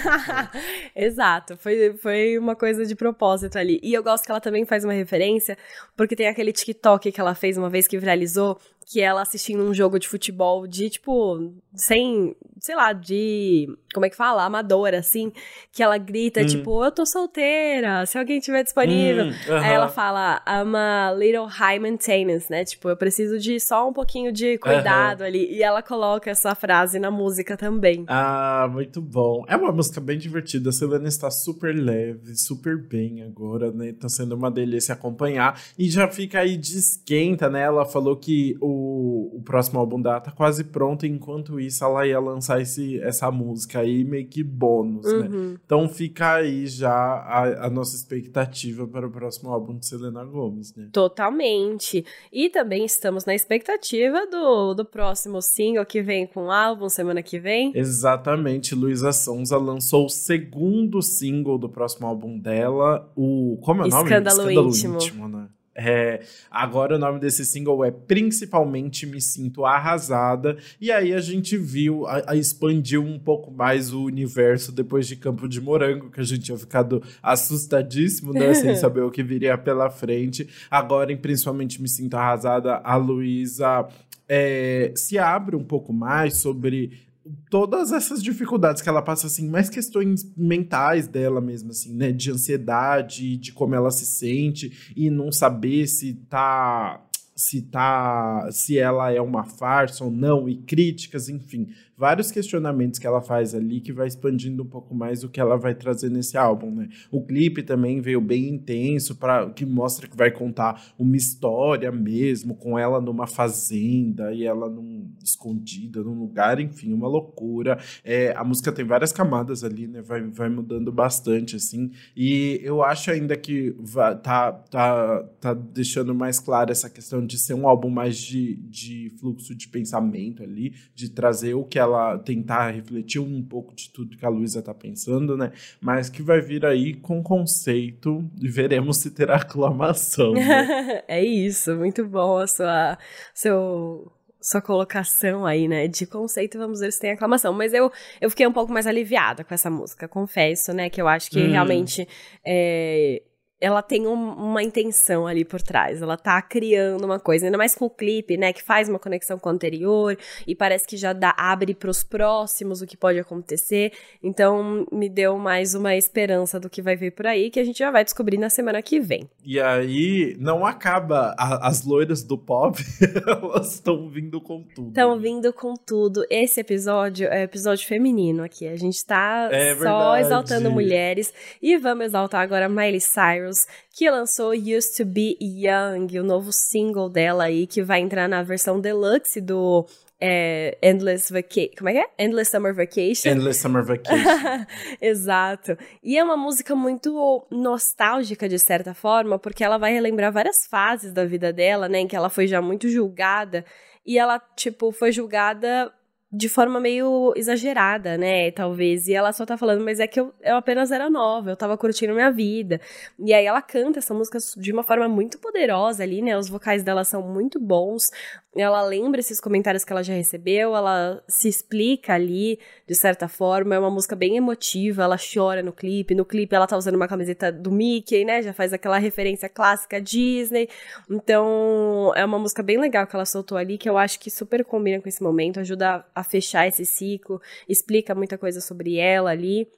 exato. 0.94 1.56
Foi, 1.56 1.94
foi 1.94 2.38
uma 2.38 2.54
coisa 2.54 2.86
de 2.86 2.94
propósito 2.94 3.58
ali. 3.58 3.80
E 3.82 3.92
eu 3.92 4.02
gosto 4.02 4.24
que 4.24 4.30
ela 4.30 4.40
também 4.40 4.64
faz 4.64 4.84
uma 4.84 4.92
referência, 4.92 5.56
porque 5.96 6.14
tem 6.14 6.28
aquele 6.28 6.52
TikTok 6.52 7.10
que 7.10 7.20
ela 7.20 7.34
fez 7.34 7.56
uma 7.56 7.68
vez 7.68 7.88
que 7.88 7.98
viralizou, 7.98 8.58
que 8.90 9.02
ela 9.02 9.20
assistindo 9.20 9.62
um 9.62 9.74
jogo 9.74 9.98
de 9.98 10.08
futebol 10.08 10.66
de, 10.66 10.88
tipo, 10.88 11.52
sem, 11.74 12.34
sei 12.58 12.74
lá, 12.74 12.94
de, 12.94 13.68
como 13.92 14.06
é 14.06 14.08
que 14.08 14.16
fala? 14.16 14.44
Amadora, 14.44 14.98
assim, 14.98 15.30
que 15.70 15.82
ela 15.82 15.98
grita, 15.98 16.40
Hum. 16.40 16.46
tipo, 16.46 16.82
eu 16.82 16.90
tô 16.90 17.04
solteira, 17.04 18.06
se 18.06 18.16
alguém 18.16 18.40
tiver 18.40 18.62
disponível. 18.62 19.26
Hum, 19.26 19.32
Aí 19.46 19.52
aham. 19.52 19.66
ela 19.66 19.88
fala, 19.88 20.42
I'm 20.48 20.74
a 20.74 21.12
little 21.12 21.44
high 21.44 21.78
maintenance, 21.78 22.46
né? 22.50 22.64
Tipo, 22.64 22.88
eu 22.88 22.96
preciso 22.96 23.38
de 23.38 23.60
só 23.60 23.86
um 23.86 23.92
pouquinho 23.92 24.32
de 24.32 24.56
cuidado 24.56 25.22
ali. 25.22 25.52
E 25.52 25.62
ela 25.62 25.82
coloca 25.82 26.30
essa 26.30 26.54
frase 26.54 26.98
na 26.98 27.10
música 27.10 27.58
também. 27.58 28.04
Ah, 28.08 28.66
muito 28.72 29.02
bom. 29.02 29.44
É 29.48 29.56
uma 29.56 29.70
música 29.70 30.00
bem 30.00 30.16
divertida. 30.16 30.70
A 30.70 30.72
Selena 30.72 31.08
está 31.08 31.30
super 31.30 31.74
leve, 31.74 32.34
super 32.36 32.78
bem 32.78 33.22
agora, 33.22 33.70
né? 33.70 33.92
Tá 33.92 34.08
sendo 34.08 34.34
uma 34.34 34.50
delícia 34.50 34.94
acompanhar. 34.94 35.60
E 35.78 35.90
já 35.90 36.08
fica 36.08 36.40
aí 36.40 36.56
de 36.56 36.78
esquenta, 36.78 37.50
né? 37.50 37.60
Ela 37.64 37.84
falou 37.84 38.16
que 38.16 38.56
o, 38.62 38.77
o 38.78 39.42
próximo 39.44 39.78
álbum 39.78 40.00
dela 40.00 40.20
tá 40.20 40.30
quase 40.30 40.64
pronto. 40.64 41.06
Enquanto 41.06 41.58
isso, 41.60 41.84
ela 41.84 42.06
ia 42.06 42.18
lançar 42.18 42.60
esse, 42.60 43.00
essa 43.00 43.30
música 43.30 43.80
aí, 43.80 44.04
meio 44.04 44.26
que 44.26 44.42
bônus, 44.42 45.06
né? 45.06 45.28
Uhum. 45.28 45.56
Então 45.64 45.88
fica 45.88 46.34
aí 46.34 46.66
já 46.66 46.90
a, 46.90 47.66
a 47.66 47.70
nossa 47.70 47.96
expectativa 47.96 48.86
para 48.86 49.06
o 49.06 49.10
próximo 49.10 49.50
álbum 49.50 49.78
de 49.78 49.86
Selena 49.86 50.24
Gomes, 50.24 50.74
né? 50.74 50.88
Totalmente. 50.92 52.04
E 52.32 52.48
também 52.50 52.84
estamos 52.84 53.24
na 53.24 53.34
expectativa 53.34 54.26
do, 54.26 54.74
do 54.74 54.84
próximo 54.84 55.40
single 55.40 55.84
que 55.86 56.02
vem 56.02 56.26
com 56.26 56.46
o 56.46 56.50
álbum 56.50 56.88
semana 56.88 57.22
que 57.22 57.38
vem. 57.38 57.72
Exatamente, 57.74 58.74
Luísa 58.74 59.12
Sonza 59.12 59.56
lançou 59.56 60.06
o 60.06 60.10
segundo 60.10 61.02
single 61.02 61.58
do 61.58 61.68
próximo 61.68 62.06
álbum 62.06 62.38
dela, 62.38 63.10
o. 63.16 63.58
Como 63.62 63.82
é 63.82 63.86
o 63.86 63.88
nome? 63.88 64.04
Escândalo 64.04 64.50
Íntimo. 64.50 65.28
né? 65.28 65.48
É, 65.80 66.22
agora 66.50 66.96
o 66.96 66.98
nome 66.98 67.20
desse 67.20 67.44
single 67.44 67.84
é 67.84 67.90
Principalmente 67.92 69.06
Me 69.06 69.20
Sinto 69.20 69.64
Arrasada. 69.64 70.58
E 70.80 70.90
aí 70.90 71.14
a 71.14 71.20
gente 71.20 71.56
viu, 71.56 72.04
a, 72.04 72.32
a 72.32 72.36
expandiu 72.36 73.00
um 73.00 73.16
pouco 73.16 73.52
mais 73.52 73.92
o 73.92 74.02
universo 74.02 74.72
depois 74.72 75.06
de 75.06 75.14
Campo 75.14 75.48
de 75.48 75.60
Morango, 75.60 76.10
que 76.10 76.20
a 76.20 76.24
gente 76.24 76.42
tinha 76.42 76.58
ficado 76.58 77.00
assustadíssimo, 77.22 78.32
né? 78.32 78.52
sem 78.54 78.74
saber 78.76 79.02
o 79.02 79.10
que 79.10 79.22
viria 79.22 79.56
pela 79.56 79.88
frente. 79.88 80.48
Agora, 80.68 81.12
em 81.12 81.16
Principalmente 81.16 81.80
Me 81.80 81.88
Sinto 81.88 82.16
Arrasada, 82.16 82.80
a 82.82 82.96
Luísa 82.96 83.86
é, 84.28 84.92
se 84.96 85.16
abre 85.16 85.54
um 85.54 85.64
pouco 85.64 85.92
mais 85.92 86.38
sobre 86.38 87.07
todas 87.50 87.92
essas 87.92 88.22
dificuldades 88.22 88.82
que 88.82 88.88
ela 88.88 89.02
passa, 89.02 89.26
assim, 89.26 89.48
mais 89.48 89.68
questões 89.68 90.30
mentais 90.36 91.06
dela 91.06 91.40
mesmo, 91.40 91.70
assim, 91.70 91.94
né? 91.94 92.12
De 92.12 92.30
ansiedade, 92.30 93.36
de 93.36 93.52
como 93.52 93.74
ela 93.74 93.90
se 93.90 94.06
sente 94.06 94.92
e 94.96 95.10
não 95.10 95.32
saber 95.32 95.86
se 95.86 96.14
tá. 96.28 97.04
Se 97.34 97.62
tá. 97.62 98.48
Se 98.50 98.78
ela 98.78 99.12
é 99.12 99.20
uma 99.20 99.44
farsa 99.44 100.04
ou 100.04 100.10
não, 100.10 100.48
e 100.48 100.56
críticas, 100.56 101.28
enfim. 101.28 101.68
Vários 101.98 102.30
questionamentos 102.30 103.00
que 103.00 103.06
ela 103.08 103.20
faz 103.20 103.56
ali 103.56 103.80
que 103.80 103.92
vai 103.92 104.06
expandindo 104.06 104.62
um 104.62 104.66
pouco 104.66 104.94
mais 104.94 105.24
o 105.24 105.28
que 105.28 105.40
ela 105.40 105.56
vai 105.56 105.74
trazer 105.74 106.08
nesse 106.08 106.38
álbum, 106.38 106.70
né? 106.70 106.88
O 107.10 107.20
clipe 107.26 107.60
também 107.60 108.00
veio 108.00 108.20
bem 108.20 108.48
intenso, 108.48 109.16
para 109.16 109.50
que 109.50 109.66
mostra 109.66 110.06
que 110.06 110.16
vai 110.16 110.30
contar 110.30 110.94
uma 110.96 111.16
história 111.16 111.90
mesmo, 111.90 112.54
com 112.54 112.78
ela 112.78 113.00
numa 113.00 113.26
fazenda 113.26 114.32
e 114.32 114.44
ela 114.44 114.70
num, 114.70 115.10
escondida 115.24 116.00
num 116.00 116.16
lugar, 116.16 116.60
enfim, 116.60 116.92
uma 116.92 117.08
loucura. 117.08 117.76
É, 118.04 118.32
a 118.36 118.44
música 118.44 118.70
tem 118.70 118.84
várias 118.84 119.12
camadas 119.12 119.64
ali, 119.64 119.88
né? 119.88 120.00
Vai, 120.00 120.22
vai 120.22 120.48
mudando 120.48 120.92
bastante, 120.92 121.56
assim. 121.56 121.90
E 122.16 122.60
eu 122.62 122.80
acho 122.84 123.10
ainda 123.10 123.36
que 123.36 123.74
tá, 124.22 124.52
tá, 124.52 125.22
tá 125.40 125.52
deixando 125.52 126.14
mais 126.14 126.38
clara 126.38 126.70
essa 126.70 126.88
questão 126.88 127.26
de 127.26 127.36
ser 127.38 127.54
um 127.54 127.66
álbum 127.66 127.90
mais 127.90 128.16
de, 128.16 128.54
de 128.54 129.10
fluxo 129.18 129.52
de 129.52 129.66
pensamento 129.66 130.44
ali, 130.44 130.74
de 130.94 131.10
trazer 131.10 131.54
o 131.54 131.64
que 131.64 131.76
ela 131.78 131.87
tentar 132.24 132.70
refletir 132.70 133.20
um 133.20 133.42
pouco 133.42 133.74
de 133.74 133.90
tudo 133.90 134.16
que 134.16 134.24
a 134.24 134.28
Luísa 134.28 134.62
tá 134.62 134.74
pensando, 134.74 135.36
né? 135.36 135.52
Mas 135.80 136.08
que 136.08 136.22
vai 136.22 136.40
vir 136.40 136.64
aí 136.64 136.94
com 136.94 137.22
conceito 137.22 138.24
e 138.40 138.48
veremos 138.48 138.98
se 138.98 139.10
terá 139.10 139.36
aclamação. 139.42 140.32
Né? 140.32 141.02
é 141.08 141.24
isso, 141.24 141.74
muito 141.76 142.06
bom 142.06 142.38
a 142.38 142.46
sua 142.46 142.98
seu 143.34 144.12
sua 144.40 144.62
colocação 144.62 145.44
aí, 145.44 145.66
né, 145.66 145.88
de 145.88 146.06
conceito, 146.06 146.58
vamos 146.58 146.80
ver 146.80 146.92
se 146.92 147.00
tem 147.00 147.10
aclamação. 147.10 147.52
Mas 147.52 147.74
eu, 147.74 147.90
eu 148.20 148.30
fiquei 148.30 148.46
um 148.46 148.52
pouco 148.52 148.72
mais 148.72 148.86
aliviada 148.86 149.42
com 149.42 149.52
essa 149.52 149.68
música, 149.68 150.06
confesso, 150.06 150.72
né, 150.72 150.88
que 150.88 151.02
eu 151.02 151.08
acho 151.08 151.30
que 151.30 151.40
hum. 151.40 151.50
realmente 151.50 152.06
é, 152.46 153.20
ela 153.60 153.82
tem 153.82 154.06
um, 154.06 154.14
uma 154.14 154.62
intenção 154.62 155.26
ali 155.26 155.44
por 155.44 155.60
trás. 155.60 156.00
Ela 156.00 156.16
tá 156.16 156.40
criando 156.40 157.04
uma 157.04 157.18
coisa, 157.18 157.46
ainda 157.46 157.58
mais 157.58 157.74
com 157.74 157.86
o 157.86 157.90
clipe, 157.90 158.36
né? 158.36 158.52
Que 158.52 158.62
faz 158.62 158.88
uma 158.88 158.98
conexão 158.98 159.38
com 159.38 159.48
o 159.48 159.52
anterior 159.52 160.16
e 160.46 160.54
parece 160.54 160.86
que 160.86 160.96
já 160.96 161.12
dá, 161.12 161.34
abre 161.36 161.74
pros 161.74 162.02
próximos 162.02 162.80
o 162.80 162.86
que 162.86 162.96
pode 162.96 163.18
acontecer. 163.18 163.92
Então, 164.22 164.86
me 164.92 165.08
deu 165.08 165.36
mais 165.38 165.74
uma 165.74 165.96
esperança 165.96 166.60
do 166.60 166.70
que 166.70 166.80
vai 166.80 166.94
vir 166.94 167.12
por 167.12 167.26
aí, 167.26 167.50
que 167.50 167.58
a 167.58 167.64
gente 167.64 167.78
já 167.78 167.90
vai 167.90 168.04
descobrir 168.04 168.38
na 168.38 168.48
semana 168.48 168.80
que 168.80 169.00
vem. 169.00 169.28
E 169.44 169.58
aí, 169.60 170.36
não 170.38 170.64
acaba. 170.64 171.34
A, 171.36 171.68
as 171.68 171.84
loiras 171.84 172.22
do 172.22 172.38
pop, 172.38 172.78
elas 173.26 173.74
estão 173.74 174.08
vindo 174.08 174.40
com 174.40 174.62
tudo. 174.62 174.88
Estão 174.88 175.18
vindo 175.18 175.52
com 175.52 175.74
tudo. 175.74 176.24
Esse 176.30 176.60
episódio 176.60 177.26
é 177.28 177.42
episódio 177.42 177.86
feminino 177.86 178.44
aqui. 178.44 178.68
A 178.68 178.76
gente 178.76 179.04
tá 179.04 179.48
é 179.50 179.74
só 179.74 180.16
exaltando 180.16 180.70
mulheres. 180.70 181.32
E 181.60 181.76
vamos 181.76 182.06
exaltar 182.06 182.42
agora 182.42 182.68
Miley 182.68 183.00
Cyrus 183.00 183.47
que 183.92 184.10
lançou 184.10 184.52
Used 184.52 184.96
to 184.96 185.04
Be 185.04 185.36
Young, 185.40 186.18
o 186.18 186.24
novo 186.24 186.52
single 186.52 187.08
dela 187.08 187.44
aí, 187.44 187.66
que 187.66 187.82
vai 187.82 188.00
entrar 188.00 188.28
na 188.28 188.42
versão 188.42 188.80
deluxe 188.80 189.40
do 189.40 189.86
é, 190.20 190.76
Endless 190.82 191.32
Vacation. 191.32 191.76
Como 191.76 191.88
é 191.88 191.92
que 191.92 191.98
é? 191.98 192.24
Endless 192.24 192.50
Summer 192.50 192.74
Vacation. 192.74 193.28
Endless 193.30 193.60
Summer 193.60 193.84
Vacation. 193.84 194.66
Exato. 195.00 195.76
E 196.02 196.18
é 196.18 196.24
uma 196.24 196.36
música 196.36 196.74
muito 196.74 197.46
nostálgica, 197.50 198.48
de 198.48 198.58
certa 198.58 198.94
forma, 198.94 199.38
porque 199.38 199.62
ela 199.62 199.78
vai 199.78 199.92
relembrar 199.92 200.32
várias 200.32 200.66
fases 200.66 201.12
da 201.12 201.24
vida 201.24 201.52
dela, 201.52 201.88
né? 201.88 202.00
Em 202.00 202.08
que 202.08 202.16
ela 202.16 202.28
foi 202.28 202.46
já 202.46 202.60
muito 202.60 202.88
julgada. 202.88 203.64
E 204.04 204.18
ela, 204.18 204.40
tipo, 204.56 204.90
foi 204.90 205.12
julgada 205.12 205.92
de 206.30 206.48
forma 206.48 206.78
meio 206.78 207.32
exagerada, 207.36 208.18
né? 208.18 208.50
Talvez. 208.50 209.08
E 209.08 209.14
ela 209.14 209.32
só 209.32 209.46
tá 209.46 209.56
falando, 209.56 209.82
mas 209.82 209.98
é 209.98 210.06
que 210.06 210.20
eu, 210.20 210.32
eu 210.42 210.56
apenas 210.56 210.90
era 210.90 211.08
nova, 211.08 211.50
eu 211.50 211.56
tava 211.56 211.76
curtindo 211.78 212.12
minha 212.12 212.30
vida. 212.30 212.80
E 213.18 213.32
aí 213.32 213.46
ela 213.46 213.62
canta 213.62 213.98
essa 213.98 214.12
música 214.12 214.38
de 214.56 214.70
uma 214.70 214.82
forma 214.82 215.08
muito 215.08 215.38
poderosa 215.38 216.02
ali, 216.02 216.20
né? 216.20 216.36
Os 216.36 216.48
vocais 216.48 216.82
dela 216.82 217.02
são 217.02 217.22
muito 217.22 217.58
bons. 217.58 218.10
Ela 218.54 218.82
lembra 218.82 219.20
esses 219.20 219.40
comentários 219.40 219.84
que 219.84 219.92
ela 219.92 220.02
já 220.02 220.12
recebeu, 220.12 220.74
ela 220.76 221.22
se 221.28 221.48
explica 221.48 222.14
ali, 222.14 222.58
de 222.86 222.94
certa 222.94 223.26
forma. 223.26 223.74
É 223.74 223.78
uma 223.78 223.90
música 223.90 224.14
bem 224.14 224.36
emotiva, 224.36 225.04
ela 225.04 225.16
chora 225.16 225.62
no 225.62 225.72
clipe. 225.72 226.14
No 226.14 226.26
clipe 226.26 226.54
ela 226.54 226.66
tá 226.66 226.76
usando 226.76 226.96
uma 226.96 227.08
camiseta 227.08 227.50
do 227.50 227.70
Mickey, 227.70 228.24
né? 228.24 228.42
Já 228.42 228.52
faz 228.52 228.72
aquela 228.74 228.98
referência 228.98 229.48
clássica 229.48 230.00
Disney. 230.00 230.68
Então, 231.08 232.12
é 232.14 232.24
uma 232.24 232.38
música 232.38 232.62
bem 232.62 232.78
legal 232.78 233.06
que 233.06 233.16
ela 233.16 233.24
soltou 233.24 233.56
ali, 233.56 233.78
que 233.78 233.88
eu 233.88 233.96
acho 233.96 234.20
que 234.20 234.30
super 234.30 234.62
combina 234.64 235.00
com 235.00 235.08
esse 235.08 235.22
momento, 235.22 235.60
ajuda 235.60 236.04
a 236.14 236.17
fechar 236.22 236.66
esse 236.66 236.84
ciclo, 236.84 237.40
explica 237.68 238.14
muita 238.14 238.38
coisa 238.38 238.60
sobre 238.60 238.96
ela 238.96 239.30
ali. 239.30 239.68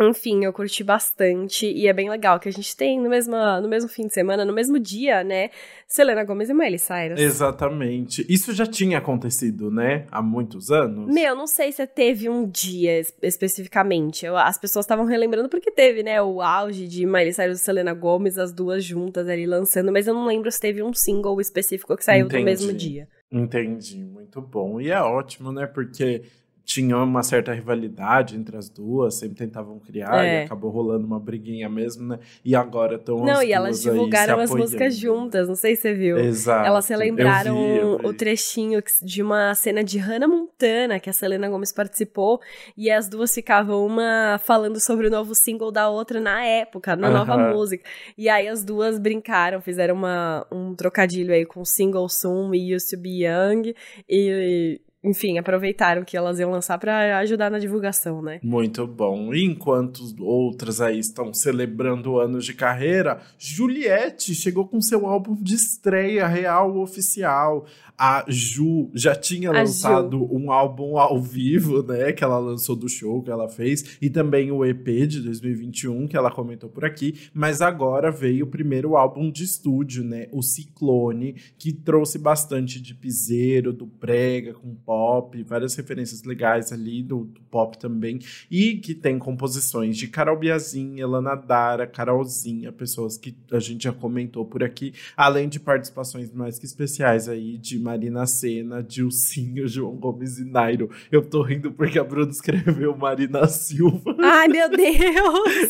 Enfim, 0.00 0.44
eu 0.44 0.52
curti 0.54 0.82
bastante 0.82 1.66
e 1.66 1.86
é 1.86 1.92
bem 1.92 2.08
legal 2.08 2.40
que 2.40 2.48
a 2.48 2.52
gente 2.52 2.74
tem 2.74 2.98
no 2.98 3.10
mesmo, 3.10 3.36
no 3.60 3.68
mesmo 3.68 3.90
fim 3.90 4.06
de 4.06 4.14
semana, 4.14 4.42
no 4.42 4.52
mesmo 4.52 4.78
dia, 4.78 5.22
né? 5.22 5.50
Selena 5.86 6.24
Gomez 6.24 6.48
e 6.48 6.54
Miley 6.54 6.78
Cyrus. 6.78 7.20
Exatamente. 7.20 8.24
Isso 8.26 8.54
já 8.54 8.64
tinha 8.64 8.98
acontecido, 8.98 9.70
né? 9.70 10.06
Há 10.10 10.22
muitos 10.22 10.70
anos. 10.70 11.12
Meu, 11.12 11.36
não 11.36 11.46
sei 11.46 11.72
se 11.72 11.86
teve 11.86 12.26
um 12.26 12.48
dia 12.48 13.02
especificamente. 13.22 14.24
Eu, 14.24 14.34
as 14.36 14.56
pessoas 14.56 14.86
estavam 14.86 15.04
relembrando 15.04 15.50
porque 15.50 15.70
teve, 15.70 16.02
né? 16.02 16.22
O 16.22 16.40
auge 16.40 16.88
de 16.88 17.04
Miley 17.04 17.34
Cyrus 17.34 17.60
e 17.60 17.62
Selena 17.62 17.92
Gomez, 17.92 18.38
as 18.38 18.50
duas 18.50 18.82
juntas 18.82 19.28
ali 19.28 19.44
lançando, 19.44 19.92
mas 19.92 20.06
eu 20.06 20.14
não 20.14 20.24
lembro 20.24 20.50
se 20.50 20.60
teve 20.60 20.82
um 20.82 20.94
single 20.94 21.38
específico 21.38 21.94
que 21.96 22.04
saiu 22.04 22.24
Entendi. 22.24 22.38
no 22.38 22.44
mesmo 22.46 22.72
dia. 22.72 23.06
Entendi, 23.32 24.04
muito 24.04 24.42
bom. 24.42 24.78
E 24.80 24.90
é 24.90 25.00
ótimo, 25.00 25.50
né? 25.52 25.66
Porque 25.66 26.22
tinha 26.64 26.96
uma 26.96 27.22
certa 27.22 27.52
rivalidade 27.52 28.36
entre 28.36 28.56
as 28.56 28.68
duas, 28.68 29.14
sempre 29.14 29.36
tentavam 29.36 29.78
criar 29.78 30.24
é. 30.24 30.42
e 30.42 30.44
acabou 30.44 30.70
rolando 30.70 31.06
uma 31.06 31.18
briguinha 31.18 31.68
mesmo, 31.68 32.06
né? 32.08 32.18
E 32.44 32.54
agora 32.54 32.96
estão 32.96 33.24
Não, 33.24 33.42
e 33.42 33.52
elas 33.52 33.82
divulgaram 33.82 34.38
as 34.38 34.50
músicas 34.50 34.96
juntas, 34.96 35.48
não 35.48 35.56
sei 35.56 35.74
se 35.74 35.82
você 35.82 35.94
viu. 35.94 36.18
Exato. 36.18 36.66
Elas 36.66 36.88
relembraram 36.88 37.56
eu 37.58 37.74
vi, 37.74 37.78
eu 37.78 37.98
vi. 37.98 38.06
o 38.06 38.14
trechinho 38.14 38.82
de 39.02 39.22
uma 39.22 39.54
cena 39.54 39.82
de 39.82 39.98
Hannah 39.98 40.28
Montana 40.28 41.00
que 41.00 41.10
a 41.10 41.12
Selena 41.12 41.48
Gomes 41.48 41.72
participou 41.72 42.40
e 42.76 42.90
as 42.90 43.08
duas 43.08 43.34
ficavam 43.34 43.84
uma 43.84 44.38
falando 44.42 44.78
sobre 44.78 45.08
o 45.08 45.10
novo 45.10 45.34
single 45.34 45.72
da 45.72 45.88
outra 45.88 46.20
na 46.20 46.44
época, 46.44 46.94
na 46.94 47.08
uh 47.08 47.10
-huh. 47.10 47.18
nova 47.18 47.38
música. 47.52 47.84
E 48.16 48.28
aí 48.28 48.46
as 48.48 48.64
duas 48.64 48.98
brincaram, 48.98 49.60
fizeram 49.60 49.94
uma, 49.94 50.46
um 50.50 50.74
trocadilho 50.74 51.34
aí 51.34 51.44
com 51.44 51.64
Single 51.64 52.08
Soon 52.08 52.54
e 52.54 52.74
Used 52.74 52.90
to 52.90 52.98
Be 53.00 53.24
Young 53.24 53.74
e 54.08 54.80
enfim, 55.04 55.36
aproveitaram 55.36 56.04
que 56.04 56.16
elas 56.16 56.38
iam 56.38 56.50
lançar 56.50 56.78
para 56.78 57.18
ajudar 57.18 57.50
na 57.50 57.58
divulgação, 57.58 58.22
né? 58.22 58.38
Muito 58.42 58.86
bom. 58.86 59.34
E 59.34 59.44
enquanto 59.44 60.00
outras 60.20 60.80
aí 60.80 60.98
estão 60.98 61.34
celebrando 61.34 62.20
anos 62.20 62.44
de 62.44 62.54
carreira, 62.54 63.20
Juliette 63.36 64.34
chegou 64.34 64.66
com 64.68 64.80
seu 64.80 65.06
álbum 65.06 65.34
de 65.34 65.54
estreia 65.54 66.26
real 66.28 66.78
oficial. 66.78 67.66
A 67.96 68.24
Ju 68.28 68.90
já 68.94 69.14
tinha 69.14 69.50
a 69.50 69.52
lançado 69.52 70.18
Ju. 70.18 70.28
um 70.30 70.50
álbum 70.50 70.98
ao 70.98 71.20
vivo, 71.20 71.82
né? 71.82 72.12
Que 72.12 72.24
ela 72.24 72.38
lançou 72.38 72.74
do 72.74 72.88
show 72.88 73.22
que 73.22 73.30
ela 73.30 73.48
fez, 73.48 73.96
e 74.00 74.10
também 74.10 74.50
o 74.50 74.64
EP 74.64 75.06
de 75.06 75.20
2021, 75.20 76.08
que 76.08 76.16
ela 76.16 76.30
comentou 76.30 76.68
por 76.68 76.84
aqui. 76.84 77.14
Mas 77.32 77.60
agora 77.60 78.10
veio 78.10 78.44
o 78.44 78.48
primeiro 78.48 78.96
álbum 78.96 79.30
de 79.30 79.44
estúdio, 79.44 80.04
né? 80.04 80.28
O 80.32 80.42
Ciclone, 80.42 81.36
que 81.58 81.72
trouxe 81.72 82.18
bastante 82.18 82.80
de 82.80 82.94
piseiro, 82.94 83.72
do 83.72 83.86
prega, 83.86 84.54
com 84.54 84.74
pop, 84.74 85.42
várias 85.42 85.74
referências 85.74 86.22
legais 86.22 86.72
ali 86.72 87.02
do, 87.02 87.24
do 87.24 87.40
pop 87.42 87.78
também. 87.78 88.18
E 88.50 88.76
que 88.76 88.94
tem 88.94 89.18
composições 89.18 89.96
de 89.96 90.08
Carol 90.08 90.38
Biazinha, 90.38 91.06
Lana 91.06 91.34
Dara, 91.34 91.86
Carolzinha, 91.86 92.72
pessoas 92.72 93.16
que 93.16 93.36
a 93.50 93.60
gente 93.60 93.84
já 93.84 93.92
comentou 93.92 94.44
por 94.44 94.62
aqui, 94.62 94.92
além 95.16 95.48
de 95.48 95.60
participações 95.60 96.32
mais 96.32 96.58
que 96.58 96.66
especiais 96.66 97.28
aí 97.28 97.58
de 97.58 97.78
Marina 97.82 98.26
Senna, 98.26 98.82
Dilcinho, 98.82 99.66
João 99.66 99.96
Gomes 99.96 100.38
e 100.38 100.44
Nairo. 100.44 100.88
Eu 101.10 101.22
tô 101.22 101.42
rindo 101.42 101.72
porque 101.72 101.98
a 101.98 102.04
Bruna 102.04 102.30
escreveu 102.30 102.96
Marina 102.96 103.46
Silva. 103.48 104.16
Ai, 104.20 104.48
meu 104.48 104.70
Deus! 104.70 105.68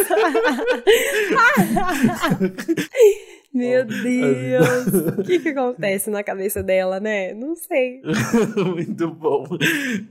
Meu 3.53 3.85
Deus! 3.85 4.87
O 5.19 5.21
que 5.23 5.39
que 5.39 5.51
acontece 5.51 6.09
na 6.09 6.23
cabeça 6.23 6.63
dela, 6.63 6.99
né? 6.99 7.35
Não 7.35 7.55
sei. 7.55 8.01
Muito 8.57 9.11
bom. 9.11 9.45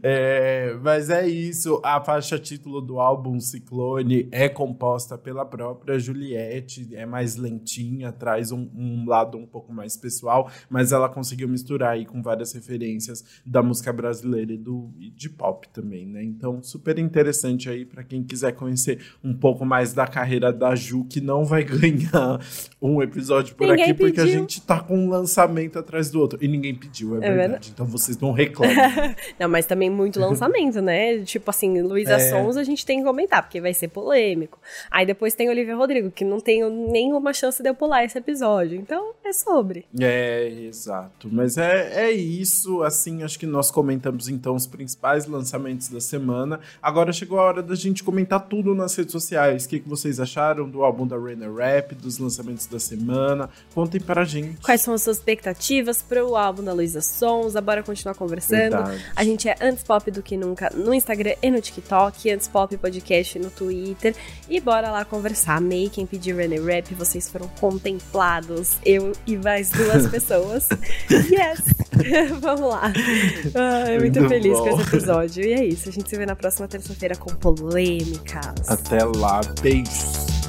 É, 0.04 0.78
mas 0.84 1.10
é 1.10 1.28
isso. 1.28 1.82
A 1.84 2.00
faixa 2.00 2.38
título 2.38 2.80
do 2.80 3.00
álbum 3.00 3.40
Ciclone 3.40 4.30
é 4.32 4.48
composta 4.48 5.18
pela 5.18 5.44
própria 5.44 5.98
Juliette. 5.98 6.96
É 6.96 7.04
mais 7.04 7.36
lentinha, 7.36 8.12
traz 8.12 8.52
um, 8.52 8.70
um 8.76 9.06
lado 9.08 9.40
um 9.40 9.48
pouco 9.48 9.74
mais 9.74 9.98
pessoal, 9.98 10.52
mas 10.70 10.92
ela 10.92 11.10
conseguiu 11.10 11.50
misturar 11.50 11.94
aí 11.94 12.06
com 12.06 12.22
várias 12.22 12.54
referências 12.54 13.26
da 13.44 13.64
música 13.64 13.92
brasileira 13.92 14.54
e, 14.54 14.58
do, 14.58 14.92
e 15.00 15.10
de 15.10 15.30
pop 15.30 15.68
também, 15.70 16.06
né? 16.06 16.24
Então, 16.24 16.62
super 16.62 17.00
interessante 17.00 17.68
aí 17.70 17.86
para 17.86 18.04
quem 18.04 18.24
quiser 18.24 18.52
conhecer 18.52 19.00
um 19.24 19.34
pouco 19.34 19.66
mais 19.66 19.94
da 19.94 20.06
carreira 20.06 20.54
da 20.54 20.76
Ju, 20.76 21.06
que 21.06 21.20
não 21.20 21.44
vai 21.44 21.64
ganhar 21.66 22.40
um 22.80 23.02
episódio 23.02 23.31
episódio 23.32 23.56
por 23.56 23.68
Ninguém 23.68 23.86
aqui 23.86 23.94
porque 23.94 24.20
a 24.20 24.24
pediu. 24.24 24.40
gente 24.40 24.62
tá 24.62 24.80
com 24.80 24.98
um 24.98 25.10
lançamento 25.10 25.80
atrás 25.80 26.10
do 26.10 26.20
outro. 26.20 26.38
E 26.42 26.48
ninguém 26.48 26.76
pediu, 26.76 27.16
é, 27.16 27.20
verdade. 27.20 27.38
verdade. 27.38 27.72
Então 27.74 27.86
vocês 27.86 28.18
não 28.20 28.32
reclamem. 28.32 28.76
Não, 29.40 29.48
mas 29.50 29.66
também 29.66 29.90
muito 29.90 30.20
lançamento, 30.20 30.82
né? 30.82 31.20
Tipo 31.20 31.50
assim, 31.50 31.82
Luísa 31.82 32.14
É. 32.14 32.30
Sons 32.30 32.58
a 32.58 32.64
gente 32.64 32.86
tem 32.86 33.00
que 33.00 33.04
comentar, 33.06 33.42
porque 33.42 33.62
vai 33.62 33.74
ser 33.74 33.88
polêmico. 33.88 34.60
Aí 34.90 35.06
depois 35.06 35.34
tem 35.34 35.50
Olivia 35.50 35.76
Rodrigo, 35.76 36.12
que 36.12 36.26
não 36.26 36.40
tenho 36.40 36.70
nenhuma 36.92 37.34
chance 37.34 37.62
de 37.62 37.70
eu 37.70 37.76
pular 37.76 38.04
esse 38.04 38.18
episódio. 38.18 38.78
Então 38.78 39.14
é 39.24 39.32
sobre. 39.34 39.86
É, 40.00 40.50
exato. 40.50 41.30
Mas 41.32 41.58
é, 41.58 42.06
é 42.08 42.12
isso. 42.12 42.84
Assim, 42.84 43.24
acho 43.24 43.40
que 43.40 43.46
nós 43.46 43.72
comentamos 43.72 44.28
então 44.28 44.56
os 44.56 44.68
principais 44.68 45.26
lançamentos 45.26 45.88
da 45.88 46.02
semana. 46.02 46.60
Agora 46.82 47.14
chegou 47.14 47.40
a 47.40 47.44
hora 47.44 47.64
da 47.64 47.76
gente 47.76 48.04
comentar 48.04 48.48
tudo 48.48 48.76
nas 48.76 48.96
redes 48.96 49.12
sociais. 49.12 49.66
O 49.66 49.70
que, 49.70 49.80
que 49.80 49.90
vocês 49.90 50.20
acharam 50.20 50.70
do 50.70 50.84
álbum 50.84 51.08
da 51.08 51.18
Rainer 51.18 51.54
Rap, 51.54 51.96
dos 51.96 52.18
lançamentos 52.18 52.66
da 52.68 52.80
semana? 52.80 53.21
Contem 53.74 54.02
pra 54.02 54.24
gente. 54.24 54.60
Quais 54.62 54.82
são 54.82 54.94
as 54.94 55.02
suas 55.04 55.18
expectativas 55.18 56.02
pro 56.02 56.36
álbum 56.36 56.64
da 56.64 56.74
Luísa 56.74 57.02
Sons? 57.02 57.54
Bora 57.56 57.84
continuar 57.84 58.16
conversando. 58.16 58.72
Verdade. 58.78 59.06
A 59.16 59.24
gente 59.24 59.48
é 59.50 59.56
antes 59.62 59.84
pop 59.84 60.10
do 60.12 60.22
que 60.22 60.36
nunca 60.38 60.70
no 60.76 60.94
Instagram 60.94 61.34
e 61.42 61.50
no 61.52 61.62
TikTok, 61.62 62.32
antes 62.32 62.48
pop 62.48 62.76
podcast 62.78 63.38
no 63.40 63.50
Twitter. 63.50 64.16
E 64.50 64.60
bora 64.60 64.92
lá 64.92 65.06
conversar. 65.06 65.58
Amei 65.58 65.90
quem 65.90 66.06
pediu 66.06 66.38
René 66.38 66.58
Rap, 66.60 66.94
vocês 66.96 67.30
foram 67.30 67.48
contemplados. 67.60 68.78
Eu 68.86 69.12
e 69.28 69.38
mais 69.38 69.70
duas 69.70 70.08
pessoas. 70.12 70.68
yes! 71.10 71.62
Vamos 72.40 72.70
lá. 72.70 72.92
Ai, 73.54 74.00
muito, 74.00 74.20
Muito 74.20 74.30
feliz 74.30 74.58
bom. 74.58 74.64
com 74.64 74.70
esse 74.80 74.88
episódio. 74.90 75.44
E 75.46 75.54
é 75.54 75.66
isso. 75.66 75.90
A 75.90 75.92
gente 75.92 76.10
se 76.10 76.18
vê 76.18 76.26
na 76.26 76.36
próxima 76.36 76.68
terça-feira 76.68 77.16
com 77.16 77.30
polêmicas. 77.36 78.68
Até 78.70 79.04
lá. 79.04 79.42
Beijos. 79.62 80.41